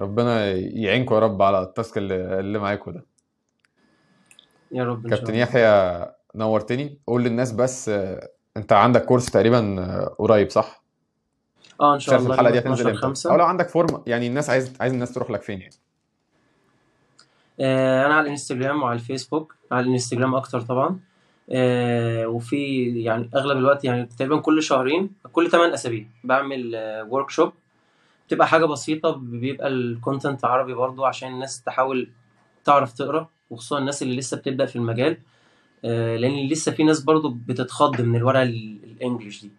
ربنا 0.00 0.50
يعينكم 0.54 1.14
يا 1.14 1.20
رب 1.20 1.42
على 1.42 1.62
التاسك 1.62 1.98
اللي, 1.98 2.40
اللي 2.40 2.58
معاكم 2.58 2.90
ده. 2.90 3.04
يا 4.72 4.84
رب 4.84 5.10
كابتن 5.10 5.34
يحيى 5.34 6.06
نورتني. 6.34 6.98
قول 7.06 7.22
للناس 7.24 7.52
بس 7.52 7.88
آه، 7.88 8.28
انت 8.56 8.72
عندك 8.72 9.04
كورس 9.04 9.26
تقريبا 9.26 9.80
آه، 9.80 10.16
قريب 10.18 10.50
صح؟ 10.50 10.82
آه 11.80 11.94
إن 11.94 12.00
شاء 12.00 12.18
الله. 12.18 12.34
الحلقة 12.34 12.50
دي 12.50 12.58
هتنزل 12.58 12.88
12 12.88 12.90
إمتى؟ 12.90 13.06
أو 13.06 13.08
5 13.10 13.36
لو 13.36 13.44
عندك 13.44 13.68
form 13.68 14.02
يعني 14.06 14.26
الناس 14.26 14.50
عايز 14.50 14.72
عايز 14.80 14.92
الناس 14.92 15.12
تروح 15.14 15.30
لك 15.30 15.42
فين 15.42 15.60
يعني؟ 15.60 15.74
آه 17.60 18.06
أنا 18.06 18.14
على 18.14 18.24
الإنستجرام 18.26 18.82
وعلى 18.82 18.94
الفيسبوك. 18.94 19.56
على 19.72 19.86
الإنستجرام 19.86 20.34
أكتر 20.34 20.60
طبعا. 20.60 21.00
آه 21.50 22.26
وفي 22.26 22.84
يعني 23.02 23.30
أغلب 23.34 23.58
الوقت 23.58 23.84
يعني 23.84 24.06
تقريبا 24.06 24.40
كل 24.40 24.62
شهرين 24.62 25.10
كل 25.32 25.50
8 25.50 25.74
أسابيع 25.74 26.06
بعمل 26.24 26.76
workshop 27.08 27.52
بتبقى 28.32 28.48
حاجة 28.48 28.64
بسيطة 28.64 29.10
بيبقى 29.10 29.68
ال 29.68 29.77
content 29.77 30.44
عربي 30.44 30.74
برضو 30.74 31.04
عشان 31.04 31.32
الناس 31.32 31.62
تحاول 31.62 32.08
تعرف 32.64 32.92
تقرأ 32.92 33.28
وخصوصا 33.50 33.78
الناس 33.78 34.02
اللي 34.02 34.16
لسه 34.16 34.36
بتبدأ 34.36 34.66
في 34.66 34.76
المجال. 34.76 35.16
آه، 35.84 36.16
لأن 36.16 36.48
لسه 36.48 36.72
في 36.72 36.84
ناس 36.84 37.00
برضو 37.00 37.28
بتتخض 37.28 38.00
من 38.00 38.16
الورق 38.16 38.40
ال- 38.40 38.78
ال 38.84 38.91
English 38.91 39.42
دي. 39.42 39.50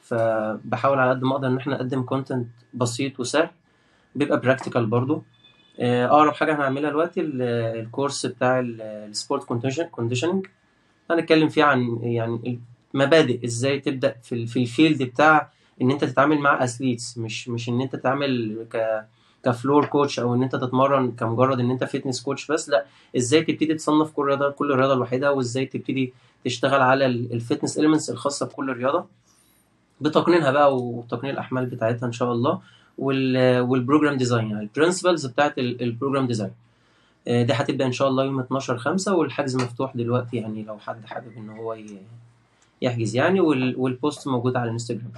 فبحاول 0.00 0.98
على 0.98 1.10
قد 1.10 1.22
ما 1.24 1.32
أقدر 1.32 1.48
إن 1.48 1.56
إحنا 1.56 1.74
نقدم 1.74 2.02
content 2.02 2.48
بسيط 2.74 3.20
وسهل. 3.20 3.48
بيبقى 4.14 4.40
practical 4.40 4.86
برضو. 4.86 5.22
آه، 5.80 6.06
أقرب 6.06 6.32
حاجة 6.32 6.54
هنعملها 6.56 6.90
دلوقتي 6.90 7.20
ال- 7.20 7.42
ال 7.82 7.88
course 7.88 8.26
بتاع 8.26 8.60
ال 8.60 8.74
sport 8.74 9.44
conditioning 9.90 10.46
هنتكلم 11.10 11.48
فيه 11.48 11.64
عن 11.64 11.98
يعني 12.02 12.60
المبادئ 12.94 13.44
إزاي 13.44 13.80
تبدأ 13.80 14.16
في 14.22 14.52
ال 14.56 14.64
field 14.64 15.02
بتاع 15.02 15.50
إن 15.82 15.90
أنت 15.90 16.04
تتعامل 16.04 16.38
مع 16.38 16.64
athletes 16.64 17.18
مش 17.18 17.48
مش 17.48 17.68
إن 17.68 17.80
أنت 17.80 17.96
تتعامل 17.96 18.64
ك 18.72 19.04
ك 19.44 19.51
floor 19.51 19.86
coach 19.86 20.18
أو 20.20 20.34
إن 20.34 20.42
أنت 20.42 20.56
تتمرن 20.56 21.12
كمجرد 21.12 21.60
إن 21.60 21.70
أنت 21.70 21.84
fitness 21.84 22.22
coach 22.22 22.50
بس 22.50 22.68
لأ 22.68 22.84
إزاي 23.16 23.42
تبتدي 23.42 23.74
تصنف 23.74 24.10
كل 24.10 24.24
رياضة 24.26 24.50
كل 24.50 24.74
رياضة 24.74 24.94
لوحدها 24.94 25.30
وإزاي 25.30 25.66
تبتدي 25.66 26.12
تشتغل 26.44 26.82
على 26.82 27.06
ال 27.06 27.15
fitness 27.15 27.78
elements 27.78 28.10
الخاصة 28.10 28.46
بكل 28.46 28.72
رياضة؟ 28.72 29.06
بتقنينها 30.00 30.50
بقى 30.50 30.76
وتقنين 30.76 31.32
الأحمال 31.34 31.66
بتاعتها 31.66 32.06
إن 32.06 32.12
شاء 32.12 32.32
الله 32.32 32.60
وال 32.98 33.60
وال 33.60 33.72
program 33.72 34.16
design 34.16 34.50
يعني 34.50 34.62
ال 34.62 34.68
principles 34.68 35.26
بتاعت 35.26 35.58
ال- 35.58 35.82
ال 35.82 35.88
program 35.88 36.26
design 36.26 36.50
دي 37.26 37.52
هتبدأ 37.52 37.86
إن 37.86 37.92
شاء 37.92 38.08
الله 38.08 38.24
يوم 38.24 38.40
12 38.40 38.78
5 38.78 39.14
والحجز 39.14 39.56
مفتوح 39.56 39.96
دلوقتي 39.96 40.36
يعني 40.36 40.62
لو 40.62 40.78
حد 40.78 41.04
حابب 41.06 41.32
إن 41.36 41.50
هو 41.50 41.76
يحجز 42.82 43.16
يعني 43.16 43.40
وال- 43.40 43.74
وال 43.76 43.93
post 43.93 44.28
موجود 44.28 44.56
على 44.56 44.64
الإنستجرام. 44.68 45.12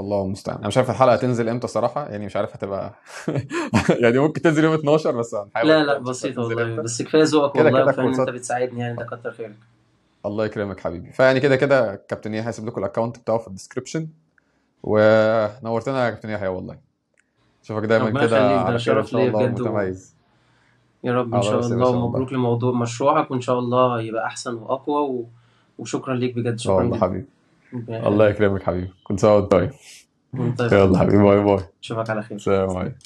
الله 0.00 0.24
المستعان. 0.24 0.58
أنا 0.58 0.68
مش 0.68 0.76
عارف 0.76 0.90
الحلقة 0.90 1.14
هتنزل 1.14 1.48
إمتى 1.48 1.66
صراحة 1.66 2.08
يعني 2.08 2.26
مش 2.26 2.36
عارف 2.36 2.54
هتبقى 2.54 2.94
يعني 4.02 4.18
ممكن 4.18 4.42
تنزل 4.42 4.64
يوم 4.64 4.74
12 4.74 5.10
بس 5.10 5.34
هنحاول 5.34 5.68
لا 5.68 5.82
لا 5.84 5.98
بسيطة 5.98 6.42
والله. 6.42 6.82
بس 6.82 7.02
كفاية 7.02 7.22
ذوقك 7.22 7.54
والله 7.54 7.82
إن 8.00 8.20
أنت 8.20 8.30
بتساعدني 8.30 8.80
يعني 8.80 8.96
ده 8.96 9.04
كتر 9.04 9.30
خيرك. 9.30 9.56
الله 10.26 10.44
يكرمك 10.44 10.80
حبيبي. 10.80 11.12
فيعني 11.12 11.40
كده 11.40 11.56
كده 11.56 11.94
كابتن 12.08 12.34
يحيى 12.34 12.48
هيسيب 12.48 12.66
لكم 12.66 12.80
ال 12.80 12.85
account 12.85 13.18
بتاعه 13.18 13.38
في 13.38 13.48
ال 13.48 13.53
description 13.53 14.08
ونورتنا 14.82 16.04
يا 16.04 16.10
كابتن 16.10 16.30
يحيى 16.30 16.48
والله. 16.48 16.78
أشوفك 17.64 17.84
دايما 17.84 18.26
كده 18.26 18.38
على 18.60 18.64
خير 18.64 18.72
إن 18.72 18.78
شرف 18.78 19.10
شاء 19.10 19.20
ليا 19.20 19.28
الله 19.28 19.46
بجد 19.46 19.60
و... 19.60 19.64
ومتميز. 19.64 20.14
يا 21.04 21.12
رب 21.12 21.34
إن 21.34 21.42
شاء 21.42 21.60
الله. 21.66 21.88
ومبروك 21.88 22.32
لموضوع 22.32 22.72
مشروعك 22.72 23.30
وإن 23.30 23.40
شاء 23.40 23.58
الله 23.58 24.00
يبقى 24.00 24.26
أحسن 24.26 24.54
وأقوى 24.54 25.02
و... 25.02 25.26
وشكرا 25.78 26.14
ليك 26.14 26.34
بجد. 26.34 26.58
شكرا 26.58 26.82
الله 26.82 26.98
حبيبي. 26.98 27.26
الله 27.90 28.28
يكرمك 28.28 28.62
حبيبي. 28.62 28.90
كنت 29.04 29.26
طيب. 29.26 29.70
وانت 30.34 30.60
يلا 30.60 30.98
حبيبي 30.98 31.22
bye 31.22 31.44
bye. 31.44 31.64
أشوفك 31.82 32.10
على 32.10 32.22
خير. 32.22 32.38
سلام 32.38 32.76
عليكم. 32.76 32.96